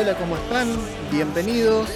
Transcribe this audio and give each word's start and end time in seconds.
Hola, 0.00 0.16
¿cómo 0.16 0.34
están? 0.34 0.66
Bienvenidos. 1.12 1.90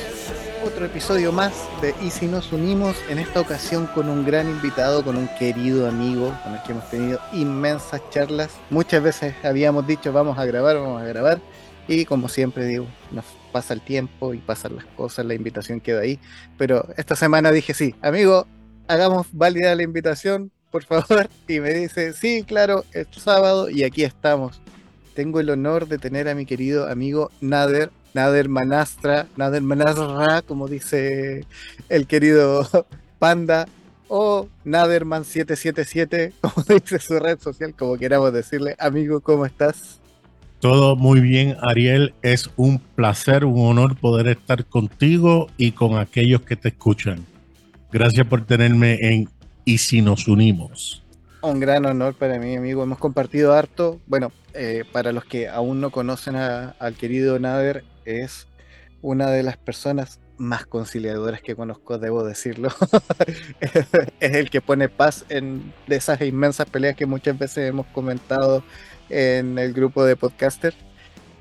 Otro 0.63 0.85
episodio 0.85 1.33
más 1.33 1.55
de 1.81 1.95
Y 2.03 2.11
si 2.11 2.27
nos 2.27 2.53
unimos, 2.53 2.95
en 3.09 3.19
esta 3.19 3.41
ocasión 3.41 3.87
con 3.87 4.11
un 4.11 4.27
gran 4.27 4.47
invitado, 4.47 5.03
con 5.03 5.17
un 5.17 5.27
querido 5.39 5.89
amigo 5.89 6.39
con 6.45 6.53
el 6.53 6.63
que 6.65 6.73
hemos 6.73 6.91
tenido 6.91 7.19
inmensas 7.33 8.03
charlas. 8.11 8.51
Muchas 8.69 9.03
veces 9.03 9.35
habíamos 9.43 9.87
dicho 9.87 10.13
vamos 10.13 10.39
a 10.39 10.45
grabar, 10.45 10.77
vamos 10.77 11.01
a 11.01 11.07
grabar. 11.07 11.41
Y 11.89 12.05
como 12.05 12.29
siempre 12.29 12.67
digo, 12.67 12.87
nos 13.11 13.25
pasa 13.53 13.73
el 13.73 13.81
tiempo 13.81 14.35
y 14.35 14.39
pasan 14.39 14.77
las 14.77 14.85
cosas, 14.85 15.25
la 15.25 15.33
invitación 15.33 15.81
queda 15.81 16.01
ahí. 16.01 16.21
Pero 16.59 16.87
esta 16.99 17.17
semana 17.17 17.53
dije 17.53 17.73
sí, 17.73 17.95
amigo, 18.03 18.47
hagamos 18.87 19.29
válida 19.33 19.75
la 19.75 19.83
invitación, 19.83 20.53
por 20.71 20.85
favor. 20.85 21.31
Y 21.49 21.59
me 21.59 21.73
dice, 21.73 22.13
sí, 22.13 22.45
claro, 22.47 22.85
es 22.93 23.07
sábado 23.17 23.71
y 23.71 23.83
aquí 23.83 24.05
estamos 24.05 24.61
tengo 25.15 25.41
el 25.41 25.51
honor 25.51 25.89
de 25.89 25.99
tener 25.99 26.29
a 26.29 26.35
mi 26.35 26.47
querido 26.47 26.89
amigo 26.89 27.31
Nader, 27.41 27.91
Nader 28.13 28.49
Manastra, 28.49 29.27
Nader 29.37 29.63
Manastra, 29.63 30.43
como 30.43 30.69
dice 30.69 31.45
el 31.89 32.07
querido 32.07 32.67
Panda, 33.19 33.67
o 34.09 34.49
Naderman777, 34.65 36.33
como 36.41 36.65
dice 36.69 36.99
su 36.99 37.19
red 37.19 37.39
social, 37.39 37.75
como 37.75 37.97
queramos 37.97 38.33
decirle. 38.33 38.77
Amigo, 38.79 39.21
¿cómo 39.21 39.47
estás? 39.47 40.01
Todo 40.61 40.97
muy 40.97 41.21
bien, 41.21 41.57
Ariel. 41.63 42.15
Es 42.23 42.51
un 42.57 42.79
placer, 42.79 43.45
un 43.45 43.67
honor 43.67 43.97
poder 43.97 44.29
estar 44.29 44.65
contigo 44.65 45.49
y 45.57 45.73
con 45.73 45.99
aquellos 45.99 46.43
que 46.43 46.57
te 46.57 46.69
escuchan. 46.69 47.25
Gracias 47.93 48.27
por 48.27 48.45
tenerme 48.45 48.99
en 49.01 49.29
Y 49.65 49.79
si 49.79 50.03
nos 50.03 50.27
unimos. 50.29 51.03
Un 51.43 51.61
gran 51.61 51.85
honor 51.85 52.15
para 52.15 52.39
mí, 52.39 52.57
amigo. 52.57 52.83
Hemos 52.83 52.99
compartido 52.99 53.53
harto. 53.53 54.01
Bueno, 54.07 54.33
eh, 54.55 54.85
para 54.93 55.13
los 55.13 55.25
que 55.25 55.49
aún 55.49 55.81
no 55.81 55.91
conocen 55.91 56.37
al 56.37 56.95
querido 56.95 57.39
Nader, 57.39 57.85
es 58.05 58.47
una 59.03 59.31
de 59.31 59.43
las 59.43 59.57
personas 59.57 60.21
más 60.37 60.67
conciliadoras 60.67 61.43
que 61.43 61.55
conozco, 61.55 61.99
debo 61.99 62.25
decirlo. 62.25 62.69
es 64.21 64.35
el 64.35 64.51
que 64.51 64.61
pone 64.61 64.89
paz 64.89 65.25
en 65.29 65.73
de 65.87 65.97
esas 65.97 66.21
inmensas 66.23 66.69
peleas 66.69 66.97
que 66.97 67.07
muchas 67.07 67.39
veces 67.39 67.69
hemos 67.69 67.87
comentado 67.89 68.65
en 69.11 69.59
el 69.59 69.73
grupo 69.73 70.05
de 70.05 70.17
podcasters. 70.17 70.77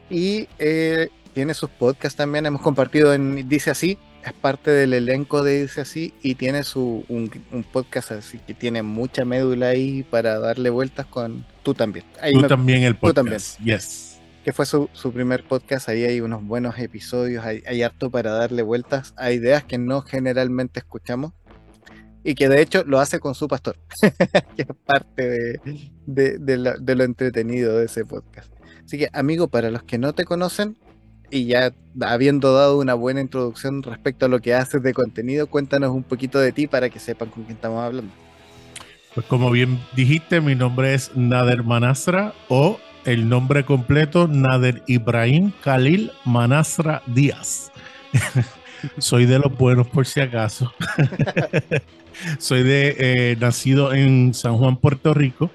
Y 0.10 0.48
eh, 0.60 1.10
tiene 1.34 1.54
sus 1.54 1.70
podcasts 1.70 2.18
también, 2.18 2.46
hemos 2.46 2.62
compartido 2.62 3.14
en 3.14 3.48
Dice 3.48 3.72
Así, 3.72 3.98
es 4.24 4.34
parte 4.34 4.72
del 4.72 4.94
elenco 4.94 5.44
de 5.44 5.62
Dice 5.62 5.82
Así 5.82 6.14
y 6.22 6.36
tiene 6.36 6.64
su 6.64 7.04
un, 7.10 7.30
podcast 7.72 8.14
así 8.14 8.40
que 8.40 8.54
tiene 8.54 8.82
mucha 8.82 9.26
médula 9.26 9.68
ahí 9.68 10.04
para 10.04 10.40
darle 10.40 10.70
vueltas 10.70 11.06
con 11.06 11.46
tú 11.64 11.74
también. 11.74 12.06
tú 12.32 12.42
también 12.48 12.84
el 12.84 12.96
podcast. 12.96 13.10
Tú 13.10 13.14
también. 13.14 13.42
Yes. 13.64 14.20
Que 14.44 14.52
fue 14.52 14.66
su, 14.66 14.90
primer 15.14 15.44
podcast, 15.44 15.88
ahí 15.90 16.04
hay 16.04 16.20
unos 16.20 16.44
buenos 16.44 16.78
episodios, 16.78 17.46
hay, 17.46 17.64
hay 17.66 17.82
harto 17.82 18.10
para 18.10 18.32
darle 18.32 18.62
vueltas 18.62 19.14
a 19.16 19.32
ideas 19.32 19.64
que 19.64 19.78
no 19.78 20.02
generalmente 20.02 20.80
escuchamos 20.80 21.32
y 22.26 22.36
que 22.36 22.50
de 22.50 22.62
hecho 22.62 22.84
lo 22.86 23.00
hace 23.00 23.20
con 23.20 23.36
su 23.36 23.48
pastor, 23.48 23.78
que 24.56 24.64
es 24.64 24.68
parte 24.86 25.60
de, 26.06 26.38
de 26.38 26.96
lo 26.96 27.04
entretenido 27.04 27.78
de 27.78 27.86
ese 27.86 28.06
podcast. 28.06 28.52
Así 28.86 28.98
que, 28.98 29.10
amigo, 29.14 29.48
para 29.48 29.72
los 29.72 29.84
que 29.84 29.98
no 29.98 30.14
te 30.14 30.26
conocen, 30.26 30.78
y 31.34 31.46
ya 31.48 31.74
habiendo 32.02 32.54
dado 32.54 32.78
una 32.78 32.94
buena 32.94 33.20
introducción 33.20 33.82
respecto 33.82 34.28
a 34.28 34.30
lo 34.30 34.40
que 34.40 34.54
haces 34.54 34.84
de 34.84 34.94
contenido, 34.94 35.48
cuéntanos 35.48 35.90
un 35.90 36.04
poquito 36.04 36.40
de 36.40 36.52
ti 36.52 36.68
para 36.68 36.90
que 36.90 37.00
sepan 37.00 37.30
con 37.30 37.44
quién 37.44 37.56
estamos 37.56 37.84
hablando. 37.84 38.14
Pues 39.16 39.26
como 39.26 39.50
bien 39.50 39.80
dijiste, 39.96 40.42
mi 40.42 40.54
nombre 40.54 40.94
es 40.94 41.16
Nader 41.16 41.64
Manasra 41.64 42.34
o 42.50 42.80
el 43.06 43.28
nombre 43.28 43.66
completo 43.66 44.28
Nader 44.28 44.84
Ibrahim 44.88 45.52
Khalil 45.64 46.12
Manasra 46.24 47.02
Díaz. 47.08 47.72
Soy 49.00 49.26
de 49.26 49.40
los 49.40 49.58
buenos 49.58 49.88
por 49.88 50.06
si 50.06 50.20
acaso. 50.20 50.72
Soy 52.38 52.62
de 52.62 52.96
eh, 53.00 53.38
nacido 53.40 53.92
en 53.94 54.36
San 54.36 54.58
Juan, 54.58 54.78
Puerto 54.78 55.16
Rico 55.16 55.50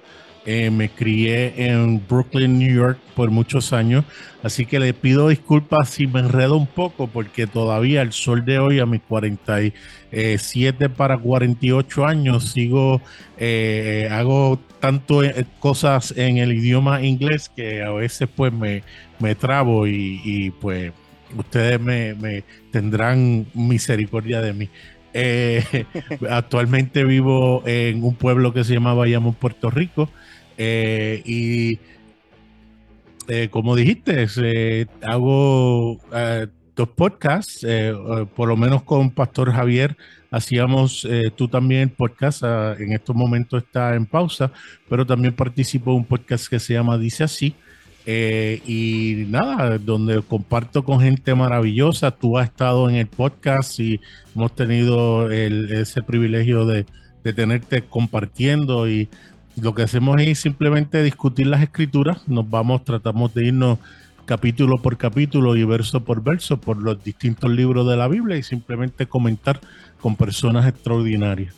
eh, 0.50 0.70
me 0.70 0.88
crié 0.88 1.53
en 1.59 2.03
Brooklyn, 2.09 2.59
New 2.59 2.75
York 2.75 2.98
por 3.14 3.31
muchos 3.31 3.75
años, 3.75 4.06
así 4.42 4.64
que 4.64 4.81
le 4.81 4.94
pido 4.94 5.28
disculpas 5.28 5.91
si 5.91 6.06
me 6.06 6.20
enredo 6.20 6.56
un 6.56 6.66
poco 6.66 7.06
porque 7.06 7.47
todavía 7.47 8.00
el 8.00 8.14
sol 8.14 8.47
de 8.47 8.58
hoy 8.58 8.81
a 8.81 8.87
mis 8.87 9.03
47 9.03 10.88
para 10.88 11.19
48 11.19 12.06
años 12.06 12.50
sigo, 12.50 13.03
eh, 13.37 14.08
hago 14.10 14.58
tanto 14.81 15.22
eh, 15.22 15.44
cosas 15.60 16.14
en 16.16 16.38
el 16.38 16.54
idioma 16.54 17.03
inglés 17.03 17.50
que 17.54 17.82
a 17.82 17.91
veces 17.91 18.26
pues 18.34 18.50
me, 18.50 18.82
me 19.19 19.34
trabo 19.34 19.87
y, 19.87 20.50
pues 20.62 20.92
ustedes 21.37 21.78
me, 21.78 22.42
tendrán 22.72 23.48
misericordia 23.53 24.41
de 24.41 24.54
mí. 24.54 24.70
actualmente 26.31 27.04
vivo 27.04 27.64
en 27.66 28.03
un 28.03 28.14
pueblo 28.14 28.54
que 28.54 28.64
se 28.64 28.72
llama 28.72 28.94
Bayamón, 28.94 29.34
Puerto 29.34 29.69
Rico. 29.69 30.08
Eh, 30.58 31.22
y 31.24 31.78
eh, 33.28 33.48
como 33.48 33.76
dijiste, 33.76 34.26
eh, 34.42 34.86
hago 35.02 36.00
dos 36.74 36.88
podcasts, 36.91 37.64
por 38.34 38.48
lo 38.48 38.56
menos 38.56 38.82
con 38.82 39.10
Pastor 39.10 39.52
Javier 39.52 39.96
hacíamos 40.30 41.08
tú 41.36 41.48
también 41.48 41.82
el 41.82 41.91
podcast, 41.91 42.42
ah, 42.44 42.76
en 42.78 42.92
estos 42.92 43.16
momentos 43.16 43.62
está 43.62 43.94
en 43.94 44.04
pausa, 44.04 44.52
pero 44.88 45.06
también 45.06 45.34
participo 45.34 45.91
en 45.91 45.98
un 45.98 46.04
podcast 46.04 46.48
que 46.48 46.60
se 46.60 46.75
llama 46.75 46.98
Dice 46.98 47.25
Así. 47.25 47.54
y 48.06 49.26
nada, 49.28 49.78
donde 49.78 50.22
comparto 50.22 50.84
con 50.84 51.00
gente 51.00 51.34
maravillosa. 51.34 52.10
Tú 52.10 52.38
has 52.38 52.48
estado 52.48 52.88
en 52.88 52.96
el 52.96 53.06
podcast 53.06 53.78
y 53.80 54.00
hemos 54.34 54.54
tenido 54.54 55.30
ese 55.30 56.02
privilegio 56.02 56.64
de, 56.64 56.86
de 57.25 57.32
tenerte 57.32 57.82
compartiendo 57.82 58.88
y 58.88 59.08
lo 59.60 59.74
que 59.74 59.82
hacemos 59.82 60.20
es 60.20 60.38
simplemente 60.41 61.02
discutir 61.02 61.46
las 61.46 61.62
escrituras, 61.62 62.26
nos 62.28 62.48
vamos, 62.48 62.84
tratamos 62.84 63.34
de 63.34 63.46
irnos 63.46 63.78
capítulo 64.24 64.82
por 64.82 64.98
capítulo 64.98 65.56
y 65.56 65.64
verso 65.64 66.04
por 66.04 66.22
verso 66.22 66.60
por 66.60 66.76
los 66.76 67.02
distintos 67.02 67.50
libros 67.50 67.88
de 67.88 67.96
la 67.96 68.08
Biblia 68.08 68.36
y 68.36 68.42
simplemente 68.42 69.06
comentar 69.06 69.58
con 70.00 70.16
personas 70.16 70.66
extraordinarias. 70.66 71.54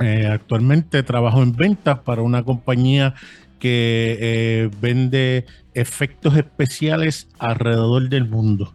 Eh, 0.00 0.28
actualmente 0.30 1.02
trabajo 1.02 1.42
en 1.42 1.52
ventas 1.52 1.98
para 2.00 2.22
una 2.22 2.42
compañía 2.42 3.14
que 3.58 4.18
eh, 4.20 4.70
vende 4.80 5.46
efectos 5.74 6.36
especiales 6.36 7.26
alrededor 7.38 8.08
del 8.08 8.28
mundo. 8.28 8.72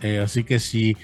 Eh, 0.00 0.20
así 0.24 0.42
que 0.42 0.58
si 0.58 0.96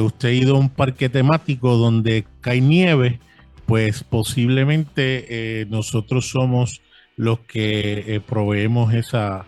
usted 0.00 0.28
ha 0.28 0.32
ido 0.32 0.56
a 0.56 0.58
un 0.58 0.68
parque 0.68 1.08
temático 1.08 1.76
donde 1.76 2.26
cae 2.40 2.60
nieve, 2.60 3.20
pues 3.68 4.02
posiblemente 4.02 5.26
eh, 5.60 5.66
nosotros 5.66 6.30
somos 6.30 6.80
los 7.16 7.40
que 7.40 8.14
eh, 8.14 8.20
proveemos 8.20 8.94
esa, 8.94 9.44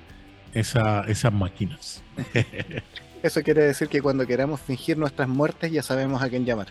esas 0.53 1.33
máquinas. 1.33 2.03
Eso 3.23 3.43
quiere 3.43 3.63
decir 3.63 3.89
que 3.89 4.03
cuando 4.03 4.27
queramos 4.27 4.61
fingir 4.61 4.99
nuestras 4.99 5.27
muertes 5.27 5.73
ya 5.73 5.83
sabemos 5.83 6.23
a 6.23 6.29
quién 6.29 6.45
llamar. 6.45 6.67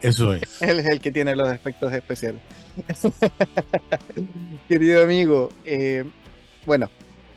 Eso 0.00 0.32
es. 0.32 0.42
Él 0.62 0.78
es 0.78 0.86
el 0.86 1.00
que 1.00 1.10
tiene 1.10 1.34
los 1.34 1.52
efectos 1.52 1.92
especiales. 1.92 2.40
Querido 4.68 5.02
amigo, 5.02 5.48
eh, 5.64 6.04
bueno, 6.66 6.88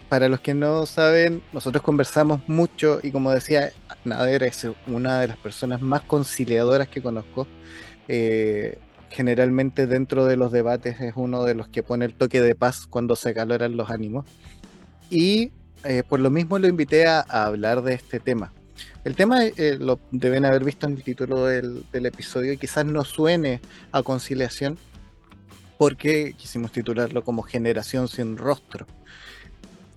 para 0.10 0.30
los 0.30 0.42
que 0.42 0.54
no 0.54 0.86
saben, 0.86 1.42
nosotros 1.54 1.82
conversamos 1.82 2.48
mucho 2.48 3.00
y 3.02 3.10
como 3.10 3.32
decía, 3.32 3.72
Nader 4.04 4.44
es 4.44 4.68
una 4.86 5.22
de 5.22 5.30
las 5.30 5.38
personas 5.38 5.82
más 5.82 6.02
conciliadoras 6.02 6.88
que 6.88 7.02
conozco 7.02 7.48
generalmente 9.10 9.88
dentro 9.88 10.26
de 10.26 10.38
los 10.38 10.52
debates 10.52 11.02
es 11.02 11.14
uno 11.16 11.44
de 11.44 11.56
los 11.56 11.68
que 11.68 11.84
pone 11.84 12.06
el 12.06 12.14
toque 12.14 12.42
de 12.42 12.56
paz 12.56 12.88
cuando 12.88 13.16
se 13.16 13.34
caloran 13.34 13.78
los 13.78 13.90
ánimos. 13.90 14.26
Y 15.10 15.52
eh, 15.84 16.04
por 16.08 16.20
lo 16.20 16.30
mismo 16.30 16.60
lo 16.60 16.68
invité 16.68 17.08
a, 17.08 17.22
hablar 17.22 17.82
de 17.82 17.94
este 17.94 18.20
tema. 18.20 18.54
El 19.04 19.16
tema 19.16 19.46
eh, 19.46 19.78
lo 19.80 20.00
deben 20.12 20.46
haber 20.46 20.64
visto 20.64 20.86
en 20.86 20.94
el 20.94 21.04
título 21.04 21.46
del, 21.46 21.86
episodio 21.94 22.54
y 22.54 22.58
quizás 22.58 22.86
no 22.86 23.04
suene 23.04 23.62
a 23.92 24.04
conciliación 24.04 24.78
porque 25.78 26.34
quisimos 26.38 26.72
titularlo 26.72 27.24
como 27.24 27.42
generación 27.42 28.08
sin 28.08 28.38
rostro. 28.38 28.86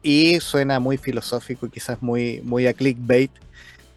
Y 0.03 0.41
suena 0.41 0.81
muy 0.81 0.97
filosófico 0.97 1.67
y 1.67 1.71
quizás 1.71 2.03
muy, 2.03 2.41
muy 2.43 2.67
a 2.67 2.75
clickbait, 2.75 3.31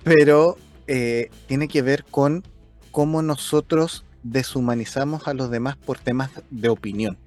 pero 0.04 0.58
eh, 0.88 1.30
tiene 1.48 1.68
que 1.68 1.82
ver 1.82 2.04
con 2.04 2.44
cómo 2.92 3.22
nosotros 3.22 4.05
deshumanizamos 4.26 5.28
a 5.28 5.34
los 5.34 5.52
demás 5.52 5.78
por 5.78 6.00
temas 6.00 6.32
de 6.50 6.70
opinión. 6.70 7.18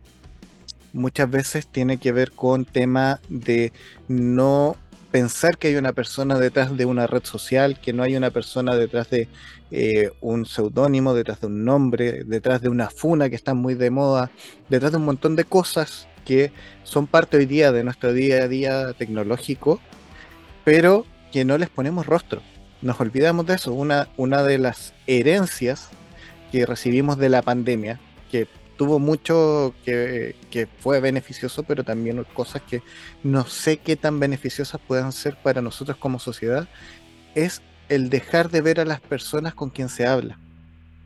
Muchas 0.93 1.31
veces 1.31 1.67
tiene 1.69 1.99
que 1.99 2.13
ver 2.13 2.33
con 2.33 2.65
tema 2.65 3.21
de 3.29 3.73
no 4.09 4.77
pensar 5.13 5.59
que 5.59 5.69
hay 5.69 5.77
una 5.77 5.93
persona 5.93 6.39
detrás 6.39 6.77
de 6.77 6.87
una 6.87 7.07
red 7.07 7.25
social, 7.25 7.81
que 7.81 7.93
no 7.93 8.03
hay 8.03 8.17
una 8.17 8.31
persona 8.31 8.75
detrás 8.75 9.09
de 9.11 9.29
eh, 9.71 10.11
un 10.21 10.45
seudónimo, 10.45 11.15
detrás 11.15 11.41
de 11.41 11.47
un 11.47 11.65
nombre, 11.65 12.25
detrás 12.25 12.61
de 12.61 12.69
una 12.69 12.91
funa 12.91 13.31
que 13.31 13.37
está 13.37 13.55
muy 13.55 13.75
de 13.75 13.91
moda, 13.91 14.31
detrás 14.69 14.91
de 14.91 14.99
un 14.99 15.05
montón 15.05 15.37
de 15.37 15.45
cosas 15.45 16.09
que 16.25 16.51
son 16.83 17.07
parte 17.07 17.37
hoy 17.37 17.47
día 17.47 17.71
de 17.71 17.85
nuestro 17.85 18.13
día 18.13 18.43
a 18.43 18.49
día 18.49 18.93
tecnológico, 18.95 19.81
pero 20.65 21.07
que 21.33 21.45
no 21.45 21.59
les 21.59 21.71
ponemos 21.71 22.07
rostro. 22.07 22.43
Nos 22.83 23.01
olvidamos 23.01 23.47
de 23.47 23.55
eso. 23.55 23.73
Una, 23.73 24.09
una 24.17 24.43
de 24.43 24.59
las 24.59 24.95
herencias 25.07 25.91
que 26.51 26.67
recibimos 26.67 27.19
de 27.19 27.29
la 27.29 27.43
pandemia, 27.43 28.01
que 28.31 28.47
tuvo 28.77 28.99
mucho 28.99 29.75
que, 29.85 30.37
que, 30.51 30.67
fue 30.67 31.01
beneficioso, 31.01 31.63
pero 31.65 31.85
también 31.85 32.25
cosas 32.35 32.63
que 32.63 32.83
no 33.23 33.47
sé 33.47 33.79
qué 33.79 33.97
tan 33.97 34.21
beneficiosas 34.21 34.81
puedan 34.87 35.13
ser 35.13 35.37
para 35.37 35.61
nosotros 35.61 35.97
como 35.97 36.19
sociedad, 36.19 36.69
es 37.35 37.63
el 37.89 38.11
dejar 38.11 38.51
de 38.51 38.61
ver 38.61 38.81
a 38.81 38.85
las 38.85 39.01
personas 39.01 39.55
con 39.55 39.71
quien 39.71 39.89
se 39.89 40.07
habla. 40.07 40.39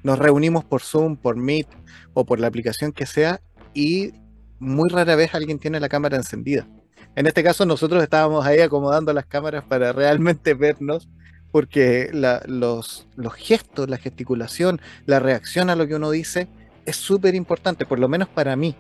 Nos 0.03 0.19
reunimos 0.19 0.65
por 0.65 0.83
Zoom, 0.83 1.17
por 1.17 1.37
Meet 1.37 1.69
o 2.13 2.25
por 2.25 2.41
la 2.41 2.49
aplicación 2.49 2.93
que 2.93 3.07
sea 3.07 3.41
y 3.73 4.13
muy 4.59 4.89
rara 4.91 5.17
vez 5.17 5.35
alguien 5.35 5.59
tiene 5.59 5.81
la 5.81 5.89
cámara 5.89 6.17
encendida. 6.17 6.67
En 7.15 7.27
este 7.27 7.43
caso 7.43 7.67
nosotros 7.67 8.03
estábamos 8.03 8.45
ahí 8.47 8.61
acomodando 8.61 9.13
las 9.13 9.27
cámaras 9.27 9.65
para 9.65 9.93
realmente 9.93 10.55
vernos 10.55 11.09
porque 11.53 12.09
los, 12.13 13.07
gestos, 13.37 13.89
la 13.89 13.99
gesticulación, 13.99 14.81
la 15.07 15.21
reacción 15.21 15.71
a 15.71 15.77
lo 15.77 15.87
que 15.87 15.95
uno 15.95 16.11
dice 16.11 16.49
es 16.87 16.97
súper 16.97 17.35
importante, 17.35 17.87
por 17.87 18.01
lo 18.01 18.09
menos 18.09 18.29
para 18.29 18.57
mí. 18.57 18.75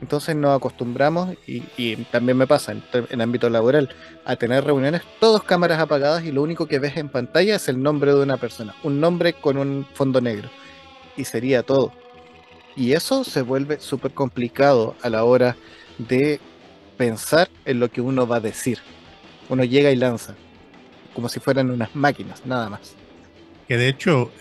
Entonces 0.00 0.34
nos 0.34 0.56
acostumbramos, 0.56 1.36
y, 1.46 1.96
también 2.10 2.38
me 2.38 2.46
pasa 2.46 2.72
en, 2.72 2.82
el 3.10 3.20
ámbito 3.20 3.50
laboral, 3.50 3.90
a 4.24 4.36
tener 4.36 4.64
reuniones 4.64 5.02
todos 5.18 5.42
cámaras 5.42 5.78
apagadas 5.78 6.24
y 6.24 6.32
lo 6.32 6.42
único 6.42 6.66
que 6.66 6.78
ves 6.78 6.96
en 6.96 7.10
pantalla 7.10 7.56
es 7.56 7.68
el 7.68 7.82
nombre 7.82 8.14
de 8.14 8.22
una 8.22 8.38
persona, 8.38 8.74
un 8.82 8.98
nombre 8.98 9.34
con 9.34 9.58
un 9.58 9.86
fondo 9.92 10.22
negro. 10.22 10.48
Y 11.16 11.24
sería 11.24 11.64
todo. 11.64 11.92
Y 12.76 12.92
eso 12.92 13.24
se 13.24 13.42
vuelve 13.42 13.78
súper 13.80 14.12
complicado 14.12 14.94
a 15.02 15.10
la 15.10 15.24
hora 15.24 15.56
de 15.98 16.40
pensar 16.96 17.50
en 17.66 17.80
lo 17.80 17.90
que 17.90 18.00
uno 18.00 18.26
va 18.26 18.36
a 18.36 18.40
decir. 18.40 18.78
Uno 19.50 19.64
llega 19.64 19.90
y 19.90 19.96
lanza, 19.96 20.34
como 21.14 21.28
si 21.28 21.40
fueran 21.40 21.70
unas 21.70 21.94
máquinas, 21.94 22.44
nada 22.44 22.68
más. 22.68 22.94
Que 23.68 23.76
de 23.76 23.88
hecho 23.88 24.32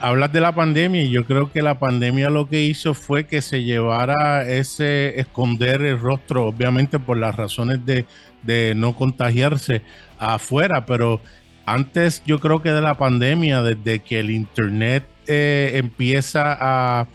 hablas 0.00 0.32
de 0.32 0.42
la 0.42 0.54
pandemia 0.54 1.02
y 1.02 1.10
yo 1.10 1.24
creo 1.24 1.50
que 1.50 1.62
la 1.62 1.78
pandemia 1.78 2.28
lo 2.28 2.48
que 2.48 2.62
hizo 2.64 2.92
fue 2.92 3.26
que 3.26 3.40
se 3.40 3.62
llevara 3.62 4.46
ese 4.46 5.18
esconder 5.18 5.80
el 5.80 5.98
rostro, 5.98 6.46
obviamente 6.46 6.98
por 6.98 7.16
las 7.16 7.34
razones 7.34 7.80
de, 7.86 8.74
no 8.76 8.94
contagiarse 8.94 9.80
afuera, 10.18 10.84
pero 10.84 11.22
antes 11.64 12.22
yo 12.26 12.40
creo 12.40 12.60
que 12.60 12.72
de 12.72 12.82
la 12.82 12.98
pandemia, 12.98 13.62
desde 13.62 14.00
que 14.00 14.20
el 14.20 14.30
Internet 14.30 15.04
eh, 15.26 15.72
empieza 15.76 16.54
a, 16.60 17.06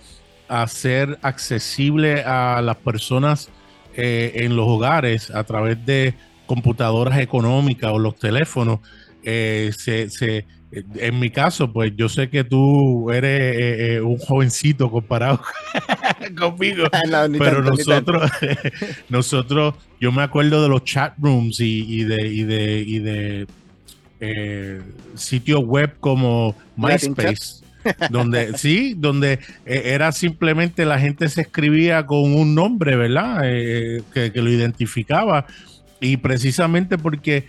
a, 0.48 0.68
ser 0.68 1.20
accesible 1.22 2.24
a 2.24 2.64
las 2.64 2.78
personas 2.78 3.52
eh, 3.96 4.46
en 4.46 4.56
los 4.56 4.68
hogares 4.68 5.30
a 5.30 5.44
través 5.44 5.86
de 5.86 6.14
computadoras 6.50 7.20
económicas 7.20 7.92
o 7.92 8.00
los 8.00 8.16
teléfonos, 8.16 8.80
eh, 9.22 9.72
se, 9.78 10.10
se 10.10 10.48
en 10.72 11.20
mi 11.20 11.30
caso, 11.30 11.72
pues 11.72 11.94
yo 11.96 12.10
sé 12.10 12.28
que 12.30 12.44
tú 12.44 13.12
eres 13.12 13.56
eh, 13.56 13.96
eh, 13.96 14.02
un 14.02 14.18
jovencito 14.18 14.90
comparado 14.90 15.42
conmigo, 16.40 16.86
pero 17.38 17.62
nosotros, 17.62 18.32
nosotros, 19.10 19.76
yo 20.02 20.12
me 20.12 20.24
acuerdo 20.24 20.64
de 20.64 20.70
los 20.70 20.84
chat 20.84 21.14
rooms 21.20 21.60
y, 21.60 22.04
de, 22.04 22.28
y 22.28 22.44
de, 22.46 22.80
y 22.82 23.00
de 23.00 23.48
eh, 24.20 24.82
sitios 25.14 25.64
web 25.64 25.94
como 26.00 26.56
MySpace. 26.76 27.64
donde 28.10 28.54
sí, 28.58 28.96
donde 28.98 29.38
era 29.66 30.12
simplemente 30.12 30.84
la 30.84 30.98
gente 30.98 31.30
se 31.30 31.42
escribía 31.42 32.08
con 32.08 32.34
un 32.34 32.56
nombre, 32.56 32.96
¿verdad? 32.96 33.42
que, 33.42 34.32
que, 34.32 34.42
lo 34.42 34.52
identificaba 34.52 35.46
y 36.02 36.18
precisamente 36.18 36.98
porque 36.98 37.48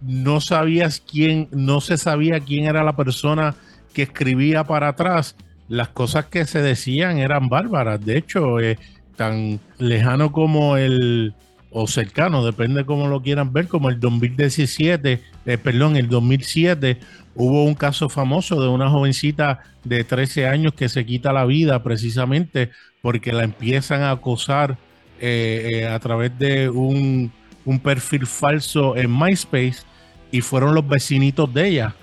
no 0.00 0.40
sabías 0.40 1.00
quién, 1.00 1.48
no 1.52 1.80
se 1.80 1.96
sabía 1.96 2.40
quién 2.40 2.64
era 2.64 2.82
la 2.82 2.96
persona 2.96 3.54
que 3.92 4.02
escribía 4.02 4.64
para 4.64 4.88
atrás, 4.88 5.36
las 5.68 5.88
cosas 5.88 6.26
que 6.26 6.44
se 6.44 6.62
decían 6.62 7.18
eran 7.18 7.48
bárbaras. 7.48 8.04
De 8.04 8.16
hecho, 8.16 8.60
eh, 8.60 8.78
tan 9.16 9.60
lejano 9.78 10.32
como 10.32 10.76
el, 10.76 11.34
o 11.70 11.86
cercano, 11.86 12.44
depende 12.44 12.84
cómo 12.84 13.08
lo 13.08 13.22
quieran 13.22 13.52
ver, 13.52 13.68
como 13.68 13.88
el 13.88 14.00
2017, 14.00 15.20
eh, 15.46 15.58
perdón, 15.58 15.96
el 15.96 16.08
2007, 16.08 16.98
hubo 17.34 17.64
un 17.64 17.74
caso 17.74 18.08
famoso 18.08 18.60
de 18.60 18.68
una 18.68 18.90
jovencita 18.90 19.60
de 19.84 20.04
13 20.04 20.48
años 20.48 20.74
que 20.74 20.88
se 20.88 21.06
quita 21.06 21.32
la 21.32 21.44
vida 21.44 21.82
precisamente 21.82 22.70
porque 23.00 23.32
la 23.32 23.44
empiezan 23.44 24.02
a 24.02 24.12
acosar 24.12 24.76
eh, 25.20 25.88
a 25.90 25.98
través 25.98 26.36
de 26.38 26.68
un 26.68 27.32
un 27.64 27.78
perfil 27.78 28.26
falso 28.26 28.96
en 28.96 29.10
MySpace 29.10 29.82
y 30.30 30.40
fueron 30.40 30.74
los 30.74 30.86
vecinitos 30.86 31.52
de 31.52 31.68
ella. 31.68 31.94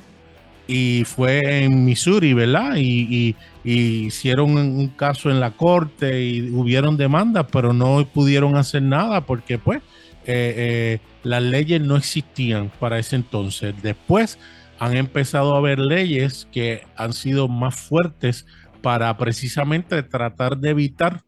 Y 0.68 1.04
fue 1.06 1.64
en 1.64 1.84
Missouri, 1.84 2.34
¿verdad? 2.34 2.76
Y, 2.78 3.36
hicieron 3.64 4.56
un 4.58 4.88
caso 4.88 5.30
en 5.30 5.40
la 5.40 5.52
corte 5.52 6.24
y 6.24 6.50
hubieron 6.50 6.98
demandas, 6.98 7.46
pero 7.52 7.74
no 7.74 8.08
pudieron 8.08 8.56
hacer 8.56 8.82
nada 8.82 9.22
porque 9.22 9.60
pues 9.60 9.80
eh, 10.26 10.54
eh, 10.58 11.00
las 11.24 11.44
leyes 11.44 11.80
no 11.82 11.96
existían 11.98 12.72
para 12.80 12.98
ese 12.98 13.18
entonces. 13.18 13.76
Después 13.84 14.40
han 14.80 14.96
empezado 14.96 15.54
a 15.54 15.58
haber 15.58 15.78
leyes 15.78 16.48
que 16.52 16.84
han 16.96 17.14
sido 17.14 17.48
más 17.48 17.76
fuertes 17.76 18.46
para 18.82 19.16
precisamente 19.18 20.02
tratar 20.04 20.58
de 20.58 20.70
evitar 20.70 21.22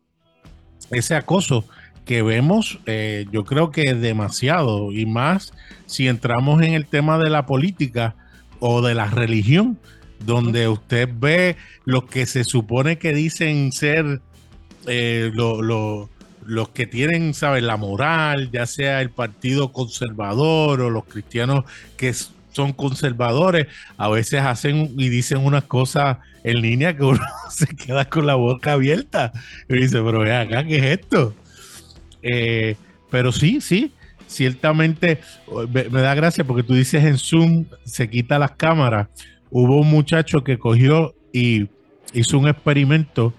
ese 0.89 1.16
acoso 1.16 1.66
que 2.06 2.21
vemos, 2.21 2.80
eh, 2.86 3.25
yo 3.31 3.45
creo 3.45 3.71
que 3.71 3.89
es 3.89 4.01
demasiado, 4.01 4.92
y 4.92 5.06
más 5.06 5.53
si 5.86 6.07
entramos 6.07 6.62
en 6.62 6.74
el 6.74 6.86
tema 6.86 7.18
de 7.18 7.30
la 7.30 7.45
política 7.45 8.15
o 8.59 8.81
de 8.81 8.95
la 8.95 9.07
religión, 9.07 9.77
donde 10.25 10.68
usted 10.68 11.09
ve 11.13 11.57
los 11.86 12.06
que 12.06 12.25
se 12.25 12.44
supone 12.44 12.98
que 12.98 13.13
dicen 13.13 13.71
ser 13.71 14.21
eh, 14.88 15.31
los 15.33 16.69
que 16.69 16.88
tienen, 16.88 17.33
¿sabes?, 17.33 17.63
la 17.63 17.77
moral, 17.77 18.51
ya 18.51 18.65
sea 18.65 19.01
el 19.01 19.09
partido 19.09 19.71
conservador 19.71 20.81
o 20.81 20.89
los 20.89 21.06
cristianos 21.06 21.65
que 21.97 22.13
son 22.13 22.74
conservadores, 22.74 23.68
a 23.97 24.09
veces 24.09 24.42
hacen 24.42 24.94
y 24.97 25.09
dicen 25.09 25.40
unas 25.40 25.64
cosas 25.64 26.18
en 26.44 26.61
línea 26.61 26.95
que 26.95 27.04
uno 27.04 27.21
se 27.49 27.68
queda 27.68 28.06
con 28.06 28.25
la 28.25 28.35
boca 28.35 28.73
abierta 28.73 29.31
y 29.69 29.75
dice, 29.75 30.02
pero 30.04 30.19
ve 30.19 30.35
acá, 30.35 30.64
¿qué 30.64 30.78
es 30.78 30.99
esto? 30.99 31.35
Eh, 32.21 32.75
pero 33.09 33.31
sí, 33.31 33.61
sí, 33.61 33.94
ciertamente 34.28 35.19
me, 35.69 36.01
da 36.01 36.16
gracia 36.16 36.44
porque 36.44 36.63
tú 36.63 36.73
dices 36.73 37.04
en 37.04 37.18
Zoom 37.18 37.66
se 37.83 38.09
quita 38.09 38.40
las 38.40 38.51
cámaras. 38.51 39.07
Hubo 39.49 39.81
un 39.81 39.90
muchacho 39.90 40.44
que 40.44 40.57
cogió 40.57 41.13
y 41.33 41.68
hizo 42.13 42.40
un 42.40 42.47
experimento 42.47 43.33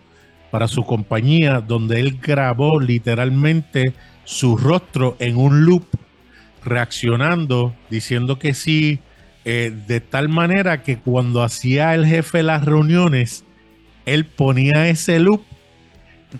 para 0.51 0.69
su 0.69 0.85
compañía 0.85 1.61
donde 1.61 2.01
él 2.01 2.19
grabó 2.21 2.79
literalmente 2.79 3.95
su 4.25 4.57
rostro 4.57 5.17
en 5.19 5.37
un 5.39 5.65
loop 5.65 5.85
reaccionando, 6.65 7.75
diciendo 7.91 8.39
que 8.39 8.55
sí, 8.55 9.01
eh, 9.45 9.73
de 9.87 10.01
tal 10.01 10.29
manera 10.29 10.83
que 10.83 10.99
cuando 10.99 11.43
hacía 11.43 11.95
el 11.95 12.07
jefe 12.07 12.43
las 12.43 12.65
reuniones, 12.65 13.45
él 14.05 14.27
ponía 14.27 14.89
ese 14.89 15.19
loop 15.19 15.43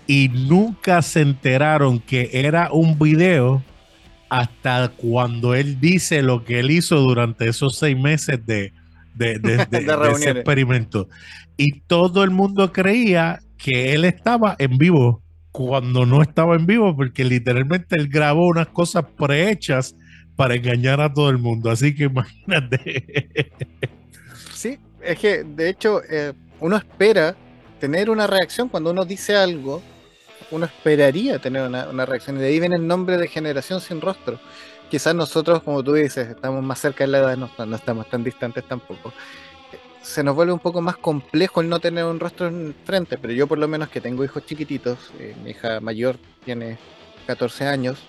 y 0.07 0.29
nunca 0.29 1.01
se 1.01 1.21
enteraron 1.21 1.99
que 1.99 2.29
era 2.33 2.71
un 2.71 2.97
video 2.97 3.63
hasta 4.29 4.89
cuando 4.89 5.53
él 5.53 5.79
dice 5.79 6.23
lo 6.23 6.43
que 6.43 6.59
él 6.59 6.71
hizo 6.71 6.97
durante 6.97 7.47
esos 7.47 7.77
seis 7.77 7.97
meses 7.97 8.43
de, 8.45 8.73
de, 9.13 9.39
ese 10.11 10.31
experimento. 10.31 11.07
Y 11.55 11.81
todo 11.81 12.23
el 12.23 12.31
mundo 12.31 12.71
creía 12.71 13.39
que 13.57 13.93
él 13.93 14.05
estaba 14.05 14.55
en 14.57 14.77
vivo 14.77 15.21
cuando 15.51 16.07
no 16.07 16.23
estaba 16.23 16.55
en 16.55 16.65
vivo, 16.65 16.95
porque 16.95 17.23
literalmente 17.23 17.95
él 17.95 18.07
grabó 18.07 18.47
unas 18.47 18.67
cosas 18.67 19.05
prehechas 19.17 19.95
para 20.35 20.55
engañar 20.55 20.99
a 20.99 21.13
todo 21.13 21.29
el 21.29 21.37
mundo. 21.37 21.69
Así 21.69 21.93
que 21.93 22.05
imagínate. 22.05 23.51
Sí, 24.51 24.79
es 25.03 25.19
que 25.19 25.43
de 25.43 25.69
hecho 25.69 26.01
eh, 26.09 26.33
uno 26.59 26.77
espera 26.77 27.35
tener 27.83 28.09
una 28.09 28.27
reacción 28.27 28.69
cuando 28.69 28.91
uno 28.91 29.03
dice 29.03 29.35
algo, 29.35 29.81
uno 30.51 30.65
esperaría 30.65 31.37
tener 31.39 31.63
una, 31.63 32.05
reacción. 32.05 32.37
Y 32.37 32.39
de 32.39 32.47
ahí 32.47 32.57
viene 32.61 32.77
el 32.77 32.87
nombre 32.87 33.17
de 33.17 33.27
generación 33.27 33.81
sin 33.81 33.99
rostro. 33.99 34.39
Quizás 34.89 35.13
nosotros, 35.13 35.61
como 35.63 35.83
tú 35.83 35.91
dices, 35.91 36.29
estamos 36.29 36.63
más 36.63 36.79
cerca 36.79 37.03
de 37.03 37.09
la 37.09 37.17
edad, 37.17 37.35
no, 37.35 37.75
estamos 37.75 38.09
tan 38.09 38.23
distantes 38.23 38.63
tampoco. 38.69 39.11
Se 40.01 40.23
nos 40.23 40.33
vuelve 40.33 40.53
un 40.53 40.59
poco 40.59 40.79
más 40.79 40.95
complejo 40.95 41.59
el 41.59 41.67
no 41.67 41.81
tener 41.81 42.05
un 42.05 42.21
rostro 42.21 42.47
en 42.47 42.73
frente, 42.85 43.17
pero 43.17 43.33
yo 43.33 43.47
por 43.47 43.57
lo 43.57 43.67
menos 43.67 43.89
que 43.89 43.99
tengo 43.99 44.23
hijos 44.23 44.45
chiquititos, 44.45 44.97
eh, 45.19 45.35
mi 45.43 45.49
hija 45.49 45.81
mayor 45.81 46.15
tiene 46.45 46.77
14 47.27 47.67
años, 47.67 47.99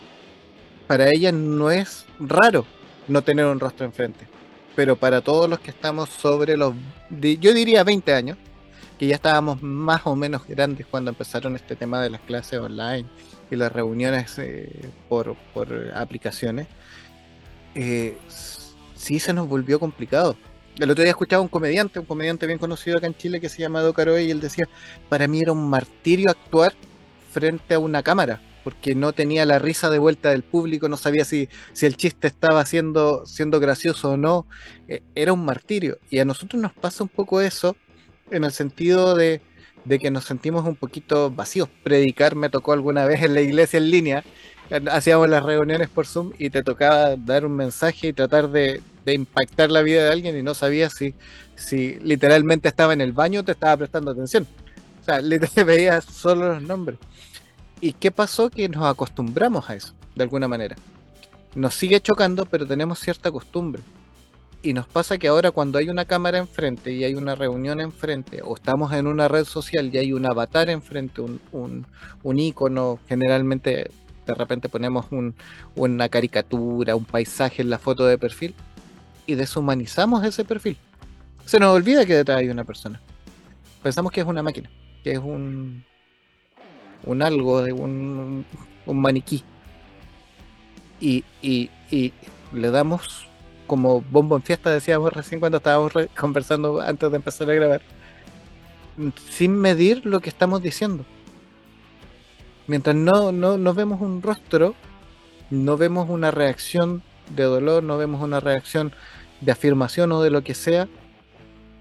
para 0.86 1.08
ella 1.08 1.32
no 1.32 1.72
es 1.72 2.06
raro 2.20 2.64
no 3.08 3.22
tener 3.22 3.46
un 3.46 3.58
rostro 3.58 3.84
enfrente. 3.84 4.28
Pero 4.76 4.94
para 4.94 5.20
todos 5.20 5.50
los 5.50 5.58
que 5.58 5.72
estamos 5.72 6.10
sobre 6.10 6.56
los, 6.56 6.74
yo 7.10 7.52
diría 7.52 7.82
20 7.82 8.14
años, 8.14 8.38
que 8.98 9.06
ya 9.06 9.16
estábamos 9.16 9.62
más 9.62 10.02
o 10.04 10.14
menos 10.16 10.46
grandes 10.46 10.86
cuando 10.86 11.10
empezaron 11.10 11.56
este 11.56 11.76
tema 11.76 12.00
de 12.02 12.10
las 12.10 12.20
clases 12.20 12.60
online 12.60 13.06
y 13.50 13.56
las 13.56 13.72
reuniones 13.72 14.38
eh, 14.38 14.90
por, 15.08 15.36
aplicaciones, 15.94 16.66
eh, 17.74 18.16
sí 18.94 19.18
se 19.18 19.32
nos 19.32 19.48
volvió 19.48 19.78
complicado. 19.80 20.36
El 20.78 20.90
otro 20.90 21.02
día 21.02 21.10
escuchaba 21.10 21.42
un 21.42 21.48
comediante, 21.48 22.00
un 22.00 22.06
comediante 22.06 22.46
bien 22.46 22.58
conocido 22.58 22.98
acá 22.98 23.06
en 23.06 23.16
Chile 23.16 23.40
que 23.40 23.48
se 23.48 23.60
llama 23.62 23.80
Do 23.80 23.94
y 24.18 24.30
él 24.30 24.40
decía, 24.40 24.68
para 25.08 25.28
mí 25.28 25.40
era 25.40 25.52
un 25.52 25.68
martirio 25.68 26.30
actuar 26.30 26.74
frente 27.30 27.74
a 27.74 27.78
una 27.78 28.02
cámara, 28.02 28.40
porque 28.64 28.94
no 28.94 29.12
tenía 29.12 29.44
la 29.44 29.58
risa 29.58 29.90
de 29.90 29.98
vuelta 29.98 30.30
del 30.30 30.42
público, 30.42 30.88
no 30.88 30.96
sabía 30.96 31.24
si, 31.24 31.48
si 31.72 31.86
el 31.86 31.96
chiste 31.96 32.26
estaba 32.26 32.64
siendo, 32.64 33.24
siendo 33.26 33.60
gracioso 33.60 34.12
o 34.12 34.16
no, 34.16 34.46
e, 34.88 35.02
era 35.14 35.32
un 35.32 35.44
martirio. 35.44 35.98
Y 36.10 36.18
a 36.18 36.24
nosotros 36.24 36.60
nos 36.60 36.72
pasa 36.72 37.04
un 37.04 37.08
poco 37.08 37.40
eso, 37.40 37.76
en 38.30 38.44
el 38.44 38.52
sentido 38.52 39.14
de, 39.14 39.40
que 40.00 40.10
nos 40.10 40.24
sentimos 40.24 40.66
un 40.66 40.76
poquito 40.76 41.30
vacíos. 41.30 41.68
Predicar 41.82 42.34
me 42.34 42.50
tocó 42.50 42.72
alguna 42.72 43.04
vez 43.04 43.22
en 43.22 43.34
la 43.34 43.40
iglesia 43.40 43.78
en 43.78 43.90
línea, 43.90 44.24
hacíamos 44.90 45.28
las 45.28 45.42
reuniones 45.42 45.88
por 45.88 46.06
Zoom 46.06 46.32
y 46.38 46.50
te 46.50 46.62
tocaba 46.62 47.16
dar 47.16 47.44
un 47.44 47.54
mensaje 47.54 48.08
y 48.08 48.12
tratar 48.12 48.50
de, 48.50 48.82
impactar 49.06 49.70
la 49.70 49.82
vida 49.82 50.04
de 50.04 50.12
alguien 50.12 50.38
y 50.38 50.42
no 50.42 50.54
sabías 50.54 50.94
si, 50.94 51.14
si 51.56 51.96
literalmente 52.00 52.68
estaba 52.68 52.94
en 52.94 53.02
el 53.02 53.12
baño 53.12 53.40
o 53.40 53.44
te 53.44 53.52
estaba 53.52 53.76
prestando 53.76 54.10
atención. 54.10 54.46
O 55.02 55.04
sea, 55.04 55.20
literalmente 55.20 55.64
veías 55.64 56.04
solo 56.04 56.54
los 56.54 56.62
nombres. 56.62 56.98
¿Y 57.80 57.92
qué 57.92 58.10
pasó? 58.10 58.48
Que 58.48 58.68
nos 58.68 58.84
acostumbramos 58.84 59.68
a 59.68 59.74
eso, 59.74 59.92
de 60.14 60.22
alguna 60.22 60.48
manera. 60.48 60.76
Nos 61.54 61.74
sigue 61.74 62.00
chocando, 62.00 62.46
pero 62.46 62.66
tenemos 62.66 62.98
cierta 62.98 63.30
costumbre. 63.30 63.82
Y 64.64 64.72
nos 64.72 64.86
pasa 64.86 65.18
que 65.18 65.28
ahora 65.28 65.50
cuando 65.50 65.78
hay 65.78 65.90
una 65.90 66.06
cámara 66.06 66.38
enfrente 66.38 66.90
y 66.90 67.04
hay 67.04 67.14
una 67.14 67.34
reunión 67.34 67.82
enfrente, 67.82 68.40
o 68.42 68.54
estamos 68.54 68.94
en 68.94 69.06
una 69.06 69.28
red 69.28 69.44
social 69.44 69.90
y 69.92 69.98
hay 69.98 70.14
un 70.14 70.24
avatar 70.24 70.70
enfrente, 70.70 71.20
un, 71.20 71.38
un, 71.52 71.86
un 72.22 72.38
icono, 72.38 72.98
generalmente 73.06 73.90
de 74.26 74.34
repente 74.34 74.70
ponemos 74.70 75.04
una 75.74 76.08
caricatura, 76.08 76.96
un 76.96 77.04
paisaje 77.04 77.60
en 77.60 77.68
la 77.68 77.78
foto 77.78 78.06
de 78.06 78.16
perfil 78.16 78.54
y 79.26 79.34
deshumanizamos 79.34 80.24
ese 80.24 80.46
perfil. 80.46 80.78
Se 81.44 81.58
nos 81.60 81.76
olvida 81.76 82.06
que 82.06 82.14
detrás 82.14 82.38
hay 82.38 82.48
una 82.48 82.64
persona. 82.64 83.02
Pensamos 83.82 84.12
que 84.12 84.22
es 84.22 84.26
una 84.26 84.42
máquina, 84.42 84.70
que 85.02 85.12
es 85.12 85.18
un, 85.18 85.84
un 87.04 87.20
algo, 87.20 87.58
un, 87.58 88.46
un 88.86 89.00
maniquí. 89.02 89.44
Y, 91.02 91.22
y, 91.42 91.68
le 92.54 92.70
damos 92.70 93.26
como 93.66 94.02
bombo 94.02 94.36
en 94.36 94.42
fiesta, 94.42 94.70
decíamos 94.70 95.12
recién 95.12 95.40
cuando 95.40 95.58
estábamos 95.58 95.92
conversando 96.18 96.80
antes 96.80 97.10
de 97.10 97.16
empezar 97.16 97.50
a 97.50 97.54
grabar, 97.54 97.82
sin 99.30 99.56
medir 99.56 100.04
lo 100.06 100.20
que 100.20 100.28
estamos 100.28 100.62
diciendo. 100.62 101.04
Mientras 102.66 102.96
no, 102.96 103.32
no, 103.32 103.74
vemos 103.74 104.00
un 104.00 104.22
rostro, 104.22 104.74
no 105.50 105.76
vemos 105.76 106.08
una 106.08 106.30
reacción 106.30 107.02
de 107.34 107.44
dolor, 107.44 107.82
no 107.82 107.98
vemos 107.98 108.22
una 108.22 108.40
reacción 108.40 108.92
de 109.40 109.52
afirmación 109.52 110.12
o 110.12 110.22
de 110.22 110.30
lo 110.30 110.42
que 110.42 110.54
sea, 110.54 110.88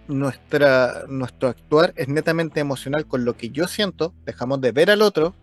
nuestra, 0.07 1.05
nuestro 1.07 1.47
actuar 1.47 1.93
es 1.95 2.09
netamente 2.09 2.59
emocional 2.59 3.05
con 3.05 3.23
lo 3.23 3.37
que 3.37 3.49
yo 3.49 3.67
siento, 3.67 4.13
dejamos 4.25 4.59
de 4.59 4.73
ver 4.73 4.91
al 4.91 5.01
otro 5.01 5.33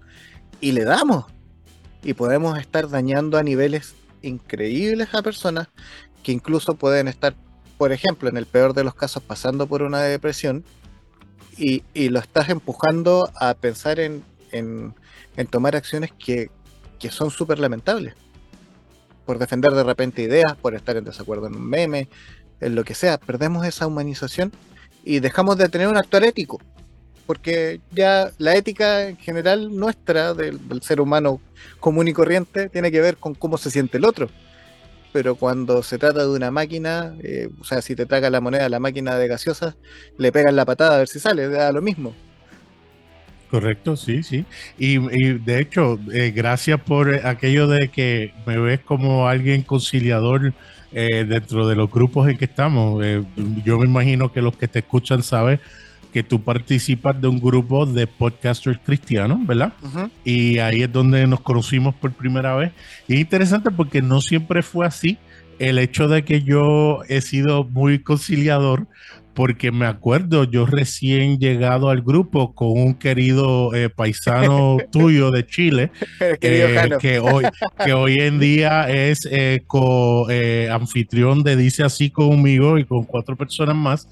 y 0.60 0.72
le 0.72 0.84
damos. 0.84 1.24
Y 2.02 2.14
podemos 2.14 2.58
estar 2.58 2.88
dañando 2.88 3.38
a 3.38 3.42
niveles 3.42 3.94
increíbles 4.22 5.14
a 5.14 5.22
personas 5.22 5.68
que 6.22 6.32
incluso 6.32 6.74
pueden 6.74 7.08
estar, 7.08 7.34
por 7.78 7.92
ejemplo, 7.92 8.28
en 8.28 8.36
el 8.36 8.46
peor 8.46 8.74
de 8.74 8.84
los 8.84 8.94
casos, 8.94 9.22
pasando 9.22 9.66
por 9.66 9.82
una 9.82 10.00
depresión 10.02 10.64
y, 11.60 12.08
lo 12.08 12.18
estás 12.18 12.48
empujando 12.48 13.30
a 13.36 13.54
pensar 13.54 14.00
en, 14.00 14.24
tomar 15.50 15.76
acciones 15.76 16.10
que, 16.18 16.50
son 17.10 17.30
súper 17.30 17.58
lamentables. 17.58 18.14
Por 19.26 19.38
defender 19.38 19.72
de 19.72 19.84
repente 19.84 20.22
ideas, 20.22 20.56
por 20.56 20.74
estar 20.74 20.96
en 20.96 21.04
desacuerdo 21.04 21.46
en 21.46 21.54
un 21.54 21.68
meme, 21.68 22.08
en 22.60 22.74
lo 22.74 22.84
que 22.84 22.94
sea. 22.94 23.18
Perdemos 23.18 23.66
esa 23.66 23.86
humanización 23.86 24.52
y 25.04 25.20
dejamos 25.20 25.56
de 25.56 25.68
tener 25.68 25.88
un 25.88 25.96
actuar 25.96 26.24
ético. 26.24 26.60
Porque 27.26 27.80
ya 27.92 28.32
la 28.38 28.56
ética 28.56 29.08
en 29.08 29.16
general 29.16 29.76
nuestra, 29.76 30.34
del, 30.34 30.58
ser 30.82 31.00
humano 31.00 31.40
común 31.78 32.08
y 32.08 32.12
corriente, 32.12 32.68
tiene 32.68 32.90
que 32.90 33.00
ver 33.00 33.18
con 33.18 33.34
cómo 33.34 33.56
se 33.56 33.70
siente 33.70 33.98
el 33.98 34.04
otro. 34.04 34.28
Pero 35.12 35.34
cuando 35.34 35.82
se 35.82 35.98
trata 35.98 36.20
de 36.20 36.30
una 36.30 36.50
máquina, 36.50 37.14
eh, 37.22 37.48
o 37.60 37.64
sea, 37.64 37.82
si 37.82 37.96
te 37.96 38.06
traga 38.06 38.30
la 38.30 38.40
moneda 38.40 38.66
a 38.66 38.68
la 38.68 38.78
máquina 38.78 39.16
de 39.16 39.28
gaseosas, 39.28 39.76
le 40.18 40.30
pegan 40.32 40.56
la 40.56 40.64
patada 40.64 40.94
a 40.94 40.98
ver 40.98 41.08
si 41.08 41.18
sale, 41.18 41.48
da 41.48 41.72
lo 41.72 41.82
mismo. 41.82 42.14
Correcto, 43.50 43.96
sí, 43.96 44.22
sí. 44.22 44.44
Y, 44.78 44.98
de 44.98 45.60
hecho, 45.60 45.98
eh, 46.12 46.30
gracias 46.30 46.80
por 46.80 47.12
aquello 47.26 47.66
de 47.66 47.88
que 47.88 48.32
me 48.46 48.56
ves 48.58 48.78
como 48.80 49.26
alguien 49.26 49.62
conciliador 49.62 50.52
eh, 50.92 51.24
dentro 51.24 51.66
de 51.66 51.74
los 51.74 51.90
grupos 51.90 52.28
en 52.28 52.38
que 52.38 52.44
estamos. 52.44 53.04
Yo 53.64 53.78
me 53.78 53.86
imagino 53.86 54.32
que 54.32 54.40
los 54.40 54.56
que 54.56 54.68
te 54.68 54.78
escuchan 54.78 55.24
saben 55.24 55.60
que 56.12 56.22
tú 56.22 56.42
participas 56.42 57.20
de 57.20 57.28
un 57.28 57.40
grupo 57.40 57.86
de 57.86 58.06
podcasters 58.06 58.78
cristianos, 58.84 59.46
¿verdad? 59.46 59.72
Y 60.24 60.58
ahí 60.58 60.82
es 60.82 60.92
donde 60.92 61.26
nos 61.26 61.40
conocimos 61.40 61.94
por 61.94 62.12
primera 62.12 62.54
vez. 62.56 62.72
Y 63.08 63.14
es 63.14 63.20
interesante 63.20 63.70
porque 63.70 64.02
no 64.02 64.20
siempre 64.20 64.62
fue 64.62 64.86
así. 64.86 65.18
El 65.58 65.78
hecho 65.78 66.08
de 66.08 66.24
que 66.24 66.42
yo 66.42 67.00
he 67.08 67.20
sido 67.20 67.64
muy 67.64 67.98
conciliador 67.98 68.86
porque 69.34 69.70
me 69.70 69.86
acuerdo, 69.86 70.44
yo 70.44 70.66
recién 70.66 71.38
llegado 71.38 71.88
al 71.88 72.02
grupo 72.02 72.54
con 72.54 72.72
un 72.72 72.94
querido 72.94 73.74
eh, 73.74 73.88
paisano 73.88 74.78
tuyo 74.92 75.30
de 75.30 75.46
Chile, 75.46 75.92
eh, 76.20 76.90
que, 77.00 77.20
hoy, 77.20 77.44
que 77.84 77.92
hoy 77.92 78.20
en 78.20 78.38
día 78.38 78.90
es 78.90 79.26
eh, 79.30 79.62
co-anfitrión 79.66 81.42
de 81.42 81.56
Dice 81.56 81.84
Así 81.84 82.10
conmigo 82.10 82.78
y 82.78 82.84
con 82.84 83.04
cuatro 83.04 83.36
personas 83.36 83.76
más, 83.76 84.08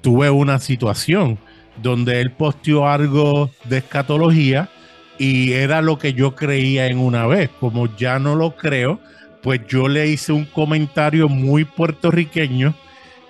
tuve 0.00 0.30
una 0.30 0.58
situación 0.58 1.38
donde 1.82 2.20
él 2.20 2.30
posteó 2.30 2.88
algo 2.88 3.50
de 3.64 3.78
escatología 3.78 4.68
y 5.18 5.52
era 5.52 5.82
lo 5.82 5.98
que 5.98 6.14
yo 6.14 6.34
creía 6.34 6.86
en 6.86 6.98
una 6.98 7.26
vez, 7.26 7.50
como 7.60 7.94
ya 7.96 8.18
no 8.18 8.34
lo 8.34 8.56
creo, 8.56 9.00
pues 9.42 9.60
yo 9.68 9.88
le 9.88 10.08
hice 10.08 10.32
un 10.32 10.44
comentario 10.44 11.28
muy 11.28 11.64
puertorriqueño 11.64 12.74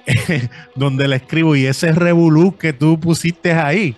donde 0.75 1.09
le 1.09 1.17
escribo 1.17 1.57
y 1.57 1.67
ese 1.67 1.93
revolú 1.93 2.57
que 2.57 2.73
tú 2.73 2.99
pusiste 2.99 3.53
ahí, 3.53 3.95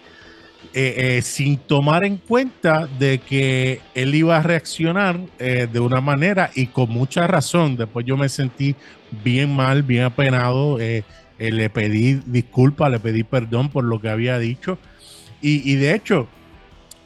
eh, 0.73 1.16
eh, 1.18 1.23
sin 1.23 1.56
tomar 1.56 2.04
en 2.04 2.16
cuenta 2.16 2.88
de 2.99 3.18
que 3.18 3.80
él 3.94 4.14
iba 4.14 4.37
a 4.37 4.42
reaccionar 4.42 5.20
eh, 5.38 5.68
de 5.73 5.80
una 5.80 6.00
manera 6.00 6.50
y 6.54 6.66
con 6.66 6.90
mucha 6.90 7.26
razón. 7.26 7.76
Después 7.76 8.04
yo 8.04 8.16
me 8.16 8.28
sentí 8.28 8.75
bien 9.23 9.54
mal, 9.54 9.82
bien 9.82 10.04
apenado. 10.04 10.78
Le 11.50 11.70
pedí 11.70 12.20
disculpas, 12.26 12.90
le 12.90 13.00
pedí 13.00 13.22
perdón 13.22 13.68
por 13.68 13.84
lo 13.84 14.00
que 14.00 14.08
había 14.08 14.38
dicho. 14.38 14.78
Y, 15.40 15.70
y 15.70 15.76
de 15.76 15.94
hecho, 15.94 16.28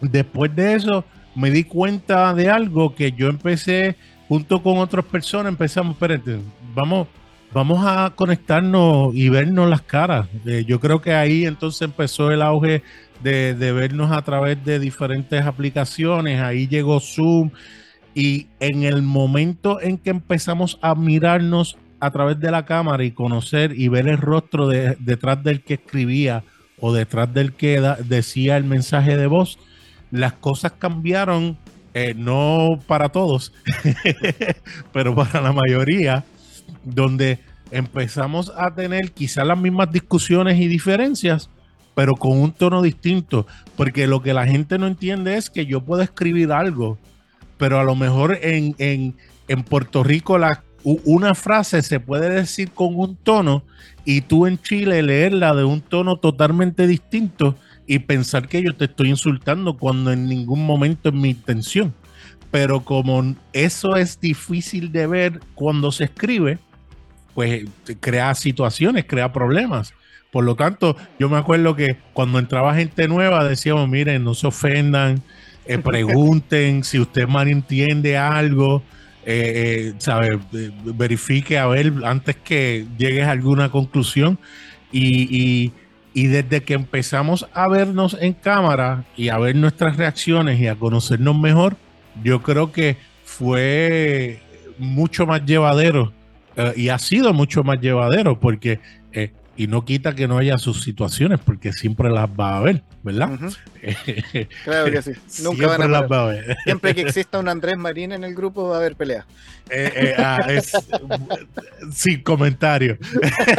después 0.01 0.55
de 0.55 0.75
eso, 0.75 1.05
me 1.35 1.51
di 1.51 1.65
cuenta 1.65 2.35
de 2.35 2.51
algo 2.51 2.95
que 2.95 3.13
yo 3.13 3.29
empecé 3.29 3.97
junto 4.29 4.63
con 4.63 4.79
otras 4.79 5.05
personas, 5.05 5.51
empezamos, 5.51 5.95
espérate, 5.95 6.39
vamos, 6.75 7.09
vamos 7.53 7.85
a 7.85 8.13
conectarnos 8.15 9.15
y 9.15 9.29
vernos 9.31 9.71
las 9.71 9.83
caras. 9.83 10.29
Eh, 10.45 10.65
yo 10.67 10.79
creo 10.81 11.01
que 11.01 11.15
ahí 11.15 11.47
entonces 11.47 11.83
empezó 11.83 12.31
el 12.31 12.43
auge 12.43 12.83
de, 13.23 13.55
vernos 13.73 14.13
a 14.13 14.23
través 14.23 14.63
de 14.65 14.79
diferentes 14.79 15.45
aplicaciones. 15.45 16.41
Ahí 16.41 16.69
llegó 16.69 17.01
Zoom. 17.01 17.51
Y 18.15 18.49
en 18.59 18.83
el 18.83 19.03
momento 19.03 19.81
en 19.81 19.97
que 19.97 20.11
empezamos 20.11 20.79
a 20.83 20.95
mirarnos 20.95 21.79
a 22.01 22.11
través 22.11 22.39
de 22.41 22.51
la 22.51 22.65
cámara 22.65 23.05
y 23.05 23.11
conocer 23.11 23.73
y 23.79 23.89
ver 23.89 24.09
el 24.09 24.19
rostro 24.19 24.69
de, 24.69 24.97
detrás 25.01 25.43
del 25.43 25.63
que 25.63 25.75
escribía 25.75 26.45
o 26.81 26.93
detrás 26.93 27.33
del 27.33 27.53
que 27.53 27.81
decía 28.05 28.57
el 28.57 28.65
mensaje 28.65 29.17
de 29.17 29.27
voz, 29.27 29.59
las 30.11 30.35
cosas 30.35 30.73
cambiaron, 30.79 31.59
eh, 31.95 32.15
no 32.17 32.79
para 32.87 33.09
todos, 33.09 33.53
pero 34.93 35.15
para 35.15 35.41
la 35.41 35.53
mayoría 35.53 36.25
donde 36.85 37.41
empezamos 37.71 38.53
a 38.57 38.75
tener 38.75 39.13
quizás 39.13 39.47
las 39.47 39.59
mismas 39.59 39.91
discusiones 39.91 40.59
y 40.59 40.69
diferencias, 40.69 41.51
pero 41.95 42.15
con 42.15 42.39
un 42.39 42.53
tono 42.53 42.81
distinto, 42.83 43.47
porque 43.77 44.07
lo 44.07 44.23
que 44.23 44.33
la 44.33 44.47
gente 44.47 44.79
no 44.79 44.87
entiende 44.87 45.37
es 45.37 45.51
que 45.51 45.67
yo 45.67 45.81
puedo 45.81 46.03
escribir 46.03 46.53
algo, 46.53 46.99
pero 47.57 47.81
a 47.81 47.85
lo 47.85 47.97
mejor 47.97 48.39
en, 48.41 48.75
en, 48.79 49.63
Puerto 49.65 50.05
Rico 50.05 50.39
la, 50.39 50.63
una 51.05 51.35
frase 51.35 51.83
se 51.83 52.01
puede 52.01 52.31
decir 52.31 52.71
con 52.71 52.95
un 52.95 53.17
tono 53.17 53.65
y 54.05 54.23
tú 54.23 54.47
en 54.47 54.59
Chile 54.59 55.03
leerla 55.03 55.55
de 55.55 55.65
un 55.65 55.81
tono 55.81 56.17
totalmente 56.17 56.87
distinto 56.87 57.57
y 57.87 57.99
pensar 58.01 58.49
que 58.49 58.63
yo 58.63 58.75
te 58.75 58.85
estoy 58.85 59.11
insultando 59.11 59.77
cuando 59.77 60.13
en 60.13 60.27
ningún 60.27 60.65
momento 60.65 61.09
es 61.09 61.15
mi 61.15 61.31
intención. 61.31 61.95
Pero 62.51 62.81
como 62.85 63.35
eso 63.53 63.97
es 63.97 64.21
difícil 64.21 64.93
de 64.93 65.07
ver 65.07 65.41
cuando 65.55 65.93
se 65.93 66.05
escribe, 66.05 66.59
pues 67.35 67.65
crea 68.01 68.35
situaciones, 68.35 69.05
crea 69.07 69.33
problemas. 69.33 69.93
Por 70.31 70.45
lo 70.45 70.55
tanto, 70.57 70.97
yo 71.19 71.29
me 71.29 71.39
acuerdo 71.39 71.75
que 71.75 71.97
cuando 72.13 72.39
entraba 72.39 72.75
gente 72.75 73.09
nueva 73.09 73.45
decíamos, 73.45 73.89
miren, 73.89 74.25
no 74.25 74.35
se 74.35 74.47
ofendan, 74.47 75.23
eh, 75.67 75.79
pregunten 75.85 76.85
si 76.85 76.99
usted 76.99 77.27
malentiende 77.27 78.17
algo. 78.19 78.83
Eh, 79.25 79.95
¿sabes? 79.99 80.39
Verifique 80.85 81.59
a 81.59 81.67
ver 81.67 81.93
antes 82.05 82.37
que 82.37 82.87
llegues 82.97 83.27
a 83.27 83.33
alguna 83.33 83.71
conclusión. 83.71 84.39
Y, 84.91 85.73
y, 86.15 86.27
desde 86.27 86.63
que 86.63 86.75
empezamos 86.75 87.47
a 87.53 87.69
vernos 87.69 88.17
en 88.21 88.33
cámara 88.33 89.05
y 89.17 89.29
a 89.29 89.39
ver 89.39 89.55
nuestras 89.55 89.97
reacciones 89.97 90.59
y 90.59 90.67
a 90.67 90.75
conocernos 90.75 91.39
mejor, 91.39 91.77
yo 92.25 92.43
creo 92.43 92.73
que 92.73 92.97
fue 93.25 94.41
mucho 94.79 95.27
más 95.27 95.45
llevadero 95.45 96.13
y 96.75 96.89
ha 96.89 96.99
sido 96.99 97.33
mucho 97.33 97.63
más 97.63 97.81
llevadero 97.81 98.41
porque 98.41 98.81
y 99.59 99.67
no 99.67 99.85
quita 99.85 100.15
que 100.15 100.29
no 100.29 100.39
haya 100.39 100.57
sus 100.57 100.85
situaciones, 100.85 101.41
porque 101.41 101.73
siempre 101.73 102.11
las 102.11 102.31
va 102.31 102.51
a 102.51 102.59
haber, 102.59 102.85
¿verdad? 103.03 103.41
claro 104.65 104.93
que 104.93 105.03
sí. 105.03 105.11
Nunca 105.43 105.67
van 105.67 105.83
a, 105.83 105.89
las 105.89 106.03
va 106.03 106.23
a 106.23 106.27
ver. 106.27 106.57
Siempre 106.63 106.95
que 106.95 107.01
exista 107.01 107.41
un 107.41 107.49
Andrés 107.49 107.77
Marín 107.77 108.13
en 108.13 108.23
el 108.23 108.37
grupo 108.37 108.69
va 108.69 108.77
a 108.77 108.79
haber 108.79 108.95
pelea. 108.95 109.27
Eh, 109.69 109.93
eh, 109.97 110.15
ah, 110.17 110.47
sin 111.93 112.23
comentario. 112.23 112.99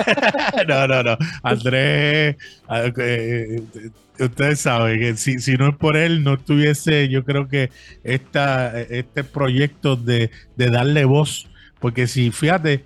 no, 0.70 0.88
no, 0.88 1.03
no. 1.03 1.18
Andrés, 1.44 2.38
ah, 2.70 2.86
eh, 2.98 3.62
ustedes 4.18 4.62
saben 4.62 5.01
que 5.01 5.18
si, 5.18 5.39
si, 5.39 5.58
no 5.58 5.68
es 5.68 5.75
por 5.75 5.98
él, 5.98 6.24
no 6.24 6.39
tuviese, 6.39 7.10
yo 7.10 7.25
creo 7.25 7.50
que 7.50 7.72
esta, 8.06 8.79
este 8.84 9.25
proyecto 9.25 9.98
de, 9.98 10.32
de 10.56 10.70
darle 10.70 11.03
voz, 11.03 11.50
porque 11.82 12.08
si 12.08 12.32
fíjate, 12.32 12.86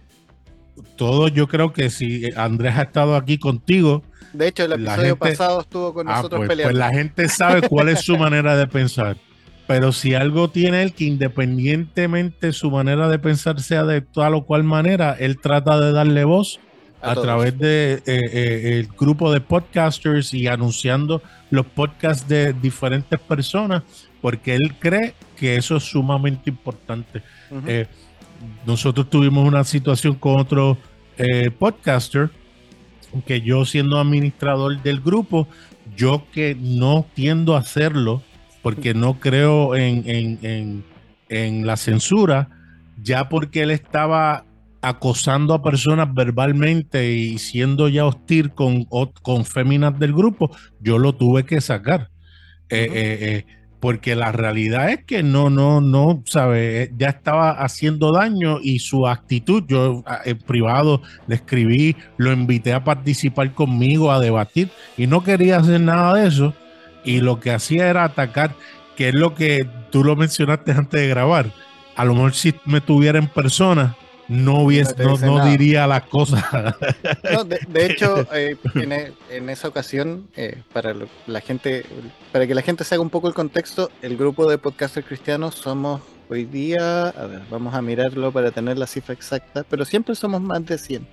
todo 0.95 1.27
yo 1.27 1.47
creo 1.47 1.73
que 1.73 1.89
si 1.89 2.29
Andrés 2.35 2.75
ha 2.77 2.83
estado 2.83 3.15
aquí 3.15 3.37
contigo. 3.37 4.03
De 4.33 4.47
hecho, 4.47 4.65
el 4.65 4.73
episodio 4.73 5.17
pasado 5.17 5.61
estuvo 5.61 5.93
con 5.93 6.09
ah, 6.09 6.15
nosotros 6.15 6.39
pues, 6.39 6.49
peleando. 6.49 6.71
Pues 6.71 6.79
la 6.79 6.97
gente 6.97 7.29
sabe 7.29 7.67
cuál 7.67 7.89
es 7.89 8.01
su 8.01 8.17
manera 8.17 8.55
de 8.55 8.67
pensar. 8.67 9.17
Pero 9.67 9.91
si 9.91 10.13
algo 10.13 10.49
tiene 10.49 10.83
él 10.83 10.93
que 10.93 11.05
independientemente 11.05 12.51
su 12.51 12.69
manera 12.69 13.07
de 13.07 13.19
pensar 13.19 13.61
sea 13.61 13.83
de 13.83 14.01
tal 14.01 14.35
o 14.35 14.45
cual 14.45 14.63
manera, 14.63 15.15
él 15.19 15.39
trata 15.39 15.79
de 15.79 15.91
darle 15.93 16.25
voz 16.25 16.59
a, 17.01 17.15
través 17.15 17.57
de 17.57 17.93
eh, 17.93 18.01
eh, 18.05 18.79
el 18.79 18.87
grupo 18.87 19.31
de 19.31 19.41
podcasters 19.41 20.33
y 20.33 20.47
anunciando 20.47 21.21
los 21.49 21.65
podcasts 21.65 22.27
de 22.27 22.53
diferentes 22.53 23.19
personas, 23.19 23.83
porque 24.21 24.55
él 24.55 24.75
cree 24.79 25.13
que 25.37 25.57
eso 25.57 25.77
es 25.77 25.83
sumamente 25.83 26.49
importante 26.49 27.21
nosotros 28.65 29.09
tuvimos 29.09 29.47
una 29.47 29.63
situación 29.63 30.15
con 30.15 30.39
otro 30.39 30.77
eh, 31.17 31.51
podcaster 31.51 32.29
que 33.25 33.41
yo 33.41 33.65
siendo 33.65 33.99
administrador 33.99 34.81
del 34.81 34.99
grupo, 34.99 35.47
yo 35.95 36.25
que 36.31 36.55
no 36.59 37.05
tiendo 37.13 37.55
a 37.55 37.59
hacerlo 37.59 38.23
porque 38.63 38.93
no 38.93 39.19
creo 39.19 39.75
en, 39.75 40.83
la 41.29 41.77
censura, 41.77 42.49
ya 43.01 43.27
porque 43.27 43.63
él 43.63 43.71
estaba 43.71 44.45
acosando 44.81 45.53
a 45.53 45.61
personas 45.61 46.13
verbalmente 46.13 47.11
y 47.11 47.37
siendo 47.39 47.89
ya 47.89 48.05
hostil 48.05 48.51
con, 48.53 48.85
con 48.85 49.45
féminas 49.45 49.97
del 49.99 50.13
grupo, 50.13 50.55
yo 50.79 50.97
lo 50.97 51.13
tuve 51.13 51.45
que 51.45 51.59
sacar. 51.61 52.09
Eh, 52.69 52.87
eh, 52.91 53.45
porque 53.83 54.15
la 54.15 54.31
realidad 54.31 54.91
es 54.91 55.03
que 55.03 55.23
no, 55.23 55.49
no, 55.49 55.81
no, 55.81 56.23
sabe, 56.25 56.93
ya 56.97 57.09
estaba 57.09 57.51
haciendo 57.51 58.13
daño 58.13 58.59
y 58.63 58.79
su 58.79 59.09
actitud, 59.09 59.65
yo 59.67 60.05
en 60.23 60.37
privado 60.37 61.01
le 61.27 61.35
escribí, 61.35 61.97
lo 62.15 62.31
invité 62.31 62.71
a 62.71 62.85
participar 62.85 63.53
conmigo, 63.53 64.13
a 64.13 64.21
debatir 64.21 64.69
y 64.95 65.05
no 65.05 65.21
quería 65.25 65.57
hacer 65.57 65.81
nada 65.81 66.13
de 66.13 66.29
eso 66.29 66.53
y 67.03 67.19
lo 67.19 67.41
que 67.41 67.51
hacía 67.51 67.89
era 67.89 68.05
atacar, 68.05 68.55
que 68.95 69.09
es 69.09 69.15
lo 69.15 69.35
que 69.35 69.67
tú 69.91 70.05
lo 70.05 70.15
mencionaste 70.15 70.71
antes 70.71 71.01
de 71.01 71.09
grabar. 71.09 71.51
A 71.97 72.05
lo 72.05 72.13
mejor 72.13 72.35
si 72.35 72.55
me 72.63 72.79
tuviera 72.79 73.19
en 73.19 73.27
persona, 73.27 73.97
no, 74.27 74.61
hubiese, 74.61 74.95
no, 75.03 75.45
diría 75.45 75.87
las 75.87 76.03
cosas. 76.03 76.43
de, 77.67 77.85
hecho, 77.85 78.27
eh, 78.33 78.55
e, 78.75 79.13
en, 79.29 79.49
esa 79.49 79.67
ocasión, 79.67 80.27
eh, 80.35 80.61
para 80.71 80.95
la 81.27 81.41
gente, 81.41 81.85
para 82.31 82.47
que 82.47 82.55
la 82.55 82.61
gente 82.61 82.83
se 82.83 82.95
haga 82.95 83.01
un 83.01 83.09
poco 83.09 83.27
el 83.27 83.33
contexto, 83.33 83.91
el 84.01 84.17
grupo 84.17 84.49
de 84.49 84.57
podcasters 84.57 85.05
cristianos 85.05 85.55
somos 85.55 86.01
hoy 86.29 86.45
día, 86.45 87.09
a 87.09 87.25
ver, 87.25 87.41
vamos 87.49 87.73
a 87.75 87.81
mirarlo 87.81 88.31
para 88.31 88.51
tener 88.51 88.77
la 88.77 88.87
cifra 88.87 89.13
exacta, 89.13 89.63
pero 89.69 89.85
siempre 89.85 90.15
somos 90.15 90.41
más 90.41 90.65
de 90.65 90.77
100. 90.77 91.07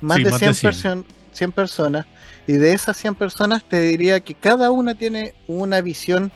Más, 0.00 0.18
de, 0.18 0.32
100, 0.32 1.04
100 1.32 1.52
personas. 1.52 2.06
Y 2.46 2.54
de 2.54 2.72
esas 2.72 2.96
100 2.96 3.14
personas 3.14 3.62
te 3.62 3.80
diría 3.80 4.20
que 4.20 4.34
cada 4.34 4.70
una 4.70 4.94
tiene 4.94 5.34
una 5.46 5.80
visión 5.80 6.32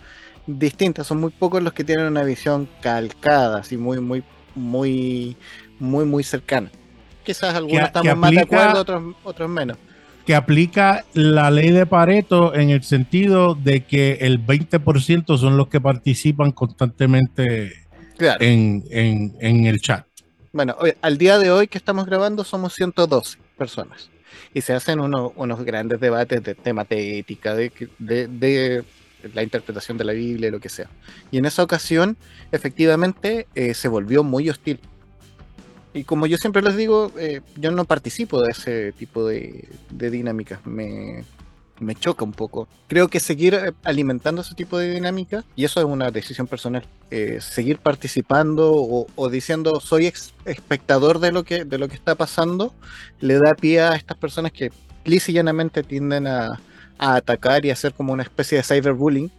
distinta. 0.47 1.05
Son 1.05 1.21
muy 1.21 1.31
pocos 1.31 1.63
los 1.63 1.73
que 1.73 1.85
tienen 1.85 2.07
una 2.07 2.23
visión 2.23 2.69
calcada, 2.81 3.59
así 3.59 3.77
muy, 3.77 4.01
muy, 4.01 4.23
muy 4.55 5.37
muy, 5.79 6.05
muy 6.05 6.23
cercana. 6.23 6.71
Quizás 7.25 7.55
algunos 7.55 7.87
estamos 7.87 8.17
más 8.17 8.31
de 8.31 8.41
acuerdo, 8.41 8.81
otros, 8.81 9.15
otros 9.25 9.49
menos. 9.49 9.77
Que 10.25 10.35
aplica 10.35 11.05
la 11.13 11.51
ley 11.51 11.71
de 11.71 11.87
Pareto 11.87 12.55
en 12.55 12.71
el 12.71 12.83
sentido 12.83 13.55
de 13.55 13.85
que 13.85 14.19
el 14.21 14.45
20% 14.45 15.37
son 15.39 15.57
los 15.57 15.69
que 15.69 15.81
participan 15.81 16.53
constantemente 16.53 17.87
en, 18.41 19.67
el 19.67 19.81
chat. 19.81 20.07
Bueno, 20.53 20.77
al 21.03 21.19
día 21.19 21.39
de 21.39 21.51
hoy 21.51 21.69
que 21.69 21.79
estamos 21.79 22.07
grabando 22.07 22.45
somos 22.45 22.75
112 22.75 23.39
personas 23.59 24.11
y 24.55 24.63
se 24.63 24.73
hacen 24.73 25.01
unos 25.01 25.65
grandes 25.65 26.01
debates 26.01 26.43
de 26.43 26.55
temas 26.55 26.89
de 26.89 27.19
ética, 27.19 27.55
de, 27.55 27.71
de, 27.99 28.85
la 29.35 29.43
interpretación 29.43 29.99
de 29.99 30.05
la 30.05 30.13
Biblia, 30.13 30.51
lo 30.51 30.61
que 30.61 30.69
sea. 30.69 30.89
Y 31.31 31.39
en 31.39 31.45
esa 31.45 31.63
ocasión, 31.63 32.17
efectivamente, 32.53 33.49
eh, 33.55 33.75
se 33.75 33.89
volvió 33.89 34.23
muy 34.23 34.49
hostil 34.49 34.79
y 35.97 36.05
como 36.05 36.27
yo 36.27 36.37
siempre 36.37 36.61
les 36.61 36.77
digo, 36.77 37.11
eh, 37.19 37.41
yo 37.57 37.71
no 37.71 37.87
participo 37.87 38.43
de 38.43 38.51
ese 38.51 38.93
tipo 38.93 39.27
de, 39.27 39.67
dinámicas. 39.91 40.61
Me, 40.67 41.25
choca 41.99 42.23
un 42.23 42.33
poco. 42.33 42.69
Creo 42.87 43.09
que 43.09 43.19
seguir 43.19 43.55
eh, 43.55 43.73
alimentando 43.83 44.43
ese 44.43 44.55
tipo 44.55 44.77
de 44.77 44.93
dinámica, 44.93 45.43
y 45.57 45.65
eso 45.65 45.81
es 45.81 45.87
una 45.87 46.11
decisión 46.11 46.47
personal, 46.47 46.85
eh, 47.11 47.39
seguir 47.41 47.79
participando 47.79 48.73
o, 48.75 49.29
diciendo 49.31 49.81
soy 49.81 50.13
espectador 50.45 51.19
de 51.19 51.33
lo, 51.33 51.45
que, 51.45 51.65
de 51.65 51.83
está 51.87 52.15
pasando, 52.15 52.75
le 53.21 53.39
da 53.39 53.55
pie 53.55 53.81
a 53.81 53.95
estas 53.95 54.19
personas 54.19 54.53
que 54.53 54.71
lisa 55.07 55.33
tienden 55.89 56.27
a, 56.27 56.61
atacar 56.99 57.65
y 57.65 57.71
hacer 57.71 57.95
como 57.95 58.13
una 58.13 58.23
especie 58.23 58.59
de 58.59 58.65
cyberbullying. 58.65 59.31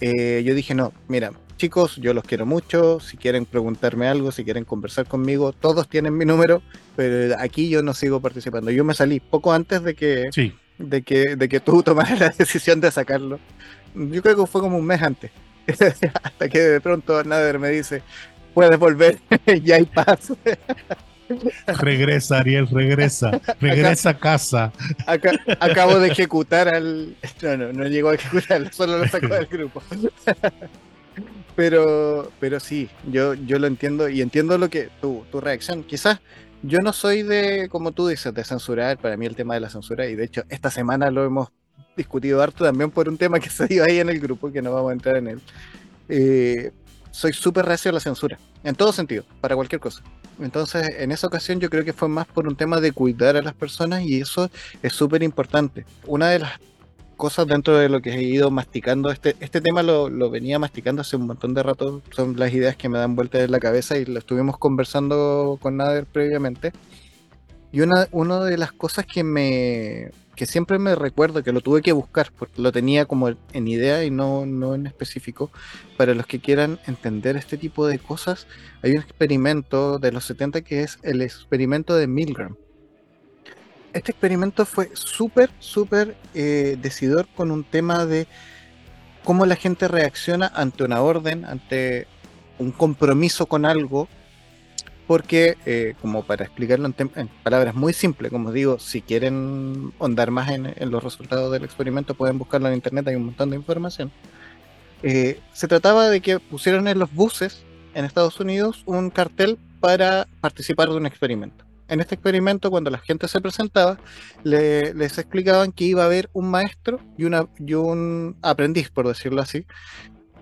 yo 0.00 0.54
dije, 0.54 0.74
no, 0.74 0.92
mira, 1.06 1.32
chicos, 1.56 1.96
yo 1.96 2.14
los 2.14 2.24
quiero 2.24 2.46
mucho, 2.46 3.00
si 3.00 3.16
quieren 3.16 3.46
preguntarme 3.46 4.08
algo, 4.08 4.32
si 4.32 4.44
quieren 4.44 4.64
conversar 4.64 5.06
conmigo, 5.06 5.52
todos 5.52 5.88
tienen 5.88 6.16
mi 6.16 6.24
número, 6.24 6.62
pero 6.96 7.36
aquí 7.38 7.68
yo 7.68 7.82
no 7.82 7.94
sigo 7.94 8.20
participando. 8.20 8.70
Yo 8.70 8.84
me 8.84 8.94
salí 8.94 9.20
poco 9.20 9.52
antes 9.52 9.82
de 9.82 9.94
que, 9.94 10.30
de 10.78 11.02
que, 11.02 11.36
de 11.36 11.48
que 11.48 11.60
tú 11.60 11.82
tomaras 11.84 12.18
la 12.18 12.28
decisión 12.30 12.80
de 12.80 12.90
sacarlo. 12.90 13.38
Yo 13.94 14.22
creo 14.22 14.36
que 14.36 14.46
fue 14.46 14.60
como 14.60 14.78
un 14.78 14.86
mes 14.86 15.02
antes. 15.02 15.30
Hasta 16.22 16.48
que 16.48 16.58
de 16.58 16.80
pronto 16.80 17.22
Nader 17.24 17.58
me 17.58 17.68
dice, 17.68 18.02
puedes 18.54 18.78
volver, 18.78 19.18
ya 19.62 19.76
hay 19.76 19.84
paz. 19.84 20.32
Regresa, 21.78 22.40
Ariel, 22.40 22.68
regresa. 22.68 23.40
Regresa 23.60 24.10
a 24.10 24.18
casa. 24.18 24.72
acabo 25.60 25.98
de 25.98 26.08
ejecutar 26.08 26.68
al. 26.74 27.16
No, 27.40 27.56
no, 27.56 27.72
no 27.72 27.86
llegó 27.86 28.10
a 28.10 28.14
ejecutar, 28.14 28.72
solo 28.72 28.98
lo 28.98 29.08
sacó 29.08 29.28
del 29.28 29.46
grupo. 29.46 29.82
Pero, 31.54 32.30
pero 32.40 32.60
sí, 32.60 32.88
yo, 33.10 33.34
yo 33.34 33.58
lo 33.58 33.66
entiendo 33.66 34.08
y 34.08 34.22
entiendo 34.22 34.56
lo 34.56 34.70
que 34.70 34.88
tu, 35.00 35.24
tu 35.30 35.40
reacción. 35.40 35.82
Quizás 35.84 36.20
yo 36.62 36.78
no 36.78 36.92
soy 36.92 37.22
de, 37.22 37.68
como 37.70 37.92
tú 37.92 38.08
dices, 38.08 38.32
de 38.32 38.44
censurar. 38.44 38.98
Para 38.98 39.16
mí 39.16 39.26
el 39.26 39.36
tema 39.36 39.54
de 39.54 39.60
la 39.60 39.70
censura, 39.70 40.06
y 40.06 40.14
de 40.14 40.24
hecho 40.24 40.44
esta 40.48 40.70
semana 40.70 41.10
lo 41.10 41.24
hemos 41.24 41.48
discutido 41.96 42.42
harto 42.42 42.64
también 42.64 42.90
por 42.90 43.08
un 43.08 43.18
tema 43.18 43.40
que 43.40 43.50
se 43.50 43.66
dio 43.66 43.84
ahí 43.84 43.98
en 43.98 44.08
el 44.08 44.20
grupo, 44.20 44.50
que 44.50 44.62
no 44.62 44.72
vamos 44.72 44.90
a 44.90 44.94
entrar 44.94 45.16
en 45.16 45.28
él. 45.28 45.40
Eh, 46.08 46.72
soy 47.10 47.32
súper 47.32 47.66
reacio 47.66 47.90
a 47.90 47.94
la 47.94 48.00
censura, 48.00 48.38
en 48.64 48.74
todo 48.74 48.92
sentido, 48.92 49.24
para 49.40 49.54
cualquier 49.54 49.80
cosa. 49.80 50.02
Entonces, 50.40 50.88
en 50.98 51.12
esa 51.12 51.26
ocasión 51.26 51.60
yo 51.60 51.68
creo 51.68 51.84
que 51.84 51.92
fue 51.92 52.08
más 52.08 52.26
por 52.26 52.48
un 52.48 52.56
tema 52.56 52.80
de 52.80 52.92
cuidar 52.92 53.36
a 53.36 53.42
las 53.42 53.54
personas 53.54 54.02
y 54.02 54.20
eso 54.20 54.50
es 54.82 54.92
súper 54.94 55.22
importante. 55.22 55.84
Una 56.06 56.30
de 56.30 56.38
las 56.38 56.52
cosas 57.22 57.46
dentro 57.46 57.76
de 57.78 57.88
lo 57.88 58.02
que 58.02 58.10
he 58.10 58.20
ido 58.20 58.50
masticando. 58.50 59.08
Este, 59.12 59.36
este 59.38 59.60
tema 59.60 59.84
lo, 59.84 60.10
venía 60.28 60.58
masticando 60.58 61.02
hace 61.02 61.14
un 61.14 61.28
montón 61.28 61.54
de 61.54 61.62
rato. 61.62 62.02
Son 62.10 62.36
las 62.36 62.52
ideas 62.52 62.74
que 62.74 62.88
me 62.88 62.98
dan 62.98 63.14
vuelta 63.14 63.40
en 63.40 63.52
la 63.52 63.60
cabeza 63.60 63.96
y 63.96 64.04
lo 64.04 64.18
estuvimos 64.18 64.58
conversando 64.58 65.56
con 65.62 65.76
Nader 65.76 66.04
previamente. 66.04 66.72
Y 67.70 67.80
una, 67.80 68.08
una 68.10 68.40
de 68.40 68.58
las 68.58 68.72
cosas 68.72 69.06
que 69.06 69.22
me 69.22 70.10
que 70.34 70.46
siempre 70.46 70.80
me 70.80 70.96
recuerdo 70.96 71.44
que 71.44 71.52
lo 71.52 71.60
tuve 71.60 71.80
que 71.80 71.92
buscar, 71.92 72.32
porque 72.36 72.60
lo 72.60 72.72
tenía 72.72 73.04
como 73.04 73.28
en 73.28 73.68
idea 73.68 74.02
y 74.02 74.10
no, 74.10 74.44
no 74.44 74.74
en 74.74 74.88
específico. 74.88 75.52
Para 75.96 76.14
los 76.14 76.26
que 76.26 76.40
quieran 76.40 76.80
entender 76.88 77.36
este 77.36 77.56
tipo 77.56 77.86
de 77.86 78.00
cosas, 78.00 78.48
hay 78.82 78.92
un 78.92 79.02
experimento 79.02 80.00
de 80.00 80.10
los 80.10 80.24
70 80.24 80.62
que 80.62 80.82
es 80.82 80.98
el 81.04 81.22
experimento 81.22 81.94
de 81.94 82.08
Milgram 82.08 82.56
este 83.92 84.12
experimento 84.12 84.64
fue 84.66 84.90
súper, 84.94 85.50
súper 85.58 86.16
eh, 86.34 86.76
decidor 86.80 87.26
con 87.36 87.50
un 87.50 87.64
tema 87.64 88.06
de 88.06 88.26
cómo 89.24 89.46
la 89.46 89.56
gente 89.56 89.88
reacciona 89.88 90.50
ante 90.54 90.84
una 90.84 91.02
orden, 91.02 91.44
ante 91.44 92.06
un 92.58 92.72
compromiso 92.72 93.46
con 93.46 93.64
algo 93.64 94.08
porque, 95.06 95.58
eh, 95.66 95.94
como 96.00 96.22
para 96.24 96.44
explicarlo 96.44 96.86
en, 96.86 97.28
palabras 97.42 97.74
muy 97.74 97.92
simples, 97.92 98.30
como 98.30 98.52
digo, 98.52 98.78
si 98.78 99.02
quieren 99.02 99.92
ahondar 99.98 100.30
más 100.30 100.50
en, 100.50 100.74
los 100.90 101.02
resultados 101.02 101.52
del 101.52 101.64
experimento, 101.64 102.14
pueden 102.14 102.38
buscarlo 102.38 102.68
en 102.68 102.74
internet, 102.74 103.08
hay 103.08 103.16
un 103.16 103.26
montón 103.26 103.50
de 103.50 103.56
información. 103.56 104.10
Eh, 105.02 105.40
se 105.52 105.68
trataba 105.68 106.08
de 106.08 106.20
que 106.20 106.38
pusieran 106.38 106.86
en 106.86 106.98
los 106.98 107.12
buses 107.12 107.64
en 107.94 108.04
Estados 108.04 108.38
Unidos 108.40 108.84
un 108.86 109.10
cartel 109.10 109.58
para 109.80 110.28
participar 110.40 110.88
de 110.88 110.96
un 110.96 111.06
experimento. 111.06 111.64
En 111.92 112.00
este 112.00 112.14
experimento, 112.14 112.70
cuando 112.70 112.88
la 112.88 112.96
gente 112.96 113.28
se 113.28 113.38
presentaba, 113.42 113.98
les 114.44 115.18
explicaban 115.18 115.72
que 115.72 115.84
iba 115.84 116.02
a 116.02 116.06
haber 116.06 116.30
un 116.32 116.50
maestro 116.50 117.00
y 117.18 117.24
un 117.74 118.34
aprendiz, 118.40 118.88
por 118.88 119.06
decirlo 119.06 119.42
así, 119.42 119.66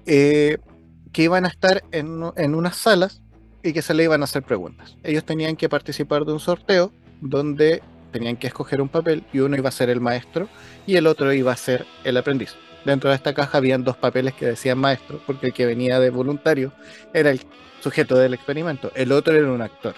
eh, 0.07 0.59
que 1.13 1.25
iban 1.25 1.45
a 1.45 1.49
estar 1.49 1.83
en, 1.91 2.23
en 2.37 2.55
unas 2.55 2.77
salas 2.77 3.21
y 3.65 3.73
que 3.73 3.83
se 3.83 3.95
le 3.95 4.05
iban 4.05 4.21
a 4.21 4.25
hacer 4.27 4.45
preguntas. 4.45 4.97
Ellos 5.03 5.25
tenían 5.25 5.57
que 5.57 5.69
participar 5.69 6.25
de 6.25 6.35
un 6.35 6.39
sorteo 6.39 6.93
donde 7.21 7.83
tenían 8.13 8.37
que 8.37 8.47
escoger 8.47 8.81
un 8.81 8.89
papel 8.89 9.25
y 9.33 9.41
uno 9.41 9.57
iba 9.57 9.71
a 9.71 9.73
ser 9.73 9.91
el 9.91 10.01
maestro 10.01 10.49
y 10.87 10.95
el 10.95 11.09
otro 11.09 11.33
iba 11.33 11.51
a 11.51 11.57
ser 11.57 11.85
el 12.05 12.17
aprendiz. 12.17 12.55
Dentro 12.85 13.11
de 13.11 13.17
esta 13.17 13.35
caja 13.35 13.59
habían 13.59 13.83
dos 13.83 13.97
papeles 13.97 14.35
que 14.35 14.47
decían 14.47 14.79
maestro, 14.79 15.21
porque 15.27 15.49
el 15.49 15.53
que 15.53 15.67
venía 15.67 15.99
de 15.99 16.11
voluntario 16.11 16.73
era 17.13 17.33
el 17.33 17.41
sujeto 17.81 18.17
del 18.17 18.35
experimento, 18.35 18.93
el 18.95 19.11
otro 19.11 19.35
era 19.35 19.51
un 19.51 19.63
actor. 19.63 19.97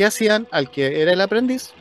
¿Qué 0.00 0.06
hacían 0.06 0.48
al 0.50 0.70
que 0.70 1.02
era 1.02 1.12
el 1.12 1.20
aprendiz? 1.20 1.74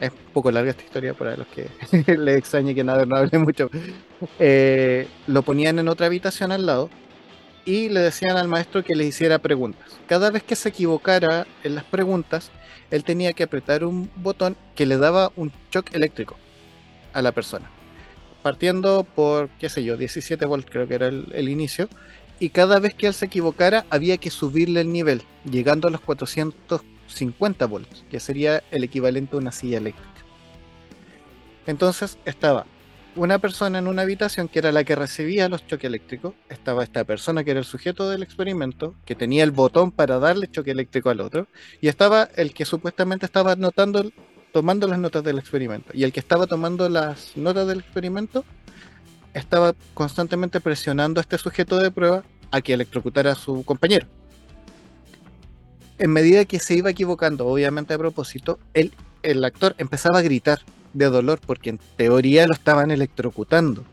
Es 0.00 0.10
un 0.10 0.32
poco 0.32 0.50
larga 0.50 0.72
esta 0.72 0.82
historia 0.82 1.14
para 1.14 1.36
los 1.36 1.46
que 1.46 1.68
les 2.16 2.36
extrañe 2.36 2.74
que 2.74 2.82
nada 2.82 3.06
no 3.06 3.14
hable 3.14 3.38
mucho. 3.38 3.70
Eh, 4.40 5.06
lo 5.28 5.42
ponían 5.42 5.78
en 5.78 5.86
otra 5.86 6.06
habitación 6.06 6.50
al 6.50 6.66
lado 6.66 6.90
y 7.64 7.88
le 7.88 8.00
decían 8.00 8.36
al 8.36 8.48
maestro 8.48 8.82
que 8.82 8.96
le 8.96 9.04
hiciera 9.04 9.38
preguntas. 9.38 10.00
Cada 10.08 10.32
vez 10.32 10.42
que 10.42 10.56
se 10.56 10.70
equivocara 10.70 11.46
en 11.62 11.76
las 11.76 11.84
preguntas, 11.84 12.50
él 12.90 13.04
tenía 13.04 13.34
que 13.34 13.44
apretar 13.44 13.84
un 13.84 14.10
botón 14.16 14.56
que 14.74 14.84
le 14.84 14.96
daba 14.96 15.30
un 15.36 15.52
shock 15.70 15.94
eléctrico 15.94 16.36
a 17.12 17.22
la 17.22 17.30
persona. 17.30 17.70
Partiendo 18.42 19.04
por, 19.04 19.48
qué 19.60 19.68
sé 19.68 19.84
yo, 19.84 19.96
17 19.96 20.44
volts 20.44 20.68
creo 20.68 20.88
que 20.88 20.94
era 20.94 21.06
el, 21.06 21.48
inicio. 21.48 21.88
Y 22.40 22.48
cada 22.48 22.80
vez 22.80 22.94
que 22.94 23.06
él 23.06 23.14
se 23.14 23.26
equivocara 23.26 23.86
había 23.90 24.18
que 24.18 24.30
subirle 24.30 24.80
el 24.80 24.92
nivel, 24.92 25.22
llegando 25.44 25.86
a 25.86 25.92
los 25.92 26.00
450 27.10 27.66
volts, 27.66 28.04
que 28.10 28.20
sería 28.20 28.62
el 28.70 28.84
equivalente 28.84 29.36
a 29.36 29.38
una 29.38 29.52
silla 29.52 29.78
eléctrica. 29.78 30.10
Entonces 31.66 32.18
estaba 32.24 32.66
una 33.16 33.38
persona 33.38 33.78
en 33.80 33.88
una 33.88 34.02
habitación 34.02 34.48
que 34.48 34.60
era 34.60 34.70
la 34.72 34.84
que 34.84 34.94
recibía 34.94 35.48
los 35.48 35.66
choques 35.66 35.86
eléctricos, 35.86 36.34
estaba 36.48 36.84
esta 36.84 37.04
persona 37.04 37.42
que 37.42 37.50
era 37.50 37.60
el 37.60 37.66
sujeto 37.66 38.08
del 38.08 38.22
experimento, 38.22 38.94
que 39.04 39.16
tenía 39.16 39.42
el 39.42 39.50
botón 39.50 39.90
para 39.90 40.18
darle 40.18 40.50
choque 40.50 40.70
eléctrico 40.70 41.10
al 41.10 41.20
otro, 41.20 41.48
y 41.80 41.88
estaba 41.88 42.28
el 42.36 42.54
que 42.54 42.64
supuestamente 42.64 43.26
estaba 43.26 43.52
anotando, 43.52 44.10
tomando 44.52 44.86
las 44.86 44.98
notas 44.98 45.24
del 45.24 45.38
experimento. 45.38 45.90
Y 45.92 46.04
el 46.04 46.12
que 46.12 46.20
estaba 46.20 46.46
tomando 46.46 46.88
las 46.88 47.36
notas 47.36 47.66
del 47.66 47.80
experimento 47.80 48.44
estaba 49.34 49.74
constantemente 49.94 50.60
presionando 50.60 51.20
a 51.20 51.22
este 51.22 51.38
sujeto 51.38 51.78
de 51.78 51.90
prueba 51.90 52.24
a 52.50 52.60
que 52.60 52.72
electrocutara 52.72 53.32
a 53.32 53.36
su 53.36 53.64
compañero. 53.64 54.06
En 56.00 56.12
medida 56.12 56.46
que 56.46 56.58
se 56.60 56.74
iba 56.74 56.88
equivocando, 56.88 57.46
obviamente 57.46 57.92
a 57.92 57.98
propósito, 57.98 58.58
el, 58.72 58.94
el 59.22 59.44
actor 59.44 59.74
empezaba 59.76 60.20
a 60.20 60.22
gritar 60.22 60.60
de 60.94 61.04
dolor 61.04 61.40
porque 61.46 61.68
en 61.68 61.78
teoría 61.98 62.46
lo 62.46 62.54
estaban 62.54 62.90
electrocutando. 62.90 63.84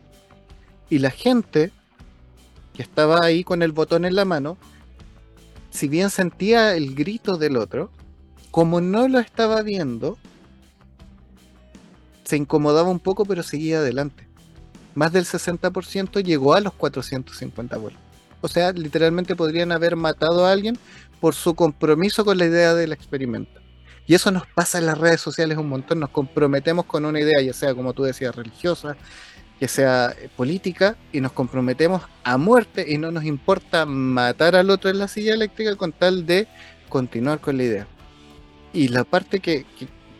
Y 0.89 0.99
la 0.99 1.11
gente 1.11 1.73
que 2.73 2.81
estaba 2.81 3.25
ahí 3.25 3.43
con 3.43 3.61
el 3.61 3.73
botón 3.73 4.05
en 4.05 4.15
la 4.15 4.23
mano, 4.23 4.57
si 5.69 5.89
bien 5.89 6.09
sentía 6.09 6.77
el 6.77 6.95
grito 6.95 7.37
del 7.37 7.57
otro, 7.57 7.91
como 8.51 8.79
no 8.79 9.09
lo 9.09 9.19
estaba 9.19 9.61
viendo, 9.61 10.17
se 12.23 12.37
incomodaba 12.37 12.89
un 12.89 12.99
poco 12.99 13.25
pero 13.25 13.43
seguía 13.43 13.79
adelante. 13.79 14.25
Más 14.95 15.11
del 15.11 15.25
60% 15.25 16.23
llegó 16.23 16.53
a 16.53 16.61
los 16.61 16.71
450 16.71 17.75
vuelos. 17.75 17.99
O 18.41 18.47
sea, 18.47 18.71
literalmente 18.71 19.35
podrían 19.35 19.71
haber 19.71 19.95
matado 19.95 20.45
a 20.45 20.51
alguien 20.51 20.77
por 21.19 21.35
su 21.35 21.55
compromiso 21.55 22.23
con 22.25 22.37
la 22.37 22.45
idea 22.45 22.73
del 22.73 22.91
experimento. 22.93 23.59
Y 24.07 24.15
eso 24.15 24.31
nos 24.31 24.47
pasa 24.47 24.77
en 24.77 24.85
las 24.85 24.97
redes 24.97 25.19
sociales 25.19 25.57
un 25.57 25.67
montón, 25.67 25.99
nos 25.99 26.09
comprometemos 26.09 26.85
con 26.85 27.03
una 27.05 27.19
idea, 27.19 27.41
ya 27.41 27.53
sea 27.53 27.75
como 27.75 27.93
tú 27.93 28.03
decías, 28.03 28.33
religiosa, 28.33 28.95
que 29.59 29.67
sea 29.67 30.15
eh, 30.17 30.29
política, 30.35 30.95
y 31.11 31.19
nos 31.19 31.33
comprometemos 31.33 32.03
a 32.23 32.37
muerte 32.37 32.85
y 32.87 32.97
no 32.97 33.11
nos 33.11 33.25
importa 33.25 33.85
matar 33.85 34.55
al 34.55 34.69
otro 34.69 34.89
en 34.89 34.99
la 34.99 35.09
silla 35.09 35.33
eléctrica 35.33 35.75
con 35.75 35.91
tal 35.91 36.25
de 36.25 36.47
continuar 36.87 37.41
con 37.41 37.57
la 37.57 37.63
idea. 37.63 37.87
Y 38.71 38.87
la 38.87 39.03
parte 39.03 39.41
que, 39.41 39.65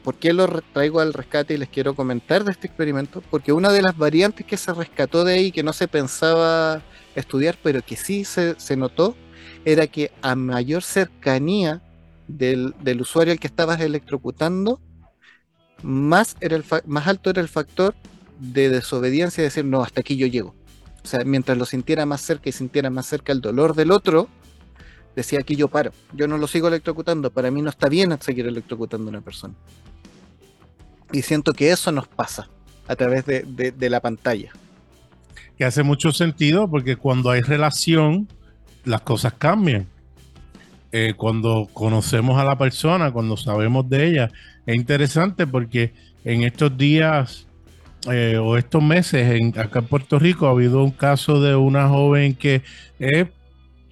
¿por 0.04 0.16
qué 0.16 0.34
lo 0.34 0.48
traigo 0.74 1.00
al 1.00 1.14
rescate 1.14 1.54
y 1.54 1.58
les 1.58 1.70
quiero 1.70 1.96
comentar 1.96 2.44
de 2.44 2.52
este 2.52 2.68
experimento? 2.68 3.22
Porque 3.30 3.54
una 3.54 3.72
de 3.72 3.82
las 3.82 3.98
variantes 3.98 4.46
que 4.46 4.58
se 4.58 4.74
rescató 4.74 5.24
de 5.24 5.34
ahí, 5.34 5.52
que 5.52 5.64
no 5.64 5.72
se 5.72 5.88
pensaba 5.88 6.82
estudiar, 7.16 7.58
pero 7.64 7.82
que 7.82 7.96
sí 7.96 8.26
se, 8.26 8.60
se 8.60 8.76
notó, 8.76 9.16
era 9.65 9.88
que 9.88 10.12
a 10.22 10.36
mayor 10.36 10.84
cercanía 10.84 11.82
del, 12.28 12.74
usuario 13.00 13.32
al 13.32 13.39
que 13.39 13.48
estabas 13.48 13.80
electrocutando, 13.82 14.80
más, 15.84 16.36
era 16.39 16.56
el 16.56 16.63
más 16.86 17.08
alto 17.08 17.30
era 17.30 17.41
el 17.41 17.48
factor 17.48 17.96
de 18.39 18.70
desobediencia, 18.70 19.43
decir, 19.43 19.65
no, 19.65 19.82
hasta 19.82 20.02
aquí 20.02 20.17
yo 20.17 20.28
llego. 20.28 20.56
O 21.04 21.08
sea, 21.08 21.24
mientras 21.24 21.58
lo 21.58 21.65
sintiera 21.65 22.06
más 22.06 22.22
cerca 22.22 22.50
y 22.50 22.52
sintiera 22.52 22.89
más 22.89 23.06
cerca 23.06 23.32
el 23.32 23.41
dolor 23.41 23.76
del 23.76 23.91
otro, 23.91 24.28
decía, 25.15 25.39
aquí 25.39 25.56
yo 25.56 25.67
paro, 25.67 25.91
yo 26.13 26.28
no 26.28 26.38
lo 26.38 26.48
sigo 26.48 26.67
electrocutando, 26.67 27.32
para 27.32 27.50
mí 27.50 27.62
no 27.62 27.70
está 27.70 27.89
bien 27.89 28.15
seguir 28.22 28.48
electrocutando 28.48 29.08
a 29.08 29.10
una 29.10 29.22
persona. 29.22 29.54
Y 31.12 31.22
siento 31.22 31.54
que 31.54 31.72
eso 31.72 31.91
nos 31.91 32.08
pasa 32.08 32.50
a 32.88 32.96
través 32.96 33.26
de, 33.26 33.43
de 33.43 33.89
la 33.89 34.02
pantalla. 34.02 34.52
Que 35.58 35.65
hace 35.65 35.82
mucho 35.82 36.12
sentido 36.12 36.70
porque 36.70 36.98
cuando 36.98 37.32
hay 37.32 37.41
relación, 37.41 38.28
las 38.88 39.02
cosas 39.02 39.34
cambian. 39.34 39.88
Eh, 40.91 41.13
cuando 41.17 41.67
conocemos 41.73 42.39
a 42.39 42.45
la 42.45 42.58
persona, 42.58 43.12
cuando 43.12 43.36
sabemos 43.36 43.89
de 43.89 44.08
ella. 44.08 44.32
Es 44.65 44.76
interesante 44.76 45.45
porque 45.45 45.93
en 46.23 46.43
estos 46.43 46.78
días 46.78 47.45
eh, 48.10 48.38
o 48.38 48.58
estos 48.58 48.82
meses 48.82 49.32
en, 49.32 49.58
acá 49.60 49.80
en 49.80 49.86
Puerto 49.86 50.17
Rico 50.17 50.47
ha 50.47 50.52
habido 50.52 50.84
un 50.84 50.91
caso 50.91 51.41
de 51.41 51.56
una 51.56 51.89
joven 51.89 52.36
que 52.36 52.62
eh, 53.00 53.26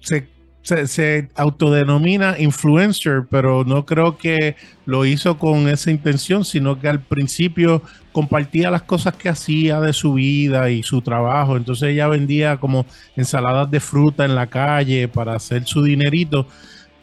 se, 0.00 0.28
se, 0.66 1.28
autodenomina 1.34 2.36
influencer, 2.38 3.26
pero 3.30 3.64
no 3.64 3.86
creo 3.86 4.18
que 4.18 4.56
lo 4.84 5.04
hizo 5.04 5.38
con 5.38 5.68
esa 5.68 5.90
intención, 5.90 6.44
sino 6.44 6.78
que 6.80 6.88
al 6.88 7.00
principio 7.00 7.82
compartía 8.12 8.70
las 8.70 8.82
cosas 8.82 9.14
que 9.14 9.28
hacía 9.28 9.80
de 9.80 9.92
su 9.92 10.14
vida 10.14 10.70
y 10.70 10.82
su 10.82 11.02
trabajo. 11.02 11.56
Entonces 11.56 11.90
ella 11.90 12.08
vendía 12.08 12.56
como 12.58 12.86
ensaladas 13.16 13.70
de 13.70 13.80
fruta 13.80 14.24
en 14.24 14.34
la 14.34 14.48
calle 14.48 15.08
para 15.08 15.34
hacer 15.34 15.64
su 15.64 15.82
dinerito 15.82 16.46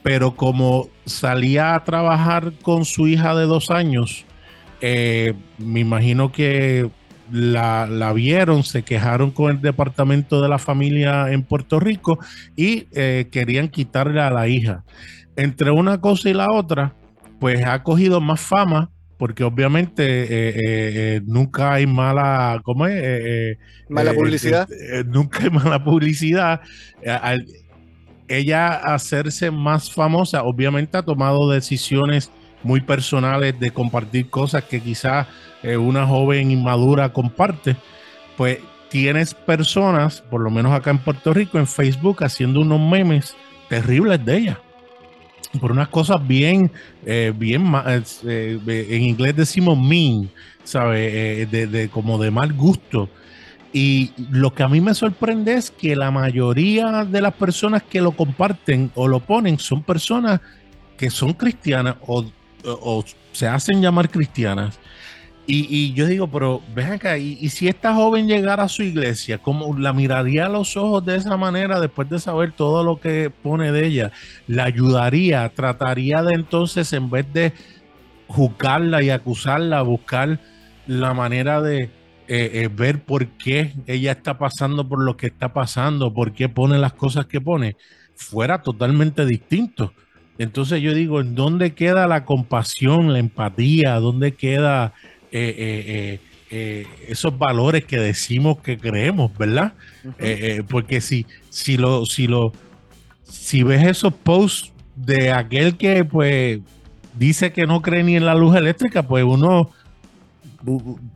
pero 0.04 0.36
como 0.36 0.89
salía 1.06 1.73
a 1.73 1.84
trabajar 1.86 2.52
con 2.62 2.84
su 2.86 3.08
hija 3.08 3.34
de 3.36 3.45
dos 3.45 3.71
años, 3.71 4.26
eh, 4.82 5.34
me 5.58 5.80
imagino 5.80 6.32
que 6.32 6.91
la, 7.34 8.13
vieron, 8.13 8.63
se 8.63 8.84
quejaron 8.84 9.32
con 9.32 9.52
el 9.52 9.62
departamento 9.62 10.41
de 10.41 10.50
la 10.50 10.60
familia 10.60 11.32
en 11.32 11.43
Puerto 11.43 11.80
Rico 11.80 12.19
y 12.56 12.88
eh, 12.91 13.28
querían 13.32 13.69
quitarle 13.69 14.22
a 14.22 14.30
la 14.30 14.48
hija. 14.48 14.84
Entre 15.36 15.72
una 15.72 16.00
cosa 16.00 16.30
y 16.30 16.34
la 16.34 16.52
otra, 16.52 16.93
pues 17.39 17.65
ha 17.65 17.82
cogido 17.84 18.22
más 18.22 18.39
fama 18.39 18.89
porque 19.17 19.43
obviamente 19.43 20.04
eh, 20.06 21.22
nunca 21.26 21.74
hay 21.74 21.88
mala, 21.88 22.62
¿cómo 22.63 22.88
es? 22.88 23.58
mala 23.89 24.13
publicidad. 24.13 24.67
nunca 25.06 25.43
hay 25.43 25.50
mala 25.50 25.84
publicidad 25.84 26.62
ella 28.28 28.74
hacerse 28.74 29.52
más 29.52 29.91
famosa, 29.91 30.43
obviamente 30.43 30.98
ha 30.98 31.04
tomado 31.04 31.50
decisiones 31.50 32.32
muy 32.63 32.82
personales 32.82 33.60
de 33.60 33.71
compartir 33.71 34.30
cosas 34.30 34.63
que 34.63 34.82
quizás 34.82 35.28
eh, 35.62 35.78
una 35.78 36.06
joven 36.06 36.52
inmadura 36.52 37.13
comparte, 37.13 37.76
pues 38.38 38.60
tienes 38.89 39.34
personas, 39.34 40.21
por 40.21 40.41
lo 40.41 40.49
menos 40.49 40.71
acá 40.73 40.91
en 40.91 40.99
Puerto 40.99 41.34
Rico, 41.34 41.58
en 41.58 41.67
Facebook, 41.67 42.23
haciendo 42.23 42.62
unos 42.62 42.80
memes 42.80 43.36
terribles 43.69 44.23
de 44.23 44.38
ella. 44.38 44.60
Por 45.60 45.71
unas 45.71 45.88
cosas 45.89 46.26
bien, 46.26 46.71
eh, 47.06 47.32
bien, 47.36 47.71
eh, 48.26 48.60
en 48.65 49.02
inglés 49.04 49.36
decimos 49.36 49.78
mean, 49.78 50.30
¿sabes? 50.63 51.49
de, 51.52 51.89
como 51.91 52.17
de 52.17 52.32
mal 52.32 52.54
gusto. 52.54 53.10
Y 53.71 54.12
lo 54.30 54.54
que 54.54 54.63
a 54.63 54.67
mí 54.67 54.82
me 54.82 54.93
sorprende 54.93 55.56
es 55.56 55.71
que 55.71 55.95
la 55.95 56.12
mayoría 56.12 57.06
de 57.06 57.21
las 57.21 57.34
personas 57.34 57.84
que 57.84 58.02
lo 58.02 58.12
comparten 58.12 58.91
o 58.93 59.08
lo 59.08 59.19
ponen 59.19 59.58
son 59.58 59.82
personas 59.82 60.41
que 60.97 61.10
son 61.10 61.34
cristianas 61.34 61.95
o, 62.06 62.23
se 63.32 63.47
hacen 63.47 63.82
llamar 63.82 64.10
cristianas 64.10 64.80
Y, 65.45 65.93
yo 65.93 66.08
digo, 66.08 66.28
pero 66.28 66.62
ven 66.73 66.93
acá, 66.93 67.17
y, 67.17 67.49
si 67.49 67.67
esta 67.67 67.93
joven 67.93 68.28
llegara 68.28 68.63
a 68.63 68.69
su 68.69 68.84
iglesia, 68.84 69.39
¿cómo 69.39 69.78
la 69.78 69.91
miraría 69.91 70.45
a 70.45 70.49
los 70.49 70.78
ojos 70.78 71.06
de 71.06 71.17
esa 71.17 71.36
manera 71.36 71.82
después 71.82 72.10
de 72.10 72.19
saber 72.19 72.54
todo 72.54 72.84
lo 72.84 72.99
que 72.99 73.30
pone 73.30 73.71
de 73.71 73.86
ella? 73.86 74.12
¿La 74.47 74.65
ayudaría? 74.65 75.49
¿Trataría 75.49 76.23
de 76.23 76.36
entonces, 76.36 76.93
en 76.93 77.10
vez 77.10 77.32
de 77.34 77.54
juzgarla 78.28 79.04
y 79.04 79.10
acusarla, 79.10 79.82
buscar 79.82 80.39
la 80.88 81.13
manera 81.13 81.62
de 81.62 81.84
eh, 81.84 81.89
eh, 82.54 82.69
ver 82.73 83.04
por 83.04 83.28
qué 83.28 83.73
ella 83.86 84.13
está 84.13 84.38
pasando 84.38 84.88
por 84.88 85.04
lo 85.04 85.17
que 85.17 85.28
está 85.28 85.52
pasando, 85.52 86.13
por 86.13 86.32
qué 86.32 86.47
pone 86.47 86.78
las 86.78 86.93
cosas 86.93 87.26
que 87.26 87.41
pone? 87.41 87.76
Fuera 88.15 88.62
totalmente 88.62 89.26
distinto. 89.26 89.93
Entonces 90.38 90.82
yo 90.82 90.93
digo, 90.93 91.22
¿en 91.22 91.36
dónde 91.36 91.74
queda 91.74 92.08
la 92.08 92.26
compasión, 92.26 93.13
la 93.13 93.19
empatía? 93.19 94.00
¿Dónde 94.00 94.34
queda 94.34 94.93
eh, 95.32 95.56
eh, 95.58 96.19
eh, 96.52 96.88
esos 97.08 97.38
valores 97.38 97.86
que 97.86 97.98
decimos 97.98 98.60
que 98.60 98.78
creemos, 98.78 99.36
¿verdad? 99.38 99.74
porque 100.69 101.02
si, 101.02 101.26
si 101.50 101.78
lo, 101.78 102.06
si 102.06 102.28
lo, 102.28 102.52
si 103.24 103.63
ves 103.63 103.88
esos 103.88 104.13
posts 104.13 104.72
de 104.96 105.32
aquel 105.32 105.78
que 105.78 106.06
pues 106.06 106.60
dice 107.17 107.52
que 107.52 107.65
no 107.65 107.82
cree 107.82 108.04
ni 108.04 108.15
en 108.15 108.26
la 108.26 108.36
luz 108.36 108.56
eléctrica, 108.56 109.04
pues 109.04 109.24
uno, 109.24 109.72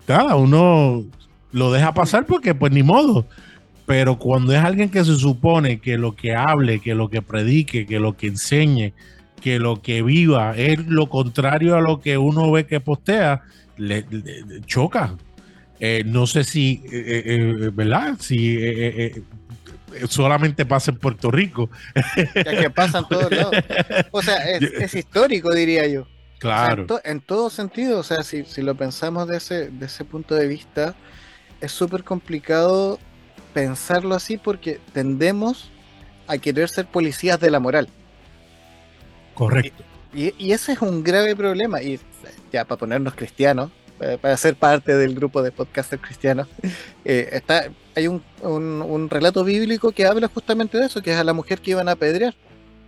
nada, 0.08 0.36
uno 0.36 1.03
lo 1.51 1.71
deja 1.71 1.93
pasar 1.93 2.25
porque 2.25 2.56
pues 2.56 2.71
ni 2.71 2.84
modo. 2.84 3.25
Pero 3.88 4.19
cuando 4.19 4.54
es 4.54 4.60
alguien 4.60 4.89
que 4.89 5.06
se 5.06 5.15
supone 5.15 5.80
que 5.80 5.97
lo 5.97 6.13
que 6.13 6.36
hable, 6.36 6.82
que 6.82 6.93
lo 6.93 7.10
que 7.10 7.21
predique, 7.21 7.86
que 7.86 8.00
lo 8.00 8.17
que 8.17 8.28
enseñe, 8.28 8.93
que 9.41 9.60
lo 9.60 9.82
que 9.82 10.02
viva 10.02 10.58
es 10.58 10.86
lo 10.88 11.08
contrario 11.08 11.73
a 11.78 11.82
lo 11.82 12.02
que 12.02 12.17
uno 12.17 12.52
ve 12.52 12.65
que 12.65 12.82
postea, 12.82 13.43
le, 13.78 14.04
choca. 14.65 15.15
Eh, 15.80 16.04
no 16.06 16.28
sé 16.28 16.43
si, 16.43 16.84
eh, 16.91 17.23
eh, 17.26 17.71
¿verdad? 17.73 18.15
Si 18.19 18.60
solamente 20.10 20.65
pasa 20.65 20.91
en 20.91 20.97
Puerto 20.97 21.32
Rico. 21.32 21.69
que 22.34 22.69
pasa 22.69 23.00
en 23.00 23.08
todos 23.08 23.32
lados. 23.32 23.56
O 24.12 24.21
sea, 24.21 24.36
es, 24.50 24.93
histórico, 24.95 25.54
diría 25.54 25.88
yo. 25.88 26.06
Claro. 26.39 26.86
en, 27.06 27.21
todo 27.21 27.50
sentido, 27.50 28.00
o 28.00 28.04
sea, 28.04 28.21
si, 28.21 28.43
si 28.43 28.62
lo 28.62 28.76
pensamos 28.76 29.30
de 29.30 29.38
ese, 29.38 29.69
de 29.69 29.86
ese 29.86 30.04
punto 30.04 30.36
de 30.36 30.47
vista, 30.47 30.93
es 31.62 31.71
súper 31.71 32.04
complicado 32.04 33.00
pensarlo 33.58 34.13
así 34.13 34.38
porque 34.38 34.80
tendemos 34.93 35.72
a 36.28 36.38
querer 36.38 36.70
ser 36.70 36.86
policías 36.86 37.39
de 37.39 37.50
la 37.50 37.60
moral. 37.60 37.89
Correcto. 39.34 39.84
Y, 40.13 40.52
ese 40.52 40.74
es 40.74 40.82
un 40.84 41.04
grave 41.04 41.36
problema. 41.36 41.82
Y 41.82 42.00
ya 42.54 42.65
para 42.65 42.78
ponernos 42.78 43.15
cristianos, 43.15 43.72
para, 44.22 44.38
ser 44.38 44.58
parte 44.58 44.96
del 44.96 45.15
grupo 45.15 45.41
de 45.41 45.52
podcasters 45.52 46.04
cristianos, 46.04 46.48
eh, 47.04 47.30
está, 47.32 47.72
hay 47.96 48.08
un, 48.08 48.22
un, 48.43 49.10
relato 49.10 49.43
bíblico 49.43 49.91
que 49.91 50.06
habla 50.06 50.28
justamente 50.28 50.78
de 50.78 50.86
eso, 50.86 51.02
que 51.02 51.13
es 51.13 51.17
a 51.17 51.24
la 51.24 51.34
mujer 51.34 51.60
que 51.60 51.72
iban 51.72 51.89
a 51.89 51.93
apedrear. 51.93 52.36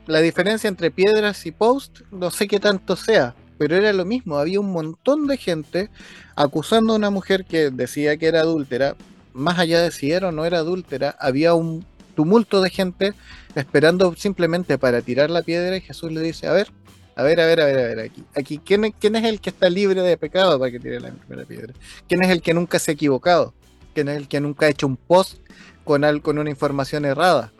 La 0.06 0.20
diferencia 0.20 0.68
entre 0.68 0.92
piedras 0.92 1.48
y 1.48 1.52
post, 1.52 2.02
no 2.12 2.30
sé 2.30 2.48
qué 2.48 2.60
tanto 2.60 2.96
sea, 2.96 3.34
pero 3.58 3.76
era 3.76 3.92
lo 3.92 4.06
mismo. 4.06 4.38
Había 4.38 4.60
un 4.60 4.72
montón 4.72 5.26
de 5.26 5.38
gente 5.38 5.90
acusando 6.36 6.94
a 6.94 6.98
una 6.98 7.10
mujer 7.10 7.46
que 7.46 7.72
decía 7.72 8.18
que 8.18 8.28
era 8.28 8.42
adúltera. 8.42 8.96
Más 9.34 9.60
allá 9.60 9.82
de 9.82 9.92
si 9.92 10.12
era 10.12 10.30
o 10.30 10.32
no 10.32 10.46
era 10.46 10.60
adúltera, 10.60 11.16
había 11.20 11.54
un 11.54 11.86
tumulto 12.16 12.62
de 12.62 12.70
gente 12.70 13.14
esperando 13.56 14.14
simplemente 14.16 14.78
para 14.78 15.02
tirar 15.02 15.30
la 15.30 15.42
piedra 15.42 15.78
y 15.78 15.82
Jesús 15.82 16.12
le 16.12 16.22
dice, 16.22 16.48
a 16.48 16.54
ver, 16.54 16.70
a 17.16 17.24
ver, 17.24 17.40
a 17.40 17.46
ver, 17.46 17.62
a 17.62 17.66
ver, 17.66 17.80
a 17.80 17.84
ver, 17.84 18.00
aquí, 18.00 18.24
aquí 18.36 18.58
¿quién, 18.60 18.94
¿quién 19.00 19.16
es 19.16 19.26
el 19.26 19.40
que 19.40 19.50
está 19.50 19.70
libre 19.70 20.02
de 20.02 20.18
pecado 20.18 20.58
para 20.58 20.72
que 20.72 20.80
tire 20.80 21.00
la 21.00 21.12
primera 21.12 21.48
piedra? 21.48 21.74
¿Quién 22.08 22.24
es 22.24 22.30
el 22.30 22.42
que 22.42 22.54
nunca 22.54 22.80
se 22.80 22.92
ha 22.92 22.94
equivocado? 22.94 23.54
¿Quién 23.94 24.08
es 24.10 24.18
el 24.18 24.28
que 24.28 24.40
nunca 24.40 24.66
ha 24.66 24.70
hecho 24.70 24.88
un 24.88 24.98
post 24.98 25.38
con, 25.84 26.02
con 26.20 26.40
una 26.40 26.50
información 26.50 27.06
errada? 27.06 27.52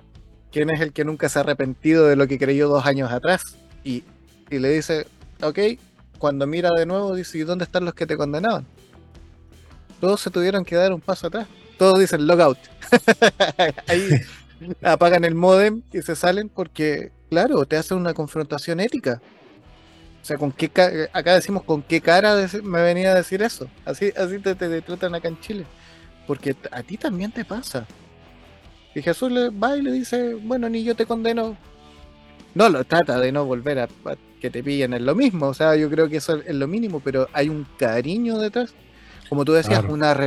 ¿Quién 0.52 0.70
es 0.70 0.82
el 0.82 0.94
que 0.94 1.06
nunca 1.06 1.30
se 1.30 1.40
ha 1.40 1.42
arrepentido 1.42 2.08
de 2.08 2.16
lo 2.16 2.28
que 2.28 2.40
creyó 2.40 2.68
dos 2.70 2.86
años 2.86 3.12
atrás? 3.12 3.58
Y, 3.84 4.04
y 4.50 4.60
le 4.60 4.70
dice, 4.70 5.08
ok, 5.42 5.60
cuando 6.18 6.48
mira 6.48 6.72
de 6.72 6.86
nuevo, 6.86 7.16
dice, 7.16 7.38
¿y 7.38 7.42
dónde 7.42 7.66
están 7.66 7.86
los 7.86 7.94
que 7.94 8.06
te 8.06 8.18
condenaban? 8.18 8.66
Todos 10.00 10.22
se 10.22 10.32
tuvieron 10.32 10.64
que 10.64 10.76
dar 10.76 10.94
un 10.94 11.02
paso 11.02 11.28
atrás. 11.28 11.48
Todos 11.78 12.00
dicen 12.00 12.26
logout. 12.28 12.58
Ahí 13.88 14.10
apagan 14.82 15.24
el 15.24 15.36
modem 15.36 15.82
y 15.94 16.02
se 16.02 16.16
salen 16.16 16.50
porque, 16.50 17.12
claro, 17.30 17.66
te 17.66 17.78
hacen 17.78 17.98
una 17.98 18.14
confrontación 18.14 18.80
ética. 18.80 19.22
O 20.22 20.26
sea, 20.26 20.38
¿con 20.38 20.52
qué 20.52 20.70
acá 21.14 21.34
decimos 21.34 21.64
con 21.64 21.82
qué 21.82 22.02
cara 22.02 22.36
me 22.64 22.82
venía 22.82 23.12
a 23.12 23.16
decir 23.16 23.42
eso. 23.42 23.68
Así, 23.86 24.12
así 24.18 24.40
te, 24.40 24.56
te, 24.56 24.78
acá 24.78 25.28
en 25.28 25.40
Chile. 25.40 25.66
Porque 26.28 26.56
a 26.72 26.84
ti 26.84 26.98
también 26.98 27.32
te 27.32 27.46
pasa. 27.46 27.88
Y 28.94 29.02
Jesús 29.02 29.32
le 29.32 29.50
va 29.50 29.78
y 29.78 29.82
le 29.82 29.92
dice, 29.92 30.36
bueno, 30.36 30.70
ni 30.70 30.84
yo 30.84 30.96
te 30.96 31.06
condeno. 31.06 31.58
No, 32.54 32.70
lo 32.70 32.84
trata 32.84 33.20
de 33.20 33.32
no 33.32 33.46
volver 33.46 33.80
a, 33.80 33.88
que 34.42 34.50
te 34.50 34.64
pillen 34.64 34.94
en 34.94 35.06
lo 35.06 35.16
mismo. 35.16 35.48
O 35.48 35.54
sea, 35.54 35.76
yo 35.76 35.90
creo 35.90 36.10
que 36.10 36.18
eso 36.18 36.36
es 36.36 36.56
lo 36.56 36.68
mínimo, 36.68 37.00
pero 37.00 37.28
hay 37.34 37.50
un 37.50 37.66
cariño 37.78 38.38
detrás. 38.40 38.74
Como 39.30 39.46
tú 39.46 39.54
decías, 39.54 39.86
una 39.88 40.18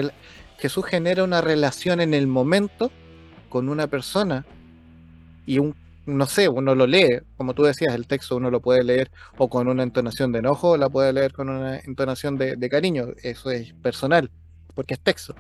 Jesús 0.59 0.85
genera 0.87 1.25
una 1.25 1.41
relación 1.41 2.01
en 2.01 2.15
el 2.15 2.27
momento 2.27 2.91
con 3.49 3.69
una 3.69 3.89
persona 3.89 4.47
y 5.45 5.59
un 5.59 5.75
no 6.05 6.27
sé, 6.27 6.49
uno 6.49 6.75
lo 6.75 6.87
lee, 6.87 7.21
como 7.37 7.55
tú 7.55 7.63
decías, 7.63 7.95
el 7.95 8.07
texto 8.07 8.37
uno 8.37 8.51
lo 8.51 8.61
puede 8.61 8.83
leer 8.83 9.11
o 9.39 9.49
con 9.49 9.69
una 9.69 9.85
entonación 9.85 10.33
de 10.33 10.41
enojo 10.41 10.71
o 10.71 10.77
la 10.77 10.89
puede 10.89 11.13
leer 11.13 11.33
con 11.33 11.49
una 11.49 11.79
entonación 11.79 12.37
de, 12.37 12.69
cariño, 12.69 13.09
eso 13.23 13.51
es 13.53 13.73
personal, 13.75 14.31
porque 14.75 14.95
es 14.95 15.01
texto, 15.01 15.37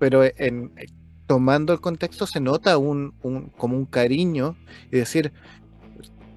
pero 0.00 0.24
en, 0.24 0.72
tomando 1.26 1.72
el 1.72 1.80
contexto 1.80 2.26
se 2.26 2.40
nota 2.40 2.76
un, 2.76 3.12
como 3.56 3.76
un 3.76 3.86
cariño 3.86 4.56
y 4.90 4.96
decir, 4.96 5.32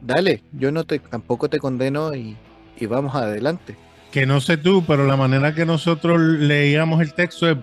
dale, 0.02 0.44
yo 0.52 0.72
no 0.72 0.84
te, 0.84 1.00
tampoco 1.00 1.50
te 1.50 1.60
condeno 1.60 2.14
y, 2.14 2.38
y 2.78 2.86
vamos 2.86 3.16
adelante. 3.16 3.76
Que 4.14 4.28
no 4.28 4.40
sé 4.40 4.58
tú, 4.58 4.84
pero 4.86 5.08
la 5.08 5.18
manera 5.18 5.56
que 5.56 5.66
nosotros 5.66 6.22
leíamos 6.22 7.02
el 7.02 7.16
texto 7.16 7.50
es, 7.50 7.58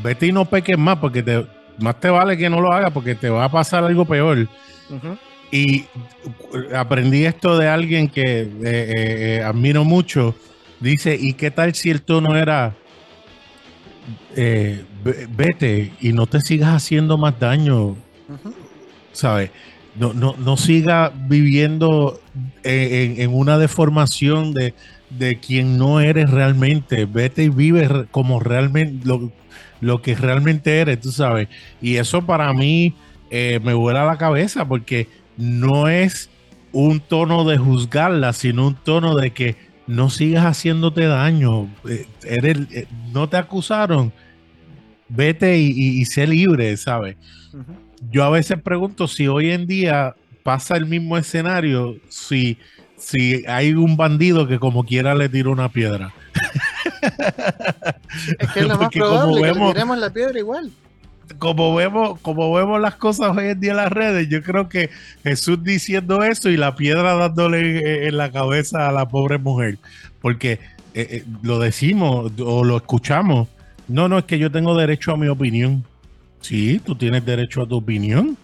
vete 0.00 0.28
y 0.28 0.32
no 0.32 0.44
peques 0.44 0.78
más, 0.78 0.98
porque 0.98 1.24
te, 1.24 1.44
más 1.78 1.98
te 1.98 2.08
vale 2.08 2.36
que 2.36 2.48
no 2.48 2.60
lo 2.60 2.72
hagas, 2.72 2.92
porque 2.92 3.16
te 3.16 3.28
va 3.28 3.46
a 3.46 3.50
pasar 3.50 3.82
algo 3.82 4.04
peor. 4.04 4.46
Y 5.50 5.86
aprendí 6.72 7.24
esto 7.24 7.58
de 7.58 7.68
alguien 7.68 8.08
que 8.08 8.42
eh, 8.42 8.48
eh, 8.62 9.38
eh, 9.38 9.42
admiro 9.42 9.84
mucho. 9.84 10.36
Dice, 10.78 11.18
¿y 11.20 11.32
qué 11.32 11.50
tal 11.50 11.74
si 11.74 11.90
el 11.90 12.02
tono 12.02 12.36
era, 12.36 12.76
vete 14.34 15.94
y 16.00 16.12
no 16.12 16.28
te 16.28 16.40
sigas 16.42 16.76
haciendo 16.76 17.18
más 17.18 17.40
daño? 17.40 17.96
¿Sabes? 19.10 19.50
No, 19.96 20.14
no, 20.14 20.36
no 20.38 20.56
siga 20.56 21.12
viviendo 21.14 22.20
en, 22.62 23.34
una 23.34 23.58
deformación 23.58 24.54
de, 24.54 24.74
de, 25.18 25.38
quien 25.38 25.78
no 25.78 26.00
eres 26.00 26.30
realmente. 26.30 27.04
Vete 27.04 27.44
y 27.44 27.48
vive 27.48 28.06
como 28.10 28.40
realmente 28.40 29.06
lo, 29.06 29.32
lo 29.80 30.02
que 30.02 30.14
realmente 30.14 30.80
eres, 30.80 31.00
tú 31.00 31.12
sabes. 31.12 31.48
Y 31.80 31.96
eso 31.96 32.26
para 32.26 32.52
mí 32.52 32.94
me 33.30 33.72
vuela 33.72 34.04
la 34.04 34.18
cabeza 34.18 34.68
porque 34.68 35.08
no 35.38 35.88
es 35.88 36.28
un 36.72 37.00
tono 37.00 37.44
de 37.44 37.58
juzgarla, 37.58 38.32
sino 38.32 38.66
un 38.66 38.74
tono 38.74 39.14
de 39.14 39.30
que 39.30 39.56
no 39.86 40.10
sigas 40.10 40.44
haciéndote 40.44 41.06
daño. 41.06 41.68
Eh, 41.88 42.06
eres, 42.24 42.58
eh, 42.72 42.86
no 43.12 43.28
te 43.28 43.36
acusaron, 43.36 44.12
vete 45.08 45.58
y, 45.58 46.04
sé 46.06 46.26
libre, 46.26 46.76
¿sabes? 46.76 47.16
Yo 48.10 48.24
a 48.24 48.30
veces 48.30 48.60
pregunto 48.60 49.06
si 49.06 49.28
hoy 49.28 49.50
en 49.50 49.66
día 49.66 50.14
pasa 50.42 50.76
el 50.76 50.86
mismo 50.86 51.16
escenario, 51.16 51.96
si, 52.08 52.58
si 53.02 53.44
hay 53.46 53.74
un 53.74 53.96
bandido 53.96 54.46
que 54.46 54.58
como 54.58 54.84
quiera 54.84 55.14
le 55.14 55.28
tira 55.28 55.50
una 55.50 55.68
piedra. 55.68 56.12
Es 58.38 58.50
que 58.52 58.60
es 58.60 58.68
lo 58.68 58.76
más 58.76 58.90
probable, 58.90 59.40
que 59.40 59.84
le 59.84 59.96
la 59.96 60.10
piedra 60.10 60.38
igual 60.38 60.70
como 61.38 61.74
vemos, 61.74 62.20
como 62.20 62.52
vemos 62.52 62.80
las 62.80 62.96
cosas 62.96 63.36
hoy 63.36 63.46
en 63.46 63.60
día 63.60 63.72
en 63.72 63.78
las 63.78 63.92
redes, 63.92 64.28
yo 64.28 64.42
creo 64.42 64.68
que 64.68 64.90
Jesús 65.22 65.62
diciendo 65.62 66.22
eso 66.22 66.50
y 66.50 66.56
la 66.56 66.76
piedra 66.76 67.14
dándole 67.14 68.06
en 68.06 68.16
la 68.16 68.30
cabeza 68.30 68.88
a 68.88 68.92
la 68.92 69.08
pobre 69.08 69.38
mujer, 69.38 69.78
porque 70.20 70.52
eh, 70.52 70.60
eh, 70.94 71.24
lo 71.42 71.58
decimos 71.58 72.32
o 72.38 72.64
lo 72.64 72.76
escuchamos. 72.76 73.48
No, 73.88 74.08
no, 74.08 74.18
es 74.18 74.24
que 74.24 74.38
yo 74.38 74.50
tengo 74.50 74.76
derecho 74.76 75.12
a 75.12 75.16
mi 75.16 75.28
opinión. 75.28 75.84
Sí, 76.40 76.80
tú 76.84 76.94
tienes 76.94 77.24
derecho 77.24 77.62
a 77.62 77.68
tu 77.68 77.76
opinión, 77.76 78.36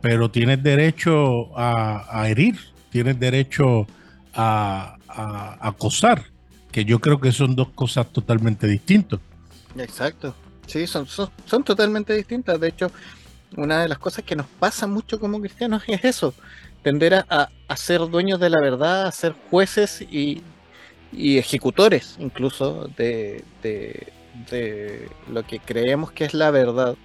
pero 0.00 0.30
tienes 0.30 0.62
derecho 0.62 1.56
a, 1.58 2.24
herir, 2.28 2.58
tienes 2.90 3.18
derecho 3.18 3.86
a, 4.34 4.96
a 5.08 5.68
acosar, 5.68 6.24
que 6.70 6.84
yo 6.84 7.00
creo 7.00 7.20
que 7.20 7.32
son 7.32 7.54
dos 7.54 7.68
cosas 7.70 8.06
totalmente 8.12 8.66
distintas. 8.66 9.20
Exacto. 9.76 10.34
Sí, 10.66 10.86
son, 10.86 11.06
son, 11.06 11.64
totalmente 11.64 12.14
distintas. 12.14 12.58
De 12.60 12.68
hecho, 12.68 12.90
una 13.56 13.82
de 13.82 13.88
las 13.88 13.98
cosas 13.98 14.24
que 14.24 14.36
nos 14.36 14.46
pasa 14.46 14.86
mucho 14.86 15.18
como 15.20 15.40
cristianos 15.40 15.82
es 15.86 16.04
eso, 16.04 16.34
tender 16.82 17.26
a, 17.28 17.48
ser 17.76 18.00
dueños 18.00 18.40
de 18.40 18.50
la 18.50 18.60
verdad, 18.60 19.06
a 19.06 19.12
ser 19.12 19.34
jueces 19.50 20.02
y, 20.02 20.42
ejecutores 21.14 22.16
incluso 22.20 22.88
de, 22.96 23.44
de, 23.62 25.08
lo 25.30 25.42
que 25.42 25.58
creemos 25.58 26.10
que 26.12 26.24
es 26.24 26.34
la 26.34 26.50
verdad. 26.50 26.96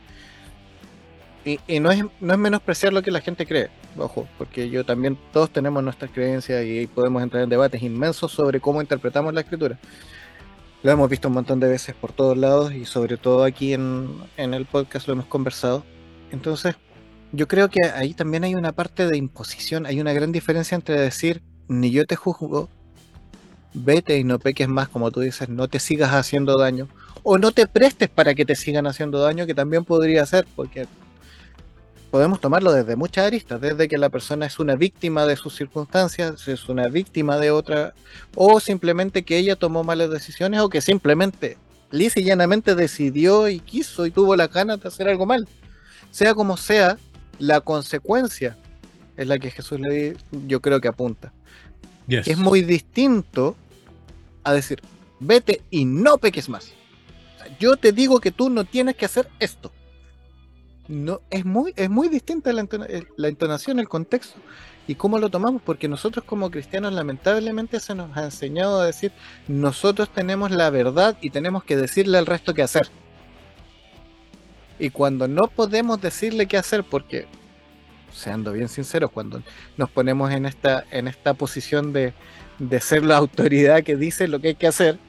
Y, 1.44 1.60
y, 1.68 1.80
no, 1.80 1.92
es, 1.92 2.04
no 2.20 2.34
es 2.34 2.40
menospreciar 2.40 2.94
lo 2.94 3.02
que 3.02 3.12
la 3.12 3.22
gente 3.22 3.46
cree, 3.46 3.70
ojo, 4.00 4.28
porque 4.38 4.70
yo 4.70 4.86
también, 4.86 5.18
todos 5.34 5.52
tenemos 5.52 5.84
nuestras 5.84 6.12
creencias 6.12 6.66
y 6.66 6.88
podemos 6.88 7.22
entrar 7.24 7.44
en 7.44 7.50
debates 7.50 7.82
inmensos 7.82 8.32
sobre 8.32 8.60
cómo 8.60 8.82
interpretamos 8.82 9.34
la 9.34 9.42
escritura. 9.42 9.80
Lo 10.84 10.92
hemos 10.92 11.10
visto 11.10 11.28
un 11.28 11.34
montón 11.34 11.60
de 11.60 11.68
veces 11.68 11.96
por 11.96 12.12
todos 12.12 12.38
lados 12.38 12.74
y 12.74 12.86
sobre 12.86 13.18
todo 13.18 13.44
aquí 13.44 13.74
en, 13.74 14.10
en 14.38 14.54
el 14.54 14.66
podcast 14.66 15.08
lo 15.08 15.14
hemos 15.14 15.26
conversado. 15.26 15.84
Entonces, 16.32 16.76
yo 17.32 17.48
creo 17.48 17.70
que 17.70 17.84
ahí 17.84 18.14
también 18.14 18.44
hay 18.44 18.56
una 18.56 18.72
parte 18.72 19.08
de 19.08 19.18
imposición, 19.18 19.86
hay 19.86 20.00
una 20.00 20.14
gran 20.14 20.32
diferencia 20.32 20.76
entre 20.76 21.00
decir, 21.00 21.42
ni 21.68 21.92
yo 21.92 22.06
te 22.06 22.16
juzgo, 22.16 22.70
vete 23.74 24.18
y 24.18 24.24
no 24.24 24.40
peques 24.40 24.68
más, 24.68 24.88
como 24.88 25.12
tú 25.12 25.22
dices, 25.22 25.50
no 25.50 25.68
te 25.68 25.80
sigas 25.80 26.14
haciendo 26.14 26.58
daño, 26.58 26.88
o 27.24 27.38
no 27.38 27.52
te 27.52 27.68
prestes 27.68 28.10
para 28.10 28.34
que 28.34 28.46
te 28.46 28.56
sigan 28.56 28.88
haciendo 28.88 29.20
daño, 29.20 29.46
que 29.46 29.54
también 29.54 29.84
podría 29.84 30.26
ser, 30.26 30.48
porque 30.56 30.88
podemos 32.12 32.40
tomarlo 32.40 32.72
desde 32.72 32.96
muchas 32.96 33.28
aristas, 33.28 33.60
desde 33.62 33.88
que 33.88 33.98
la 33.98 34.10
persona 34.10 34.46
es 34.46 34.60
una 34.60 34.76
víctima 34.76 35.26
de 35.26 35.36
sus 35.36 35.56
circunstancias, 35.56 36.48
es 36.48 36.70
una 36.70 36.88
víctima 36.88 37.38
de 37.38 37.52
otra, 37.52 37.94
o 38.36 38.60
simplemente 38.60 39.24
que 39.24 39.38
ella 39.38 39.56
tomó 39.56 39.84
malas 39.84 40.10
decisiones, 40.10 40.62
o 40.62 40.70
que 40.70 40.82
simplemente, 40.82 41.58
lisa 41.92 42.20
y 42.20 42.24
llanamente 42.24 42.76
decidió 42.76 43.50
y 43.50 43.60
quiso 43.60 44.06
y 44.06 44.12
tuvo 44.12 44.36
la 44.36 44.48
ganas 44.48 44.82
de 44.82 44.88
hacer 44.88 45.10
algo 45.10 45.26
mal. 45.26 45.48
Sea 46.12 46.34
como 46.34 46.58
sea, 46.58 46.98
la 47.40 47.62
consecuencia 47.62 48.58
es 49.18 49.28
la 49.28 49.40
que 49.40 49.52
Jesús 49.52 49.80
le 49.80 50.16
yo 50.48 50.62
creo 50.62 50.80
que 50.80 50.88
apunta. 50.88 51.34
Es 52.08 52.38
muy 52.38 52.62
distinto 52.62 53.56
a 54.44 54.54
decir, 54.54 54.82
vete 55.20 55.62
y 55.70 55.84
no 55.84 56.18
peques 56.18 56.48
más. 56.48 56.72
Yo 57.60 57.76
te 57.76 57.92
digo 57.92 58.20
que 58.20 58.32
tú 58.32 58.50
no 58.50 58.64
tienes 58.64 58.96
que 58.96 59.06
hacer 59.06 59.28
esto. 59.40 59.72
No, 60.88 61.22
es 61.30 61.44
muy, 61.46 61.74
es 61.76 61.90
muy 61.90 62.08
distinta 62.08 62.54
la, 62.54 62.68
la 63.18 63.28
entonación, 63.28 63.80
el 63.80 63.90
contexto 63.90 64.40
y 64.88 64.96
cómo 64.96 65.20
lo 65.20 65.30
tomamos, 65.30 65.62
porque 65.62 65.90
nosotros 65.90 66.24
como 66.26 66.50
cristianos 66.50 66.94
lamentablemente 66.94 67.80
se 67.80 67.94
nos 67.94 68.16
ha 68.16 68.24
enseñado 68.24 68.80
a 68.80 68.86
decir, 68.86 69.12
nosotros 69.48 70.10
tenemos 70.10 70.50
la 70.52 70.70
verdad 70.70 71.18
y 71.22 71.30
tenemos 71.30 71.66
que 71.66 71.76
decirle 71.76 72.18
al 72.18 72.26
resto 72.26 72.54
qué 72.54 72.64
hacer. 72.64 72.90
Y 74.80 74.90
cuando 74.92 75.28
no 75.28 75.48
podemos 75.48 76.00
decirle 76.00 76.46
qué 76.46 76.58
hacer, 76.58 76.84
porque, 76.84 77.26
seando 78.14 78.54
bien 78.54 78.70
sinceros, 78.70 79.12
cuando 79.12 79.42
nos 79.76 79.90
ponemos 79.90 80.32
en 80.32 80.46
esta, 80.46 80.86
en 80.92 81.08
esta 81.08 81.34
posición 81.34 81.92
de, 81.92 82.14
ser 82.80 83.04
la 83.04 83.18
autoridad 83.18 83.84
que 83.84 83.98
dice 83.98 84.28
lo 84.28 84.40
que 84.40 84.50
hay 84.50 84.56
que 84.56 84.68
hacer, 84.68 85.00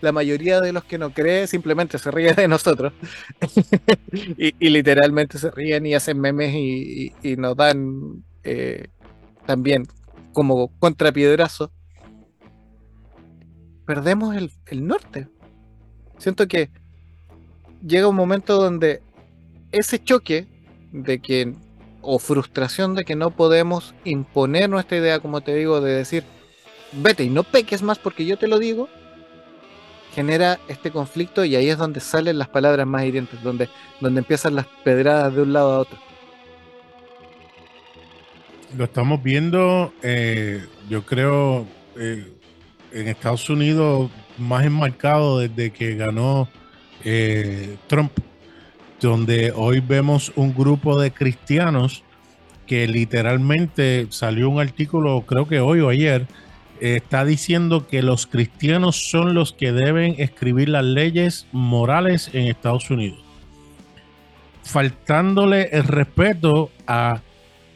la 0.00 0.12
mayoría 0.12 0.60
de 0.60 0.72
los 0.72 0.84
que 0.84 0.98
no 0.98 1.10
creen 1.10 1.48
simplemente 1.48 1.98
se 1.98 2.10
ríen 2.10 2.36
de 2.36 2.48
nosotros 2.48 2.92
y, 4.36 4.68
literalmente 4.68 5.38
se 5.38 5.50
ríen 5.50 5.86
y 5.86 5.94
hacen 5.94 6.20
memes 6.20 6.54
y, 6.54 7.36
nos 7.36 7.56
dan 7.56 8.24
eh, 8.42 8.88
también 9.46 9.86
como 10.32 10.76
contrapiedrazo. 10.78 11.70
Perdemos 13.86 14.34
el, 14.36 14.50
el 14.66 14.86
norte. 14.86 15.28
Siento 16.18 16.48
que 16.48 16.70
llega 17.86 18.08
un 18.08 18.16
momento 18.16 18.56
donde 18.56 19.02
ese 19.72 20.02
choque 20.02 20.46
de 20.92 21.18
que, 21.20 21.54
o 22.00 22.18
frustración 22.18 22.94
de 22.94 23.04
que 23.04 23.16
no 23.16 23.30
podemos 23.30 23.94
imponer 24.04 24.70
nuestra 24.70 24.98
idea, 24.98 25.20
como 25.20 25.40
te 25.40 25.54
digo, 25.54 25.80
de 25.80 25.92
decir, 25.92 26.24
vete 26.92 27.24
y 27.24 27.30
no 27.30 27.42
peques 27.42 27.82
más 27.82 27.98
porque 27.98 28.24
yo 28.24 28.38
te 28.38 28.46
lo 28.46 28.58
digo, 28.58 28.88
genera 30.14 30.58
este 30.68 30.90
conflicto 30.90 31.44
y 31.44 31.56
ahí 31.56 31.68
es 31.68 31.78
donde 31.78 32.00
salen 32.00 32.38
las 32.38 32.48
palabras 32.48 32.86
más 32.86 33.04
hirientes, 33.04 33.42
donde, 33.42 33.68
donde 34.00 34.20
empiezan 34.20 34.54
las 34.54 34.66
pedradas 34.84 35.34
de 35.34 35.42
un 35.42 35.52
lado 35.52 35.72
a 35.72 35.78
otro. 35.80 35.98
Lo 38.76 38.84
estamos 38.84 39.22
viendo, 39.22 39.92
eh, 40.02 40.64
yo 40.88 41.04
creo, 41.04 41.66
eh, 41.96 42.32
en 42.92 43.08
Estados 43.08 43.48
Unidos 43.48 44.10
más 44.38 44.64
enmarcado 44.64 45.38
desde 45.38 45.70
que 45.70 45.94
ganó 45.94 46.48
eh, 47.04 47.76
Trump 47.86 48.12
donde 49.00 49.52
hoy 49.54 49.80
vemos 49.80 50.32
un 50.34 50.54
grupo 50.54 50.98
de 50.98 51.12
cristianos 51.12 52.02
que 52.66 52.86
literalmente 52.88 54.06
salió 54.10 54.48
un 54.48 54.60
artículo, 54.60 55.22
creo 55.26 55.46
que 55.46 55.60
hoy 55.60 55.80
o 55.80 55.90
ayer, 55.90 56.26
está 56.80 57.24
diciendo 57.24 57.86
que 57.86 58.02
los 58.02 58.26
cristianos 58.26 59.10
son 59.10 59.34
los 59.34 59.52
que 59.52 59.72
deben 59.72 60.16
escribir 60.18 60.68
las 60.68 60.84
leyes 60.84 61.46
morales 61.52 62.30
en 62.32 62.48
Estados 62.48 62.90
Unidos, 62.90 63.22
faltándole 64.62 65.68
el 65.72 65.84
respeto 65.84 66.70
a 66.86 67.20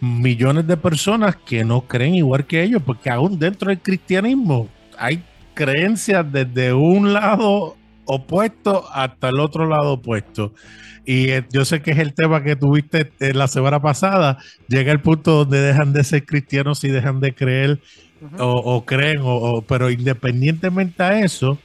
millones 0.00 0.66
de 0.66 0.76
personas 0.76 1.36
que 1.36 1.64
no 1.64 1.82
creen 1.82 2.14
igual 2.14 2.46
que 2.46 2.62
ellos, 2.62 2.82
porque 2.84 3.10
aún 3.10 3.38
dentro 3.38 3.68
del 3.68 3.80
cristianismo 3.80 4.68
hay 4.96 5.22
creencias 5.54 6.30
desde 6.30 6.72
un 6.72 7.12
lado 7.12 7.76
opuesto 8.04 8.88
hasta 8.92 9.28
el 9.28 9.40
otro 9.40 9.66
lado 9.66 9.94
opuesto. 9.94 10.54
Y 11.04 11.30
eh, 11.30 11.44
yo 11.50 11.64
sé 11.64 11.80
que 11.80 11.92
es 11.92 11.98
el 11.98 12.14
tema 12.14 12.42
que 12.42 12.54
tuviste 12.54 13.12
eh, 13.18 13.32
la 13.32 13.48
semana 13.48 13.80
pasada. 13.80 14.38
Llega 14.68 14.92
el 14.92 15.00
punto 15.00 15.32
donde 15.32 15.60
dejan 15.60 15.92
de 15.92 16.04
ser 16.04 16.26
cristianos 16.26 16.84
y 16.84 16.88
dejan 16.88 17.20
de 17.20 17.34
creer 17.34 17.80
o, 18.38 18.84
creen, 18.84 19.20
o, 19.22 19.62
pero 19.62 19.90
independientemente 19.90 21.02
a 21.02 21.20
eso, 21.20 21.58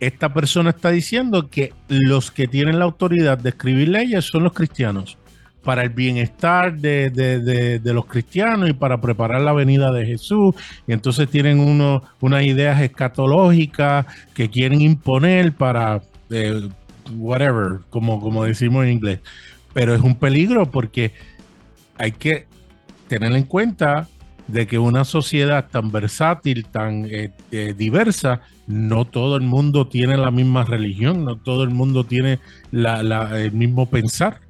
esta 0.00 0.32
persona 0.34 0.70
está 0.70 0.90
diciendo 0.90 1.48
que 1.48 1.72
los 1.88 2.30
que 2.30 2.48
tienen 2.48 2.78
la 2.78 2.84
autoridad 2.84 3.38
de 3.38 3.50
escribir 3.50 3.88
leyes 3.88 4.24
son 4.24 4.44
los 4.44 4.52
cristianos 4.52 5.18
para 5.62 5.82
el 5.82 5.90
bienestar 5.90 6.76
de, 6.76 7.10
de, 7.10 7.92
los 7.92 8.06
cristianos 8.06 8.68
y 8.68 8.72
para 8.72 9.00
preparar 9.00 9.40
la 9.42 9.52
venida 9.52 9.92
de 9.92 10.04
Jesús. 10.04 10.54
Y 10.86 10.92
entonces 10.92 11.28
tienen 11.28 11.60
uno, 11.60 12.02
unas 12.20 12.42
ideas 12.42 12.80
escatológicas 12.80 14.06
que 14.34 14.50
quieren 14.50 14.80
imponer 14.80 15.52
para 15.52 16.02
eh, 16.30 16.68
whatever, 17.16 17.78
como, 17.90 18.20
como 18.20 18.44
decimos 18.44 18.84
en 18.84 18.92
inglés. 18.92 19.20
Pero 19.72 19.94
es 19.94 20.00
un 20.00 20.16
peligro 20.16 20.70
porque 20.70 21.12
hay 21.96 22.12
que 22.12 22.46
tener 23.08 23.32
en 23.32 23.44
cuenta 23.44 24.08
de 24.48 24.66
que 24.66 24.78
una 24.78 25.04
sociedad 25.04 25.68
tan 25.70 25.92
versátil, 25.92 26.66
tan 26.66 27.06
eh, 27.06 27.30
eh, 27.50 27.74
diversa, 27.76 28.40
no 28.66 29.04
todo 29.04 29.36
el 29.36 29.42
mundo 29.42 29.86
tiene 29.86 30.16
la 30.16 30.30
misma 30.30 30.64
religión, 30.64 31.24
no 31.24 31.36
todo 31.36 31.64
el 31.64 31.70
mundo 31.70 32.04
tiene 32.04 32.38
el 32.72 33.52
mismo 33.52 33.86
pensar. 33.86 34.40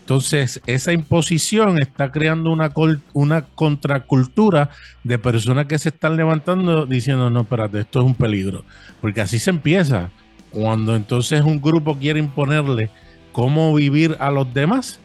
Entonces, 0.00 0.60
esa 0.66 0.92
imposición 0.92 1.78
está 1.78 2.10
creando 2.10 2.50
una, 2.50 2.72
una 3.12 3.42
contracultura 3.42 4.70
de 5.04 5.16
personas 5.18 5.66
que 5.66 5.78
se 5.78 5.90
están 5.90 6.16
levantando 6.16 6.86
diciendo, 6.86 7.30
no, 7.30 7.42
espérate, 7.42 7.80
esto 7.80 8.00
es 8.00 8.06
un 8.06 8.14
peligro. 8.16 8.64
Porque 9.00 9.20
así 9.20 9.38
se 9.38 9.50
empieza. 9.50 10.10
Cuando 10.50 10.96
entonces 10.96 11.42
un 11.42 11.62
grupo 11.62 11.96
quiere 11.98 12.18
imponerle 12.18 12.90
cómo 13.30 13.72
vivir 13.74 14.16
a 14.18 14.30
los 14.30 14.52
demás, 14.52 15.00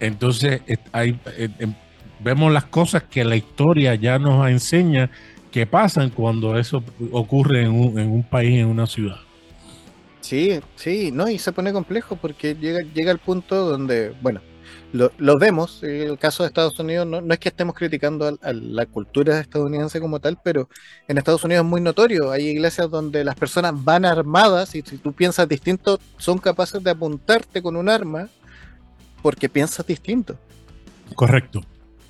entonces 0.00 0.62
hay, 0.92 1.18
eh, 1.38 1.48
em, 1.58 1.74
vemos 2.22 2.52
las 2.52 2.64
cosas 2.64 3.04
que 3.04 3.24
la 3.24 3.36
historia 3.36 3.94
ya 3.94 4.18
nos 4.18 4.48
enseña 4.48 5.10
que 5.50 5.66
pasan 5.66 6.10
cuando 6.10 6.58
eso 6.58 6.82
ocurre 7.12 7.64
en 7.64 7.72
un, 7.72 7.98
en 7.98 8.10
un 8.10 8.22
país, 8.22 8.60
en 8.60 8.66
una 8.66 8.86
ciudad. 8.86 9.16
Sí, 10.20 10.60
sí, 10.76 11.10
no, 11.12 11.28
y 11.28 11.38
se 11.38 11.52
pone 11.52 11.72
complejo 11.72 12.16
porque 12.16 12.54
llega, 12.54 12.80
llega 12.94 13.10
el 13.10 13.18
punto 13.18 13.68
donde, 13.68 14.14
bueno, 14.20 14.40
lo, 14.92 15.38
vemos, 15.38 15.82
el 15.82 16.18
caso 16.18 16.42
de 16.42 16.48
Estados 16.48 16.78
Unidos, 16.80 17.06
no, 17.06 17.20
es 17.32 17.38
que 17.38 17.48
estemos 17.48 17.74
criticando 17.76 18.36
a, 18.42 18.52
la 18.52 18.86
cultura 18.86 19.38
estadounidense 19.38 20.00
como 20.00 20.18
tal, 20.18 20.38
pero 20.42 20.68
en 21.06 21.16
Estados 21.16 21.44
Unidos 21.44 21.64
es 21.64 21.70
muy 21.70 21.80
notorio, 21.80 22.30
hay 22.30 22.48
iglesias 22.48 22.90
donde 22.90 23.22
las 23.22 23.36
personas 23.36 23.72
van 23.76 24.04
armadas 24.04 24.74
y 24.74 24.82
si 24.82 24.98
tú 24.98 25.12
piensas 25.12 25.48
distinto, 25.48 26.00
son 26.18 26.38
capaces 26.38 26.82
de 26.82 26.90
apuntarte 26.90 27.62
con 27.62 27.76
un 27.76 27.88
arma 27.88 28.28
porque 29.22 29.48
piensas 29.48 29.86
distinto. 29.86 30.36
Correcto. 31.14 31.60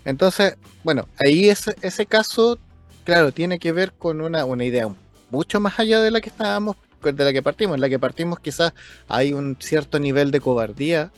Entonces, 0.04 0.56
bueno, 0.82 1.08
ahí 1.18 1.48
ese, 1.48 1.76
ese 1.82 2.06
caso, 2.06 2.58
claro, 3.04 3.32
tiene 3.32 3.58
que 3.58 3.72
ver 3.72 3.92
con 3.92 4.20
una, 4.20 4.44
una 4.44 4.64
idea 4.64 4.88
mucho 5.30 5.60
más 5.60 5.78
allá 5.78 6.00
de 6.00 6.10
la 6.10 6.20
que 6.20 6.28
estábamos, 6.28 6.76
de 7.02 7.24
la 7.24 7.32
que 7.32 7.42
partimos. 7.42 7.74
En 7.74 7.80
la 7.80 7.88
que 7.88 7.98
partimos 7.98 8.40
quizás 8.40 8.72
hay 9.08 9.32
un 9.32 9.56
cierto 9.60 9.98
nivel 9.98 10.30
de 10.30 10.40
cobardía 10.40 11.10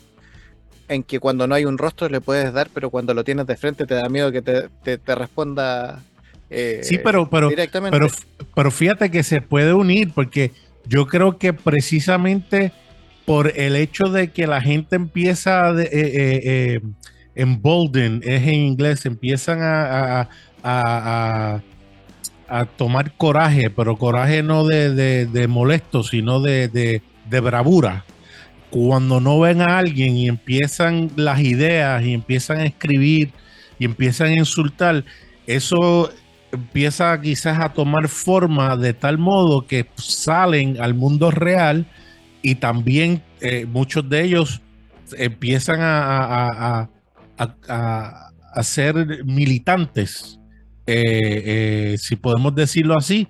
en 0.88 1.02
que 1.02 1.20
cuando 1.20 1.46
no 1.46 1.54
hay 1.54 1.64
un 1.64 1.78
rostro 1.78 2.08
le 2.08 2.20
puedes 2.20 2.52
dar, 2.52 2.68
pero 2.72 2.90
cuando 2.90 3.14
lo 3.14 3.24
tienes 3.24 3.46
de 3.46 3.56
frente 3.56 3.86
te 3.86 3.94
da 3.94 4.08
miedo 4.08 4.30
que 4.30 4.42
te, 4.42 4.68
te, 4.68 5.14
responda 5.14 6.02
eh, 6.50 6.80
sí, 6.82 6.98
pero, 6.98 7.30
pero, 7.30 7.48
directamente. 7.48 7.96
Pero, 7.96 8.12
pero 8.54 8.70
fíjate 8.70 9.10
que 9.10 9.22
se 9.22 9.40
puede 9.40 9.72
unir 9.72 10.12
porque 10.14 10.52
yo 10.86 11.06
creo 11.06 11.38
que 11.38 11.52
precisamente 11.52 12.72
por 13.24 13.58
el 13.58 13.76
hecho 13.76 14.08
de 14.08 14.28
que 14.32 14.46
la 14.46 14.60
gente 14.60 14.96
empieza 14.96 15.68
a 15.68 15.80
eh, 15.80 15.88
eh, 15.92 16.80
embolden, 17.34 18.20
es 18.24 18.42
en 18.42 18.54
inglés, 18.54 19.06
empiezan 19.06 19.60
a, 19.62 20.28
a, 20.62 21.60
a, 22.48 22.64
tomar 22.76 23.12
coraje, 23.16 23.70
pero 23.70 23.96
coraje 23.96 24.42
no 24.42 24.66
de, 24.66 25.46
molesto, 25.48 26.02
sino 26.02 26.40
de, 26.40 26.68
de, 26.68 27.40
bravura. 27.40 28.04
Cuando 28.70 29.20
no 29.20 29.40
ven 29.40 29.60
a 29.60 29.78
alguien 29.78 30.16
y 30.16 30.28
empiezan 30.28 31.10
las 31.16 31.40
ideas 31.40 32.02
y 32.04 32.14
empiezan 32.14 32.58
a 32.58 32.64
escribir 32.64 33.30
y 33.78 33.84
empiezan 33.84 34.28
a 34.28 34.34
insultar, 34.34 35.04
eso 35.46 36.10
empieza 36.52 37.18
quizás 37.20 37.58
a 37.58 37.70
tomar 37.70 38.08
forma 38.08 38.76
de 38.76 38.92
tal 38.92 39.18
modo 39.18 39.66
que 39.66 39.86
salen 39.96 40.80
al 40.80 40.94
mundo 40.94 41.30
real 41.30 41.86
y 42.42 42.56
también 42.56 43.22
eh, 43.40 43.66
muchos 43.66 44.08
de 44.08 44.22
ellos 44.22 44.60
empiezan 45.16 45.80
a, 45.80 46.80
a, 46.80 46.88
ser 48.62 49.24
militantes, 49.24 50.38
eh, 50.86 51.02
eh, 51.94 51.96
si 51.98 52.16
podemos 52.16 52.54
decirlo 52.54 52.96
así, 52.96 53.28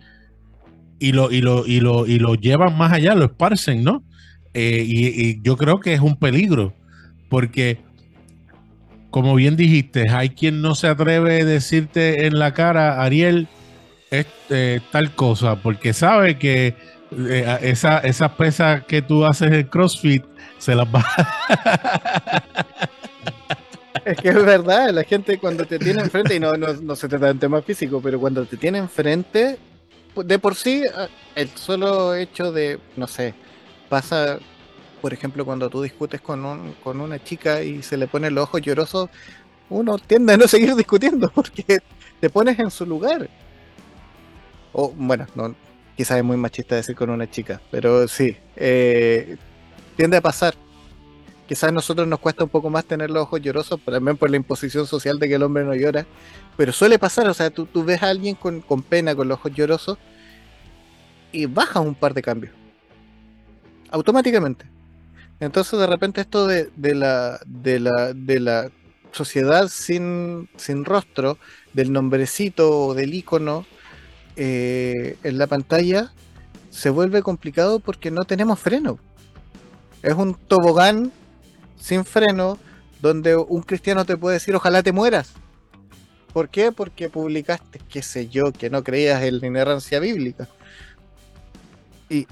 y 0.99 1.13
lo, 1.13 1.31
y, 1.31 1.41
lo, 1.41 1.67
y, 1.67 1.81
lo, 1.81 2.07
y 2.07 2.19
lo 2.19 2.35
llevan 2.35 2.77
más 2.77 2.93
allá, 2.93 3.15
lo 3.15 3.25
esparcen, 3.25 3.83
¿no? 3.83 4.05
y, 4.55 5.41
yo 5.43 5.57
creo 5.57 5.81
que 5.81 5.95
es 5.95 6.01
un 6.01 6.17
peligro, 6.17 6.75
porque 7.29 7.81
como 9.13 9.35
bien 9.35 9.57
dijiste, 9.57 10.09
hay 10.09 10.31
quien 10.31 10.63
no 10.63 10.75
se 10.75 10.89
atreve 10.89 11.43
a 11.43 11.45
decirte 11.45 12.27
en 12.27 12.39
la 12.39 12.55
cara, 12.55 13.03
Ariel, 13.03 13.47
es 14.11 14.27
eh, 14.49 14.81
tal 14.91 15.15
cosa, 15.15 15.57
porque 15.57 15.93
sabe 15.93 16.39
que 16.39 16.75
eh, 17.29 17.59
esa, 17.63 17.99
esas 17.99 18.33
pesas 18.33 18.85
que 18.85 19.03
tú 19.03 19.25
haces 19.25 19.53
en 19.53 19.67
CrossFit 19.67 20.25
se 20.59 20.75
las 20.75 20.87
va. 20.87 21.05
es 24.05 24.17
que 24.19 24.29
es 24.29 24.45
verdad, 24.45 24.91
la 24.91 25.05
gente 25.05 25.39
cuando 25.39 25.65
te 25.65 25.79
tiene 25.79 26.03
enfrente, 26.03 26.35
y 26.35 26.41
no, 26.41 26.53
no, 26.57 26.97
se 26.97 27.09
trata 27.09 27.27
de 27.27 27.33
un 27.33 27.39
tema 27.39 27.63
físico, 27.63 28.01
pero 28.03 28.19
cuando 28.21 28.45
te 28.45 28.57
tiene 28.57 28.79
enfrente, 28.79 29.59
de 30.17 30.39
por 30.39 30.55
sí, 30.55 30.83
el 31.35 31.49
solo 31.51 32.15
hecho 32.15 32.53
de, 32.53 32.79
no 32.97 33.07
sé, 33.07 33.35
pasa 33.89 34.39
por 35.03 35.13
ejemplo, 35.13 35.45
cuando 35.45 35.69
tú 35.69 35.83
discutes 35.83 36.21
con, 36.21 36.45
un, 36.45 36.75
con 36.75 37.01
una 37.01 37.23
chica 37.23 37.61
y 37.61 37.83
se 37.83 37.97
le 37.97 38.07
ponen 38.07 38.37
los 38.37 38.45
ojos 38.45 38.63
llorosos, 38.63 39.11
uno 39.69 39.99
tiende 39.99 40.35
a 40.35 40.37
no 40.37 40.47
seguir 40.47 40.77
discutiendo 40.77 41.31
porque 41.35 41.81
te 42.21 42.31
pones 42.31 42.57
en 42.61 42.71
su 42.71 42.87
lugar. 42.87 43.29
O, 44.73 44.91
bueno, 44.91 45.27
no, 45.35 45.57
quizás 45.97 46.19
es 46.19 46.25
muy 46.25 46.37
machista 46.37 46.77
decir 46.77 46.95
con 46.95 47.11
una 47.11 47.29
chica, 47.29 47.61
pero 47.71 48.07
sí, 48.07 48.37
eh, 48.55 49.37
tiende 49.97 50.19
a 50.19 50.21
pasar. 50.21 50.55
Quizás 51.47 51.71
a 51.71 51.73
nosotros 51.73 52.07
nos 52.07 52.21
cuesta 52.21 52.45
un 52.45 52.51
poco 52.51 52.71
más 52.71 52.85
tener 52.85 53.11
los 53.11 53.25
ojos 53.25 53.41
llorosos, 53.41 53.81
también 53.85 54.17
por 54.17 54.31
la 54.31 54.37
imposición 54.37 54.87
social 54.87 55.19
de 55.19 55.29
que 55.29 55.35
el 55.35 55.43
hombre 55.43 55.65
no 55.65 55.75
llora, 55.75 56.07
pero 56.57 56.73
suele 56.73 56.99
pasar, 56.99 57.29
o 57.29 57.35
sea, 57.35 57.51
tú, 57.51 57.67
ves 57.85 58.03
a 58.03 58.11
alguien 58.11 58.35
con, 58.37 58.63
pena, 58.83 59.15
con 59.15 59.29
los 59.29 59.39
ojos 59.39 59.53
llorosos, 59.53 59.99
y 61.33 61.47
baja 61.47 61.81
un 61.81 61.95
par 61.95 62.15
de 62.15 62.23
cambios. 62.23 62.53
Automáticamente. 63.91 64.67
Entonces 65.41 65.79
de 65.79 65.87
repente 65.87 66.21
esto 66.21 66.47
de, 66.47 66.71
la, 66.77 67.41
de, 67.45 67.81
la, 67.81 68.13
de 68.15 68.41
la 68.41 68.71
sociedad 69.11 69.69
sin, 69.69 70.49
sin 70.57 70.85
rostro, 70.85 71.39
del 71.73 71.93
nombrecito 71.93 72.71
o 72.71 72.95
del 72.95 73.15
icono 73.15 73.67
eh, 74.37 75.17
en 75.23 75.39
la 75.39 75.47
pantalla, 75.47 76.13
se 76.71 76.91
vuelve 76.91 77.23
complicado 77.23 77.81
porque 77.81 78.11
no 78.11 78.25
tenemos 78.25 78.59
freno. 78.59 78.99
Es 80.03 80.15
un 80.15 80.35
tobogán 80.35 81.13
sin 81.83 82.05
freno 82.05 82.59
donde 83.01 83.37
un 83.37 83.63
cristiano 83.63 84.05
te 84.05 84.17
puede 84.17 84.35
decir 84.35 84.55
ojalá 84.55 84.83
te 84.83 84.93
mueras. 84.93 85.33
¿Por 86.33 86.49
qué? 86.49 86.73
Porque 86.73 87.11
publicaste, 87.11 87.81
qué 87.91 88.03
sé 88.03 88.29
yo, 88.29 88.53
que 88.53 88.71
no 88.71 88.83
creías 88.83 89.23
en 89.23 89.41
la 89.41 89.47
inerrancia 89.47 90.01
bíblica. 90.01 90.49
Y 92.09 92.27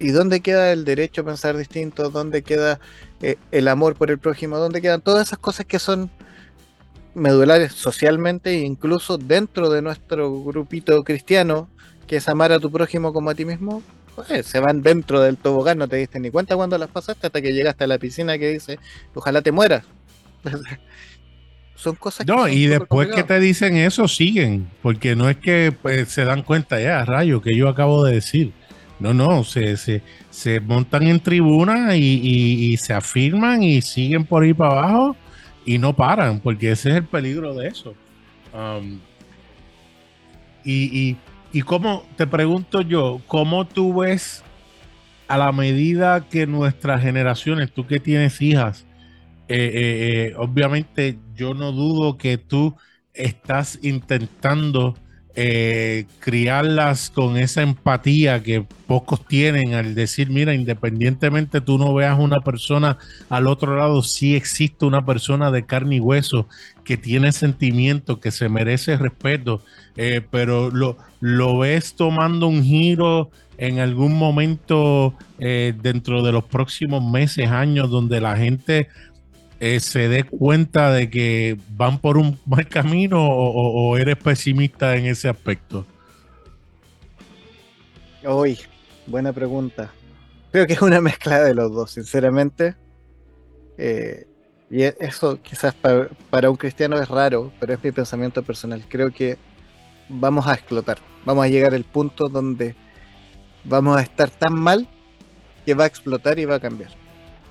¿Y 0.00 0.10
dónde 0.10 0.40
queda 0.40 0.72
el 0.72 0.84
derecho 0.84 1.22
a 1.22 1.24
pensar 1.24 1.56
distinto? 1.56 2.10
¿Dónde 2.10 2.42
queda 2.42 2.78
eh, 3.20 3.36
el 3.50 3.66
amor 3.66 3.96
por 3.96 4.10
el 4.10 4.18
prójimo? 4.18 4.56
¿Dónde 4.56 4.80
quedan 4.80 5.00
todas 5.00 5.26
esas 5.26 5.40
cosas 5.40 5.66
que 5.66 5.80
son 5.80 6.08
medulares 7.14 7.72
socialmente 7.72 8.50
e 8.50 8.60
incluso 8.60 9.18
dentro 9.18 9.70
de 9.70 9.82
nuestro 9.82 10.44
grupito 10.44 11.02
cristiano, 11.02 11.68
que 12.06 12.16
es 12.16 12.28
amar 12.28 12.52
a 12.52 12.60
tu 12.60 12.70
prójimo 12.70 13.12
como 13.12 13.30
a 13.30 13.34
ti 13.34 13.44
mismo? 13.44 13.82
Pues, 14.26 14.46
se 14.46 14.58
van 14.58 14.82
dentro 14.82 15.20
del 15.20 15.36
tobogán, 15.36 15.78
no 15.78 15.86
te 15.86 15.94
diste 15.94 16.18
ni 16.18 16.30
cuenta 16.30 16.56
cuando 16.56 16.76
las 16.76 16.88
pasaste 16.88 17.28
hasta 17.28 17.40
que 17.40 17.52
llegaste 17.52 17.84
a 17.84 17.86
la 17.86 17.98
piscina 17.98 18.36
que 18.36 18.50
dice, 18.50 18.80
ojalá 19.14 19.42
te 19.42 19.52
mueras. 19.52 19.84
son 21.76 21.94
cosas 21.94 22.26
que... 22.26 22.32
No, 22.32 22.48
y 22.48 22.66
después 22.66 23.10
que 23.14 23.22
te 23.22 23.38
dicen 23.38 23.76
eso, 23.76 24.08
siguen, 24.08 24.68
porque 24.82 25.14
no 25.14 25.28
es 25.28 25.36
que 25.36 25.72
pues, 25.82 26.08
se 26.08 26.24
dan 26.24 26.42
cuenta 26.42 26.80
ya, 26.80 27.04
rayo, 27.04 27.40
que 27.40 27.54
yo 27.54 27.68
acabo 27.68 28.04
de 28.04 28.14
decir. 28.14 28.52
No, 28.98 29.14
no, 29.14 29.44
se, 29.44 29.76
se, 29.76 30.02
se 30.30 30.58
montan 30.58 31.04
en 31.04 31.20
tribuna 31.20 31.96
y, 31.96 32.76
se 32.76 32.94
afirman 32.94 33.62
y 33.62 33.82
siguen 33.82 34.24
por 34.24 34.42
ahí 34.42 34.52
para 34.52 34.72
abajo 34.72 35.16
y 35.64 35.78
no 35.78 35.94
paran, 35.94 36.40
porque 36.40 36.72
ese 36.72 36.90
es 36.90 36.96
el 36.96 37.04
peligro 37.04 37.54
de 37.54 37.68
eso. 37.68 37.94
Um, 38.52 38.98
y, 40.64 41.08
y, 41.10 41.16
y 41.52 41.62
cómo, 41.62 42.04
te 42.16 42.26
pregunto 42.26 42.82
yo, 42.82 43.20
¿cómo 43.26 43.66
tú 43.66 44.00
ves 44.00 44.44
a 45.28 45.38
la 45.38 45.52
medida 45.52 46.28
que 46.28 46.46
nuestras 46.46 47.02
generaciones, 47.02 47.72
tú 47.72 47.86
que 47.86 48.00
tienes 48.00 48.40
hijas, 48.40 48.86
eh, 49.48 49.56
eh, 49.56 50.28
eh, 50.30 50.34
obviamente 50.36 51.18
yo 51.34 51.54
no 51.54 51.72
dudo 51.72 52.18
que 52.18 52.36
tú 52.36 52.76
estás 53.14 53.78
intentando 53.82 54.94
eh, 55.40 56.06
criarlas 56.18 57.10
con 57.10 57.36
esa 57.36 57.62
empatía 57.62 58.42
que 58.42 58.66
pocos 58.88 59.24
tienen 59.24 59.74
al 59.74 59.94
decir, 59.94 60.30
mira, 60.30 60.52
independientemente 60.52 61.60
tú 61.60 61.78
no 61.78 61.94
veas 61.94 62.18
una 62.18 62.40
persona 62.40 62.98
al 63.28 63.46
otro 63.46 63.76
lado, 63.76 64.02
sí 64.02 64.34
existe 64.34 64.84
una 64.84 65.06
persona 65.06 65.52
de 65.52 65.64
carne 65.64 65.94
y 65.94 66.00
hueso 66.00 66.48
que 66.82 66.96
tiene 66.96 67.30
sentimiento, 67.30 68.18
que 68.18 68.32
se 68.32 68.48
merece 68.48 68.96
respeto, 68.96 69.62
eh, 69.96 70.22
pero 70.28 70.72
lo, 70.72 70.96
lo 71.20 71.56
ves 71.58 71.94
tomando 71.94 72.48
un 72.48 72.64
giro 72.64 73.30
en 73.58 73.78
algún 73.78 74.14
momento 74.14 75.14
eh, 75.38 75.72
dentro 75.80 76.24
de 76.24 76.32
los 76.32 76.42
próximos 76.46 77.08
meses, 77.08 77.48
años, 77.48 77.90
donde 77.90 78.20
la 78.20 78.36
gente 78.36 78.88
eh, 79.60 79.80
se 79.80 80.08
dé 80.08 80.24
cuenta 80.24 80.92
de 80.92 81.10
que 81.10 81.58
van 81.70 81.98
por 81.98 82.16
un 82.16 82.38
mal 82.46 82.68
camino 82.68 83.26
o, 83.28 83.96
eres 83.96 84.16
pesimista 84.16 84.96
en 84.96 85.06
ese 85.06 85.28
aspecto? 85.28 85.84
Uy, 88.24 88.58
buena 89.06 89.32
pregunta. 89.32 89.90
Creo 90.52 90.66
que 90.66 90.74
es 90.74 90.82
una 90.82 91.00
mezcla 91.00 91.40
de 91.42 91.54
los 91.54 91.72
dos, 91.72 91.90
sinceramente. 91.90 92.76
Eh, 93.76 94.26
y 94.70 94.82
e, 94.82 94.96
eso 95.00 95.40
quizás 95.42 95.74
para, 95.74 96.08
para, 96.30 96.50
un 96.50 96.56
cristiano 96.56 97.00
es 97.00 97.08
raro, 97.08 97.52
pero 97.58 97.74
es 97.74 97.82
mi 97.82 97.90
pensamiento 97.90 98.42
personal. 98.42 98.84
Creo 98.88 99.12
que 99.12 99.38
vamos 100.08 100.46
a 100.46 100.54
explotar. 100.54 100.98
Vamos 101.24 101.44
a 101.44 101.48
llegar 101.48 101.74
al 101.74 101.84
punto 101.84 102.28
donde 102.28 102.74
vamos 103.64 103.96
a 103.96 104.02
estar 104.02 104.30
tan 104.30 104.54
mal 104.54 104.88
que 105.66 105.74
va 105.74 105.84
a 105.84 105.88
explotar 105.88 106.38
y 106.38 106.44
va 106.44 106.56
a 106.56 106.60
cambiar. 106.60 106.90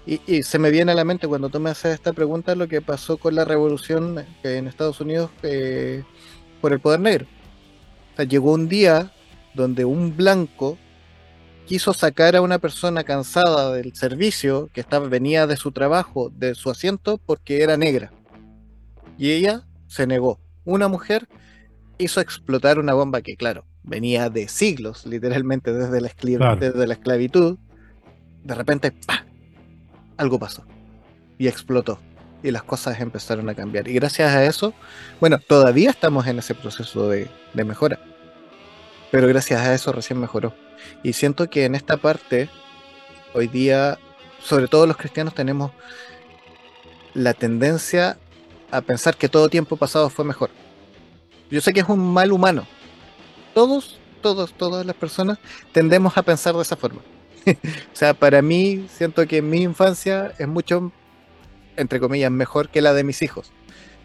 Y, 0.08 0.43
se 0.43 0.58
me 0.58 0.72
viene 0.72 0.93
a 0.93 0.95
la 0.95 1.03
mente 1.03 1.28
cuando 1.28 1.49
tú 1.49 1.60
me 1.60 1.70
haces 1.70 1.93
esta 1.93 2.14
pregunta 2.14 2.55
lo 2.55 2.70
que 2.70 2.82
pasó 2.82 3.18
con 3.18 3.36
la 3.36 3.43
revolución 3.43 4.26
en 4.41 4.68
Estados 4.68 5.01
Unidos 5.01 5.32
eh, 5.43 6.01
por 6.62 6.72
el 6.72 6.80
poder 6.80 7.01
negro. 7.01 7.26
O 8.14 8.16
sea, 8.16 8.26
llegó 8.26 8.53
un 8.53 8.70
día 8.70 9.12
donde 9.53 9.84
un 9.84 10.16
blanco 10.16 10.78
quiso 11.66 11.93
sacar 11.93 12.38
a 12.38 12.41
una 12.41 12.58
persona 12.58 13.03
cansada 13.03 13.74
del 13.74 13.93
servicio 13.95 14.70
que 14.74 14.80
estaba, 14.80 15.10
venía 15.10 15.45
de 15.45 15.58
su 15.58 15.74
trabajo, 15.74 16.32
de 16.34 16.55
su 16.55 16.70
asiento, 16.70 17.18
porque 17.18 17.62
era 17.62 17.76
negra. 17.76 18.14
Y 19.18 19.32
ella 19.32 19.68
se 19.88 20.08
negó. 20.08 20.39
Una 20.64 20.88
mujer 20.88 21.28
hizo 21.97 22.22
explotar 22.22 22.80
una 22.80 22.93
bomba 22.93 23.22
que, 23.22 23.36
claro, 23.36 23.66
venía 23.84 24.30
de 24.30 24.47
siglos, 24.47 25.05
literalmente 25.05 25.74
desde 25.74 25.99
la, 25.99 26.55
desde 26.55 26.88
la 26.88 26.93
esclavitud. 26.93 27.58
De 28.45 28.55
repente, 28.55 28.93
¡pah! 29.05 29.26
Algo 30.18 30.39
pasó 30.39 30.65
y 31.38 31.47
explotó 31.47 31.99
y 32.43 32.51
las 32.51 32.63
cosas 32.63 32.99
empezaron 32.99 33.49
a 33.49 33.55
cambiar. 33.55 33.88
Y 33.88 33.93
gracias 33.93 34.34
a 34.34 34.45
eso, 34.45 34.74
bueno, 35.20 35.39
todavía 35.39 35.89
estamos 35.89 36.28
en 36.28 36.39
ese 36.39 36.55
proceso 36.55 37.09
de, 37.09 37.30
mejora, 37.53 37.99
pero 39.11 39.28
gracias 39.28 39.61
a 39.61 39.74
eso 39.74 39.91
recién 39.91 40.20
mejoró. 40.20 40.53
Y 41.03 41.13
siento 41.13 41.49
que 41.49 41.65
en 41.65 41.76
esta 41.76 41.97
parte, 41.97 42.49
hoy 43.34 43.47
día, 43.47 43.97
sobre 44.39 44.68
todo 44.68 44.86
los 44.86 44.97
cristianos, 44.97 45.34
tenemos 45.34 45.72
la 47.13 47.34
tendencia 47.34 48.18
a 48.70 48.82
pensar 48.82 49.18
que 49.18 49.30
todo 49.30 49.49
tiempo 49.49 49.76
pasado 49.76 50.09
fue 50.09 50.24
mejor. 50.24 50.51
Yo 51.49 51.61
sé 51.61 51.74
que 51.74 51.80
es 51.80 51.89
un 51.89 52.13
mal 52.13 52.32
humano. 52.32 52.68
Todos, 53.53 53.97
todos, 54.22 54.53
todas 54.53 54.86
las 54.86 54.95
personas 54.95 55.39
tendemos 55.72 56.15
a 56.18 56.22
pensar 56.22 56.53
de 56.53 56.61
esa 56.61 56.76
forma. 56.76 57.01
o 57.47 57.95
sea, 57.95 58.13
para 58.13 58.41
mí 58.41 58.88
siento 58.89 59.25
que 59.27 59.41
mi 59.41 59.61
infancia 59.61 60.33
es 60.38 60.47
mucho, 60.47 60.91
entre 61.75 61.99
comillas, 61.99 62.31
mejor 62.31 62.69
que 62.69 62.81
la 62.81 62.93
de 62.93 63.03
mis 63.03 63.21
hijos. 63.21 63.51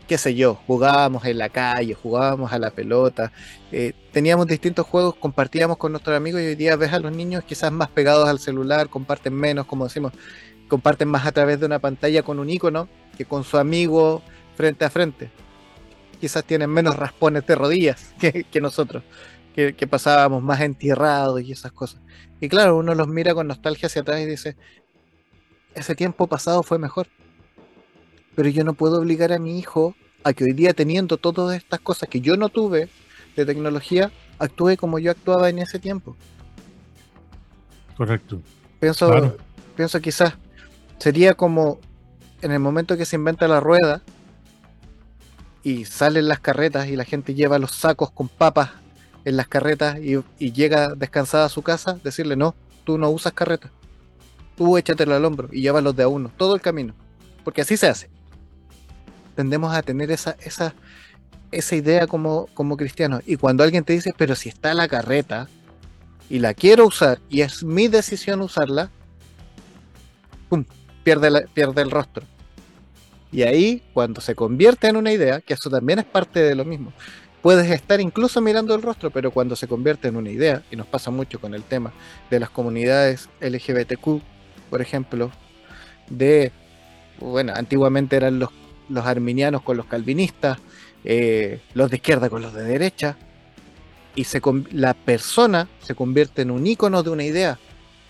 qué 0.08 0.18
sé 0.18 0.34
yo, 0.34 0.54
jugábamos 0.66 1.24
en 1.24 1.38
la 1.38 1.48
calle, 1.48 1.94
jugábamos 1.94 2.52
a 2.52 2.58
la 2.58 2.70
pelota, 2.70 3.32
eh, 3.70 3.92
teníamos 4.12 4.46
distintos 4.46 4.86
juegos, 4.86 5.14
compartíamos 5.14 5.76
con 5.78 5.92
nuestros 5.92 6.16
amigos 6.16 6.40
y 6.42 6.46
hoy 6.46 6.54
día 6.54 6.76
ves 6.76 6.92
a 6.92 6.98
los 6.98 7.12
niños 7.12 7.44
quizás 7.44 7.72
más 7.72 7.88
pegados 7.88 8.28
al 8.28 8.38
celular, 8.38 8.88
comparten 8.88 9.34
menos, 9.34 9.66
como 9.66 9.84
decimos, 9.84 10.12
comparten 10.68 11.08
más 11.08 11.26
a 11.26 11.32
través 11.32 11.60
de 11.60 11.66
una 11.66 11.78
pantalla 11.78 12.22
con 12.22 12.38
un 12.38 12.48
icono 12.50 12.88
que 13.16 13.24
con 13.24 13.44
su 13.44 13.58
amigo 13.58 14.22
frente 14.56 14.84
a 14.84 14.90
frente. 14.90 15.30
Quizás 16.20 16.44
tienen 16.44 16.70
menos 16.70 16.96
raspones 16.96 17.46
de 17.46 17.54
rodillas 17.54 18.14
que, 18.18 18.60
nosotros, 18.60 19.02
que, 19.54 19.74
que, 19.74 19.86
pasábamos 19.86 20.42
más 20.42 20.60
entierrados 20.60 21.42
y 21.42 21.52
esas 21.52 21.72
cosas. 21.72 22.00
Y 22.42 22.50
claro, 22.50 22.76
uno 22.76 22.94
los 22.94 23.08
mira 23.08 23.32
con 23.32 23.48
nostalgia 23.48 23.86
hacia 23.86 24.02
atrás 24.02 24.20
y 24.20 24.26
dice, 24.26 24.56
ese 25.74 25.94
tiempo 25.94 26.26
pasado 26.26 26.62
fue 26.62 26.78
mejor 26.78 27.08
pero 28.34 28.48
yo 28.48 28.64
no 28.64 28.74
puedo 28.74 28.98
obligar 28.98 29.32
a 29.32 29.38
mi 29.38 29.58
hijo 29.58 29.94
a 30.24 30.32
que 30.32 30.44
hoy 30.44 30.52
día 30.52 30.72
teniendo 30.72 31.16
todas 31.16 31.56
estas 31.56 31.80
cosas 31.80 32.08
que 32.08 32.20
yo 32.20 32.36
no 32.36 32.48
tuve 32.48 32.88
de 33.36 33.46
tecnología, 33.46 34.10
actúe 34.38 34.76
como 34.76 34.98
yo 34.98 35.10
actuaba 35.10 35.48
en 35.48 35.58
ese 35.58 35.78
tiempo. 35.78 36.16
Correcto. 37.96 38.40
Pienso, 38.80 39.36
pienso 39.76 40.00
quizás 40.00 40.34
sería 40.98 41.34
como 41.34 41.78
en 42.40 42.52
el 42.52 42.60
momento 42.60 42.96
que 42.96 43.04
se 43.04 43.16
inventa 43.16 43.48
la 43.48 43.60
rueda 43.60 44.02
y 45.62 45.84
salen 45.84 46.28
las 46.28 46.40
carretas 46.40 46.88
y 46.88 46.96
la 46.96 47.04
gente 47.04 47.34
lleva 47.34 47.58
los 47.58 47.72
sacos 47.72 48.10
con 48.10 48.28
papas 48.28 48.70
en 49.24 49.36
las 49.36 49.48
carretas 49.48 49.98
y, 49.98 50.22
y 50.38 50.52
llega 50.52 50.94
descansada 50.94 51.46
a 51.46 51.48
su 51.48 51.62
casa, 51.62 51.98
decirle 52.02 52.36
no, 52.36 52.54
tú 52.84 52.98
no 52.98 53.10
usas 53.10 53.32
carreta, 53.32 53.70
tú 54.56 54.76
échatelo 54.76 55.14
al 55.14 55.24
hombro 55.24 55.48
y 55.52 55.62
llévalos 55.62 55.94
de 55.96 56.02
a 56.02 56.08
uno, 56.08 56.30
todo 56.36 56.54
el 56.54 56.60
camino, 56.60 56.94
porque 57.44 57.62
así 57.62 57.76
se 57.76 57.88
hace 57.88 58.10
tendemos 59.34 59.74
a 59.74 59.82
tener 59.82 60.10
esa, 60.10 60.36
esa, 60.40 60.74
esa 61.50 61.76
idea 61.76 62.06
como, 62.06 62.46
como 62.54 62.76
cristianos. 62.76 63.22
Y 63.26 63.36
cuando 63.36 63.64
alguien 63.64 63.84
te 63.84 63.92
dice, 63.92 64.12
pero 64.16 64.34
si 64.34 64.48
está 64.48 64.74
la 64.74 64.88
carreta 64.88 65.48
y 66.28 66.38
la 66.38 66.54
quiero 66.54 66.86
usar 66.86 67.18
y 67.28 67.40
es 67.40 67.62
mi 67.62 67.88
decisión 67.88 68.40
usarla, 68.40 68.90
¡pum! 70.48 70.64
Pierde, 71.04 71.46
pierde 71.52 71.82
el 71.82 71.90
rostro. 71.90 72.24
Y 73.32 73.42
ahí, 73.42 73.82
cuando 73.94 74.20
se 74.20 74.34
convierte 74.34 74.88
en 74.88 74.96
una 74.96 75.10
idea, 75.10 75.40
que 75.40 75.54
eso 75.54 75.70
también 75.70 75.98
es 75.98 76.04
parte 76.04 76.40
de 76.40 76.54
lo 76.54 76.64
mismo, 76.64 76.92
puedes 77.42 77.70
estar 77.70 78.00
incluso 78.00 78.40
mirando 78.40 78.74
el 78.74 78.82
rostro, 78.82 79.10
pero 79.10 79.30
cuando 79.30 79.56
se 79.56 79.68
convierte 79.68 80.08
en 80.08 80.16
una 80.16 80.30
idea, 80.30 80.62
y 80.70 80.76
nos 80.76 80.86
pasa 80.86 81.10
mucho 81.10 81.40
con 81.40 81.54
el 81.54 81.62
tema 81.62 81.92
de 82.30 82.40
las 82.40 82.50
comunidades 82.50 83.28
LGBTQ, 83.40 84.20
por 84.70 84.80
ejemplo, 84.80 85.30
de, 86.08 86.52
bueno, 87.20 87.52
antiguamente 87.54 88.16
eran 88.16 88.38
los 88.38 88.50
los 88.92 89.06
arminianos 89.06 89.62
con 89.62 89.76
los 89.76 89.86
calvinistas, 89.86 90.58
eh, 91.04 91.60
los 91.74 91.90
de 91.90 91.96
izquierda 91.96 92.30
con 92.30 92.42
los 92.42 92.52
de 92.54 92.62
derecha, 92.62 93.16
y 94.14 94.24
se, 94.24 94.40
la 94.70 94.94
persona 94.94 95.68
se 95.82 95.94
convierte 95.94 96.42
en 96.42 96.50
un 96.50 96.66
ícono 96.66 97.02
de 97.02 97.10
una 97.10 97.24
idea. 97.24 97.58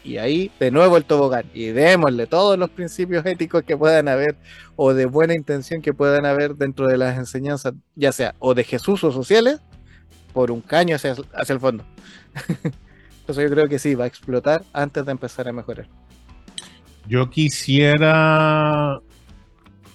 Y 0.04 0.16
ahí 0.16 0.50
de 0.58 0.70
nuevo 0.70 0.96
el 0.96 1.04
tobogán. 1.04 1.44
Y 1.54 1.66
démosle 1.66 2.26
todos 2.26 2.58
los 2.58 2.70
principios 2.70 3.24
éticos 3.26 3.62
que 3.62 3.76
puedan 3.76 4.08
haber 4.08 4.36
o 4.76 4.94
de 4.94 5.06
buena 5.06 5.34
intención 5.34 5.80
que 5.82 5.94
puedan 5.94 6.26
haber 6.26 6.56
dentro 6.56 6.86
de 6.86 6.96
las 6.98 7.16
enseñanzas, 7.16 7.74
ya 7.94 8.12
sea 8.12 8.34
o 8.38 8.54
de 8.54 8.64
Jesús 8.64 9.04
o 9.04 9.12
sociales, 9.12 9.60
por 10.32 10.50
un 10.50 10.60
caño 10.60 10.96
hacia, 10.96 11.14
hacia 11.34 11.52
el 11.52 11.60
fondo. 11.60 11.84
Entonces 13.20 13.44
yo 13.44 13.50
creo 13.54 13.68
que 13.68 13.78
sí, 13.78 13.94
va 13.94 14.04
a 14.04 14.08
explotar 14.08 14.64
antes 14.72 15.04
de 15.04 15.12
empezar 15.12 15.46
a 15.48 15.52
mejorar. 15.52 15.86
Yo 17.06 17.30
quisiera 17.30 19.00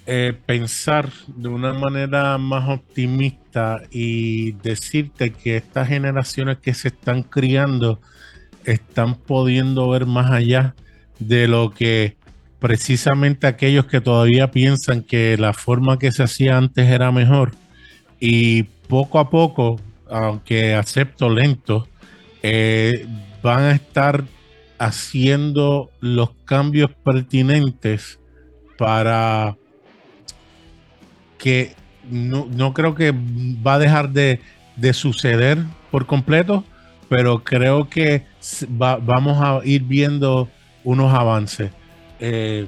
eh, 0.05 0.33
pensar 0.45 1.11
de 1.27 1.49
una 1.49 1.73
manera 1.73 2.37
más 2.37 2.69
optimista 2.69 3.81
y 3.91 4.53
decirte 4.53 5.31
que 5.31 5.57
estas 5.57 5.89
generaciones 5.89 6.59
que 6.59 6.73
se 6.73 6.87
están 6.87 7.23
criando 7.23 7.99
están 8.71 9.15
pudiendo 9.15 9.89
ver 9.89 10.05
más 10.05 10.31
allá 10.31 10.75
de 11.19 11.47
lo 11.47 11.71
que 11.71 12.17
precisamente 12.59 13.47
aquellos 13.47 13.85
que 13.85 14.01
todavía 14.01 14.51
piensan 14.51 15.03
que 15.03 15.37
la 15.37 15.53
forma 15.53 15.99
que 15.99 16.11
se 16.11 16.23
hacía 16.23 16.57
antes 16.57 16.87
era 16.87 17.11
mejor. 17.11 17.51
Y 18.19 18.63
poco 18.63 19.19
a 19.19 19.29
poco, 19.29 19.79
aunque 20.09 20.73
acepto 20.73 21.29
lento, 21.29 21.87
eh, 22.43 23.05
van 23.41 23.63
a 23.63 23.71
estar 23.71 24.23
haciendo 24.79 25.91
los 25.99 26.31
cambios 26.45 26.91
pertinentes 27.03 28.19
para 28.77 29.55
que 31.37 31.75
no, 32.09 32.73
creo 32.73 32.95
que 32.95 33.11
va 33.11 33.75
a 33.75 33.79
dejar 33.79 34.11
de, 34.11 34.39
suceder 34.93 35.57
por 35.91 36.05
completo, 36.05 36.63
pero 37.09 37.43
creo 37.43 37.89
que 37.89 38.25
vamos 38.69 39.37
a 39.41 39.61
ir 39.65 39.83
viendo 39.83 40.49
unos 40.83 41.13
avances. 41.13 41.71
Eh, 42.19 42.67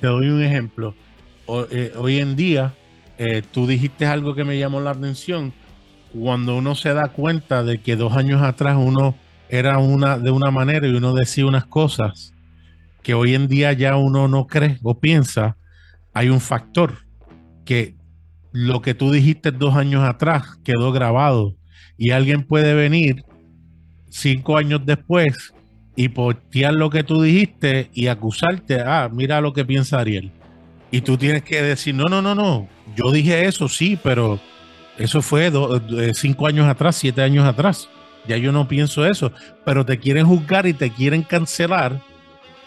te 0.00 0.06
doy 0.06 0.28
un 0.28 0.42
ejemplo. 0.42 0.94
Eh, 1.70 1.92
hoy 1.96 2.18
en 2.18 2.36
día, 2.36 2.74
eh, 3.16 3.42
tú 3.50 3.66
dijiste 3.66 4.06
algo 4.06 4.34
que 4.34 4.44
me 4.44 4.58
llamó 4.58 4.80
la 4.80 4.90
atención. 4.90 5.52
Cuando 6.12 6.56
uno 6.56 6.74
se 6.74 6.94
da 6.94 7.08
cuenta 7.08 7.62
de 7.62 7.80
que 7.80 7.96
dos 7.96 8.16
años 8.16 8.42
atrás 8.42 8.76
uno 8.78 9.14
era 9.48 9.78
una 9.78 10.18
de 10.18 10.30
una 10.30 10.50
manera 10.50 10.86
y 10.86 10.94
uno 10.94 11.14
decía 11.14 11.46
unas 11.46 11.66
cosas 11.66 12.34
que 13.02 13.14
hoy 13.14 13.34
en 13.34 13.48
día 13.48 13.72
ya 13.72 13.96
uno 13.96 14.28
no 14.28 14.46
cree 14.46 14.78
o 14.82 14.98
piensa, 14.98 15.56
hay 16.12 16.28
un 16.28 16.40
factor 16.40 16.98
que 17.64 17.96
lo 18.52 18.82
que 18.82 18.94
tú 18.94 19.10
dijiste 19.10 19.50
dos 19.50 19.76
años 19.76 20.02
atrás 20.04 20.58
quedó 20.64 20.92
grabado 20.92 21.57
y 21.96 22.10
alguien 22.10 22.44
puede 22.44 22.74
venir 22.74 23.24
cinco 24.08 24.56
años 24.56 24.80
después 24.84 25.52
y 25.96 26.08
postear 26.08 26.74
lo 26.74 26.90
que 26.90 27.02
tú 27.02 27.22
dijiste 27.22 27.90
y 27.92 28.06
acusarte, 28.06 28.80
ah, 28.80 29.08
mira 29.12 29.40
lo 29.40 29.52
que 29.52 29.64
piensa 29.64 29.98
Ariel. 29.98 30.30
Y 30.90 31.00
tú 31.00 31.18
tienes 31.18 31.42
que 31.42 31.60
decir, 31.60 31.94
no, 31.94 32.04
no, 32.04 32.22
no, 32.22 32.34
no, 32.34 32.68
yo 32.96 33.10
dije 33.10 33.46
eso, 33.46 33.68
sí, 33.68 33.98
pero 34.02 34.38
eso 34.96 35.22
fue 35.22 35.50
eh, 35.50 36.12
cinco 36.14 36.46
años 36.46 36.66
atrás, 36.66 36.96
siete 36.96 37.22
años 37.22 37.44
atrás. 37.46 37.88
Ya 38.26 38.36
yo 38.36 38.52
no 38.52 38.68
pienso 38.68 39.06
eso, 39.06 39.32
pero 39.64 39.84
te 39.86 39.98
quieren 39.98 40.26
juzgar 40.26 40.66
y 40.66 40.74
te 40.74 40.90
quieren 40.90 41.22
cancelar 41.22 42.00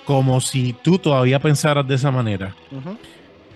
como 0.05 0.41
si 0.41 0.73
tú 0.73 0.97
todavía 0.97 1.39
pensaras 1.39 1.87
de 1.87 1.95
esa 1.95 2.11
manera. 2.11 2.55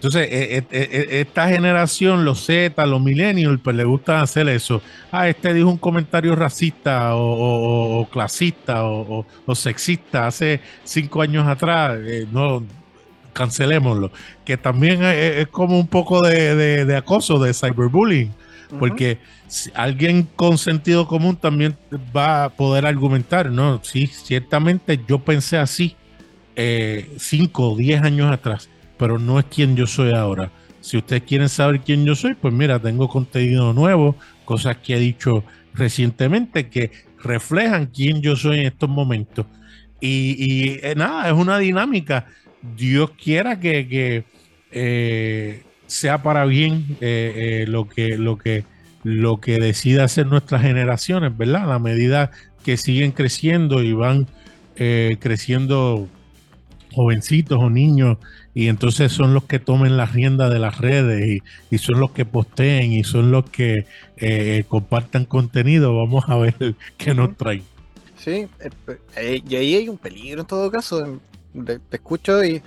Entonces, 0.06 0.32
eh, 0.32 0.58
eh, 0.58 0.66
eh, 0.72 1.22
esta 1.22 1.48
generación, 1.48 2.26
los 2.26 2.46
Z, 2.46 2.86
los 2.86 3.02
millennials, 3.02 3.60
pues 3.60 3.76
le 3.76 3.86
gusta 3.86 4.22
hacer 4.22 4.48
eso. 4.50 4.84
Ah, 5.12 5.28
este 5.28 5.52
dijo 5.52 5.68
un 5.68 5.80
comentario 5.80 6.36
racista 6.36 7.16
o, 7.16 8.08
clasista 8.12 8.86
o, 8.86 9.26
sexista 9.56 10.28
hace 10.28 10.62
cinco 10.84 11.24
años 11.24 11.48
atrás. 11.48 11.98
no, 12.32 12.64
cancelémoslo. 13.34 14.12
Que 14.46 14.58
también 14.58 15.04
es, 15.04 15.48
como 15.48 15.80
un 15.80 15.88
poco 15.88 16.22
de, 16.22 16.96
acoso, 16.96 17.40
de 17.40 17.56
cyberbullying. 17.56 18.32
Porque 18.78 19.18
alguien 19.74 20.28
con 20.36 20.60
sentido 20.60 21.08
común 21.08 21.36
también 21.36 21.76
va 22.16 22.44
a 22.44 22.50
poder 22.50 22.86
argumentar, 22.86 23.50
no, 23.50 23.80
sí, 23.84 24.06
ciertamente 24.06 25.00
yo 25.08 25.18
pensé 25.18 25.58
así 25.58 25.96
cinco 27.18 27.72
o 27.72 27.76
diez 27.76 28.04
años 28.04 28.32
atrás 28.32 28.70
pero 28.98 29.20
no 29.20 29.40
es 29.40 29.46
quien 29.46 29.76
yo 29.76 29.88
soy 29.88 30.14
ahora. 30.14 30.52
Si 30.82 30.98
ustedes 30.98 31.24
quieren 31.24 31.50
saber 31.50 31.82
quién 31.82 32.06
yo 32.06 32.16
soy, 32.16 32.36
pues 32.36 32.54
mira, 32.54 32.80
tengo 32.80 33.08
contenido 33.10 33.74
nuevo, 33.74 34.16
cosas 34.46 34.78
que 34.78 34.96
he 34.96 35.00
dicho 35.00 35.44
recientemente 35.74 36.70
que 36.70 36.92
reflejan 37.22 37.88
quién 37.88 38.22
yo 38.22 38.36
soy 38.36 38.60
en 38.60 38.68
estos 38.68 38.90
momentos. 38.90 39.48
Y, 40.00 40.78
eh, 40.84 40.94
nada, 40.96 41.28
es 41.28 41.34
una 41.34 41.58
dinámica. 41.58 42.28
Dios 42.78 43.12
quiera 43.12 43.60
que, 43.60 44.26
eh, 44.72 45.64
sea 45.88 46.22
para 46.22 46.46
bien 46.46 46.98
eh, 47.02 47.66
lo, 47.68 47.88
que, 47.90 48.18
lo, 48.18 48.38
que, 48.38 48.64
lo 49.04 49.40
que 49.40 49.60
decida 49.60 50.04
hacer 50.04 50.28
nuestras 50.28 50.62
generaciones, 50.62 51.36
¿verdad? 51.36 51.64
A 51.64 51.68
la 51.68 51.80
medida 51.80 52.32
que 52.64 52.78
siguen 52.78 53.12
creciendo 53.12 53.82
y 53.82 53.94
van 53.94 54.28
creciendo 54.76 56.10
jovencitos 56.94 57.58
o 57.60 57.70
niños 57.70 58.18
y 58.58 58.70
entonces 58.70 59.12
son 59.12 59.34
los 59.34 59.44
que 59.44 59.60
tomen 59.60 59.98
la 59.98 60.06
rienda 60.06 60.50
de 60.50 60.60
las 60.60 60.80
redes 60.80 61.42
y, 61.70 61.78
son 61.78 62.00
los 62.00 62.12
que 62.12 62.24
posteen 62.24 62.94
y 62.94 63.04
son 63.04 63.30
los 63.30 63.50
que 63.50 63.86
eh, 64.16 64.64
compartan 64.70 65.26
contenido. 65.26 65.94
Vamos 65.94 66.24
a 66.30 66.38
ver 66.38 66.56
qué 66.98 67.14
nos 67.14 67.36
traen. 67.36 67.64
Sí, 68.18 68.48
eh, 68.62 68.70
eh, 69.18 69.42
y 69.46 69.56
ahí 69.58 69.76
hay 69.76 69.90
un 69.90 69.98
peligro 69.98 70.40
en 70.42 70.48
todo 70.48 70.72
caso. 70.72 71.20
Te, 71.66 71.82
escucho 71.92 72.42
y, 72.46 72.64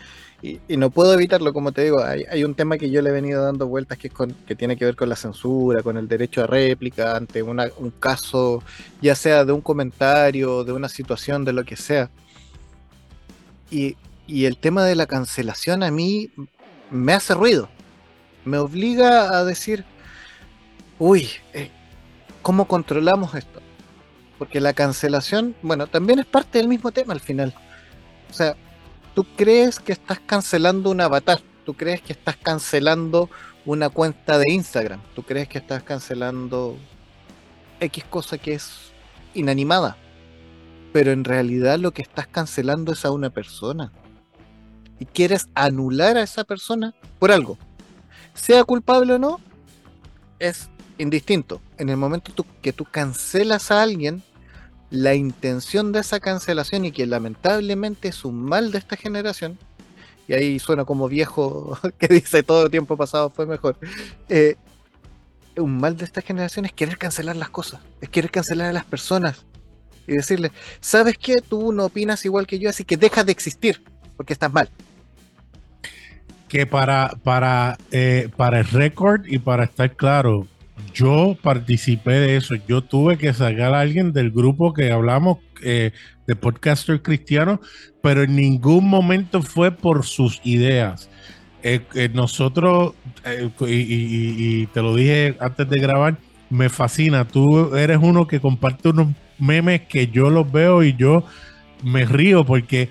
no 0.69 0.91
puedo 0.91 1.15
evitarlo, 1.15 1.55
como 1.55 1.73
te 1.73 1.85
digo, 1.85 2.05
hay, 2.05 2.45
un 2.45 2.55
tema 2.55 2.77
que 2.77 2.91
yo 2.91 3.01
le 3.01 3.09
he 3.09 3.13
venido 3.13 3.43
dando 3.43 3.67
vueltas 3.67 3.97
que, 3.97 4.09
es 4.09 4.13
con, 4.13 4.35
que 4.47 4.55
tiene 4.55 4.77
que 4.77 4.85
ver 4.85 4.95
con 4.95 5.09
la 5.09 5.17
censura, 5.17 5.83
con 5.83 5.97
el 5.97 6.07
derecho 6.07 6.45
a 6.45 6.47
réplica 6.47 7.17
ante 7.17 7.43
un 7.43 7.93
caso, 7.99 8.63
ya 9.01 9.15
sea 9.15 9.47
de 9.47 9.53
un 9.53 9.63
comentario, 9.63 10.65
de 10.65 10.73
una 10.73 10.91
situación, 10.91 11.47
de 11.47 11.55
lo 11.55 11.65
que 11.65 11.77
sea. 11.77 12.11
Y 13.71 13.97
y 14.29 14.45
el 14.45 14.59
tema 14.59 14.85
de 14.85 14.95
la 14.95 15.07
cancelación 15.07 15.83
a 15.83 15.91
mí 15.91 16.31
me 16.91 17.15
hace 17.15 17.35
ruido. 17.35 17.69
me 18.45 18.59
obliga 18.59 19.37
a 19.37 19.45
decir, 19.45 19.85
uy, 20.99 21.29
eh, 21.53 21.71
¿cómo 22.41 22.67
controlamos 22.67 23.35
esto? 23.35 23.61
Porque 24.39 24.61
la 24.61 24.73
cancelación, 24.73 25.55
bueno, 25.63 25.87
también 25.87 26.19
es 26.19 26.27
parte 26.27 26.59
del 26.59 26.69
mismo 26.69 26.93
tema 26.93 27.13
al 27.13 27.21
final. 27.21 27.55
O 28.31 28.33
sea, 28.33 28.57
tú 29.15 29.27
crees 29.37 29.81
que 29.81 29.93
estás 29.93 30.21
cancelando 30.21 30.91
un 30.91 31.01
avatar, 31.01 31.41
tú 31.67 31.75
crees 31.75 32.01
que 32.01 32.13
estás 32.13 32.37
cancelando 32.37 33.29
una 33.67 33.89
cuenta 33.91 34.39
de 34.39 34.51
Instagram, 34.51 35.01
tú 35.15 35.23
crees 35.25 35.49
que 35.49 35.59
estás 35.59 35.83
cancelando 35.83 36.77
X 37.81 38.05
cosa 38.05 38.39
que 38.39 38.55
es 38.55 38.93
inanimada, 39.35 39.97
pero 40.93 41.13
en 41.13 41.25
realidad 41.25 41.79
lo 41.79 41.93
que 41.93 42.03
estás 42.03 42.27
cancelando 42.27 42.93
es 42.93 43.05
a 43.05 43.11
una 43.11 43.31
persona 43.31 43.93
y 44.99 45.07
quieres 45.07 45.49
anular 45.55 46.17
a 46.17 46.23
esa 46.23 46.45
persona 46.45 46.95
por 47.19 47.31
algo, 47.31 47.59
sea 48.35 48.65
culpable 48.65 49.15
o 49.15 49.19
no, 49.19 49.41
es 50.39 50.69
indistinto. 50.99 51.61
En 51.77 51.89
el 51.89 51.97
momento 51.97 52.33
que 52.63 52.73
tú 52.73 52.85
cancelas 52.85 53.71
a 53.71 53.83
alguien, 53.83 54.23
la 54.91 55.15
intención 55.15 55.93
de 55.93 56.01
esa 56.01 56.21
cancelación 56.21 56.85
y 56.85 56.93
que 56.93 57.07
lamentablemente 57.07 58.09
es 58.09 58.25
un 58.25 58.43
mal 58.43 58.73
de 58.73 58.79
esta 58.79 58.97
generación, 58.97 59.59
y 60.27 60.35
ahí 60.35 60.59
suena 60.59 60.85
como 60.85 61.09
viejo 61.09 61.79
que 61.99 62.09
dice 62.09 62.43
todo 62.43 62.65
el 62.65 62.71
tiempo 62.71 62.97
pasado 62.97 63.31
fue 63.31 63.47
mejor, 63.47 63.77
eh, 64.29 64.57
un 65.57 65.79
mal 65.79 65.97
de 65.97 66.05
esta 66.05 66.23
generación 66.23 66.65
es 66.65 66.73
querer 66.73 66.99
cancelar 66.99 67.37
las 67.37 67.51
cosas, 67.51 67.81
es 68.01 68.09
querer 68.09 68.31
cancelar 68.31 68.69
a 68.69 68.73
las 68.73 68.85
personas 68.85 69.45
y 70.07 70.13
decirle, 70.13 70.53
¿sabes 70.81 71.19
qué? 71.19 71.37
Tú 71.37 71.73
no 71.73 71.87
opinas 71.87 72.25
igual 72.25 72.47
que 72.47 72.59
yo, 72.59 72.71
así 72.71 72.85
que 72.85 72.97
deja 72.97 73.25
de 73.25 73.33
existir 73.33 73.83
porque 74.17 74.33
estás 74.33 74.53
mal. 74.53 74.71
Que 76.49 76.67
para, 76.67 77.13
para, 77.23 77.77
eh, 77.91 78.29
para 78.37 78.61
el 78.61 78.67
récord 78.67 79.27
y 79.27 79.39
para 79.39 79.65
estar 79.65 79.95
claro, 79.97 80.47
yo 80.95 81.37
participé 81.43 82.13
de 82.13 82.37
eso. 82.37 82.55
Yo 82.67 82.83
tuve 82.83 83.19
que 83.19 83.33
sacar 83.33 83.75
a 83.75 83.81
alguien 83.81 84.13
del 84.13 84.31
grupo 84.31 84.73
que 84.73 84.91
hablamos 84.91 85.39
eh, 85.63 85.93
de 86.27 86.37
podcaster 86.37 87.03
cristiano, 87.03 87.61
pero 88.03 88.23
en 88.23 88.37
ningún 88.37 88.89
momento 88.89 89.43
fue 89.43 89.71
por 89.71 90.05
sus 90.05 90.41
ideas. 90.45 91.09
Eh, 91.63 91.81
eh, 91.95 92.09
nosotros, 92.13 92.95
y, 93.67 94.67
te 94.67 94.83
lo 94.83 94.95
dije 94.95 95.37
antes 95.41 95.69
de 95.69 95.79
grabar, 95.81 96.19
me 96.51 96.69
fascina. 96.69 97.27
Tú 97.27 97.75
eres 97.75 97.99
uno 98.01 98.27
que 98.27 98.41
comparte 98.41 98.91
unos 98.91 99.09
memes 99.39 99.83
que 99.83 100.09
yo 100.09 100.31
los 100.31 100.51
veo 100.51 100.83
y 100.83 100.95
yo 100.95 101.25
me 101.83 102.05
río 102.05 102.45
porque 102.45 102.89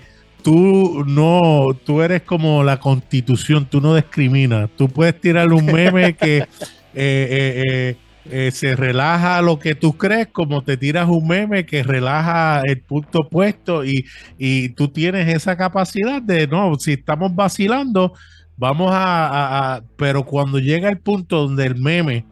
tú 0.48 1.04
no, 1.06 1.76
tú 1.84 2.00
eres 2.00 2.22
como 2.22 2.64
la 2.64 2.80
constitución, 2.80 3.66
tú 3.66 3.82
no 3.82 3.94
discriminas. 3.94 4.70
Tú 4.76 4.88
puedes 4.88 5.20
tirar 5.20 5.52
un 5.52 5.66
meme 5.66 6.14
que 6.16 6.46
eh, 6.94 7.96
eh, 8.24 8.50
se 8.50 8.74
relaja 8.74 9.42
lo 9.42 9.58
que 9.58 9.74
tú 9.74 9.98
crees, 9.98 10.28
como 10.28 10.64
te 10.64 10.78
tiras 10.78 11.06
un 11.06 11.28
meme 11.28 11.66
que 11.66 11.82
relaja 11.82 12.62
el 12.64 12.80
punto 12.80 13.20
opuesto 13.20 13.84
y, 13.84 14.06
y 14.38 14.70
tú 14.70 14.88
tienes 14.88 15.28
esa 15.28 15.54
capacidad 15.54 16.22
de, 16.22 16.46
no, 16.46 16.76
si 16.76 16.94
estamos 16.94 17.34
vacilando, 17.34 18.14
vamos 18.56 18.90
a, 18.90 19.82
pero 19.98 20.24
cuando 20.24 20.58
llega 20.58 20.88
el 20.88 20.98
punto 20.98 21.46
donde 21.46 21.66
el 21.66 21.76
meme 21.76 22.24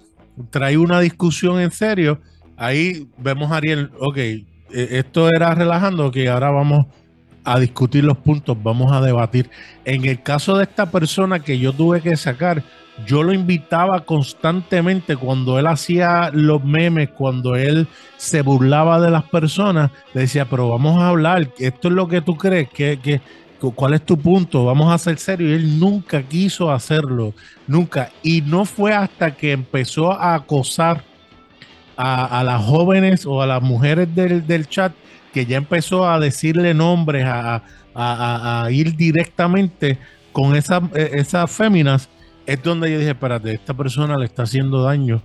trae 0.48 0.78
una 0.78 1.00
discusión 1.00 1.60
en 1.60 1.70
serio, 1.70 2.22
ahí 2.56 3.08
vemos 3.18 3.52
a 3.52 3.58
Ariel, 3.58 3.90
ok, 4.00 4.18
esto 4.70 5.28
era 5.28 5.54
relajando, 5.54 6.10
que 6.10 6.30
ahora 6.30 6.50
vamos 6.50 6.86
a 7.46 7.60
discutir 7.60 8.04
los 8.04 8.18
puntos, 8.18 8.56
vamos 8.60 8.92
a 8.92 9.00
debatir. 9.00 9.48
En 9.84 10.04
el 10.04 10.22
caso 10.22 10.58
de 10.58 10.64
esta 10.64 10.90
persona 10.90 11.38
que 11.40 11.58
yo 11.58 11.72
tuve 11.72 12.02
que 12.02 12.16
sacar, 12.16 12.62
yo 13.06 13.22
lo 13.22 13.32
invitaba 13.32 14.00
constantemente 14.04 15.16
cuando 15.16 15.58
él 15.58 15.66
hacía 15.68 16.30
los 16.32 16.64
memes, 16.64 17.10
cuando 17.10 17.54
él 17.54 17.86
se 18.16 18.42
burlaba 18.42 19.00
de 19.00 19.10
las 19.10 19.24
personas, 19.24 19.92
le 20.12 20.22
decía, 20.22 20.46
pero 20.46 20.70
vamos 20.70 21.00
a 21.00 21.08
hablar, 21.08 21.50
esto 21.58 21.88
es 21.88 21.94
lo 21.94 22.08
que 22.08 22.20
tú 22.20 22.36
crees, 22.36 22.68
que, 22.68 23.20
¿cuál 23.74 23.94
es 23.94 24.02
tu 24.04 24.18
punto? 24.18 24.64
Vamos 24.64 24.92
a 24.92 24.98
ser 24.98 25.18
serios. 25.18 25.50
Y 25.50 25.54
él 25.54 25.78
nunca 25.78 26.22
quiso 26.22 26.72
hacerlo, 26.72 27.32
nunca. 27.68 28.10
Y 28.24 28.40
no 28.40 28.64
fue 28.64 28.92
hasta 28.92 29.36
que 29.36 29.52
empezó 29.52 30.10
a 30.10 30.34
acosar 30.34 31.04
a, 31.96 32.42
las 32.44 32.62
jóvenes 32.64 33.24
o 33.24 33.40
a 33.40 33.46
las 33.46 33.62
mujeres 33.62 34.08
del, 34.14 34.68
chat 34.68 34.92
que 35.36 35.44
ya 35.44 35.58
empezó 35.58 36.08
a 36.08 36.18
decirle 36.18 36.72
nombres, 36.72 37.26
a, 37.26 37.62
a 37.94 38.70
ir 38.70 38.96
directamente 38.96 39.98
con 40.32 40.56
esas, 40.56 40.82
esas 40.94 41.50
féminas 41.50 42.08
es 42.46 42.62
donde 42.62 42.90
yo 42.90 42.98
dije, 42.98 43.10
espérate, 43.10 43.52
esta 43.52 43.74
persona 43.74 44.16
le 44.16 44.24
está 44.24 44.44
haciendo 44.44 44.82
daño, 44.82 45.20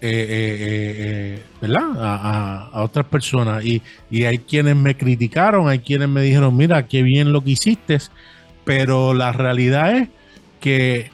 eh, 0.00 0.26
eh, 0.28 0.94
eh, 0.98 1.42
¿verdad? 1.60 1.90
A, 1.98 2.82
otras 2.82 3.06
personas. 3.06 3.64
Y, 3.64 3.82
hay 4.24 4.38
quienes 4.38 4.76
me 4.76 4.96
criticaron, 4.96 5.68
hay 5.68 5.80
quienes 5.80 6.08
me 6.08 6.22
dijeron, 6.22 6.56
mira, 6.56 6.86
qué 6.86 7.02
bien 7.02 7.32
lo 7.32 7.42
que 7.42 7.50
hiciste, 7.50 7.98
pero 8.64 9.14
la 9.14 9.32
realidad 9.32 9.96
es 9.96 10.08
que 10.60 11.10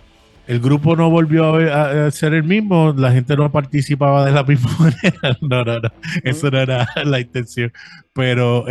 el 0.53 0.61
grupo 0.61 0.95
no 0.97 1.09
volvió 1.09 1.55
a, 1.55 2.11
ser 2.11 2.35
el 2.35 2.45
mismo, 2.45 2.93
la 2.95 3.11
gente 3.11 3.37
no 3.37 3.51
participaba 3.51 4.27
de 4.27 4.33
la 4.33 4.45
misma 4.45 4.71
manera. 4.79 5.39
No, 5.41 5.65
no, 5.65 5.81
no, 5.81 5.89
eso 6.25 6.51
no 6.51 6.59
era 6.59 6.87
la 7.05 7.21
intención. 7.21 7.73
Pero 8.13 8.67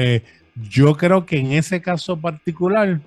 yo 0.69 0.95
creo 0.95 1.25
que 1.25 1.39
en 1.39 1.53
ese 1.53 1.81
caso 1.81 2.17
particular, 2.17 3.01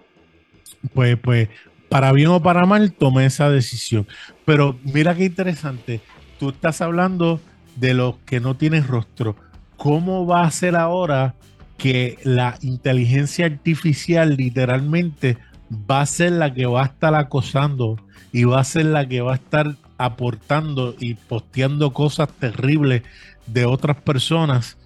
pues, 0.93 1.16
pues 1.18 1.49
para 1.89 2.11
bien 2.11 2.29
o 2.29 2.43
para 2.43 2.66
mal, 2.66 2.93
tomé 2.93 3.27
esa 3.27 3.49
decisión. 3.49 4.09
Pero 4.45 4.77
mira 4.83 5.14
qué 5.14 5.27
interesante, 5.27 6.01
tú 6.41 6.51
estás 6.51 6.81
hablando 6.81 7.41
de 7.77 7.95
los 7.95 8.16
que 8.27 8.41
no 8.41 8.57
tienen 8.57 8.87
rostro. 8.87 9.37
¿Cómo 9.77 10.27
va 10.27 10.43
a 10.43 10.51
ser 10.51 10.75
ahora 10.75 11.37
que 11.77 12.18
la 12.25 12.59
inteligencia 12.62 13.47
artificial 13.47 14.37
literalmente 14.37 15.39
va 15.75 16.01
a 16.01 16.07
ser 16.07 16.33
la 16.33 16.53
que 16.53 16.66
va 16.66 16.83
a 16.83 16.87
estar 16.87 17.14
acosando 17.14 17.97
y 18.33 18.45
va 18.45 18.61
a 18.61 18.64
ser 18.64 18.87
la 18.87 19.07
que 19.09 19.20
va 19.20 19.33
a 19.33 19.37
estar 19.37 19.77
aportando 19.99 20.95
y 20.99 21.14
posteando 21.14 21.93
cosas 21.93 22.29
terribles 22.39 23.03
de 23.47 23.64
otras 23.64 23.97
personas? 23.99 24.77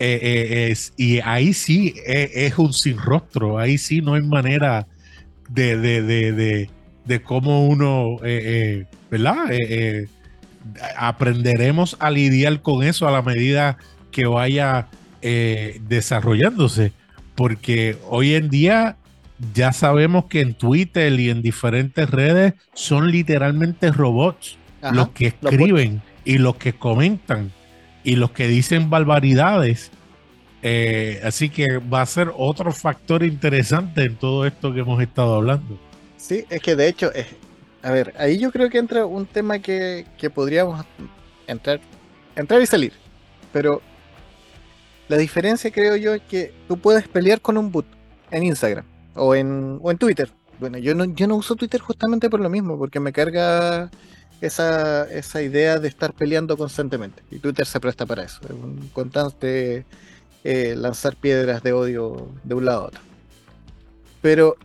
Eh, 0.00 0.70
eh, 0.70 0.76
y 0.96 1.20
ahí 1.20 1.52
sí 1.52 1.94
es, 2.06 2.30
es, 2.34 2.58
un 2.58 2.72
sin 2.72 2.98
rostro, 2.98 3.58
ahí 3.58 3.78
sí 3.78 4.00
no 4.00 4.14
hay 4.14 4.22
manera 4.22 4.86
de, 5.48 5.76
de, 5.76 6.02
de, 6.02 6.70
de 7.08 7.22
cómo 7.22 7.66
uno, 7.66 8.18
eh, 8.22 8.42
eh, 8.44 8.86
¿verdad? 9.10 9.50
Eh, 9.50 10.08
aprenderemos 10.96 11.96
a 11.98 12.10
lidiar 12.10 12.60
con 12.60 12.84
eso 12.84 13.08
a 13.08 13.10
la 13.10 13.22
medida 13.22 13.78
que 14.12 14.26
vaya 14.26 14.86
desarrollándose, 15.20 16.92
porque 17.34 17.96
hoy 18.08 18.34
en 18.34 18.50
día 18.50 18.96
ya 19.54 19.72
sabemos 19.72 20.26
que 20.26 20.40
en 20.40 20.54
Twitter 20.54 21.12
y 21.18 21.30
en 21.30 21.42
diferentes 21.42 22.10
redes 22.10 22.54
son 22.74 23.10
literalmente 23.10 23.90
robots 23.92 24.56
los 24.92 25.10
que 25.10 25.28
escriben 25.28 26.02
y 26.24 26.38
los 26.38 26.56
que 26.56 26.72
comentan 26.72 27.52
y 28.04 28.16
los 28.16 28.30
que 28.30 28.48
dicen 28.48 28.90
barbaridades 28.90 29.90
eh, 30.62 31.20
así 31.22 31.50
que 31.50 31.78
va 31.78 32.02
a 32.02 32.06
ser 32.06 32.32
otro 32.36 32.72
factor 32.72 33.22
interesante 33.22 34.04
en 34.04 34.16
todo 34.16 34.44
esto 34.44 34.74
que 34.74 34.80
hemos 34.80 35.00
estado 35.00 35.36
hablando. 35.36 35.78
Sí, 36.16 36.44
es 36.50 36.60
que 36.60 36.74
de 36.74 36.88
hecho, 36.88 37.12
a 37.82 37.90
ver, 37.92 38.12
ahí 38.18 38.38
yo 38.38 38.50
creo 38.50 38.68
que 38.68 38.78
entra 38.78 39.06
un 39.06 39.24
tema 39.26 39.60
que, 39.60 40.04
podríamos 40.34 40.84
entrar, 41.46 41.80
entrar 42.34 42.60
y 42.60 42.66
salir. 42.66 42.92
Pero 43.52 43.80
la 45.06 45.16
diferencia 45.16 45.70
creo 45.70 45.96
yo 45.96 46.14
es 46.14 46.22
que 46.22 46.52
tú 46.66 46.76
puedes 46.76 47.06
pelear 47.06 47.40
con 47.40 47.56
un 47.56 47.70
boot 47.70 47.86
en 48.30 48.42
Instagram 48.42 48.84
o 49.14 49.34
en, 49.34 49.78
o 49.82 49.90
en 49.90 49.98
Twitter. 49.98 50.30
Bueno, 50.60 50.78
yo 50.78 50.94
no, 50.94 51.04
yo 51.04 51.26
no 51.26 51.36
uso 51.36 51.56
Twitter 51.56 51.80
justamente 51.80 52.28
por 52.28 52.40
lo 52.40 52.50
mismo, 52.50 52.78
porque 52.78 53.00
me 53.00 53.12
carga 53.12 53.90
esa, 54.40 55.04
esa 55.10 55.42
idea 55.42 55.78
de 55.78 55.88
estar 55.88 56.12
peleando 56.12 56.56
constantemente. 56.56 57.22
Y 57.30 57.38
Twitter 57.38 57.66
se 57.66 57.80
presta 57.80 58.06
para 58.06 58.24
eso. 58.24 58.40
Es 58.44 58.50
un 58.50 58.90
constante 58.92 59.84
eh, 60.44 60.74
lanzar 60.76 61.16
piedras 61.16 61.62
de 61.62 61.72
odio 61.72 62.28
de 62.44 62.54
un 62.54 62.64
lado 62.64 62.82
a 62.82 62.86
otro. 62.86 63.00
Pero 64.20 64.56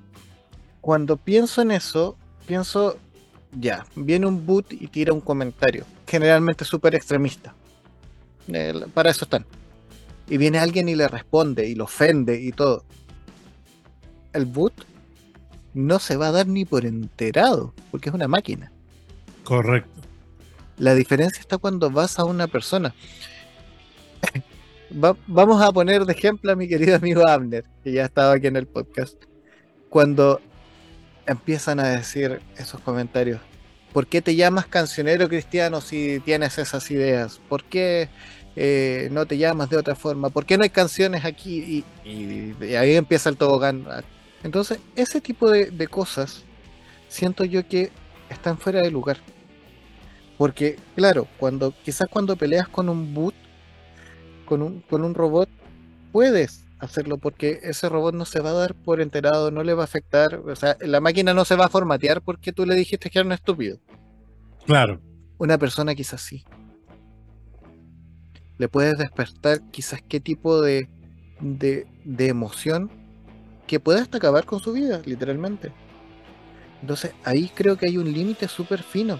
cuando 0.81 1.17
pienso 1.17 1.61
en 1.61 1.71
eso, 1.71 2.17
pienso, 2.45 2.97
ya, 3.51 3.85
viene 3.95 4.25
un 4.25 4.45
boot 4.45 4.73
y 4.73 4.87
tira 4.87 5.13
un 5.13 5.21
comentario, 5.21 5.85
generalmente 6.07 6.65
súper 6.65 6.95
extremista. 6.95 7.53
Eh, 8.47 8.73
para 8.93 9.09
eso 9.09 9.25
están. 9.25 9.45
Y 10.27 10.37
viene 10.37 10.59
alguien 10.59 10.89
y 10.89 10.95
le 10.95 11.07
responde 11.07 11.67
y 11.67 11.75
lo 11.75 11.85
ofende 11.85 12.39
y 12.39 12.51
todo. 12.51 12.83
El 14.33 14.45
boot 14.45 14.73
no 15.73 15.99
se 15.99 16.17
va 16.17 16.27
a 16.27 16.31
dar 16.31 16.47
ni 16.47 16.65
por 16.65 16.85
enterado, 16.85 17.73
porque 17.91 18.09
es 18.09 18.15
una 18.15 18.27
máquina. 18.27 18.71
Correcto. 19.43 19.89
La 20.77 20.95
diferencia 20.95 21.39
está 21.39 21.57
cuando 21.57 21.91
vas 21.91 22.17
a 22.17 22.25
una 22.25 22.47
persona 22.47 22.95
vamos 25.27 25.61
a 25.61 25.71
poner 25.71 26.05
de 26.05 26.13
ejemplo 26.13 26.51
a 26.51 26.55
mi 26.55 26.67
querido 26.67 26.95
amigo 26.95 27.27
Abner, 27.27 27.65
que 27.83 27.91
ya 27.91 28.05
estaba 28.05 28.33
aquí 28.33 28.47
en 28.47 28.55
el 28.55 28.67
podcast. 28.67 29.15
Cuando 29.89 30.41
empiezan 31.25 31.79
a 31.79 31.89
decir 31.89 32.41
esos 32.57 32.81
comentarios, 32.81 33.39
¿Por 33.93 34.07
qué 34.07 34.23
te 34.23 34.35
llamas 34.35 34.65
cancionero 34.65 35.29
cristiano 35.29 35.79
si 35.79 36.19
tienes 36.21 36.57
esas 36.57 36.89
ideas? 36.89 37.39
¿Por 37.47 37.63
qué 37.63 38.09
eh, 38.55 39.07
no 39.11 39.27
te 39.27 39.37
llamas 39.37 39.69
de 39.69 39.77
otra 39.77 39.93
forma? 39.93 40.31
¿Por 40.31 40.47
qué 40.47 40.57
no 40.57 40.63
hay 40.63 40.71
canciones 40.71 41.23
aquí? 41.23 41.85
Y, 42.03 42.75
ahí 42.75 42.95
empieza 42.95 43.29
el 43.29 43.37
tobogán. 43.37 43.85
Entonces, 44.43 44.79
ese 44.95 45.21
tipo 45.21 45.49
de, 45.49 45.87
cosas 45.87 46.43
siento 47.07 47.45
yo 47.45 47.67
que 47.67 47.91
están 48.29 48.57
fuera 48.57 48.81
de 48.81 48.91
lugar. 48.91 49.17
Porque, 50.37 50.77
claro, 50.95 51.27
cuando 51.37 51.73
quizás 51.83 52.07
cuando 52.09 52.35
peleas 52.35 52.67
con 52.67 52.89
un 52.89 53.13
boot, 53.13 53.35
con 54.45 54.61
un, 54.61 54.81
con 54.81 55.03
un 55.03 55.13
robot, 55.13 55.49
puedes 56.11 56.65
hacerlo 56.79 57.17
porque 57.17 57.59
ese 57.63 57.87
robot 57.87 58.13
no 58.13 58.25
se 58.25 58.41
va 58.41 58.49
a 58.49 58.53
dar 58.53 58.75
por 58.75 58.99
enterado, 58.99 59.51
no 59.51 59.63
le 59.63 59.73
va 59.73 59.83
a 59.83 59.85
afectar, 59.85 60.35
o 60.35 60.55
sea, 60.55 60.75
la 60.81 60.99
máquina 60.99 61.33
no 61.33 61.45
se 61.45 61.55
va 61.55 61.65
a 61.65 61.69
formatear 61.69 62.21
porque 62.21 62.51
tú 62.51 62.65
le 62.65 62.75
dijiste 62.75 63.09
que 63.09 63.19
era 63.19 63.25
un 63.25 63.31
estúpido. 63.31 63.77
Claro. 64.65 64.99
Una 65.37 65.57
persona 65.57 65.95
quizás 65.95 66.21
sí. 66.21 66.43
Le 68.57 68.67
puedes 68.67 68.97
despertar 68.97 69.61
quizás 69.71 70.01
qué 70.01 70.19
tipo 70.19 70.61
de, 70.61 70.89
de, 71.39 71.87
de 72.03 72.27
emoción 72.27 73.02
que 73.67 73.79
puede 73.79 74.01
hasta 74.01 74.17
acabar 74.17 74.45
con 74.45 74.59
su 74.59 74.73
vida, 74.73 75.01
literalmente. 75.05 75.71
Entonces 76.81 77.13
ahí 77.23 77.49
creo 77.53 77.77
que 77.77 77.85
hay 77.85 77.97
un 77.97 78.11
límite 78.11 78.47
súper 78.47 78.83
fino. 78.83 79.19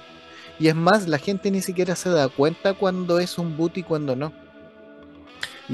Y 0.60 0.68
es 0.68 0.76
más, 0.76 1.08
la 1.08 1.18
gente 1.18 1.50
ni 1.50 1.62
siquiera 1.62 1.96
se 1.96 2.10
da 2.10 2.28
cuenta 2.30 2.74
cuando 2.74 3.20
es 3.20 3.38
un 3.38 3.58
boot 3.58 3.78
y 3.78 3.84
cuando 3.84 4.16
no. 4.16 4.34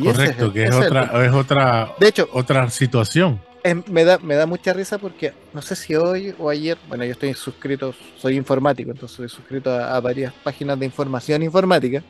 Correcto, 0.02 0.54
que 0.54 0.66
es 0.66 0.76
otra, 0.76 1.26
es 1.26 1.34
otra, 1.34 1.94
de 2.00 2.08
hecho, 2.08 2.30
otra 2.32 2.70
situación. 2.70 3.42
me, 3.88 4.06
da, 4.06 4.20
me 4.20 4.36
da 4.36 4.46
mucha 4.46 4.72
risa 4.72 4.98
porque 5.00 5.34
no 5.54 5.62
sé 5.62 5.76
si 5.76 5.96
hoy 5.96 6.34
o 6.38 6.50
ayer, 6.50 6.78
bueno, 6.88 7.04
yo 7.06 7.12
estoy 7.12 7.34
suscrito, 7.34 7.94
soy 8.18 8.36
informático, 8.36 8.92
entonces 8.92 9.18
soy 9.18 9.30
suscrito 9.30 9.72
a, 9.72 10.00
varias 10.00 10.32
páginas 10.44 10.80
de 10.80 10.86
información 10.86 11.42
informática. 11.42 12.04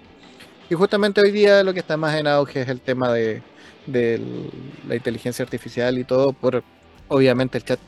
Y 0.69 0.75
justamente 0.75 1.21
hoy 1.21 1.31
día 1.31 1.63
lo 1.63 1.73
que 1.73 1.79
está 1.79 1.97
más 1.97 2.15
en 2.15 2.27
auge 2.27 2.61
es 2.61 2.69
el 2.69 2.79
tema 2.79 3.11
de, 3.11 3.41
de 3.87 4.21
la 4.87 4.95
inteligencia 4.95 5.43
artificial 5.43 5.97
y 5.97 6.03
todo, 6.03 6.33
por 6.33 6.63
obviamente 7.07 7.57
el 7.57 7.63
chat 7.63 7.79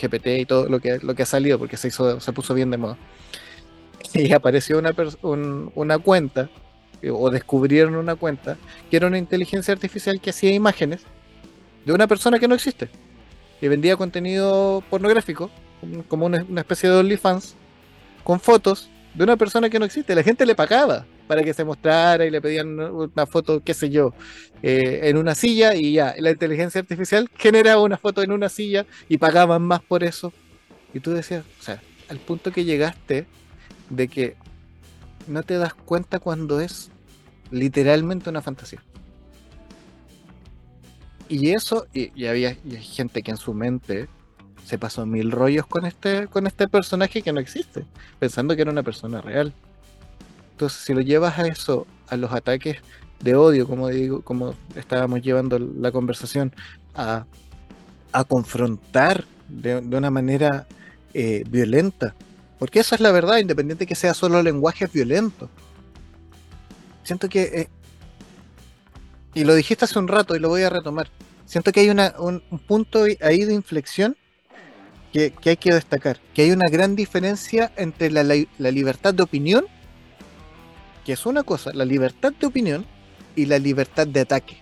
GPT 0.00 0.26
y 0.26 0.46
todo 0.46 0.68
lo 0.68 0.80
que, 0.80 0.98
lo 1.02 1.14
que 1.14 1.22
ha 1.22 1.26
salido, 1.26 1.58
porque 1.58 1.76
se, 1.76 1.88
hizo, 1.88 2.20
se 2.20 2.32
puso 2.32 2.54
bien 2.54 2.70
de 2.70 2.78
moda. 2.78 2.96
Y 4.14 4.32
apareció 4.32 4.78
una, 4.78 4.94
una 5.74 5.98
cuenta 5.98 6.48
o 7.12 7.30
descubrieron 7.30 7.94
una 7.94 8.16
cuenta 8.16 8.56
que 8.90 8.96
era 8.96 9.06
una 9.06 9.18
inteligencia 9.18 9.72
artificial 9.72 10.20
que 10.20 10.30
hacía 10.30 10.52
imágenes 10.52 11.02
de 11.84 11.92
una 11.92 12.06
persona 12.06 12.38
que 12.38 12.48
no 12.48 12.54
existe 12.54 12.88
y 13.60 13.68
vendía 13.68 13.96
contenido 13.96 14.82
pornográfico 14.90 15.50
como 16.08 16.26
una, 16.26 16.44
especie 16.56 16.90
de 16.90 16.96
OnlyFans 16.96 17.54
con 18.24 18.40
fotos 18.40 18.90
de 19.14 19.24
una 19.24 19.36
persona 19.36 19.70
que 19.70 19.78
no 19.78 19.84
existe. 19.84 20.14
La 20.14 20.22
gente 20.22 20.44
le 20.44 20.54
pagaba 20.54 21.06
para 21.30 21.44
que 21.44 21.54
se 21.54 21.64
mostrara 21.64 22.26
y 22.26 22.30
le 22.30 22.40
pedían 22.40 22.80
una 22.80 23.24
foto, 23.24 23.62
qué 23.62 23.72
sé 23.72 23.88
yo, 23.88 24.12
eh, 24.64 25.02
en 25.04 25.16
una 25.16 25.36
silla 25.36 25.76
y 25.76 25.92
ya, 25.92 26.12
la 26.18 26.32
inteligencia 26.32 26.80
artificial 26.80 27.30
generaba 27.38 27.80
una 27.84 27.98
foto 27.98 28.20
en 28.24 28.32
una 28.32 28.48
silla 28.48 28.84
y 29.08 29.16
pagaban 29.16 29.62
más 29.62 29.80
por 29.80 30.02
eso. 30.02 30.32
Y 30.92 30.98
tú 30.98 31.12
decías, 31.12 31.44
o 31.60 31.62
sea, 31.62 31.80
al 32.08 32.18
punto 32.18 32.50
que 32.50 32.64
llegaste 32.64 33.26
de 33.90 34.08
que 34.08 34.34
no 35.28 35.44
te 35.44 35.54
das 35.54 35.72
cuenta 35.72 36.18
cuando 36.18 36.60
es 36.60 36.90
literalmente 37.52 38.28
una 38.28 38.42
fantasía. 38.42 38.82
Y 41.28 41.50
eso, 41.50 41.86
y, 41.94 42.26
había 42.26 42.56
gente 42.80 43.22
que 43.22 43.30
en 43.30 43.36
su 43.36 43.54
mente 43.54 44.08
se 44.64 44.78
pasó 44.78 45.06
mil 45.06 45.30
rollos 45.30 45.68
con 45.68 45.86
este, 45.86 46.26
con 46.26 46.48
este 46.48 46.66
personaje 46.66 47.22
que 47.22 47.32
no 47.32 47.38
existe, 47.38 47.84
pensando 48.18 48.56
que 48.56 48.62
era 48.62 48.72
una 48.72 48.82
persona 48.82 49.20
real. 49.20 49.54
Entonces, 50.60 50.82
si 50.82 50.92
lo 50.92 51.00
llevas 51.00 51.38
a 51.38 51.46
eso, 51.46 51.86
a 52.06 52.18
los 52.18 52.30
ataques 52.32 52.76
de 53.20 53.34
odio, 53.34 53.66
como 53.66 53.88
digo, 53.88 54.20
como 54.20 54.54
estábamos 54.74 55.22
llevando 55.22 55.58
la 55.58 55.90
conversación, 55.90 56.54
a, 56.94 57.24
confrontar 58.28 59.24
de, 59.48 59.78
una 59.78 60.10
manera 60.10 60.66
eh, 61.14 61.44
violenta, 61.48 62.14
porque 62.58 62.80
esa 62.80 62.94
es 62.94 63.00
la 63.00 63.10
verdad, 63.10 63.38
independiente 63.38 63.86
que 63.86 63.94
sea 63.94 64.12
solo 64.12 64.42
lenguaje 64.42 64.86
violento. 64.86 65.48
Siento 67.04 67.30
que, 67.30 67.42
eh, 67.42 67.68
y 69.32 69.44
lo 69.44 69.54
dijiste 69.54 69.86
hace 69.86 69.98
un 69.98 70.08
rato 70.08 70.36
y 70.36 70.40
lo 70.40 70.50
voy 70.50 70.64
a 70.64 70.68
retomar, 70.68 71.08
siento 71.46 71.72
que 71.72 71.80
hay 71.80 71.88
una, 71.88 72.14
un, 72.18 72.42
punto 72.66 73.04
ahí 73.22 73.44
de 73.44 73.54
inflexión 73.54 74.14
que, 75.10 75.32
hay 75.42 75.56
que 75.56 75.72
destacar, 75.72 76.20
que 76.34 76.42
hay 76.42 76.50
una 76.50 76.68
gran 76.68 76.96
diferencia 76.96 77.72
entre 77.76 78.10
la, 78.10 78.22
la 78.24 78.70
libertad 78.70 79.14
de 79.14 79.22
opinión, 79.22 79.64
que 81.04 81.12
es 81.12 81.26
una 81.26 81.42
cosa, 81.42 81.72
la 81.72 81.84
libertad 81.84 82.32
de 82.38 82.46
opinión 82.46 82.84
y 83.36 83.46
la 83.46 83.58
libertad 83.58 84.06
de 84.06 84.20
ataque. 84.20 84.58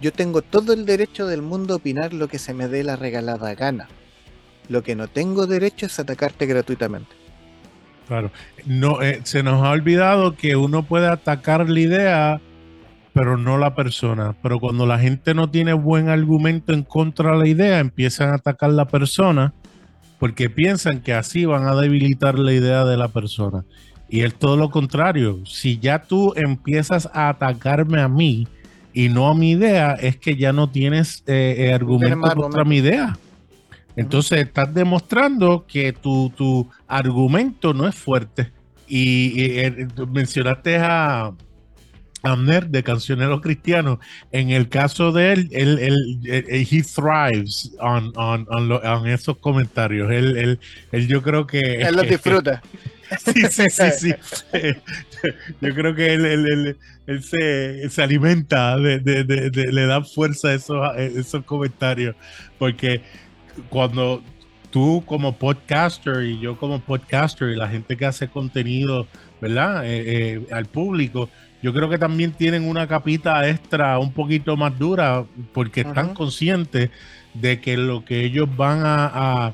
Yo 0.00 0.12
tengo 0.12 0.42
todo 0.42 0.72
el 0.72 0.86
derecho 0.86 1.26
del 1.26 1.42
mundo 1.42 1.74
a 1.74 1.76
opinar 1.78 2.12
lo 2.12 2.28
que 2.28 2.38
se 2.38 2.52
me 2.52 2.68
dé 2.68 2.84
la 2.84 2.96
regalada 2.96 3.54
gana. 3.54 3.88
Lo 4.68 4.82
que 4.82 4.96
no 4.96 5.08
tengo 5.08 5.46
derecho 5.46 5.86
es 5.86 5.98
atacarte 5.98 6.46
gratuitamente. 6.46 7.14
Claro. 8.08 8.30
No, 8.66 9.00
eh, 9.02 9.20
se 9.24 9.42
nos 9.42 9.62
ha 9.64 9.70
olvidado 9.70 10.36
que 10.36 10.56
uno 10.56 10.82
puede 10.82 11.06
atacar 11.06 11.68
la 11.68 11.80
idea, 11.80 12.40
pero 13.12 13.36
no 13.36 13.56
la 13.56 13.74
persona. 13.74 14.34
Pero 14.42 14.60
cuando 14.60 14.86
la 14.86 14.98
gente 14.98 15.34
no 15.34 15.50
tiene 15.50 15.72
buen 15.72 16.08
argumento 16.08 16.72
en 16.72 16.82
contra 16.82 17.32
de 17.32 17.38
la 17.38 17.48
idea, 17.48 17.78
empiezan 17.78 18.30
a 18.30 18.34
atacar 18.34 18.70
la 18.70 18.86
persona 18.86 19.54
porque 20.18 20.50
piensan 20.50 21.00
que 21.00 21.12
así 21.12 21.44
van 21.44 21.66
a 21.66 21.74
debilitar 21.74 22.38
la 22.38 22.52
idea 22.52 22.84
de 22.84 22.96
la 22.96 23.08
persona. 23.08 23.64
Y 24.14 24.22
es 24.22 24.36
todo 24.36 24.56
lo 24.56 24.70
contrario. 24.70 25.44
Si 25.44 25.80
ya 25.80 26.02
tú 26.02 26.34
empiezas 26.36 27.10
a 27.12 27.30
atacarme 27.30 28.00
a 28.00 28.06
mí 28.06 28.46
y 28.92 29.08
no 29.08 29.28
a 29.28 29.34
mi 29.34 29.50
idea, 29.50 29.94
es 29.94 30.16
que 30.16 30.36
ya 30.36 30.52
no 30.52 30.70
tienes 30.70 31.24
eh, 31.26 31.56
eh 31.58 31.72
argumento 31.72 32.32
contra 32.36 32.62
mi 32.62 32.76
idea. 32.76 33.18
Entonces 33.96 34.38
estás 34.38 34.72
demostrando 34.72 35.66
que 35.66 35.92
tu, 35.92 36.30
tu 36.36 36.70
argumento 36.86 37.74
no 37.74 37.88
es 37.88 37.96
fuerte. 37.96 38.52
Y, 38.86 39.32
eh, 39.40 39.88
mencionaste 40.08 40.76
a 40.76 41.32
Amner 42.22 42.68
de 42.68 42.84
Cancionero 42.84 43.40
Cristiano. 43.40 43.98
En 44.30 44.50
el 44.50 44.68
caso 44.68 45.10
de 45.10 45.32
él, 45.32 45.48
él, 45.50 45.80
él, 45.80 46.20
he 46.48 46.84
thrives 46.84 47.72
on, 47.80 48.12
on, 48.14 48.46
on, 48.48 49.08
esos 49.08 49.38
comentarios. 49.38 50.12
Él, 50.12 50.60
él, 50.92 51.08
yo 51.08 51.20
creo 51.20 51.48
que... 51.48 51.58
Él 51.58 51.96
los 51.96 52.08
disfruta. 52.08 52.62
Sí, 53.24 53.42
sí, 53.50 53.70
sí, 53.70 53.90
sí. 53.98 54.12
Yo 55.60 55.74
creo 55.74 55.94
que 55.94 56.14
él, 56.14 56.76
él, 57.06 57.22
se, 57.22 57.88
se, 57.88 58.02
alimenta, 58.02 58.76
de, 58.78 58.98
de, 58.98 59.24
de, 59.24 59.72
le 59.72 59.86
da 59.86 60.02
fuerza 60.02 60.48
a 60.48 60.54
esos, 60.54 60.76
a 60.82 60.96
esos 60.98 61.44
comentarios. 61.44 62.14
Porque 62.58 63.02
cuando 63.68 64.22
tú 64.70 65.04
como 65.06 65.36
podcaster 65.36 66.24
y 66.24 66.40
yo 66.40 66.56
como 66.56 66.80
podcaster 66.80 67.50
y 67.50 67.56
la 67.56 67.68
gente 67.68 67.96
que 67.96 68.06
hace 68.06 68.28
contenido, 68.28 69.06
¿verdad? 69.40 69.84
Eh, 69.86 70.02
eh, 70.06 70.46
al 70.50 70.66
público, 70.66 71.30
yo 71.62 71.72
creo 71.72 71.88
que 71.88 71.96
también 71.96 72.32
tienen 72.32 72.68
una 72.68 72.86
capita 72.86 73.48
extra 73.48 73.98
un 73.98 74.12
poquito 74.12 74.56
más 74.56 74.78
dura 74.78 75.24
porque 75.52 75.82
están 75.82 76.12
conscientes 76.12 76.90
de 77.34 77.60
que 77.60 77.76
lo 77.76 78.04
que 78.04 78.24
ellos 78.24 78.48
van 78.56 78.84
a, 78.84 79.06
a, 79.46 79.52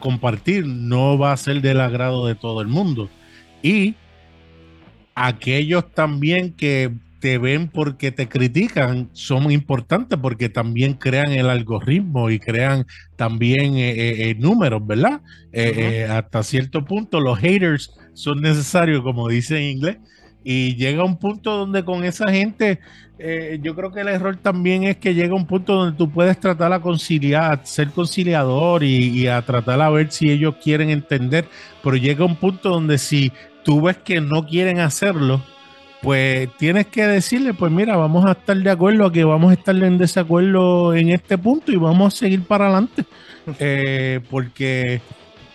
compartir 0.00 0.66
no 0.66 1.18
va 1.18 1.32
a 1.32 1.36
ser 1.36 1.60
del 1.60 1.80
agrado 1.80 2.26
de 2.26 2.34
todo 2.34 2.60
el 2.60 2.68
mundo. 2.68 3.08
Y 3.62 3.94
aquellos 5.14 5.92
también 5.92 6.52
que 6.52 6.92
te 7.22 7.38
ven 7.38 7.68
porque 7.68 8.10
te 8.10 8.28
critican 8.28 9.08
son 9.12 9.52
importantes 9.52 10.18
porque 10.20 10.48
también 10.48 10.94
crean 10.94 11.30
el 11.30 11.48
algoritmo 11.48 12.30
y 12.30 12.40
crean 12.40 12.84
también 13.14 13.76
eh, 13.76 13.90
eh, 13.90 14.30
eh, 14.30 14.34
números, 14.34 14.84
¿verdad? 14.84 15.20
hasta 16.10 16.42
cierto 16.42 16.84
punto 16.84 17.20
los 17.20 17.38
haters 17.38 17.92
son 18.12 18.40
necesarios, 18.40 19.02
como 19.02 19.28
dice 19.28 19.56
en 19.56 19.76
inglés, 19.76 19.98
y 20.42 20.74
llega 20.74 21.04
un 21.04 21.16
punto 21.16 21.56
donde 21.56 21.84
con 21.84 22.02
esa 22.02 22.28
gente, 22.32 22.80
yo 23.62 23.74
creo 23.74 23.92
que 23.92 24.00
el 24.00 24.08
error 24.08 24.36
también 24.36 24.84
es 24.84 24.96
que 24.96 25.14
llega 25.14 25.34
un 25.34 25.46
punto 25.46 25.74
donde 25.74 25.96
tú 25.96 26.10
puedes 26.10 26.38
tratar 26.40 26.72
a 26.72 26.80
conciliar, 26.80 27.60
ser 27.64 27.90
conciliador 27.90 28.82
y, 28.82 29.08
y 29.08 29.26
a 29.28 29.42
tratar 29.42 29.80
a 29.80 29.90
ver 29.90 30.10
si 30.10 30.30
ellos 30.30 30.56
quieren 30.62 30.90
entender, 30.90 31.46
pero 31.82 31.96
llega 31.96 32.24
un 32.24 32.36
punto 32.36 32.70
donde 32.70 32.98
si 32.98 33.32
tú 33.64 33.82
ves 33.82 33.98
que 33.98 34.20
no 34.20 34.46
quieren 34.46 34.80
hacerlo, 34.80 35.42
pues 36.02 36.48
tienes 36.56 36.88
que 36.88 37.06
decirle, 37.06 37.54
pues 37.54 37.70
mira, 37.70 37.96
vamos 37.96 38.26
a 38.26 38.32
estar 38.32 38.56
de 38.56 38.70
acuerdo 38.70 39.06
a 39.06 39.12
que 39.12 39.22
vamos 39.22 39.52
a 39.52 39.54
estar 39.54 39.76
en 39.76 39.98
desacuerdo 39.98 40.94
en 40.94 41.10
este 41.10 41.38
punto 41.38 41.70
y 41.70 41.76
vamos 41.76 42.12
a 42.12 42.16
seguir 42.16 42.42
para 42.42 42.66
adelante, 42.66 43.04
eh, 43.60 44.20
porque 44.28 45.00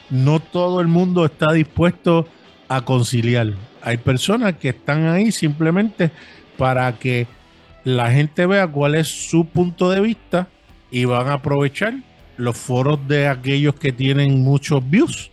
no 0.09 0.39
todo 0.39 0.80
el 0.80 0.88
mundo 0.88 1.26
está 1.26 1.51
dispuesto 1.51 2.28
a 2.70 2.82
conciliar. 2.82 3.53
Hay 3.82 3.97
personas 3.97 4.55
que 4.55 4.70
están 4.70 5.07
ahí 5.07 5.34
simplemente 5.34 6.11
para 6.57 6.93
que 6.93 7.28
la 7.88 8.11
gente 8.11 8.45
vea 8.45 8.67
cuál 8.67 8.95
es 8.95 9.07
su 9.07 9.45
punto 9.45 9.89
de 9.89 10.01
vista 10.01 10.49
y 10.91 11.05
van 11.05 11.29
a 11.29 11.35
aprovechar 11.35 11.93
los 12.35 12.57
foros 12.57 12.99
de 13.07 13.29
aquellos 13.29 13.75
que 13.75 13.93
tienen 13.93 14.43
muchos 14.43 14.88
views 14.89 15.31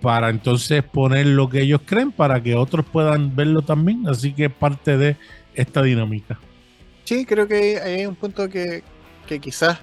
para 0.00 0.30
entonces 0.30 0.84
poner 0.84 1.26
lo 1.26 1.48
que 1.48 1.62
ellos 1.62 1.80
creen 1.84 2.12
para 2.12 2.40
que 2.40 2.54
otros 2.54 2.86
puedan 2.86 3.34
verlo 3.34 3.62
también. 3.62 4.06
Así 4.06 4.32
que 4.32 4.44
es 4.44 4.52
parte 4.52 4.96
de 4.96 5.16
esta 5.56 5.82
dinámica. 5.82 6.38
Sí, 7.02 7.26
creo 7.26 7.48
que 7.48 7.80
hay 7.80 8.06
un 8.06 8.14
punto 8.14 8.48
que, 8.48 8.84
quizás, 9.40 9.78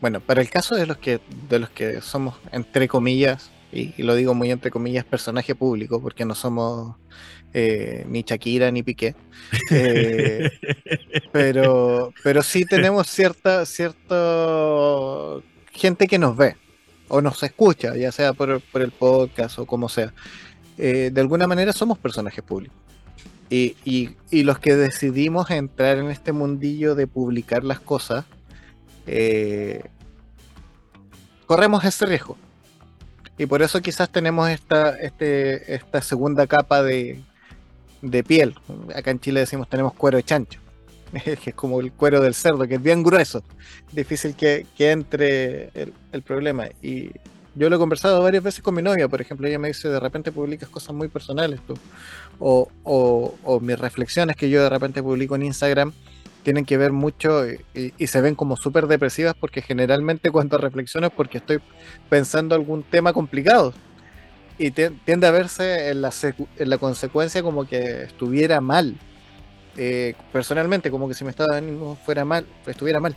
bueno, 0.00 0.18
para 0.18 0.40
el 0.40 0.50
caso 0.50 0.74
de 0.74 0.86
los 0.86 0.96
que, 0.96 1.20
de 1.48 1.60
los 1.60 1.70
que 1.70 2.00
somos, 2.00 2.34
entre 2.50 2.88
comillas, 2.88 3.52
y, 3.70 4.02
lo 4.02 4.16
digo 4.16 4.34
muy 4.34 4.50
entre 4.50 4.72
comillas, 4.72 5.04
personaje 5.04 5.54
público, 5.54 6.02
porque 6.02 6.24
no 6.24 6.34
somos 6.34 6.96
eh, 7.54 8.06
ni 8.08 8.22
Shakira 8.22 8.70
ni 8.70 8.82
Piqué. 8.82 9.14
Eh, 9.70 10.50
pero, 11.32 12.12
pero 12.22 12.42
sí 12.42 12.64
tenemos 12.68 13.08
cierta, 13.08 13.66
cierta 13.66 15.42
gente 15.72 16.06
que 16.06 16.18
nos 16.18 16.36
ve 16.36 16.56
o 17.08 17.20
nos 17.20 17.42
escucha, 17.42 17.94
ya 17.96 18.10
sea 18.10 18.32
por, 18.32 18.62
el 18.74 18.90
podcast 18.90 19.58
o 19.58 19.66
como 19.66 19.88
sea. 19.88 20.14
Eh, 20.78 21.10
de 21.12 21.20
alguna 21.20 21.46
manera 21.46 21.72
somos 21.72 21.98
personajes 21.98 22.42
públicos. 22.42 22.76
Y, 23.50 23.76
y, 23.84 24.42
los 24.44 24.58
que 24.58 24.76
decidimos 24.76 25.50
entrar 25.50 25.98
en 25.98 26.10
este 26.10 26.32
mundillo 26.32 26.94
de 26.94 27.06
publicar 27.06 27.64
las 27.64 27.80
cosas, 27.80 28.24
corremos 31.44 31.84
ese 31.84 32.06
riesgo. 32.06 32.38
Y 33.36 33.44
por 33.44 33.60
eso 33.60 33.82
quizás 33.82 34.08
tenemos 34.08 34.48
esta, 34.48 34.98
este, 34.98 35.74
esta 35.74 36.00
segunda 36.00 36.46
capa 36.46 36.82
de, 36.82 37.22
de 38.02 38.22
piel. 38.22 38.54
Acá 38.94 39.10
en 39.10 39.20
Chile 39.20 39.40
decimos 39.40 39.68
tenemos 39.68 39.94
cuero 39.94 40.18
de 40.18 40.24
chancho, 40.24 40.60
que 41.42 41.50
es 41.50 41.54
como 41.54 41.80
el 41.80 41.92
cuero 41.92 42.20
del 42.20 42.34
cerdo, 42.34 42.66
que 42.66 42.74
es 42.74 42.82
bien 42.82 43.02
grueso. 43.02 43.42
Difícil 43.92 44.34
que, 44.34 44.66
entre 44.78 45.70
el, 46.12 46.22
problema. 46.22 46.66
Y 46.82 47.10
yo 47.54 47.70
lo 47.70 47.76
he 47.76 47.78
conversado 47.78 48.22
varias 48.22 48.42
veces 48.42 48.62
con 48.62 48.74
mi 48.74 48.82
novia, 48.82 49.08
por 49.08 49.20
ejemplo, 49.20 49.46
ella 49.46 49.58
me 49.58 49.68
dice, 49.68 49.88
de 49.88 50.00
repente 50.00 50.32
publicas 50.32 50.68
cosas 50.68 50.94
muy 50.94 51.08
personales. 51.08 51.60
O, 52.38 52.68
o, 52.82 53.60
mis 53.60 53.78
reflexiones 53.78 54.36
que 54.36 54.50
yo 54.50 54.62
de 54.62 54.68
repente 54.68 55.02
publico 55.02 55.36
en 55.36 55.44
Instagram 55.44 55.92
tienen 56.42 56.64
que 56.64 56.76
ver 56.76 56.90
mucho 56.90 57.44
y, 57.46 58.06
se 58.08 58.20
ven 58.20 58.34
como 58.34 58.56
súper 58.56 58.88
depresivas 58.88 59.36
porque 59.38 59.62
generalmente 59.62 60.32
cuando 60.32 60.58
reflexiono 60.58 61.06
es 61.06 61.12
porque 61.12 61.38
estoy 61.38 61.60
pensando 62.08 62.56
algún 62.56 62.82
tema 62.82 63.12
complicado 63.12 63.72
y 64.58 64.70
tiende 64.70 65.26
a 65.26 65.30
verse 65.30 65.90
en 65.90 66.02
la, 66.02 66.12
en 66.56 66.70
la 66.70 66.78
consecuencia 66.78 67.42
como 67.42 67.66
que 67.66 68.02
estuviera 68.02 68.60
mal. 68.60 68.96
Eh, 69.76 70.14
personalmente, 70.32 70.90
como 70.90 71.08
que 71.08 71.14
si 71.14 71.24
me 71.24 71.30
estaba 71.30 71.56
ánimo 71.56 71.96
fuera 72.04 72.24
mal, 72.24 72.46
estuviera 72.66 73.00
mal. 73.00 73.16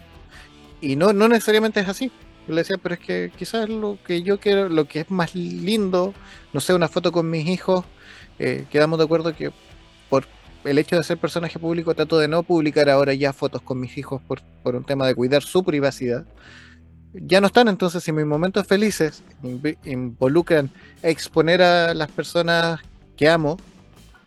Y 0.81 0.95
no, 0.95 1.13
no 1.13 1.27
necesariamente 1.27 1.79
es 1.79 1.89
así. 1.89 2.11
Yo 2.47 2.53
le 2.53 2.61
decía, 2.61 2.77
pero 2.81 2.95
es 2.95 3.01
que 3.01 3.31
quizás 3.35 3.67
lo 3.67 3.97
que 4.05 4.21
yo 4.21 4.39
quiero, 4.39 4.69
lo 4.69 4.85
que 4.85 5.01
es 5.01 5.11
más 5.11 5.35
lindo, 5.35 6.13
no 6.53 6.59
sé, 6.59 6.73
una 6.73 6.87
foto 6.87 7.11
con 7.11 7.29
mis 7.29 7.47
hijos, 7.47 7.85
eh, 8.39 8.65
quedamos 8.69 8.99
de 8.99 9.05
acuerdo 9.05 9.35
que 9.35 9.51
por 10.09 10.25
el 10.63 10.77
hecho 10.77 10.95
de 10.95 11.03
ser 11.03 11.17
personaje 11.17 11.59
público 11.59 11.93
trato 11.95 12.19
de 12.19 12.27
no 12.27 12.43
publicar 12.43 12.89
ahora 12.89 13.13
ya 13.13 13.33
fotos 13.33 13.61
con 13.61 13.79
mis 13.79 13.97
hijos 13.97 14.21
por, 14.27 14.41
por 14.63 14.75
un 14.75 14.83
tema 14.83 15.07
de 15.07 15.15
cuidar 15.15 15.41
su 15.41 15.63
privacidad 15.63 16.25
ya 17.21 17.41
no 17.41 17.47
están, 17.47 17.67
entonces 17.67 18.03
si 18.03 18.11
mis 18.11 18.25
momentos 18.25 18.65
felices 18.67 19.23
involucran 19.83 20.69
exponer 21.01 21.61
a 21.61 21.93
las 21.93 22.11
personas 22.11 22.79
que 23.15 23.29
amo, 23.29 23.57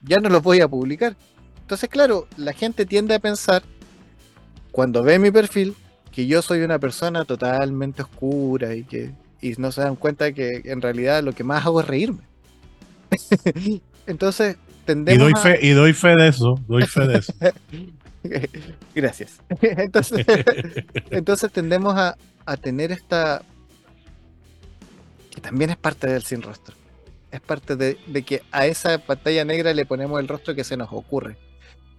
ya 0.02 0.16
no 0.18 0.28
los 0.28 0.42
voy 0.42 0.60
a 0.60 0.68
publicar. 0.68 1.16
Entonces, 1.60 1.88
claro, 1.88 2.26
la 2.36 2.52
gente 2.52 2.86
tiende 2.86 3.14
a 3.14 3.18
pensar, 3.18 3.62
cuando 4.72 5.02
ve 5.02 5.18
mi 5.18 5.30
perfil, 5.30 5.74
que 6.12 6.26
yo 6.26 6.40
soy 6.40 6.62
una 6.62 6.78
persona 6.78 7.24
totalmente 7.24 8.02
oscura 8.02 8.74
y 8.74 8.84
que 8.84 9.12
y 9.40 9.52
no 9.58 9.70
se 9.72 9.82
dan 9.82 9.96
cuenta 9.96 10.32
que 10.32 10.62
en 10.64 10.82
realidad 10.82 11.22
lo 11.22 11.32
que 11.32 11.44
más 11.44 11.64
hago 11.64 11.80
es 11.80 11.86
reírme. 11.86 12.22
entonces, 14.06 14.56
tendemos 14.84 15.28
y 15.28 15.32
doy, 15.32 15.40
fe, 15.40 15.58
y 15.62 15.70
doy 15.70 15.92
fe 15.92 16.14
de 16.18 16.28
eso, 16.28 16.60
doy 16.66 16.84
fe 16.84 17.06
de 17.06 17.18
eso. 17.18 17.32
Gracias. 18.94 19.40
entonces, 19.60 20.26
entonces 21.10 21.52
tendemos 21.52 21.94
a, 21.96 22.16
a 22.48 22.56
tener 22.56 22.92
esta, 22.92 23.42
que 25.30 25.40
también 25.40 25.70
es 25.70 25.76
parte 25.76 26.06
del 26.06 26.22
sin 26.22 26.40
rostro. 26.40 26.74
Es 27.30 27.42
parte 27.42 27.76
de, 27.76 27.96
que 28.24 28.42
a 28.50 28.66
esa 28.66 28.96
pantalla 28.96 29.44
negra 29.44 29.74
le 29.74 29.84
ponemos 29.84 30.18
el 30.18 30.28
rostro 30.28 30.54
que 30.54 30.64
se 30.64 30.78
nos 30.78 30.88
ocurre. 30.90 31.36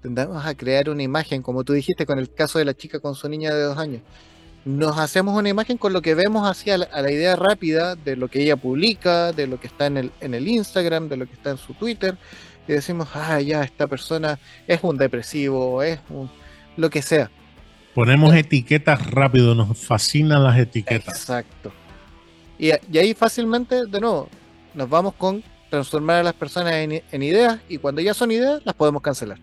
Tendemos 0.01 0.43
a 0.43 0.55
crear 0.55 0.89
una 0.89 1.03
imagen, 1.03 1.43
como 1.43 1.63
tú 1.63 1.73
dijiste 1.73 2.07
con 2.07 2.17
el 2.17 2.33
caso 2.33 2.57
de 2.57 2.65
la 2.65 2.73
chica 2.73 2.99
con 2.99 3.13
su 3.13 3.29
niña 3.29 3.53
de 3.53 3.61
dos 3.61 3.77
años. 3.77 4.01
Nos 4.65 4.97
hacemos 4.97 5.37
una 5.37 5.49
imagen 5.49 5.77
con 5.77 5.93
lo 5.93 6.01
que 6.01 6.15
vemos 6.15 6.49
hacia 6.49 6.79
la, 6.79 6.85
a 6.85 7.01
la 7.03 7.11
idea 7.11 7.35
rápida 7.35 7.95
de 7.95 8.15
lo 8.15 8.27
que 8.27 8.41
ella 8.41 8.57
publica, 8.57 9.31
de 9.33 9.45
lo 9.45 9.59
que 9.59 9.67
está 9.67 9.85
en 9.85 9.97
el, 9.97 10.11
en 10.19 10.33
el 10.33 10.47
Instagram, 10.47 11.09
de 11.09 11.17
lo 11.17 11.27
que 11.27 11.33
está 11.33 11.51
en 11.51 11.57
su 11.57 11.75
Twitter, 11.75 12.17
y 12.67 12.73
decimos, 12.73 13.07
ah, 13.13 13.39
ya, 13.39 13.63
esta 13.63 13.85
persona 13.85 14.39
es 14.67 14.79
un 14.81 14.97
depresivo, 14.97 15.83
es 15.83 15.99
un, 16.09 16.29
lo 16.75 16.89
que 16.89 17.03
sea. 17.03 17.29
Ponemos 17.99 18.33
etiquetas 18.33 19.11
rápido, 19.11 19.53
nos 19.55 19.77
fascinan 19.77 20.41
las 20.41 20.57
etiquetas. 20.57 21.19
Exacto. 21.19 21.73
Y, 22.57 22.71
ahí 22.97 23.13
fácilmente, 23.13 23.87
de 23.87 23.99
nuevo, 23.99 24.29
nos 24.73 24.89
vamos 24.89 25.15
con 25.15 25.43
transformar 25.69 26.21
a 26.21 26.23
las 26.23 26.33
personas 26.33 26.75
en, 26.75 27.23
ideas 27.23 27.59
y 27.67 27.77
cuando 27.77 27.99
ya 27.99 28.13
son 28.13 28.31
ideas, 28.31 28.61
las 28.63 28.73
podemos 28.73 29.01
cancelar. 29.01 29.37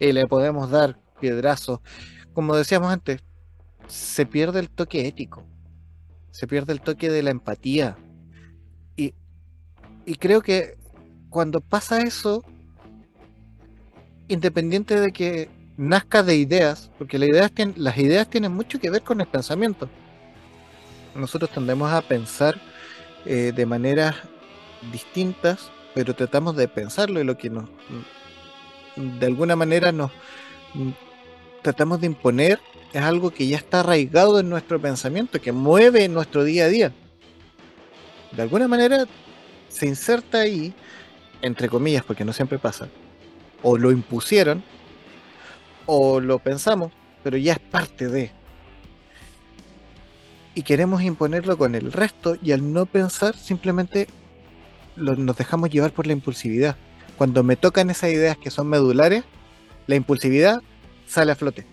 Y 0.00 0.10
le 0.12 0.26
podemos 0.26 0.70
dar 0.70 0.96
piedrazos. 1.20 1.80
Como 2.32 2.56
decíamos 2.56 2.90
antes, 2.90 3.20
se 3.88 4.24
pierde 4.24 4.60
el 4.60 4.70
toque 4.70 5.06
ético, 5.06 5.44
se 6.30 6.46
pierde 6.46 6.72
el 6.72 6.80
toque 6.80 7.10
de 7.10 7.22
la 7.22 7.28
empatía. 7.28 7.98
Y, 8.96 9.12
y 10.06 10.14
creo 10.14 10.40
que 10.40 10.78
cuando 11.28 11.60
pasa 11.60 12.00
eso, 12.00 12.42
independiente 14.28 14.98
de 14.98 15.12
que 15.12 15.50
nazca 15.76 16.22
de 16.22 16.36
ideas, 16.36 16.90
porque 16.98 17.18
las 17.18 17.28
ideas, 17.28 17.52
tienen, 17.52 17.74
las 17.76 17.98
ideas 17.98 18.28
tienen 18.28 18.52
mucho 18.52 18.78
que 18.78 18.90
ver 18.90 19.02
con 19.02 19.20
el 19.20 19.26
pensamiento. 19.26 19.88
Nosotros 21.14 21.50
tendemos 21.50 21.90
a 21.92 22.02
pensar 22.02 22.60
eh, 23.24 23.52
de 23.54 23.66
maneras 23.66 24.16
distintas, 24.92 25.70
pero 25.94 26.14
tratamos 26.14 26.56
de 26.56 26.68
pensarlo 26.68 27.20
y 27.20 27.24
lo 27.24 27.36
que 27.36 27.50
nos, 27.50 27.68
de 28.96 29.26
alguna 29.26 29.56
manera 29.56 29.92
nos 29.92 30.10
tratamos 31.62 32.00
de 32.00 32.06
imponer 32.06 32.60
es 32.92 33.02
algo 33.02 33.30
que 33.30 33.46
ya 33.46 33.56
está 33.56 33.80
arraigado 33.80 34.38
en 34.40 34.48
nuestro 34.48 34.80
pensamiento, 34.80 35.40
que 35.40 35.52
mueve 35.52 36.08
nuestro 36.08 36.44
día 36.44 36.66
a 36.66 36.68
día. 36.68 36.92
De 38.32 38.42
alguna 38.42 38.68
manera 38.68 39.06
se 39.68 39.86
inserta 39.86 40.40
ahí, 40.40 40.72
entre 41.42 41.68
comillas, 41.68 42.04
porque 42.04 42.24
no 42.24 42.32
siempre 42.32 42.58
pasa, 42.58 42.88
o 43.62 43.76
lo 43.76 43.90
impusieron 43.90 44.62
o 45.86 46.20
lo 46.20 46.38
pensamos, 46.38 46.92
pero 47.22 47.36
ya 47.36 47.54
es 47.54 47.58
parte 47.58 48.08
de. 48.08 48.30
Y 50.54 50.62
queremos 50.62 51.02
imponerlo 51.02 51.56
con 51.56 51.74
el 51.74 51.92
resto 51.92 52.36
y 52.42 52.52
al 52.52 52.72
no 52.72 52.86
pensar 52.86 53.36
simplemente 53.36 54.08
nos 54.96 55.36
dejamos 55.36 55.70
llevar 55.70 55.92
por 55.92 56.06
la 56.06 56.12
impulsividad. 56.12 56.76
Cuando 57.16 57.42
me 57.42 57.56
tocan 57.56 57.90
esas 57.90 58.10
ideas 58.10 58.36
que 58.36 58.50
son 58.50 58.68
medulares, 58.68 59.24
la 59.86 59.96
impulsividad 59.96 60.62
sale 61.06 61.32
a 61.32 61.36
flote. 61.36 61.66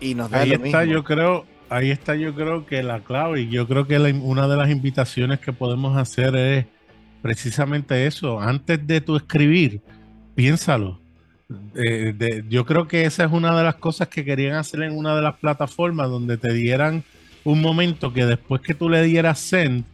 Y 0.00 0.14
nos 0.14 0.30
da 0.30 0.40
ahí 0.40 0.52
está, 0.52 0.84
yo 0.84 1.02
creo, 1.02 1.46
ahí 1.70 1.90
está 1.90 2.14
yo 2.14 2.34
creo 2.34 2.66
que 2.66 2.82
la 2.82 3.00
clave 3.00 3.42
y 3.42 3.48
yo 3.48 3.66
creo 3.66 3.86
que 3.86 3.98
una 3.98 4.46
de 4.46 4.56
las 4.56 4.70
invitaciones 4.70 5.40
que 5.40 5.52
podemos 5.52 5.96
hacer 5.96 6.36
es 6.36 6.66
precisamente 7.22 8.06
eso. 8.06 8.38
Antes 8.38 8.86
de 8.86 9.00
tu 9.00 9.16
escribir, 9.16 9.80
piénsalo 10.34 11.03
yo 12.48 12.64
creo 12.64 12.88
que 12.88 13.04
esa 13.04 13.24
es 13.24 13.32
una 13.32 13.56
de 13.56 13.64
las 13.64 13.76
cosas 13.76 14.08
que 14.08 14.24
querían 14.24 14.56
hacer 14.56 14.82
en 14.82 14.96
una 14.96 15.14
de 15.14 15.22
las 15.22 15.36
plataformas 15.36 16.08
donde 16.08 16.36
te 16.36 16.52
dieran 16.52 17.04
un 17.44 17.60
momento 17.60 18.12
que 18.12 18.24
después 18.24 18.62
que 18.62 18.74
tú 18.74 18.88
le 18.88 19.02
dieras 19.02 19.38
send 19.38 19.84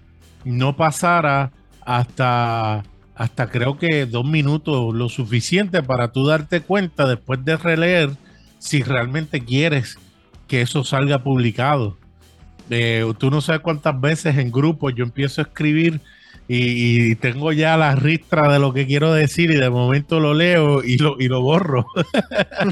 no 0.45 0.77
pasara 0.77 1.51
hasta 1.81 2.85
hasta 3.15 3.51
creo 3.51 3.77
que 3.77 4.07
dos 4.07 4.25
minutos 4.25 4.95
lo 4.95 5.09
suficiente 5.11 5.83
para 5.83 6.11
tú 6.11 6.27
darte 6.27 6.63
cuenta 6.63 7.07
después 7.07 7.45
de 7.45 7.57
releer 7.57 8.11
si 8.59 8.83
realmente 8.83 9.45
quieres 9.45 9.99
que 10.49 10.63
eso 10.63 10.85
salga 10.85 11.23
publicado. 11.23 11.99
Eh, 12.71 13.05
tú 13.19 13.31
no 13.31 13.41
sabes 13.41 13.61
cuántas 13.61 14.01
veces 14.01 14.39
en 14.39 14.51
grupo 14.51 14.89
yo 14.91 15.05
empiezo 15.05 15.43
a 15.43 15.45
escribir 15.45 16.01
y, 16.53 17.15
tengo 17.15 17.53
ya 17.53 17.77
la 17.77 17.95
ristra 17.95 18.53
de 18.53 18.59
lo 18.59 18.73
que 18.73 18.85
quiero 18.85 19.13
decir 19.13 19.53
y 19.53 19.55
de 19.55 19.71
momento 19.71 20.19
lo 20.19 20.35
leo 20.35 20.83
y 20.83 20.99
lo, 20.99 21.15
y 21.21 21.29
lo 21.29 21.43
borro. 21.43 21.87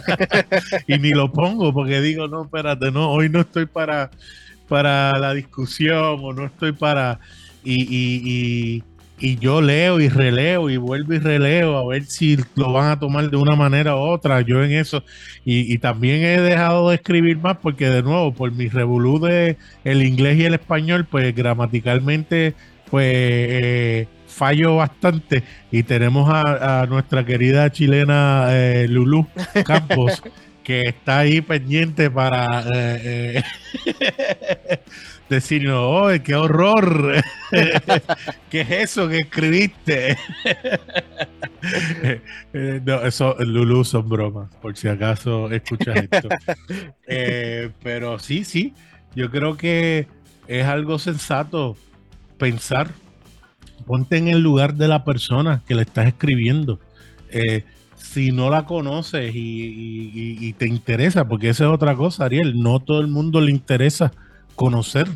y 0.88 0.98
ni 0.98 1.10
lo 1.10 1.32
pongo 1.32 1.72
porque 1.72 2.00
digo, 2.00 2.26
no, 2.26 2.42
espérate, 2.42 2.90
no, 2.90 3.08
hoy 3.12 3.28
no 3.28 3.42
estoy 3.42 3.66
para, 3.66 4.10
para 4.68 5.16
la 5.20 5.32
discusión 5.32 6.18
o 6.20 6.32
no 6.32 6.46
estoy 6.46 6.72
para... 6.72 7.20
Y, 7.62 8.82
y, 9.20 9.36
yo 9.40 9.60
leo 9.60 10.00
y 10.00 10.08
releo 10.08 10.70
y 10.70 10.76
vuelvo 10.76 11.12
y 11.14 11.18
releo 11.18 11.76
a 11.76 11.86
ver 11.86 12.04
si 12.04 12.38
lo 12.54 12.72
van 12.72 12.90
a 12.92 13.00
tomar 13.00 13.30
de 13.30 13.36
una 13.36 13.56
manera 13.56 13.96
u 13.96 13.98
otra. 13.98 14.40
Yo 14.42 14.62
en 14.62 14.72
eso. 14.72 15.02
Y, 15.44 15.72
y 15.72 15.78
también 15.78 16.22
he 16.22 16.40
dejado 16.40 16.88
de 16.88 16.96
escribir 16.96 17.36
más 17.38 17.56
porque 17.56 17.88
de 17.88 18.02
nuevo, 18.02 18.32
por 18.32 18.52
mi 18.52 18.68
revolú 18.68 19.18
de 19.18 19.56
el 19.82 20.04
inglés 20.04 20.38
y 20.38 20.44
el 20.44 20.54
español, 20.54 21.04
pues 21.04 21.34
gramaticalmente 21.34 22.54
pues 22.90 23.06
eh, 23.10 24.08
fallo 24.26 24.76
bastante 24.76 25.42
y 25.70 25.82
tenemos 25.82 26.30
a, 26.32 26.86
nuestra 26.88 27.24
querida 27.24 27.70
chilena 27.70 28.48
eh, 28.50 28.86
Lulu 28.88 29.26
Campos 29.64 30.22
que 30.62 30.82
está 30.82 31.20
ahí 31.20 31.40
pendiente 31.40 32.10
para 32.10 32.64
eh, 32.74 33.42
eh 33.86 34.78
decirnos, 35.28 35.76
¡oh, 35.78 36.08
qué 36.24 36.34
horror! 36.34 37.22
¿Qué 38.50 38.60
es 38.62 38.70
eso 38.70 39.08
que 39.08 39.18
escribiste? 39.18 40.16
no, 42.54 43.02
eso, 43.02 43.36
Lulu, 43.38 43.84
son 43.84 44.08
bromas, 44.08 44.48
por 44.56 44.74
si 44.74 44.88
acaso 44.88 45.50
escuchas 45.50 45.96
esto. 46.10 46.28
pero 47.82 48.18
sí, 48.18 48.42
sí, 48.44 48.72
yo 49.14 49.30
creo 49.30 49.54
que 49.58 50.06
es 50.46 50.64
algo 50.64 50.98
sensato 50.98 51.76
pensar 52.38 52.92
ponte 53.88 54.18
en 54.18 54.28
el 54.28 54.40
lugar 54.40 54.74
de 54.74 54.86
la 54.86 55.02
persona 55.02 55.62
que 55.66 55.74
le 55.74 55.82
estás 55.82 56.06
escribiendo. 56.06 56.78
Eh, 57.30 57.64
si 57.96 58.32
no 58.32 58.50
la 58.50 58.64
conoces 58.64 59.32
y, 59.34 60.52
te 60.58 60.66
interesa, 60.66 61.26
porque 61.26 61.48
esa 61.48 61.64
es 61.64 61.70
otra 61.70 61.94
cosa, 61.94 62.26
Ariel, 62.26 62.60
no 62.60 62.80
todo 62.80 63.00
el 63.00 63.08
mundo 63.08 63.40
le 63.40 63.50
interesa 63.50 64.12
conocer 64.54 65.08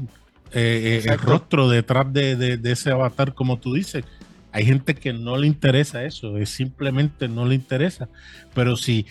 eh, 0.53 1.03
eh, 1.05 1.11
el 1.11 1.19
rostro 1.19 1.69
detrás 1.69 2.13
de, 2.13 2.61
ese 2.65 2.91
avatar, 2.91 3.35
como 3.35 3.59
tú 3.59 3.75
dices. 3.75 4.05
Hay 4.53 4.67
gente 4.67 4.95
que 4.95 5.13
no 5.13 5.37
le 5.37 5.47
interesa 5.47 6.05
eso, 6.05 6.37
es 6.37 6.51
simplemente 6.51 7.29
no 7.29 7.47
le 7.47 7.55
interesa. 7.55 8.09
Pero 8.55 8.77
si, 8.77 9.07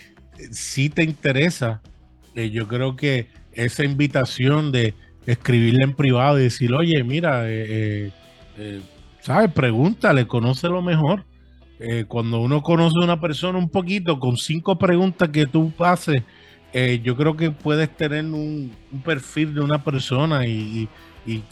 si 0.52 0.90
te 0.90 1.04
interesa, 1.04 1.82
yo 2.36 2.68
creo 2.68 2.96
que 2.96 3.28
esa 3.54 3.84
invitación 3.84 4.72
de 4.72 4.94
escribirle 5.26 5.84
en 5.84 5.94
privado 5.94 6.40
y 6.40 6.44
decir, 6.44 6.74
oye, 6.74 7.04
mira, 7.04 7.44
eh, 7.46 8.12
¿sabes? 9.22 9.52
Pregúntale, 9.52 10.28
lo 10.64 10.82
mejor. 10.82 11.26
Eh, 11.80 12.06
cuando 12.08 12.40
uno 12.40 12.62
conoce 12.62 12.96
a 13.00 13.04
una 13.04 13.20
persona 13.20 13.58
un 13.58 13.70
poquito, 13.70 14.20
con 14.20 14.38
cinco 14.38 14.78
preguntas 14.78 15.30
que 15.30 15.48
tú 15.48 15.74
haces, 15.80 16.22
eh, 16.74 17.02
yo 17.04 17.18
creo 17.18 17.36
que 17.36 17.50
puedes 17.50 17.90
tener 17.98 18.24
un, 18.26 18.72
perfil 19.04 19.56
de 19.56 19.62
una 19.62 19.84
persona 19.84 20.46
y, 20.46 20.88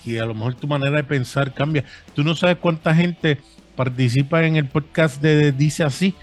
que 0.03 0.19
a 0.19 0.25
lo 0.25 0.33
mejor 0.33 0.55
tu 0.55 0.67
manera 0.67 0.97
de 0.97 1.03
pensar 1.03 1.53
cambia. 1.53 1.83
Tú 2.13 2.23
no 2.23 2.35
sabes 2.35 2.57
cuánta 2.57 2.93
gente 2.93 3.39
participa 3.75 4.45
en 4.45 4.55
el 4.55 4.67
podcast 4.67 5.21
de 5.21 5.51
Dice 5.51 5.83
Así, 5.83 6.13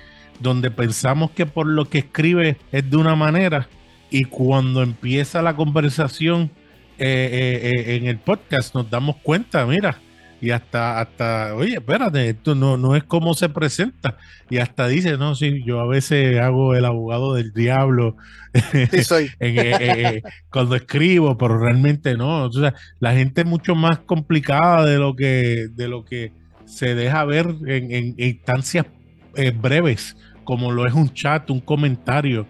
donde 0.40 0.70
pensamos 0.70 1.30
que 1.30 1.46
por 1.46 1.66
lo 1.66 1.86
que 1.86 1.98
escribe 1.98 2.58
es 2.70 2.88
de 2.88 2.96
una 2.96 3.16
manera 3.16 3.68
y 4.10 4.24
cuando 4.24 4.82
empieza 4.82 5.42
la 5.42 5.56
conversación 5.56 6.50
eh, 6.98 7.96
en 7.96 8.06
el 8.06 8.18
podcast 8.18 8.74
nos 8.74 8.88
damos 8.90 9.16
cuenta, 9.16 9.64
mira, 9.66 9.98
y 10.40 10.50
hasta, 10.50 11.00
hasta, 11.00 11.54
oye, 11.54 11.74
espérate, 11.74 12.28
esto 12.28 12.54
no, 12.54 12.76
no 12.76 12.94
es 12.94 13.04
como 13.04 13.34
se 13.34 13.48
presenta. 13.48 14.18
Y 14.50 14.58
hasta 14.58 14.86
dice, 14.86 15.16
no, 15.16 15.34
sí, 15.34 15.62
yo 15.64 15.80
a 15.80 15.86
veces 15.86 16.38
hago 16.38 16.74
el 16.74 16.84
abogado 16.84 17.34
del 17.34 17.52
diablo 17.52 18.16
sí, 18.90 19.02
soy. 19.02 19.24
Eh, 19.40 19.54
eh, 19.56 19.76
eh, 19.80 20.22
cuando 20.50 20.76
escribo, 20.76 21.36
pero 21.38 21.58
realmente 21.58 22.16
no. 22.16 22.44
O 22.44 22.52
sea, 22.52 22.74
la 23.00 23.14
gente 23.14 23.42
es 23.42 23.46
mucho 23.46 23.74
más 23.74 24.00
complicada 24.00 24.84
de 24.84 24.98
lo 24.98 25.16
que, 25.16 25.68
de 25.72 25.88
lo 25.88 26.04
que 26.04 26.32
se 26.64 26.94
deja 26.94 27.24
ver 27.24 27.54
en, 27.66 28.14
instancias 28.18 28.86
breves, 29.60 30.16
como 30.44 30.72
lo 30.72 30.86
es 30.86 30.94
un 30.94 31.12
chat, 31.12 31.50
un 31.50 31.60
comentario, 31.60 32.46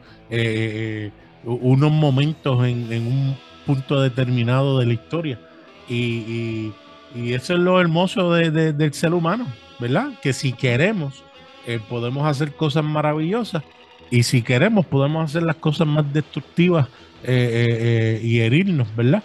unos 1.44 1.92
momentos 1.92 2.66
en, 2.66 2.92
en, 2.92 3.07
un 3.07 3.36
punto 3.67 4.01
determinado 4.01 4.79
de 4.79 4.87
la 4.87 4.93
historia. 4.95 5.41
y 5.89 6.73
y 7.17 7.33
eso 7.33 7.55
es 7.55 7.61
lo 7.61 7.81
hermoso 7.81 8.33
del 8.33 8.93
ser 8.93 9.14
humano, 9.14 9.47
¿verdad? 9.79 10.11
Que 10.21 10.33
si 10.33 10.53
queremos, 10.53 11.25
eh, 11.67 11.81
podemos 11.89 12.27
hacer 12.27 12.53
cosas 12.53 12.85
maravillosas. 12.85 13.62
Y 14.11 14.23
si 14.23 14.43
queremos, 14.43 14.87
podemos 14.87 15.25
hacer 15.25 15.43
las 15.43 15.57
cosas 15.57 15.87
más 15.87 16.12
destructivas 16.12 16.89
eh, 17.25 18.19
eh, 18.21 18.21
y 18.23 18.41
herirnos, 18.41 18.95
¿verdad? 18.95 19.23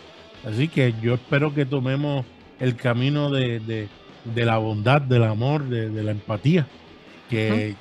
Así 0.48 0.70
que 0.70 0.94
yo 1.02 1.16
espero 1.16 1.54
que 1.54 1.66
tomemos 1.66 2.26
el 2.60 2.76
camino 2.76 3.30
de, 3.30 3.90
la 4.36 4.58
bondad, 4.58 5.02
del 5.02 5.24
amor, 5.24 5.66
de, 5.66 6.04
la 6.04 6.12
empatía, 6.12 6.68
que 7.30 7.76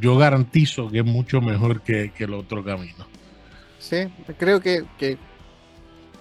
yo 0.00 0.16
garantizo 0.16 0.90
que 0.90 0.98
es 0.98 1.04
mucho 1.04 1.40
mejor 1.40 1.82
que, 1.82 2.12
el 2.18 2.34
otro 2.34 2.64
camino. 2.64 3.06
Sí, 3.78 4.08
creo 4.38 4.60
que, 4.60 4.84
que 4.98 5.16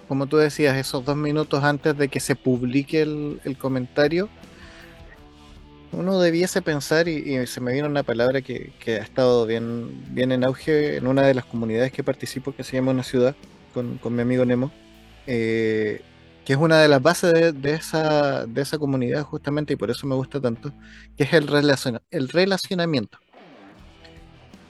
como 0.07 0.27
tú 0.27 0.37
decías, 0.37 0.77
esos 0.77 1.03
dos 1.03 1.15
minutos 1.15 1.63
antes 1.63 1.97
de 1.97 2.07
que 2.07 2.19
se 2.19 2.35
publique 2.35 3.01
el, 3.01 3.57
comentario, 3.57 4.29
uno 5.91 6.19
debiese 6.19 6.61
pensar, 6.61 7.07
y, 7.07 7.45
se 7.47 7.61
me 7.61 7.73
vino 7.73 7.87
una 7.87 8.03
palabra 8.03 8.41
que, 8.41 8.73
ha 8.87 9.03
estado 9.03 9.45
bien, 9.45 10.03
bien 10.13 10.31
en 10.31 10.43
auge 10.43 10.97
en 10.97 11.07
una 11.07 11.23
de 11.23 11.33
las 11.33 11.45
comunidades 11.45 11.91
que 11.91 12.03
participo, 12.03 12.53
que 12.53 12.63
se 12.63 12.77
llama 12.77 12.91
Una 12.91 13.03
Ciudad, 13.03 13.35
con, 13.73 13.99
mi 14.15 14.21
amigo 14.21 14.45
Nemo, 14.45 14.71
eh, 15.27 16.01
que 16.45 16.53
es 16.53 16.59
una 16.59 16.79
de 16.79 16.87
las 16.87 17.01
bases 17.01 17.59
de, 17.61 17.73
esa, 17.73 18.45
de 18.45 18.61
esa 18.61 18.77
comunidad 18.77 19.23
justamente, 19.23 19.73
y 19.73 19.75
por 19.75 19.89
eso 19.89 20.05
me 20.05 20.15
gusta 20.15 20.39
tanto, 20.39 20.71
que 21.17 21.23
es 21.23 21.33
el, 21.33 21.49
el 22.11 22.29
relacionamiento. 22.29 23.17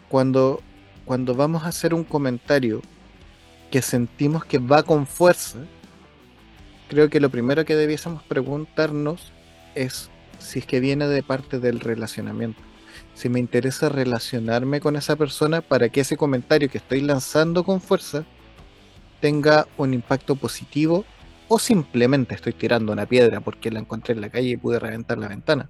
Cuando, 0.08 0.62
cuando 1.04 1.36
vamos 1.36 1.64
a 1.64 1.68
hacer 1.68 1.94
un 1.94 2.04
comentario 2.04 2.82
que 3.76 3.82
sentimos 3.82 4.46
que 4.46 4.58
va 4.58 4.84
con 4.84 5.06
fuerza, 5.06 5.58
creo 6.88 7.10
que 7.10 7.20
lo 7.20 7.30
primero 7.30 7.66
que 7.66 7.76
debiésemos 7.76 8.24
preguntarnos 8.24 9.34
es 9.76 10.10
si 10.40 10.60
es 10.60 10.66
que 10.66 10.80
viene 10.80 11.10
de 11.10 11.22
parte 11.24 11.60
del 11.60 11.82
relacionamiento. 11.82 12.62
Si 13.16 13.28
me 13.28 13.42
interesa 13.42 13.90
relacionarme 13.90 14.80
con 14.80 14.96
esa 14.96 15.18
persona 15.18 15.60
para 15.60 15.90
que 15.90 16.00
ese 16.00 16.16
comentario 16.16 16.70
que 16.70 16.78
estoy 16.78 17.02
lanzando 17.02 17.66
con 17.66 17.82
fuerza 17.82 18.24
tenga 19.20 19.68
un 19.76 19.94
impacto 19.94 20.38
positivo 20.38 21.04
o 21.50 21.60
simplemente 21.60 22.34
estoy 22.34 22.54
tirando 22.54 22.94
una 22.94 23.06
piedra 23.06 23.42
porque 23.42 23.72
la 23.72 23.80
encontré 23.80 24.14
en 24.14 24.22
la 24.22 24.30
calle 24.30 24.52
y 24.52 24.56
pude 24.56 24.80
reventar 24.80 25.18
la 25.18 25.28
ventana. 25.28 25.70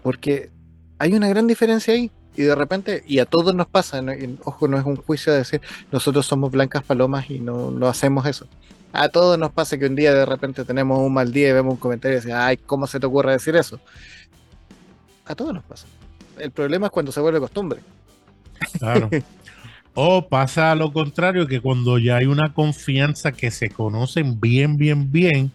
Porque 0.00 0.52
hay 1.00 1.14
una 1.14 1.28
gran 1.28 1.48
diferencia 1.48 1.94
ahí 1.94 2.12
y 2.36 2.42
de 2.42 2.54
repente, 2.54 3.04
y 3.06 3.18
a 3.18 3.26
todos 3.26 3.54
nos 3.54 3.66
pasa, 3.66 4.02
ojo, 4.44 4.68
no 4.68 4.78
es 4.78 4.84
un 4.84 4.96
juicio 4.96 5.32
de 5.32 5.40
decir 5.40 5.60
nosotros 5.90 6.26
somos 6.26 6.50
blancas 6.50 6.82
palomas 6.82 7.30
y 7.30 7.38
no, 7.38 7.70
no 7.70 7.88
hacemos 7.88 8.26
eso. 8.26 8.46
A 8.92 9.08
todos 9.08 9.38
nos 9.38 9.52
pasa 9.52 9.78
que 9.78 9.86
un 9.86 9.96
día 9.96 10.12
de 10.12 10.26
repente 10.26 10.64
tenemos 10.64 10.98
un 10.98 11.12
mal 11.12 11.32
día 11.32 11.48
y 11.48 11.52
vemos 11.52 11.74
un 11.74 11.80
comentario 11.80 12.16
y 12.16 12.20
decimos, 12.20 12.38
ay, 12.40 12.58
¿cómo 12.58 12.86
se 12.86 13.00
te 13.00 13.06
ocurre 13.06 13.32
decir 13.32 13.56
eso? 13.56 13.80
A 15.24 15.34
todos 15.34 15.54
nos 15.54 15.64
pasa. 15.64 15.86
El 16.38 16.50
problema 16.50 16.86
es 16.86 16.92
cuando 16.92 17.12
se 17.12 17.20
vuelve 17.20 17.40
costumbre. 17.40 17.80
Claro. 18.78 19.08
o 19.94 20.28
pasa 20.28 20.74
lo 20.74 20.92
contrario, 20.92 21.46
que 21.46 21.60
cuando 21.60 21.98
ya 21.98 22.16
hay 22.16 22.26
una 22.26 22.52
confianza 22.52 23.32
que 23.32 23.50
se 23.50 23.70
conocen 23.70 24.40
bien, 24.40 24.76
bien, 24.76 25.10
bien, 25.10 25.52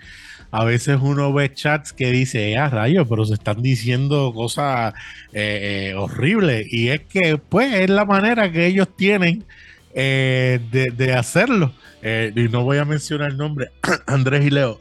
a 0.51 0.63
veces 0.63 0.97
uno 1.01 1.33
ve 1.33 1.53
chats 1.53 1.93
que 1.93 2.11
dice, 2.11 2.57
ah, 2.57 2.69
rayos, 2.69 3.07
pero 3.09 3.25
se 3.25 3.33
están 3.33 3.61
diciendo 3.61 4.31
cosas 4.33 4.93
eh, 5.33 5.89
eh, 5.91 5.93
horribles. 5.95 6.71
Y 6.71 6.89
es 6.89 7.01
que, 7.01 7.37
pues, 7.37 7.73
es 7.73 7.89
la 7.89 8.05
manera 8.05 8.51
que 8.51 8.65
ellos 8.65 8.87
tienen 8.95 9.45
eh, 9.93 10.59
de, 10.71 11.13
hacerlo. 11.13 11.73
y 12.01 12.47
no 12.49 12.63
voy 12.63 12.77
a 12.77 12.85
mencionar 12.85 13.31
el 13.31 13.37
nombre, 13.37 13.71
Andrés 14.07 14.45
y 14.45 14.49
Leo. 14.49 14.79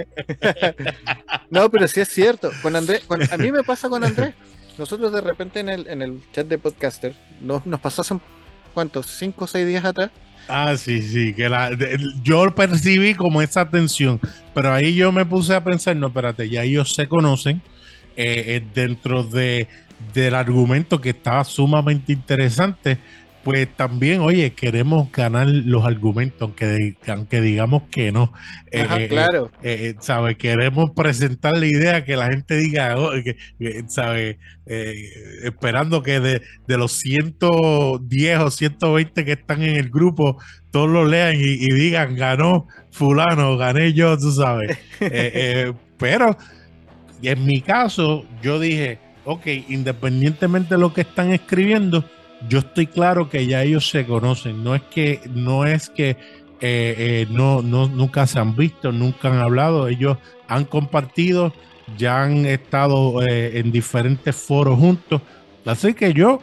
no, 1.50 1.70
pero 1.70 1.86
sí 1.88 2.00
es 2.00 2.08
cierto. 2.08 2.50
Con 2.62 2.74
Andrés, 2.74 3.02
a 3.30 3.36
mí 3.36 3.52
me 3.52 3.62
pasa 3.62 3.88
con 3.88 4.02
Andrés. 4.04 4.34
Nosotros 4.78 5.12
de 5.12 5.20
repente 5.20 5.60
en 5.60 5.68
el, 5.68 5.86
en 5.86 6.00
el 6.00 6.22
chat 6.32 6.46
de 6.46 6.56
podcaster 6.56 7.14
nos, 7.42 7.66
nos 7.66 7.84
hace, 7.84 8.14
¿cuántos? 8.72 9.06
¿Cinco 9.06 9.44
o 9.44 9.46
seis 9.46 9.66
días 9.66 9.84
atrás? 9.84 10.10
Ah, 10.48 10.76
sí, 10.76 11.02
sí, 11.02 11.32
que 11.34 11.48
la, 11.48 11.70
yo 12.22 12.54
percibí 12.54 13.14
como 13.14 13.40
esa 13.40 13.68
tensión, 13.70 14.20
pero 14.54 14.72
ahí 14.72 14.94
yo 14.94 15.12
me 15.12 15.24
puse 15.24 15.54
a 15.54 15.62
pensar, 15.64 15.96
no, 15.96 16.08
espérate, 16.08 16.48
ya 16.48 16.64
ellos 16.64 16.94
se 16.94 17.08
conocen 17.08 17.62
eh, 18.16 18.44
eh, 18.56 18.62
dentro 18.74 19.22
de, 19.22 19.68
del 20.12 20.34
argumento 20.34 21.00
que 21.00 21.10
estaba 21.10 21.44
sumamente 21.44 22.12
interesante 22.12 22.98
pues 23.44 23.68
también, 23.76 24.20
oye, 24.20 24.52
queremos 24.52 25.10
ganar 25.10 25.48
los 25.48 25.84
argumentos, 25.84 26.42
aunque, 26.42 26.96
aunque 27.08 27.40
digamos 27.40 27.84
que 27.90 28.12
no. 28.12 28.32
Eh, 28.70 28.82
Ajá, 28.82 29.00
eh, 29.00 29.08
claro. 29.08 29.50
Eh, 29.62 29.94
¿Sabe? 30.00 30.36
Queremos 30.36 30.92
presentar 30.92 31.56
la 31.56 31.66
idea 31.66 32.04
que 32.04 32.16
la 32.16 32.28
gente 32.28 32.56
diga, 32.56 32.96
oh, 32.98 33.10
que, 33.12 33.36
¿sabe? 33.88 34.38
esperando 34.64 36.02
que 36.02 36.20
de, 36.20 36.40
los 36.68 36.92
110 36.92 38.38
o 38.38 38.50
120 38.50 39.24
que 39.24 39.32
están 39.32 39.62
en 39.62 39.76
el 39.76 39.90
grupo, 39.90 40.40
todos 40.70 40.88
lo 40.88 41.04
lean 41.04 41.34
y, 41.36 41.42
y 41.42 41.70
digan, 41.72 42.14
ganó 42.14 42.68
fulano, 42.90 43.56
gané 43.56 43.92
yo, 43.92 44.16
tú 44.16 44.30
sabes. 44.30 44.78
pero 45.98 46.36
en 47.22 47.44
mi 47.44 47.60
caso, 47.60 48.24
yo 48.40 48.60
dije, 48.60 48.98
ok, 49.24 49.46
independientemente 49.68 50.74
de 50.74 50.80
lo 50.80 50.94
que 50.94 51.02
están 51.02 51.32
escribiendo, 51.32 52.04
yo 52.48 52.60
estoy 52.60 52.86
claro 52.86 53.28
que 53.28 53.46
ya 53.46 53.62
ellos 53.62 53.88
se 53.88 54.06
conocen. 54.06 54.62
No 54.62 54.74
es 54.74 54.82
que, 54.82 55.20
no 55.34 55.66
es 55.66 55.90
que 55.90 56.16
no, 57.30 57.62
no, 57.62 57.88
nunca 57.88 58.26
se 58.26 58.38
han 58.38 58.54
visto, 58.54 58.92
nunca 58.92 59.28
han 59.28 59.38
hablado, 59.38 59.88
ellos 59.88 60.18
han 60.48 60.64
compartido, 60.64 61.52
ya 61.96 62.22
han 62.22 62.46
estado 62.46 63.22
en 63.26 63.72
diferentes 63.72 64.36
foros 64.36 64.78
juntos, 64.78 65.22
así 65.64 65.92
que 65.94 66.12
yo 66.12 66.40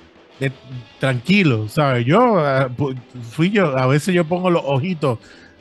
tranquilo, 1.00 1.70
¿sabes? 1.70 2.06
Yo 2.06 2.41
fui 3.32 3.50
yo, 3.50 3.78
a 3.78 3.88
veces 3.88 4.14
yo 4.14 4.26
pongo 4.26 4.50
los 4.50 4.64
ojitos 4.66 5.20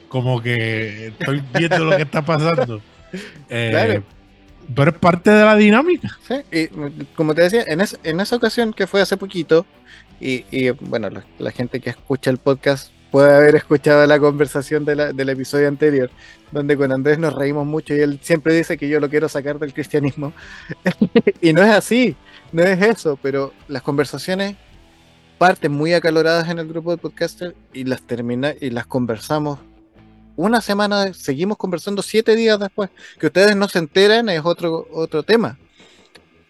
como 0.09 0.43
que 0.43 1.09
estoy 1.09 1.43
viendo 1.57 1.85
lo 1.85 1.97
que 1.97 2.03
está 2.03 2.25
pasando. 2.25 2.81
claro 3.49 4.03
pero 4.75 4.91
es 4.91 4.99
parte 4.99 5.31
de 5.31 5.45
la 5.45 5.57
dinámica. 5.57 6.19
Sí, 6.27 6.35
y 6.53 6.69
como 7.15 7.35
te 7.35 7.43
decía, 7.43 7.65
en, 7.67 7.81
en 7.81 8.21
esa 8.21 8.37
ocasión 8.37 8.73
que 8.73 8.87
fue 8.87 9.01
hace 9.01 9.17
poquito, 9.17 9.67
y, 10.21 10.71
bueno, 10.71 11.09
la, 11.39 11.51
gente 11.51 11.81
que 11.81 11.91
escucha 11.91 12.31
el 12.31 12.39
podcast 12.39 12.93
puede 13.11 13.35
haber 13.35 13.57
escuchado 13.57 14.07
la 14.07 14.19
conversación 14.19 14.85
del 14.85 15.29
episodio 15.29 15.69
anterior, 15.69 16.11
donde 16.53 16.77
con 16.77 16.93
Andrés 16.93 17.19
nos 17.19 17.35
reímos 17.35 17.67
mucho 17.67 17.95
y 17.95 18.01
él 18.01 18.19
siempre 18.23 18.55
dice 18.55 18.77
que 18.77 18.89
yo 18.89 19.01
lo 19.01 19.09
quiero 19.09 19.29
sacar 19.29 19.59
del 19.59 19.73
cristianismo. 19.73 20.33
y 21.41 21.53
no 21.53 21.63
es 21.63 21.71
así, 21.71 22.17
no 22.53 22.63
es 22.63 22.81
eso, 22.83 23.19
pero 23.23 23.53
las 23.69 23.83
conversaciones 23.83 24.57
parten 25.39 25.73
muy 25.73 25.95
acaloradas 25.95 26.49
en 26.51 26.59
el 26.59 26.69
grupo 26.69 26.91
de 26.91 26.99
podcasters 26.99 27.55
y 27.73 27.85
las 27.85 28.03
termina 28.03 28.55
y 28.61 28.71
las 28.71 28.87
conversamos 28.87 29.61
una 30.39 30.61
semana, 30.61 31.13
seguimos 31.15 31.57
conversando 31.57 32.01
siete 32.01 32.37
días 32.37 32.61
después. 32.61 32.91
Que 33.19 33.27
ustedes 33.27 33.57
no 33.57 33.69
se 33.69 33.81
enteran 33.81 34.29
es 34.29 34.41
otro, 34.45 34.87
otro 34.93 35.25
tema. 35.25 35.59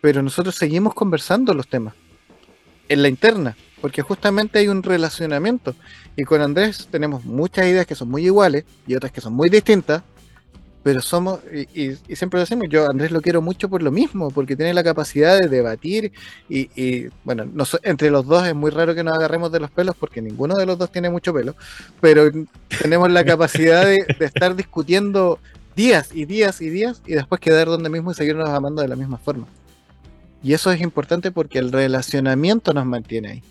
Pero 0.02 0.22
nosotros 0.22 0.54
seguimos 0.56 0.92
conversando 0.92 1.54
los 1.54 1.66
temas. 1.66 1.94
En 2.88 3.02
la 3.02 3.08
interna. 3.08 3.56
Porque 3.80 4.02
justamente 4.02 4.58
hay 4.58 4.68
un 4.68 4.82
relacionamiento. 4.82 5.74
Y 6.16 6.24
con 6.24 6.40
Andrés 6.40 6.88
tenemos 6.90 7.24
muchas 7.24 7.66
ideas 7.66 7.86
que 7.86 7.94
son 7.94 8.10
muy 8.10 8.24
iguales 8.24 8.64
y 8.86 8.94
otras 8.94 9.12
que 9.12 9.20
son 9.20 9.34
muy 9.34 9.48
distintas 9.48 10.02
pero 10.88 11.02
somos, 11.02 11.40
y, 11.74 11.96
siempre 12.16 12.38
lo 12.38 12.40
decimos, 12.40 12.66
yo 12.70 12.88
Andrés 12.88 13.10
lo 13.10 13.20
quiero 13.20 13.42
mucho 13.42 13.68
por 13.68 13.82
lo 13.82 13.90
mismo, 13.90 14.30
porque 14.30 14.56
tiene 14.56 14.72
la 14.72 14.82
capacidad 14.82 15.38
de 15.38 15.46
debatir 15.46 16.12
y, 16.48 17.08
bueno, 17.24 17.44
entre 17.82 18.10
los 18.10 18.26
dos 18.26 18.46
es 18.46 18.54
muy 18.54 18.70
raro 18.70 18.94
que 18.94 19.04
nos 19.04 19.14
agarremos 19.14 19.52
de 19.52 19.60
los 19.60 19.70
pelos 19.70 19.94
porque 20.00 20.22
ninguno 20.22 20.54
de 20.54 20.64
los 20.64 20.78
dos 20.78 20.90
tiene 20.90 21.10
mucho 21.10 21.34
pelo, 21.34 21.54
pero 22.00 22.30
tenemos 22.80 23.10
la 23.10 23.22
capacidad 23.22 23.84
de, 23.84 23.98
estar 24.20 24.56
discutiendo 24.56 25.38
días 25.76 26.08
y 26.14 26.24
días 26.24 26.62
y 26.62 26.70
días 26.70 27.02
y 27.06 27.12
después 27.12 27.38
quedar 27.38 27.66
donde 27.66 27.90
mismo 27.90 28.12
y 28.12 28.14
seguirnos 28.14 28.48
amando 28.48 28.80
de 28.80 28.88
la 28.88 28.96
misma 28.96 29.18
forma. 29.18 29.46
Y 30.42 30.52
eso 30.52 30.70
es 30.70 30.80
importante 30.80 31.30
porque 31.30 31.58
el 31.58 31.72
relacionamiento 31.72 32.72
nos 32.72 32.86
mantiene 32.86 33.28
ahí. 33.28 33.42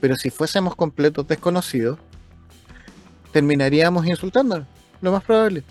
Pero 0.00 0.16
si 0.16 0.30
fuésemos 0.30 0.76
completos 0.76 1.26
desconocidos, 1.26 1.98
terminaríamos 3.32 4.06
insultándonos, 4.06 4.66
lo 5.00 5.12
más 5.12 5.24
probable. 5.24 5.64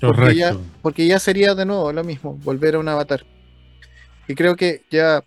Porque 0.00 0.34
ya, 0.34 0.56
porque 0.82 1.06
ya 1.06 1.20
sería 1.20 1.54
de 1.54 1.64
nuevo 1.64 1.92
lo 1.92 2.02
mismo, 2.02 2.36
volver 2.42 2.74
a 2.74 2.80
un 2.80 2.88
avatar. 2.88 3.24
Y 4.26 4.34
creo 4.34 4.56
que 4.56 4.82
ya, 4.90 5.22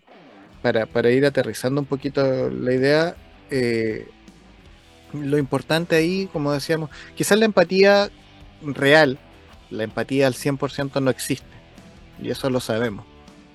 para, 0.62 1.10
ir 1.10 1.24
aterrizando 1.24 1.80
un 1.80 1.86
poquito 1.86 2.50
la 2.50 2.72
idea, 2.74 3.16
eh, 3.50 4.06
lo 5.14 5.38
importante 5.38 5.96
ahí, 5.96 6.28
como 6.32 6.52
decíamos, 6.52 6.90
quizás 7.14 7.38
la 7.38 7.46
empatía 7.46 8.10
real, 8.62 9.18
la 9.70 9.84
empatía 9.84 10.26
al 10.26 10.34
100% 10.34 11.00
no 11.00 11.10
existe. 11.10 11.46
Y 12.22 12.30
eso 12.30 12.50
lo 12.50 12.60
sabemos. 12.60 13.06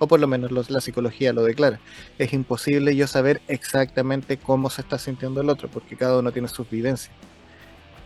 O 0.04 0.08
por 0.08 0.20
lo 0.20 0.26
menos 0.26 0.72
la 0.72 0.82
psicología 0.82 1.32
lo 1.32 1.44
declara. 1.44 1.80
Es 2.18 2.34
imposible 2.34 2.96
yo 2.96 3.06
saber 3.06 3.40
exactamente 3.48 4.38
cómo 4.38 4.72
se 4.72 4.82
está 4.82 4.98
sintiendo 4.98 5.42
el 5.42 5.50
otro, 5.50 5.70
porque 5.70 5.96
cada 5.96 6.18
uno 6.18 6.32
tiene 6.32 6.48
sus 6.48 6.68
vivencias. 6.68 7.14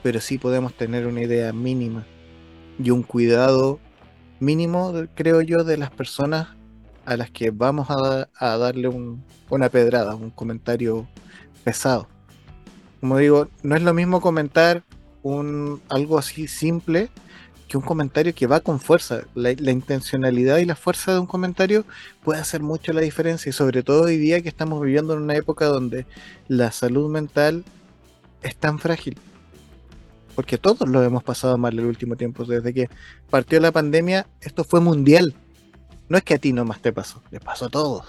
Pero 0.03 0.19
sí 0.19 0.37
podemos 0.37 0.73
tener 0.73 1.07
una 1.07 1.21
idea 1.21 1.53
mínima 1.53 2.05
y 2.77 2.89
un 2.89 3.01
cuidado 3.01 3.79
mínimo, 4.41 4.93
creo 5.15 5.39
yo, 5.39 5.63
de 5.63 5.77
las 5.77 5.89
personas 5.89 6.49
a 7.05 7.15
las 7.15 7.31
que 7.31 7.51
vamos 7.51 7.87
a, 7.89 8.57
darle 8.57 8.89
una 9.49 9.69
pedrada, 9.69 10.15
un 10.15 10.31
comentario 10.31 11.07
pesado. 11.63 12.09
Como 12.99 13.19
digo, 13.19 13.47
no 13.63 13.73
es 13.73 13.83
lo 13.83 13.93
mismo 13.93 14.19
comentar 14.19 14.83
un, 15.23 15.81
algo 15.87 16.19
así 16.19 16.49
simple 16.49 17.09
que 17.75 17.77
un 17.77 17.83
comentario 17.83 18.33
que 18.33 18.47
va 18.47 18.61
con 18.61 18.79
fuerza. 18.79 19.23
La, 19.35 19.53
la, 19.57 19.71
intencionalidad 19.71 20.59
y 20.59 20.65
la 20.65 20.75
fuerza 20.75 21.13
de 21.13 21.19
un 21.19 21.27
comentario 21.27 21.85
puede 22.23 22.39
hacer 22.39 22.61
mucho 22.61 22.93
la 22.93 23.01
diferencia 23.01 23.49
y 23.49 23.53
sobre 23.53 23.83
todo 23.83 24.03
hoy 24.03 24.17
día 24.17 24.41
que 24.41 24.49
estamos 24.49 24.81
viviendo 24.81 25.13
en 25.13 25.21
una 25.21 25.35
época 25.35 25.65
donde 25.65 26.05
la 26.47 26.71
salud 26.71 27.09
mental 27.09 27.65
es 28.43 28.55
tan 28.55 28.79
frágil 28.79 29.17
porque 30.35 30.57
todos 30.57 30.87
lo 30.87 31.01
hemos 31.01 31.23
pasado 31.23 31.57
mal 31.57 31.77
el 31.79 31.85
último 31.85 32.15
tiempo. 32.15 32.45
Desde 32.45 32.73
que 32.73 32.89
partió 33.29 33.59
la 33.59 33.71
pandemia, 33.71 34.27
esto 34.41 34.63
fue 34.63 34.81
mundial. 34.81 35.33
No 36.09 36.17
es 36.17 36.23
que 36.23 36.35
a 36.35 36.37
ti 36.37 36.53
nomás 36.53 36.81
te 36.81 36.91
pasó, 36.91 37.23
le 37.31 37.39
pasó 37.39 37.65
a 37.65 37.69
todos. 37.69 38.05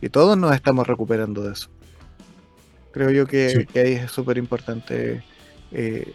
Y 0.00 0.08
todos 0.08 0.36
nos 0.36 0.54
estamos 0.54 0.86
recuperando 0.86 1.42
de 1.42 1.52
eso. 1.52 1.70
Creo 2.92 3.10
yo 3.10 3.26
que, 3.26 3.68
ahí 3.74 3.92
es 3.92 4.10
súper 4.10 4.38
importante, 4.38 5.22
eh, 5.70 6.12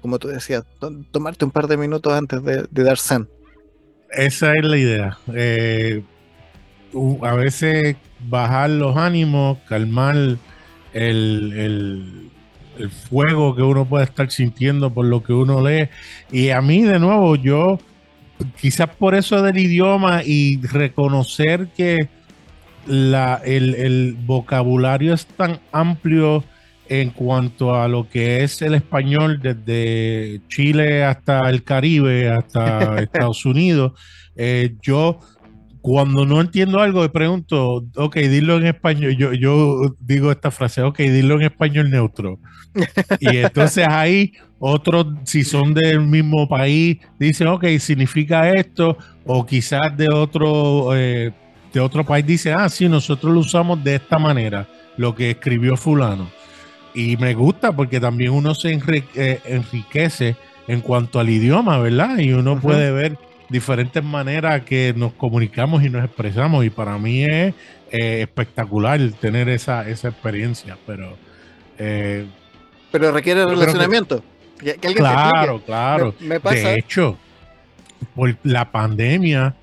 como 0.00 0.18
tú 0.18 0.28
decías, 0.28 0.64
tomarte 1.10 1.44
un 1.44 1.50
par 1.50 1.66
de 1.66 1.76
minutos 1.76 2.12
antes 2.12 2.42
de, 2.42 2.66
dar 2.70 2.98
san. 2.98 3.28
Esa 4.10 4.52
es 4.54 4.64
la 4.64 4.76
idea. 4.76 5.18
Eh, 5.34 6.02
a 7.22 7.34
veces 7.34 7.96
bajar 8.20 8.70
los 8.70 8.96
ánimos, 8.96 9.58
calmar 9.68 10.16
el 10.94 12.28
el 12.78 12.90
fuego 12.90 13.54
que 13.54 13.62
uno 13.62 13.84
puede 13.84 14.04
estar 14.04 14.30
sintiendo 14.30 14.92
por 14.92 15.06
lo 15.06 15.22
que 15.22 15.32
uno 15.32 15.66
lee. 15.66 15.88
Y 16.30 16.50
a 16.50 16.60
mí, 16.62 16.82
de 16.82 16.98
nuevo, 16.98 17.36
yo, 17.36 17.78
quizás 18.60 18.88
por 18.88 19.14
eso 19.14 19.42
del 19.42 19.58
idioma 19.58 20.22
y 20.24 20.60
reconocer 20.62 21.68
que 21.76 22.08
la, 22.86 23.40
el, 23.44 24.16
vocabulario 24.24 25.12
es 25.12 25.26
tan 25.26 25.60
amplio 25.72 26.44
en 26.88 27.10
cuanto 27.10 27.74
a 27.74 27.88
lo 27.88 28.08
que 28.08 28.42
es 28.42 28.62
el 28.62 28.74
español 28.74 29.40
desde 29.42 30.40
Chile 30.48 31.04
hasta 31.04 31.48
el 31.50 31.62
Caribe, 31.64 32.30
hasta 32.30 32.98
Estados 33.00 33.44
Unidos, 33.44 33.92
eh, 34.36 34.76
yo 34.82 35.20
cuando 35.80 36.26
no 36.26 36.40
entiendo 36.40 36.80
algo, 36.80 37.02
me 37.02 37.08
pregunto, 37.08 37.84
ok, 37.96 38.16
dilo 38.16 38.56
en 38.58 38.66
español. 38.66 39.16
Yo, 39.16 39.32
yo 39.32 39.96
digo 40.00 40.30
esta 40.30 40.50
frase, 40.50 40.82
ok, 40.82 40.98
dilo 40.98 41.36
en 41.36 41.42
español 41.42 41.90
neutro. 41.90 42.38
Y 43.20 43.38
entonces 43.38 43.86
ahí 43.88 44.32
otros, 44.58 45.06
si 45.24 45.44
son 45.44 45.74
del 45.74 46.00
mismo 46.00 46.48
país, 46.48 46.98
dicen, 47.18 47.46
ok, 47.48 47.64
significa 47.78 48.50
esto, 48.50 48.98
o 49.24 49.46
quizás 49.46 49.96
de 49.96 50.08
otro, 50.08 50.94
eh, 50.96 51.32
de 51.72 51.80
otro 51.80 52.04
país 52.04 52.26
dicen, 52.26 52.54
ah, 52.58 52.68
sí, 52.68 52.88
nosotros 52.88 53.32
lo 53.32 53.40
usamos 53.40 53.82
de 53.82 53.96
esta 53.96 54.18
manera, 54.18 54.68
lo 54.96 55.14
que 55.14 55.30
escribió 55.30 55.76
fulano. 55.76 56.28
Y 56.94 57.16
me 57.16 57.34
gusta 57.34 57.72
porque 57.72 58.00
también 58.00 58.32
uno 58.32 58.54
se 58.54 58.72
eh, 59.14 59.40
enriquece 59.44 60.36
en 60.66 60.80
cuanto 60.80 61.20
al 61.20 61.28
idioma, 61.28 61.78
¿verdad? 61.78 62.18
Y 62.18 62.32
uno 62.32 62.60
puede 62.60 62.90
ver 62.90 63.18
diferentes 63.48 64.04
maneras 64.04 64.62
que 64.64 64.92
nos 64.96 65.12
comunicamos 65.14 65.82
y 65.82 65.90
nos 65.90 66.04
expresamos 66.04 66.64
y 66.64 66.70
para 66.70 66.98
mí 66.98 67.24
es 67.24 67.54
eh, 67.90 68.22
espectacular 68.22 69.00
tener 69.20 69.48
esa, 69.48 69.88
esa 69.88 70.08
experiencia, 70.08 70.76
pero... 70.86 71.16
Eh, 71.78 72.26
pero 72.90 73.12
requiere 73.12 73.46
relacionamiento. 73.46 74.22
claro, 74.94 75.62
claro. 75.64 76.14
De 76.18 76.74
hecho, 76.74 77.16
por 78.14 78.36
la 78.42 78.70
pandemia, 78.70 79.54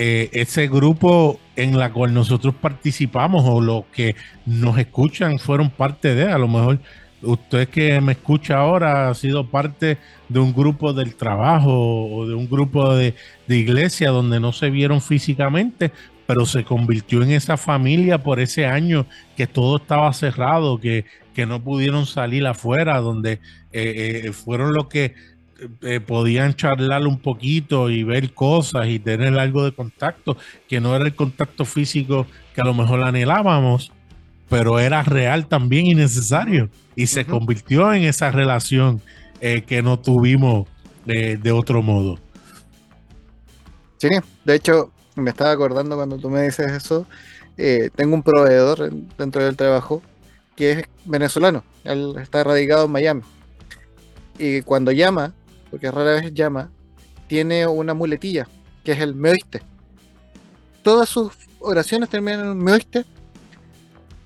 eh, 0.00 0.30
ese 0.32 0.68
grupo 0.68 1.40
en 1.56 1.76
la 1.76 1.92
cual 1.92 2.14
nosotros 2.14 2.54
participamos 2.54 3.42
o 3.44 3.60
los 3.60 3.84
que 3.86 4.14
nos 4.46 4.78
escuchan 4.78 5.40
fueron 5.40 5.70
parte 5.70 6.14
de, 6.14 6.30
a 6.30 6.38
lo 6.38 6.46
mejor 6.46 6.78
usted 7.20 7.68
que 7.68 8.00
me 8.00 8.12
escucha 8.12 8.58
ahora 8.58 9.10
ha 9.10 9.14
sido 9.14 9.50
parte 9.50 9.98
de 10.28 10.38
un 10.38 10.54
grupo 10.54 10.92
del 10.92 11.16
trabajo 11.16 11.72
o 12.12 12.28
de 12.28 12.34
un 12.34 12.48
grupo 12.48 12.94
de, 12.94 13.16
iglesia 13.48 14.10
donde 14.10 14.38
no 14.38 14.52
se 14.52 14.70
vieron 14.70 15.00
físicamente, 15.00 15.90
pero 16.28 16.46
se 16.46 16.62
convirtió 16.62 17.24
en 17.24 17.32
esa 17.32 17.56
familia 17.56 18.22
por 18.22 18.38
ese 18.38 18.66
año 18.66 19.04
que 19.36 19.48
todo 19.48 19.78
estaba 19.78 20.12
cerrado, 20.12 20.78
que, 20.78 21.06
que 21.34 21.44
no 21.44 21.60
pudieron 21.60 22.06
salir 22.06 22.46
afuera, 22.46 23.00
donde 23.00 23.40
eh, 23.72 24.22
eh, 24.26 24.32
fueron 24.32 24.74
los 24.74 24.86
que 24.86 25.16
eh, 25.82 26.00
podían 26.00 26.54
charlar 26.54 27.06
un 27.06 27.18
poquito 27.18 27.90
y 27.90 28.04
ver 28.04 28.32
cosas 28.32 28.88
y 28.88 28.98
tener 28.98 29.38
algo 29.38 29.64
de 29.64 29.72
contacto, 29.72 30.36
que 30.68 30.80
no 30.80 30.94
era 30.94 31.04
el 31.04 31.14
contacto 31.14 31.64
físico 31.64 32.26
que 32.54 32.60
a 32.60 32.64
lo 32.64 32.74
mejor 32.74 33.02
anhelábamos, 33.02 33.92
pero 34.48 34.78
era 34.78 35.02
real 35.02 35.46
también 35.46 35.86
y 35.86 35.94
necesario. 35.94 36.70
Y 36.96 37.06
se 37.06 37.24
convirtió 37.24 37.92
en 37.92 38.04
esa 38.04 38.30
relación 38.30 39.00
eh, 39.40 39.62
que 39.62 39.82
no 39.82 39.98
tuvimos 39.98 40.66
de 41.04 41.52
otro 41.52 41.82
modo. 41.82 42.18
Sí, 43.98 44.08
de 44.44 44.54
hecho, 44.54 44.92
me 45.16 45.30
estaba 45.30 45.50
acordando 45.50 45.96
cuando 45.96 46.16
tú 46.18 46.30
me 46.30 46.42
dices 46.42 46.70
eso. 46.70 47.06
Eh, 47.56 47.90
tengo 47.94 48.14
un 48.14 48.22
proveedor 48.22 48.92
dentro 49.18 49.42
del 49.44 49.56
trabajo 49.56 50.00
que 50.54 50.72
es 50.72 50.84
venezolano. 51.04 51.64
Él 51.84 52.14
está 52.20 52.44
radicado 52.44 52.86
en 52.86 52.92
Miami. 52.92 53.22
y 54.38 54.62
cuando 54.62 54.92
llama, 54.92 55.34
porque 55.70 55.90
rara 55.90 56.12
vez 56.20 56.32
llama, 56.34 56.70
tiene 57.26 57.66
una 57.66 57.94
muletilla, 57.94 58.46
que 58.84 58.92
es 58.92 59.00
el 59.00 59.14
me 59.14 59.30
oíste. 59.30 59.62
Todas 60.82 61.08
sus 61.08 61.32
oraciones 61.60 62.08
terminan 62.08 62.40
en 62.40 62.46
un 62.48 62.58
me 62.58 62.72
oíste. 62.72 63.04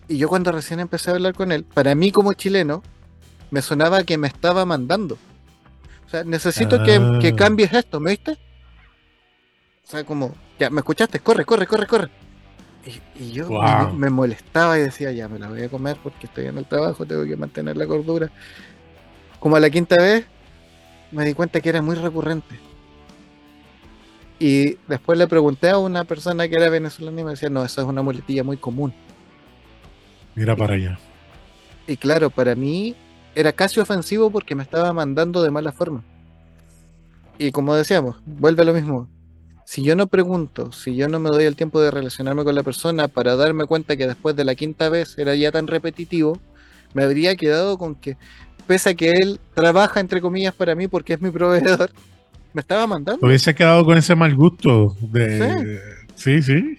Y 0.08 0.18
yo 0.18 0.28
cuando 0.28 0.52
recién 0.52 0.80
empecé 0.80 1.10
a 1.10 1.14
hablar 1.14 1.34
con 1.34 1.52
él, 1.52 1.64
para 1.64 1.94
mí 1.94 2.12
como 2.12 2.32
chileno, 2.34 2.82
me 3.50 3.62
sonaba 3.62 4.04
que 4.04 4.18
me 4.18 4.28
estaba 4.28 4.64
mandando. 4.64 5.16
O 6.06 6.10
sea, 6.10 6.24
necesito 6.24 6.82
que, 6.82 7.00
que 7.20 7.28
Ah. 7.28 7.36
cambies 7.36 7.72
esto, 7.72 7.98
¿me 8.00 8.10
oíste? 8.10 8.32
O 8.32 9.90
sea, 9.90 10.04
como, 10.04 10.34
ya, 10.58 10.70
¿me 10.70 10.80
escuchaste? 10.80 11.20
Corre, 11.20 11.44
corre, 11.44 11.66
corre, 11.66 11.86
corre. 11.86 12.10
Y, 12.84 13.22
y 13.24 13.32
yo 13.32 13.48
me- 13.48 13.92
me, 13.92 14.10
molestaba 14.10 14.78
y 14.78 14.82
decía, 14.82 15.12
ya, 15.12 15.28
me 15.28 15.38
la 15.38 15.48
voy 15.48 15.62
a 15.62 15.68
comer 15.68 15.96
porque 16.02 16.26
estoy 16.26 16.46
en 16.46 16.58
el 16.58 16.66
trabajo, 16.66 17.06
tengo 17.06 17.24
que 17.24 17.36
mantener 17.36 17.76
la 17.76 17.86
cordura. 17.86 18.30
Como 19.38 19.56
a 19.56 19.60
la 19.60 19.70
quinta 19.70 19.96
vez, 19.96 20.26
me 21.12 21.24
di 21.24 21.34
cuenta 21.34 21.60
que 21.60 21.68
era 21.68 21.82
muy 21.82 21.94
recurrente. 21.94 22.58
Y 24.38 24.76
después 24.88 25.16
le 25.18 25.28
pregunté 25.28 25.70
a 25.70 25.78
una 25.78 26.04
persona 26.04 26.48
que 26.48 26.56
era 26.56 26.68
venezolana 26.68 27.20
y 27.20 27.24
me 27.24 27.30
decía, 27.30 27.48
no, 27.48 27.64
esa 27.64 27.82
es 27.82 27.86
una 27.86 28.02
muletilla 28.02 28.42
muy 28.42 28.56
común. 28.56 28.92
Mira 30.34 30.56
para 30.56 30.74
allá. 30.74 30.98
Y 31.86 31.96
claro, 31.96 32.30
para 32.30 32.54
mí 32.54 32.96
era 33.34 33.52
casi 33.52 33.78
ofensivo 33.78 34.30
porque 34.30 34.54
me 34.54 34.62
estaba 34.62 34.92
mandando 34.92 35.42
de 35.42 35.50
mala 35.50 35.70
forma. 35.70 36.02
Y 37.38 37.52
como 37.52 37.74
decíamos, 37.74 38.16
vuelve 38.24 38.62
a 38.62 38.64
lo 38.64 38.72
mismo. 38.72 39.08
Si 39.64 39.82
yo 39.82 39.94
no 39.94 40.06
pregunto, 40.06 40.72
si 40.72 40.96
yo 40.96 41.08
no 41.08 41.20
me 41.20 41.30
doy 41.30 41.44
el 41.44 41.56
tiempo 41.56 41.80
de 41.80 41.90
relacionarme 41.90 42.44
con 42.44 42.54
la 42.54 42.62
persona 42.62 43.08
para 43.08 43.36
darme 43.36 43.66
cuenta 43.66 43.96
que 43.96 44.06
después 44.06 44.34
de 44.36 44.44
la 44.44 44.54
quinta 44.54 44.88
vez 44.88 45.16
era 45.18 45.34
ya 45.34 45.52
tan 45.52 45.66
repetitivo, 45.66 46.38
me 46.94 47.04
habría 47.04 47.36
quedado 47.36 47.78
con 47.78 47.94
que, 47.94 48.16
pese 48.66 48.90
a 48.90 48.94
que 48.94 49.10
él 49.10 49.40
trabaja 49.54 50.00
entre 50.00 50.20
comillas 50.20 50.54
para 50.54 50.74
mí 50.74 50.88
porque 50.88 51.14
es 51.14 51.20
mi 51.20 51.30
proveedor, 51.30 51.90
me 52.52 52.60
estaba 52.60 52.86
mandando. 52.86 53.26
Hubiese 53.26 53.54
quedado 53.54 53.84
con 53.84 53.96
ese 53.96 54.14
mal 54.14 54.34
gusto 54.34 54.96
de. 55.00 55.80
Sí, 56.14 56.42
sí. 56.42 56.78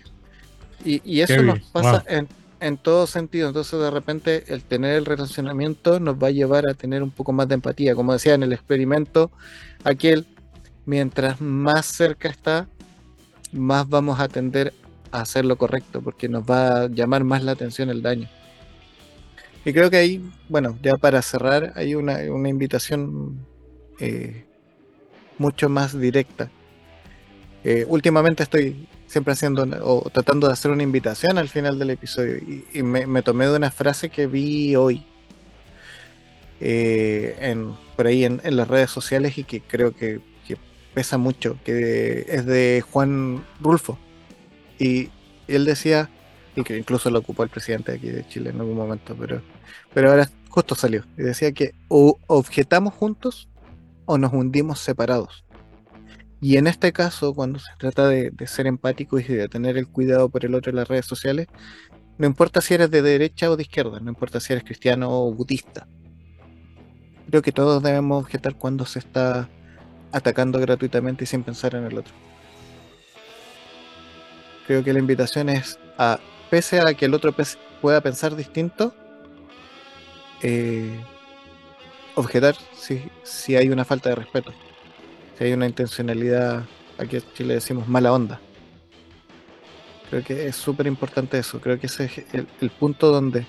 Y, 0.85 1.01
y 1.03 1.22
eso 1.22 1.41
nos 1.41 1.60
pasa 1.72 1.91
wow. 1.91 2.01
en, 2.07 2.27
en 2.60 2.77
todo 2.77 3.07
sentido. 3.07 3.49
Entonces, 3.49 3.80
de 3.80 3.91
repente, 3.91 4.43
el 4.47 4.64
tener 4.64 4.95
el 4.95 5.05
relacionamiento 5.05 5.99
nos 5.99 6.15
va 6.15 6.27
a 6.27 6.31
llevar 6.31 6.68
a 6.69 6.73
tener 6.73 7.03
un 7.03 7.11
poco 7.11 7.34
más 7.34 7.47
de 7.47 7.55
empatía. 7.55 7.95
Como 7.95 8.14
decía 8.14 8.34
en 8.34 8.43
el 8.43 8.53
experimento, 8.53 9.31
aquel, 9.84 10.26
mientras 10.85 11.41
más 11.41 11.85
cerca 11.85 12.30
está, 12.30 12.68
más 13.51 13.88
vamos 13.88 14.19
a 14.19 14.27
tender 14.27 14.73
a 15.11 15.22
hacer 15.22 15.45
lo 15.45 15.57
correcto, 15.57 16.01
porque 16.01 16.27
nos 16.27 16.43
va 16.43 16.84
a 16.84 16.88
llamar 16.88 17.23
más 17.23 17.43
la 17.43 17.51
atención 17.51 17.89
el 17.89 18.01
daño. 18.01 18.30
Y 19.65 19.73
creo 19.73 19.90
que 19.90 19.98
ahí, 19.98 20.31
bueno, 20.49 20.77
ya 20.81 20.98
para 20.98 21.22
cerrar, 21.22 21.73
hay 21.76 21.95
una, 21.95 22.18
una 22.31 22.49
invitación 22.49 23.45
eh, 23.99 24.45
mucho 25.38 25.69
más 25.69 25.98
directa. 25.98 26.49
Eh, 27.64 27.85
últimamente 27.88 28.44
estoy 28.44 28.88
siempre 29.07 29.34
haciendo 29.34 29.64
o 29.84 30.10
tratando 30.10 30.48
de 30.48 30.53
hacer 30.53 30.72
una 30.72 30.84
invitación 30.84 31.38
al 31.38 31.48
final 31.48 31.80
del 31.80 31.91
episodio 31.91 32.38
y, 32.38 32.65
y 32.73 32.84
me, 32.84 33.22
tomé 33.22 33.45
de 33.48 33.56
una 33.56 33.72
frase 33.72 34.10
que 34.10 34.27
vi 34.27 34.76
hoy 34.76 35.06
eh, 36.60 37.35
en, 37.40 37.73
por 37.95 38.07
ahí 38.07 38.26
en, 38.26 38.41
las 38.44 38.68
redes 38.68 38.90
sociales 38.90 39.38
y 39.38 39.44
que 39.44 39.61
creo 39.61 39.95
que, 39.95 40.19
pesa 40.94 41.18
mucho, 41.18 41.57
que 41.64 42.23
es 42.27 42.45
de 42.45 42.84
Juan 42.91 43.44
Rulfo. 43.60 43.98
Y 44.77 45.10
él 45.48 45.65
decía, 45.65 46.07
y 46.56 46.64
que 46.64 46.77
incluso 46.77 47.10
lo 47.10 47.18
ocupó 47.18 47.41
el 47.41 47.49
presidente 47.49 47.91
de 47.91 47.98
aquí 47.98 48.10
de 48.10 48.27
Chile 48.27 48.52
en 48.52 48.60
algún 48.60 48.77
momento, 48.77 49.15
pero, 49.19 49.41
pero 49.94 50.11
ahora 50.11 50.30
justo 50.49 50.76
salió, 50.76 51.06
y 51.18 51.23
decía 51.23 51.52
que 51.52 51.73
o 51.88 52.18
objetamos 52.27 52.94
juntos 52.94 53.49
o 54.06 54.18
nos 54.18 54.34
hundimos 54.34 54.80
separados. 54.80 55.45
Y 56.41 56.57
en 56.57 56.68
este 56.68 56.91
caso, 56.91 57.34
cuando 57.34 57.60
se 57.60 57.72
trata 57.77 58.07
de, 58.07 58.30
de 58.30 58.48
ser 58.48 58.68
empático 58.68 59.18
y 59.18 59.23
de 59.23 59.48
tener 59.48 59.77
el 59.77 59.88
cuidado 59.88 60.30
por 60.30 60.44
el 60.44 60.56
otro 60.56 60.72
en 60.72 60.76
las 60.76 60.88
redes 60.88 61.06
sociales, 61.06 61.48
no 62.18 62.27
importa 62.27 62.61
si 62.61 62.73
eres 62.73 62.91
de 62.91 63.02
derecha 63.02 63.49
o 63.49 63.56
de 63.56 63.64
izquierda, 63.64 63.99
no 63.99 64.10
importa 64.10 64.40
si 64.40 64.53
eres 64.53 64.65
cristiano 64.65 65.10
o 65.10 65.34
budista. 65.34 65.88
Creo 67.30 67.41
que 67.41 67.52
todos 67.52 67.81
debemos 67.81 68.22
objetar 68.22 68.56
cuando 68.56 68.85
se 68.85 68.99
está 68.99 69.49
atacando 70.11 70.60
gratuitamente 70.60 71.23
y 71.23 71.27
sin 71.27 71.44
pensar 71.44 71.76
en 71.76 71.85
el 71.85 71.98
otro. 71.98 72.14
Creo 74.68 74.84
que 74.84 74.94
la 74.94 74.99
invitación 74.99 75.49
es 75.49 75.80
a, 75.98 76.19
pese 76.49 76.80
a 76.80 76.94
que 76.94 77.06
el 77.06 77.14
otro 77.14 77.35
pueda 77.81 78.02
pensar 78.02 78.35
distinto, 78.35 78.95
eh, 80.43 80.99
objetar 82.15 82.55
si, 82.73 83.01
si 83.23 83.55
hay 83.55 83.69
una 83.69 83.83
falta 83.85 84.09
de 84.09 84.15
respeto 84.15 84.53
si 85.37 85.45
hay 85.45 85.53
una 85.53 85.65
intencionalidad, 85.65 86.63
aquí 86.97 87.17
en 87.17 87.23
Chile 87.33 87.53
decimos 87.55 87.87
mala 87.87 88.13
onda. 88.13 88.39
Creo 90.09 90.23
que 90.23 90.47
es 90.47 90.55
súper 90.55 90.85
importante 90.85 91.39
eso, 91.39 91.59
creo 91.59 91.79
que 91.79 91.87
ese 91.87 92.05
es 92.05 92.23
el, 92.61 92.69
punto 92.69 93.11
donde, 93.11 93.47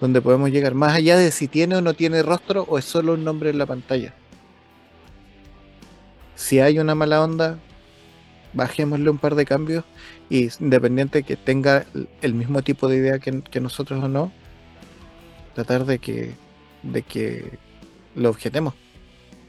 donde 0.00 0.22
podemos 0.22 0.50
llegar, 0.50 0.74
más 0.74 0.94
allá 0.94 1.18
de 1.18 1.30
si 1.30 1.46
tiene 1.46 1.76
o 1.76 1.82
no 1.82 1.92
tiene 1.92 2.22
rostro 2.22 2.62
o 2.68 2.78
es 2.78 2.86
solo 2.86 3.14
un 3.14 3.24
nombre 3.24 3.50
en 3.50 3.58
la 3.58 3.66
pantalla. 3.66 4.14
Si 6.34 6.60
hay 6.60 6.78
una 6.78 6.94
mala 6.94 7.22
onda, 7.22 7.58
bajémosle 8.54 9.10
un 9.10 9.18
par 9.18 9.34
de 9.34 9.44
cambios 9.44 9.84
y 10.30 10.48
independiente 10.60 11.22
que 11.22 11.36
tenga 11.36 11.84
el- 12.22 12.34
mismo 12.34 12.62
tipo 12.62 12.88
de 12.88 12.96
idea 12.96 13.18
que 13.18 13.60
nosotros 13.60 14.02
o 14.02 14.08
no, 14.08 14.32
tratar 15.56 15.86
de 15.86 15.98
que, 15.98 16.34
de 16.82 17.00
que 17.00 17.58
lo 18.14 18.28
objetemos 18.28 18.74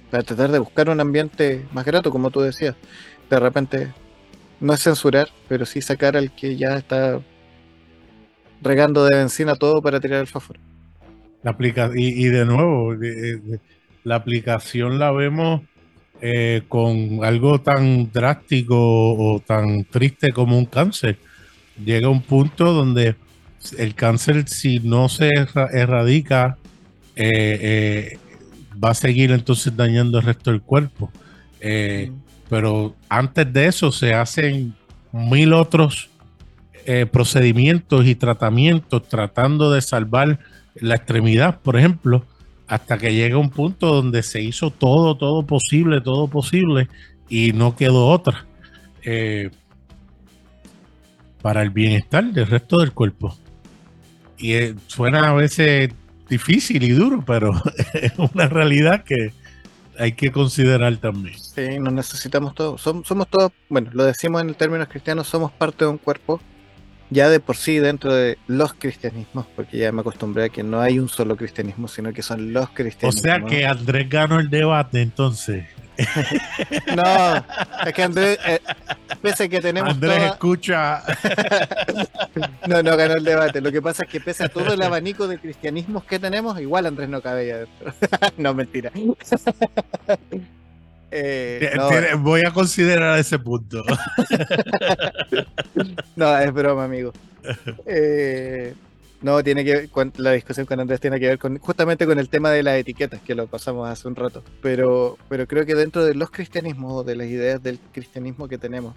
para 0.09 0.23
tratar 0.23 0.51
de 0.51 0.59
buscar 0.59 0.89
un 0.89 1.01
ambiente 1.01 1.65
más 1.73 1.85
grato, 1.85 2.11
como 2.11 2.31
tú 2.31 2.39
decías. 2.39 2.75
De 3.29 3.39
repente, 3.41 3.91
no 4.61 4.73
es 4.73 4.81
censurar, 4.81 5.27
pero 5.49 5.65
sí 5.65 5.81
sacar 5.81 6.15
al 6.15 6.33
que 6.33 6.55
ya 6.55 6.77
está 6.77 7.19
regando 8.61 9.03
de 9.03 9.17
benzina 9.17 9.55
todo 9.55 9.81
para 9.81 9.99
tirar 9.99 10.21
el 10.21 10.27
fósforo. 10.27 10.61
La 11.43 11.51
aplica 11.51 11.91
y, 11.93 12.25
y 12.25 12.29
de 12.29 12.45
nuevo, 12.45 12.95
la 14.05 14.15
aplicación 14.15 14.97
la 14.97 15.11
vemos 15.11 15.61
eh, 16.21 16.63
con 16.69 17.25
algo 17.25 17.59
tan 17.59 18.09
drástico 18.13 18.77
o 18.77 19.41
tan 19.45 19.83
triste 19.83 20.31
como 20.31 20.57
un 20.57 20.67
cáncer. 20.67 21.17
Llega 21.83 22.07
un 22.07 22.21
punto 22.21 22.71
donde 22.71 23.15
el 23.77 23.95
cáncer, 23.95 24.47
si 24.47 24.79
no 24.79 25.09
se 25.09 25.29
erra- 25.29 25.69
erradica, 25.71 26.57
eh, 27.15 27.59
eh, 27.61 28.19
va 28.83 28.91
a 28.91 28.93
seguir 28.93 29.31
entonces 29.31 29.75
dañando 29.75 30.19
el 30.19 30.25
resto 30.25 30.51
del 30.51 30.61
cuerpo. 30.61 31.11
Eh, 31.59 32.11
pero 32.49 32.95
antes 33.09 33.51
de 33.51 33.65
eso 33.67 33.91
se 33.91 34.13
hacen 34.13 34.75
mil 35.11 35.53
otros 35.53 36.09
procedimientos 37.11 38.05
y 38.05 38.15
tratamientos 38.15 39.09
tratando 39.09 39.73
de 39.73 39.81
salvar 39.81 40.39
la 40.75 40.95
extremidad, 40.95 41.59
por 41.59 41.75
ejemplo, 41.75 42.23
hasta 42.65 42.97
que 42.97 43.13
llega 43.13 43.37
un 43.37 43.49
punto 43.49 43.93
donde 43.93 44.23
se 44.23 44.41
hizo 44.41 44.71
todo, 44.71 45.17
todo 45.17 45.45
posible, 45.45 45.99
todo 45.99 46.29
posible 46.29 46.87
y 47.27 47.51
no 47.51 47.75
quedó 47.75 48.07
otra 48.07 48.45
para 51.41 51.61
el 51.61 51.71
bienestar 51.71 52.23
del 52.31 52.47
resto 52.47 52.77
del 52.77 52.93
cuerpo. 52.93 53.35
Y 54.37 54.53
eh, 54.53 54.75
suena 54.87 55.29
a 55.29 55.33
veces 55.33 55.89
difícil 56.29 56.83
y 56.83 56.89
duro, 56.91 57.23
pero 57.25 57.51
es 57.93 58.13
una 58.17 58.47
realidad 58.47 59.03
que 59.03 59.33
hay 59.97 60.11
que 60.11 60.31
considerar 60.31 60.95
también. 60.97 61.35
Sí, 61.39 61.79
nos 61.79 61.93
necesitamos 61.93 62.53
todos. 62.53 62.85
Som- 62.85 63.03
somos 63.03 63.27
todos, 63.29 63.51
bueno, 63.69 63.89
lo 63.93 64.03
decimos 64.05 64.41
en 64.41 64.53
términos 64.53 64.87
cristianos, 64.89 65.27
somos 65.27 65.51
parte 65.51 65.85
de 65.85 65.91
un 65.91 65.97
cuerpo 65.97 66.39
ya 67.09 67.29
de 67.29 67.39
por 67.39 67.55
sí 67.55 67.77
dentro 67.79 68.13
de 68.13 68.37
los 68.47 68.73
cristianismos, 68.73 69.45
porque 69.55 69.77
ya 69.77 69.91
me 69.93 70.01
acostumbré 70.01 70.43
a 70.45 70.49
que 70.49 70.61
no 70.61 70.81
hay 70.81 70.99
un 70.99 71.07
solo 71.07 71.37
cristianismo, 71.37 71.87
sino 71.87 72.11
que 72.11 72.21
son 72.21 72.51
los 72.51 72.65
O 72.65 72.73
cristianismos. 72.73 73.21
sea 73.21 73.39
que 73.45 73.65
Andrés 73.65 74.09
ganó 74.09 74.39
el 74.41 74.49
debate 74.49 75.01
entonces. 75.01 75.65
No, 76.95 77.35
es 77.85 77.93
que 77.93 78.03
Andrés, 78.03 78.39
eh, 78.45 78.59
pese 79.21 79.45
a 79.45 79.49
que 79.49 79.59
tenemos 79.61 79.91
Andrés 79.93 80.15
toda- 80.17 80.27
escucha. 80.29 81.03
No, 82.67 82.83
no 82.83 82.97
ganó 82.97 83.15
el 83.15 83.23
debate. 83.23 83.61
Lo 83.61 83.71
que 83.71 83.81
pasa 83.81 84.03
es 84.03 84.09
que 84.09 84.19
pese 84.19 84.43
a 84.43 84.49
todo 84.49 84.73
el 84.73 84.81
abanico 84.81 85.27
de 85.27 85.39
cristianismos 85.39 86.03
que 86.03 86.19
tenemos, 86.19 86.59
igual 86.59 86.85
Andrés 86.85 87.09
no 87.09 87.21
cabe 87.21 87.51
adentro. 87.53 87.93
no, 88.37 88.53
mentira. 88.53 88.91
Eh, 91.09 91.71
no, 91.77 91.89
Voy 92.19 92.41
a 92.45 92.51
considerar 92.51 93.17
ese 93.17 93.39
punto. 93.39 93.81
no, 96.17 96.37
es 96.37 96.53
broma, 96.53 96.83
amigo. 96.83 97.13
Eh, 97.85 98.73
no, 99.21 99.43
tiene 99.43 99.65
que 99.65 99.89
la 100.17 100.31
discusión 100.31 100.65
con 100.65 100.79
Andrés 100.79 100.99
tiene 100.99 101.19
que 101.19 101.27
ver 101.27 101.39
con 101.39 101.57
justamente 101.57 102.05
con 102.05 102.19
el 102.19 102.29
tema 102.29 102.51
de 102.51 102.61
las 102.63 102.77
etiquetas 102.77 103.21
que 103.21 103.33
lo 103.33 103.47
pasamos 103.47 103.89
hace 103.89 104.07
un 104.07 104.15
rato. 104.15 104.43
Pero, 104.61 105.17
pero 105.27 105.47
creo 105.47 105.65
que 105.65 105.75
dentro 105.75 106.05
de 106.05 106.13
los 106.13 106.29
cristianismos 106.29 106.93
o 106.93 107.03
de 107.03 107.15
las 107.15 107.27
ideas 107.27 107.61
del 107.61 107.79
cristianismo 107.91 108.47
que 108.47 108.57
tenemos, 108.57 108.95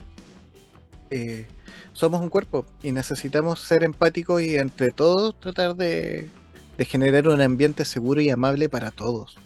eh, 1.11 1.47
somos 1.93 2.21
un 2.21 2.29
cuerpo 2.29 2.67
y 2.83 2.93
necesitamos 2.93 3.61
ser 3.61 3.83
empáticos 3.83 4.43
y 4.43 4.57
entre 4.57 4.91
todos 4.91 5.39
tratar 5.41 5.75
de, 5.75 6.29
de 6.77 6.85
generar 6.85 7.29
un 7.29 7.41
ambiente 7.41 7.85
seguro 7.85 8.21
y 8.21 8.31
amable 8.31 8.69
para 8.69 8.91
todos. 8.91 9.39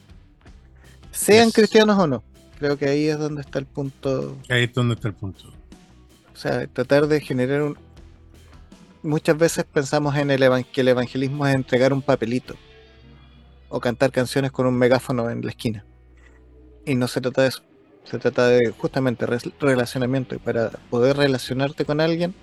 Sean 1.13 1.51
cristianos 1.53 1.99
o 1.99 2.07
no. 2.07 2.23
Creo 2.59 2.77
que 2.77 2.89
ahí 2.89 3.07
es 3.07 3.19
donde 3.19 3.43
está 3.43 3.59
el 3.59 3.67
punto. 3.67 4.37
Ahí 4.49 4.65
es 4.65 4.73
donde 4.73 4.95
está 4.95 5.09
el 5.09 5.15
punto. 5.15 5.53
O 6.33 6.37
sea, 6.37 6.67
tratar 6.67 7.07
de 7.07 7.21
generar 7.21 7.63
un. 7.63 7.79
Muchas 9.05 9.37
veces 9.37 9.67
pensamos 9.71 10.17
en 10.17 10.31
el 10.31 10.65
que 10.73 10.81
el 10.81 10.89
evangelismo 10.89 11.47
es 11.47 11.55
entregar 11.55 11.93
un 11.93 12.01
papelito 12.01 12.55
o 13.69 13.79
cantar 13.79 14.11
canciones 14.11 14.51
con 14.51 14.67
un 14.67 14.79
megáfono 14.79 15.29
en 15.29 15.43
la 15.43 15.51
esquina. 15.51 15.85
Y 16.87 16.95
no 16.95 17.07
se 17.07 17.21
trata 17.21 17.43
de 17.43 17.49
eso. 17.49 17.63
Se 18.05 18.19
trata 18.19 18.49
de 18.49 18.71
justamente 18.71 19.27
relacionamiento. 19.61 20.35
Y 20.35 20.39
para 20.39 20.71
poder 20.89 21.19
relacionarte 21.19 21.85
con 21.85 22.01
alguien, 22.01 22.35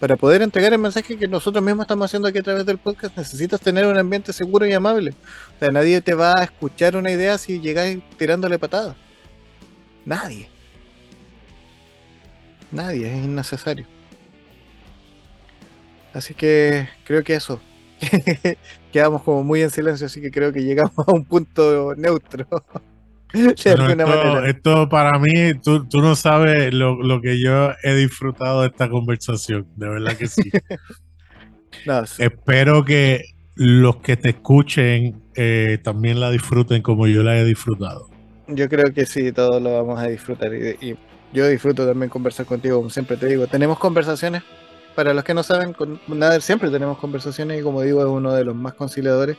para 0.00 0.16
poder 0.16 0.42
entregar 0.42 0.72
el 0.72 0.80
mensaje 0.80 1.16
que 1.16 1.28
nosotros 1.28 1.62
mismos 1.62 1.84
estamos 1.84 2.06
haciendo 2.06 2.26
aquí 2.26 2.38
a 2.38 2.42
través 2.42 2.66
del 2.66 2.78
podcast, 2.78 3.16
necesitas 3.16 3.60
tener 3.60 3.86
un 3.86 3.96
ambiente 3.96 4.32
seguro 4.32 4.66
y 4.66 4.72
amable. 4.72 5.14
O 5.54 5.58
sea, 5.60 5.70
nadie 5.70 6.00
te 6.00 6.14
va 6.14 6.40
a 6.40 6.42
escuchar 6.42 6.96
una 6.96 7.12
idea 7.12 7.38
si 7.38 7.60
llegas 7.60 7.96
tirándole 8.18 8.58
patadas. 8.58 8.96
Nadie. 10.04 10.48
Nadie, 12.72 13.16
es 13.16 13.24
innecesario. 13.24 13.93
Así 16.14 16.32
que 16.32 16.88
creo 17.04 17.22
que 17.22 17.34
eso. 17.34 17.60
Quedamos 18.92 19.22
como 19.22 19.42
muy 19.42 19.62
en 19.62 19.70
silencio, 19.70 20.06
así 20.06 20.20
que 20.20 20.30
creo 20.30 20.52
que 20.52 20.62
llegamos 20.62 20.96
a 21.06 21.12
un 21.12 21.24
punto 21.24 21.94
neutro. 21.96 22.46
esto, 24.46 24.88
para 24.88 25.18
mí, 25.18 25.54
tú, 25.62 25.86
no 25.94 26.14
sabes 26.14 26.72
lo, 26.72 27.20
que 27.20 27.40
yo 27.40 27.72
he 27.82 27.94
disfrutado 27.96 28.62
de 28.62 28.68
esta 28.68 28.88
conversación, 28.88 29.66
de 29.76 29.88
verdad 29.88 30.16
que 30.16 30.28
sí. 30.28 30.50
Espero 32.18 32.84
que 32.84 33.24
los 33.56 33.96
que 33.96 34.16
te 34.16 34.30
escuchen 34.30 35.20
eh, 35.34 35.78
también 35.82 36.20
la 36.20 36.30
disfruten 36.30 36.82
como 36.82 37.08
yo 37.08 37.24
la 37.24 37.36
he 37.36 37.44
disfrutado. 37.44 38.08
Yo 38.46 38.68
creo 38.68 38.92
que 38.92 39.04
sí, 39.06 39.32
todos 39.32 39.60
lo 39.60 39.72
vamos 39.72 39.98
a 39.98 40.06
disfrutar 40.06 40.54
y, 40.54 40.96
yo 41.32 41.48
disfruto 41.48 41.84
también 41.84 42.08
conversar 42.08 42.46
contigo, 42.46 42.76
como 42.76 42.90
siempre 42.90 43.16
te 43.16 43.26
digo. 43.26 43.48
Tenemos 43.48 43.80
conversaciones, 43.80 44.44
para 44.94 45.12
los 45.12 45.24
que 45.24 45.34
no 45.34 45.42
saben, 45.42 45.72
con 45.72 46.00
Nader 46.06 46.40
siempre 46.42 46.70
tenemos 46.70 46.98
conversaciones 46.98 47.60
y 47.60 47.62
como 47.62 47.82
digo 47.82 48.00
es 48.00 48.06
uno 48.06 48.32
de 48.32 48.44
los 48.44 48.54
más 48.54 48.74
conciliadores. 48.74 49.36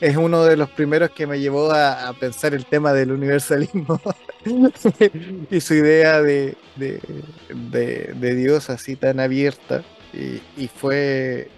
Es 0.00 0.16
uno 0.16 0.44
de 0.44 0.56
los 0.56 0.70
primeros 0.70 1.10
que 1.10 1.26
me 1.26 1.40
llevó 1.40 1.72
a, 1.72 2.12
pensar 2.20 2.54
el 2.54 2.66
tema 2.66 2.92
del 2.92 3.10
universalismo 3.12 4.00
y 5.50 5.60
su 5.60 5.74
idea 5.74 6.22
de, 6.22 6.56
de, 6.76 8.34
Dios 8.34 8.70
así 8.70 8.96
tan 8.96 9.18
abierta. 9.20 9.82
Y, 10.12 10.68
fue 10.68 11.50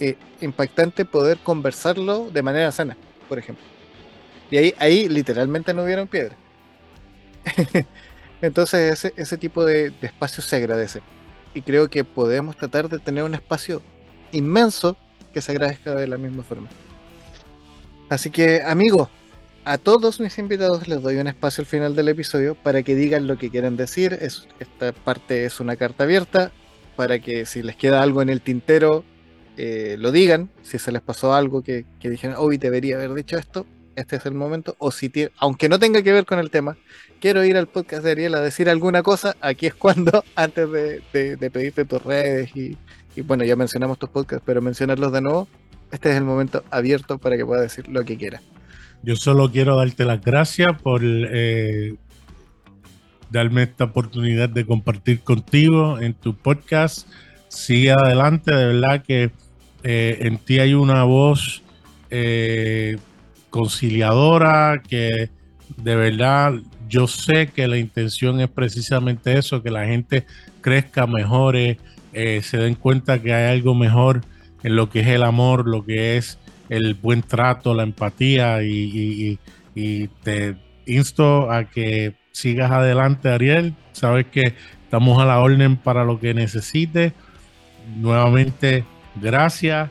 eh, 0.00 0.16
impactante 0.40 1.04
poder 1.04 1.38
conversarlo 1.38 2.30
de 2.30 2.42
manera 2.42 2.72
sana, 2.72 2.96
por 3.28 3.38
ejemplo. 3.38 3.64
Y 4.50 4.56
ahí, 4.56 4.74
ahí 4.78 5.08
literalmente 5.08 5.72
no 5.74 5.84
hubieron 5.84 6.08
piedras. 6.08 6.36
Entonces 8.42 8.92
ese, 8.92 9.14
ese 9.16 9.38
tipo 9.38 9.64
de, 9.64 9.90
de 9.90 10.06
espacios 10.06 10.46
se 10.46 10.56
agradece. 10.56 11.00
Y 11.54 11.62
creo 11.62 11.88
que 11.88 12.04
podemos 12.04 12.56
tratar 12.56 12.88
de 12.88 12.98
tener 12.98 13.24
un 13.24 13.34
espacio 13.34 13.80
inmenso 14.32 14.96
que 15.32 15.40
se 15.40 15.52
agradezca 15.52 15.94
de 15.94 16.06
la 16.06 16.18
misma 16.18 16.42
forma. 16.42 16.68
Así 18.08 18.30
que 18.30 18.62
amigos, 18.62 19.08
a 19.64 19.78
todos 19.78 20.20
mis 20.20 20.38
invitados 20.38 20.88
les 20.88 21.00
doy 21.00 21.16
un 21.16 21.26
espacio 21.26 21.62
al 21.62 21.66
final 21.66 21.96
del 21.96 22.08
episodio 22.08 22.54
para 22.54 22.82
que 22.82 22.94
digan 22.94 23.26
lo 23.26 23.38
que 23.38 23.50
quieren 23.50 23.76
decir. 23.76 24.18
esta 24.20 24.92
parte 24.92 25.44
es 25.44 25.60
una 25.60 25.76
carta 25.76 26.04
abierta 26.04 26.52
para 26.96 27.18
que 27.18 27.46
si 27.46 27.62
les 27.62 27.76
queda 27.76 28.02
algo 28.02 28.22
en 28.22 28.28
el 28.28 28.40
tintero, 28.40 29.04
eh, 29.56 29.96
lo 29.98 30.12
digan. 30.12 30.50
Si 30.62 30.78
se 30.78 30.92
les 30.92 31.02
pasó 31.02 31.34
algo 31.34 31.62
que, 31.62 31.86
que 31.98 32.10
dijeron, 32.10 32.36
hoy 32.38 32.58
debería 32.58 32.96
haber 32.96 33.14
dicho 33.14 33.38
esto, 33.38 33.66
este 33.96 34.16
es 34.16 34.26
el 34.26 34.34
momento, 34.34 34.76
o 34.78 34.90
si 34.90 35.08
tiene, 35.08 35.30
aunque 35.38 35.68
no 35.68 35.78
tenga 35.78 36.02
que 36.02 36.12
ver 36.12 36.24
con 36.24 36.38
el 36.38 36.50
tema, 36.50 36.76
quiero 37.20 37.44
ir 37.44 37.56
al 37.56 37.66
podcast 37.66 38.04
de 38.04 38.12
Ariel 38.12 38.34
a 38.34 38.40
decir 38.40 38.68
alguna 38.68 39.02
cosa, 39.02 39.36
aquí 39.40 39.66
es 39.66 39.74
cuando, 39.74 40.24
antes 40.34 40.70
de, 40.70 41.02
pedirte 41.50 41.84
tus 41.84 42.02
redes 42.02 42.50
y, 42.56 42.76
bueno, 43.22 43.44
ya 43.44 43.56
mencionamos 43.56 43.98
tus 43.98 44.10
podcasts, 44.10 44.42
pero 44.44 44.60
mencionarlos 44.60 45.12
de 45.12 45.20
nuevo, 45.20 45.48
este 45.90 46.10
es 46.10 46.16
el 46.16 46.24
momento 46.24 46.64
abierto 46.70 47.18
para 47.18 47.36
que 47.36 47.46
puedas 47.46 47.62
decir 47.62 47.88
lo 47.88 48.04
que 48.04 48.16
quieras. 48.16 48.42
Yo 49.02 49.16
solo 49.16 49.50
quiero 49.50 49.76
darte 49.76 50.04
las 50.04 50.20
gracias 50.22 50.80
por 50.80 51.02
eh, 51.04 51.94
darme 53.30 53.64
esta 53.64 53.84
oportunidad 53.84 54.48
de 54.48 54.64
compartir 54.64 55.20
contigo 55.20 56.00
en 56.00 56.14
tu 56.14 56.34
podcast. 56.34 57.08
Sigue 57.48 57.92
adelante, 57.92 58.54
de 58.54 58.66
verdad 58.66 59.02
que 59.02 59.30
eh, 59.82 60.18
en 60.20 60.38
ti 60.38 60.58
hay 60.58 60.72
una 60.72 61.04
voz 61.04 61.62
eh, 62.10 62.96
conciliadora, 63.54 64.82
que 64.82 65.30
de 65.76 65.94
verdad 65.94 66.54
yo 66.88 67.06
sé 67.06 67.46
que 67.46 67.68
la 67.68 67.78
intención 67.78 68.40
es 68.40 68.48
precisamente 68.48 69.38
eso, 69.38 69.62
que 69.62 69.70
la 69.70 69.86
gente 69.86 70.26
crezca, 70.60 71.06
mejore, 71.06 71.78
eh, 72.12 72.40
se 72.42 72.56
den 72.56 72.74
cuenta 72.74 73.22
que 73.22 73.32
hay 73.32 73.56
algo 73.56 73.76
mejor 73.76 74.22
en 74.64 74.74
lo 74.74 74.90
que 74.90 75.00
es 75.02 75.06
el 75.06 75.22
amor, 75.22 75.68
lo 75.68 75.84
que 75.84 76.16
es 76.16 76.36
el 76.68 76.94
buen 76.94 77.22
trato, 77.22 77.74
la 77.74 77.84
empatía 77.84 78.64
y, 78.64 79.38
te 80.24 80.56
insto 80.86 81.48
a 81.52 81.62
que 81.70 82.14
sigas 82.32 82.72
adelante, 82.72 83.28
Ariel. 83.28 83.74
Sabes 83.92 84.26
que 84.26 84.54
estamos 84.82 85.22
a 85.22 85.26
la 85.26 85.38
orden 85.38 85.76
para 85.76 86.04
lo 86.04 86.18
que 86.18 86.34
necesites. 86.34 87.12
Nuevamente, 87.96 88.84
gracias. 89.14 89.90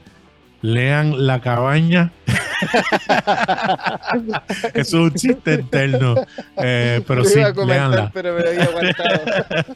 Lean 0.64 1.28
La 1.28 1.40
Cabaña. 1.42 2.12
es 4.74 4.94
un 4.94 5.14
chiste 5.14 5.56
eterno. 5.56 6.16
Eh, 6.58 7.02
pero 7.06 7.26
sí, 7.26 7.42
leanla. 7.68 8.10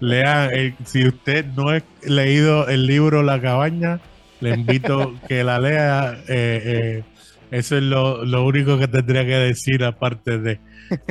Lean, 0.00 0.50
eh, 0.52 0.74
si 0.84 1.08
usted 1.08 1.46
no 1.56 1.70
ha 1.70 1.80
leído 2.02 2.68
el 2.68 2.86
libro 2.86 3.22
La 3.22 3.40
Cabaña, 3.40 3.98
le 4.40 4.50
invito 4.50 5.14
que 5.26 5.42
la 5.42 5.58
lea. 5.58 6.18
Eh, 6.28 7.02
eso 7.50 7.78
es 7.78 7.82
lo, 7.82 8.44
único 8.44 8.78
que 8.78 8.88
tendría 8.88 9.24
que 9.24 9.36
decir 9.36 9.84
aparte 9.84 10.38
de. 10.38 10.60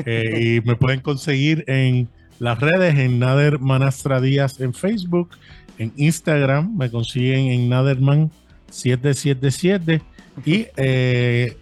y 0.05 0.61
me 0.61 0.75
pueden 0.75 0.99
conseguir 0.99 1.63
en 1.65 2.09
las 2.37 2.59
redes, 2.59 2.99
en 2.99 3.17
Nader 3.17 3.57
Manastra 3.57 4.21
Díaz 4.21 4.61
en 4.61 4.75
Facebook, 4.75 5.31
en 5.79 5.93
Instagram, 5.95 6.77
me 6.77 6.91
consiguen 6.91 7.47
en 7.47 7.69
Naderman 7.69 8.29
777 8.75 10.01
y 10.45 10.67
eh, 10.75 11.57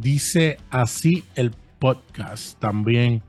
dice 0.00 0.58
así 0.68 1.24
el 1.36 1.52
podcast 1.78 2.58
también 2.58 3.22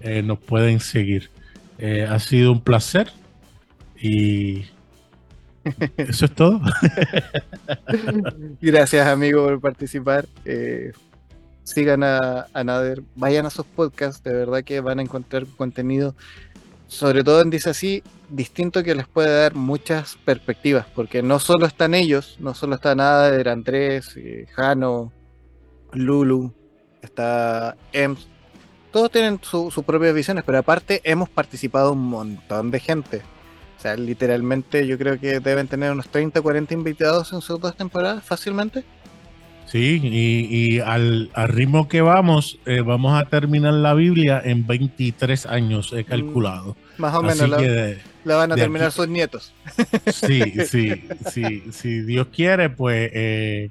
eh, 0.00 0.22
nos 0.22 0.38
pueden 0.38 0.80
seguir. 0.80 1.30
Eh, 1.78 2.06
ha 2.08 2.18
sido 2.20 2.52
un 2.52 2.60
placer 2.60 3.10
y 4.00 4.64
eso 5.96 6.24
es 6.26 6.34
todo. 6.34 6.60
Gracias 8.60 9.06
amigo 9.06 9.44
por 9.44 9.60
participar. 9.60 10.28
sigan 11.64 12.04
a, 12.04 12.46
a, 12.52 12.64
Nader, 12.64 13.02
vayan 13.16 13.46
a 13.46 13.50
sus 13.50 13.66
podcasts, 13.66 14.22
de 14.22 14.32
verdad 14.32 14.62
que 14.62 14.80
van 14.80 15.00
a 15.00 15.02
encontrar 15.02 15.46
contenido, 15.56 16.14
sobre 16.92 17.24
todo 17.24 17.40
en 17.40 17.48
Dice 17.48 17.70
así, 17.70 18.02
distinto 18.28 18.82
que 18.82 18.94
les 18.94 19.08
puede 19.08 19.34
dar 19.34 19.54
muchas 19.54 20.16
perspectivas, 20.24 20.86
porque 20.94 21.22
no 21.22 21.38
solo 21.38 21.64
están 21.64 21.94
ellos, 21.94 22.36
no 22.38 22.54
solo 22.54 22.74
está 22.74 22.94
Nader, 22.94 23.48
Andrés, 23.48 24.14
eh, 24.16 24.46
Jano, 24.54 25.10
Lulu, 25.92 26.52
está 27.00 27.76
Ems, 27.92 28.28
todos 28.90 29.10
tienen 29.10 29.40
sus 29.42 29.72
propias 29.84 30.14
visiones, 30.14 30.44
pero 30.44 30.58
aparte 30.58 31.00
hemos 31.04 31.30
participado 31.30 31.92
un 31.92 32.04
montón 32.04 32.70
de 32.70 32.78
gente. 32.78 33.22
O 33.78 33.80
sea, 33.80 33.96
literalmente 33.96 34.86
yo 34.86 34.98
creo 34.98 35.18
que 35.18 35.40
deben 35.40 35.66
tener 35.66 35.90
unos 35.90 36.08
30, 36.08 36.42
40 36.42 36.74
invitados 36.74 37.32
en 37.32 37.40
sus 37.40 37.58
dos 37.58 37.74
temporadas 37.74 38.22
fácilmente. 38.22 38.84
Sí, 39.72 40.02
y, 40.04 40.80
al, 40.80 41.30
ritmo 41.34 41.88
que 41.88 42.02
vamos, 42.02 42.58
eh, 42.66 42.82
vamos 42.82 43.18
a 43.18 43.24
terminar 43.24 43.72
la 43.72 43.94
Biblia 43.94 44.38
en 44.44 44.66
23 44.66 45.46
años, 45.46 45.94
he 45.94 46.04
calculado. 46.04 46.76
Mm, 46.98 47.00
más 47.00 47.14
o 47.14 47.22
menos. 47.22 47.48
La, 48.24 48.36
van 48.36 48.52
a 48.52 48.54
terminar 48.54 48.92
sus 48.92 49.08
nietos. 49.08 49.54
Sí, 50.12 50.42
sí, 50.66 51.08
sí. 51.30 51.62
Si 51.72 52.02
Dios 52.02 52.26
quiere, 52.26 52.68
pues 52.68 53.10
eh, 53.14 53.70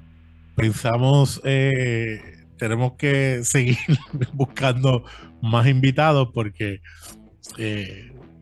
pensamos, 0.56 1.40
eh, 1.44 2.20
tenemos 2.58 2.94
que 2.94 3.44
seguir 3.44 3.78
buscando 4.32 5.04
más 5.40 5.68
invitados 5.68 6.30
porque 6.34 6.80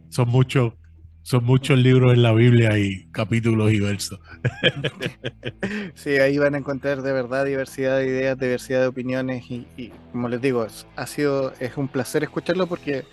son 0.09 0.29
muchos 0.31 0.73
son 1.23 1.45
muchos 1.45 1.79
libros 1.79 2.15
en 2.15 2.23
la 2.23 2.33
Biblia 2.33 2.79
y 2.79 3.07
capítulos 3.13 3.73
y 3.73 3.81
versos. 3.81 4.21
Sí, 5.95 6.17
ahí 6.17 6.39
van 6.39 6.55
a 6.55 6.59
encontrar 6.59 7.03
de 7.03 7.13
verdad 7.13 7.45
diversidad 7.45 7.99
de 7.99 8.07
ideas, 8.07 8.39
diversidad 8.39 8.81
de 8.81 8.87
opiniones 8.87 9.45
y, 9.51 9.93
como 10.13 10.29
les 10.29 10.41
digo, 10.41 10.67
ha 10.97 11.07
sido, 11.07 11.53
es 11.61 11.77
un 11.77 11.89
placer 11.89 12.23
escucharlo 12.23 12.67
porque 12.67 13.05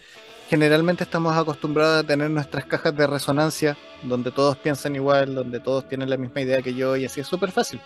generalmente 0.50 1.04
estamos 1.04 1.36
acostumbrados 1.36 2.04
a 2.04 2.08
tener 2.08 2.30
nuestras 2.30 2.66
cajas 2.66 2.96
de 2.96 3.08
resonancia 3.08 3.78
donde 4.04 4.32
todos 4.32 4.58
piensan 4.58 4.96
igual, 4.96 5.36
donde 5.36 5.60
todos 5.60 5.88
tienen 5.90 6.10
la 6.10 6.18
misma 6.18 6.42
idea 6.42 6.62
que 6.62 6.74
yo 6.74 6.96
y 6.96 7.06
así 7.06 7.20
es 7.20 7.28
súper 7.28 7.52
fácil. 7.52 7.82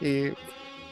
Y, 0.00 0.26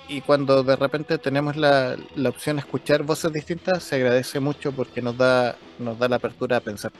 y 0.09 0.21
cuando 0.23 0.63
de 0.63 0.77
repente 0.77 1.19
tenemos 1.19 1.57
la, 1.57 1.97
la, 2.15 2.29
opción 2.31 2.57
de 2.57 2.61
escuchar 2.61 3.03
voces 3.03 3.33
distintas, 3.33 3.83
se 3.83 3.97
agradece 3.97 4.41
mucho 4.41 4.73
porque 4.73 5.03
nos 5.03 5.17
da, 5.17 5.57
nos 5.79 5.99
da 5.99 6.09
la 6.09 6.17
apertura 6.17 6.57
a 6.57 6.61
pensar. 6.61 6.93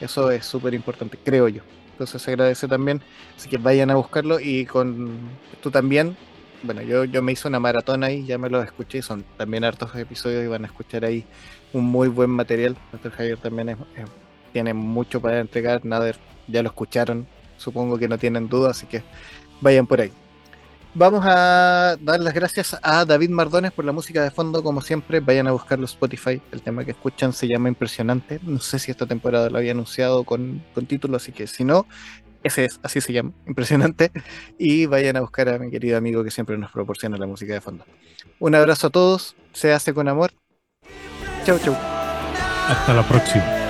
Eso 0.00 0.30
es 0.30 0.44
súper 0.44 0.74
importante, 0.74 1.18
creo 1.22 1.48
yo. 1.48 1.62
Entonces 1.92 2.20
se 2.20 2.30
agradece 2.32 2.66
también. 2.66 3.00
Así 3.36 3.48
que 3.48 3.56
vayan 3.58 3.90
a 3.90 3.94
buscarlo 3.94 4.40
y 4.40 4.66
con 4.66 5.18
tú 5.62 5.70
también. 5.70 6.16
Bueno, 6.62 6.82
yo, 6.82 7.04
yo 7.04 7.22
me 7.22 7.32
hice 7.32 7.46
una 7.46 7.60
maratón 7.60 8.04
ahí, 8.04 8.24
ya 8.24 8.38
me 8.38 8.50
lo 8.50 8.62
escuché. 8.62 9.02
Son 9.02 9.24
también 9.36 9.64
hartos 9.64 9.94
episodios 9.94 10.44
y 10.44 10.48
van 10.48 10.64
a 10.64 10.66
escuchar 10.66 11.04
ahí 11.04 11.24
un 11.72 11.84
muy 11.84 12.08
buen 12.08 12.30
material. 12.30 12.76
Nuestro 12.92 13.12
Javier 13.12 13.38
también 13.38 13.76
tiene 14.52 14.74
mucho 14.74 15.20
para 15.20 15.40
entregar. 15.40 15.84
Nader 15.84 16.16
ya 16.48 16.62
lo 16.62 16.68
escucharon. 16.68 17.26
Supongo 17.56 17.98
que 17.98 18.08
no 18.08 18.18
tienen 18.18 18.48
duda, 18.48 18.70
así 18.70 18.86
que 18.86 19.02
vayan 19.60 19.86
por 19.86 20.00
ahí. 20.00 20.12
Vamos 20.96 21.24
a 21.26 21.96
dar 22.00 22.20
las 22.20 22.32
gracias 22.34 22.76
a 22.80 23.04
David 23.04 23.30
Mardones 23.30 23.72
por 23.72 23.84
la 23.84 23.90
música 23.90 24.22
de 24.22 24.30
fondo, 24.30 24.62
como 24.62 24.80
siempre. 24.80 25.18
Vayan 25.18 25.48
a 25.48 25.52
buscarlo 25.52 25.86
Spotify. 25.86 26.40
El 26.52 26.62
tema 26.62 26.84
que 26.84 26.92
escuchan 26.92 27.32
se 27.32 27.48
llama 27.48 27.68
Impresionante. 27.68 28.38
No 28.44 28.60
sé 28.60 28.78
si 28.78 28.92
esta 28.92 29.04
temporada 29.04 29.50
lo 29.50 29.58
había 29.58 29.72
anunciado 29.72 30.22
con, 30.22 30.62
con 30.72 30.86
título, 30.86 31.16
así 31.16 31.32
que 31.32 31.48
si 31.48 31.64
no, 31.64 31.86
ese 32.44 32.66
es, 32.66 32.78
así 32.84 33.00
se 33.00 33.12
llama, 33.12 33.32
Impresionante. 33.44 34.12
Y 34.56 34.86
vayan 34.86 35.16
a 35.16 35.20
buscar 35.20 35.48
a 35.48 35.58
mi 35.58 35.68
querido 35.68 35.98
amigo 35.98 36.22
que 36.22 36.30
siempre 36.30 36.56
nos 36.58 36.70
proporciona 36.70 37.16
la 37.16 37.26
música 37.26 37.54
de 37.54 37.60
fondo. 37.60 37.84
Un 38.38 38.54
abrazo 38.54 38.86
a 38.86 38.90
todos. 38.90 39.34
Se 39.52 39.72
hace 39.72 39.92
con 39.94 40.06
amor. 40.06 40.32
Chau, 41.44 41.58
chau. 41.58 41.74
Hasta 42.68 42.94
la 42.94 43.02
próxima. 43.02 43.63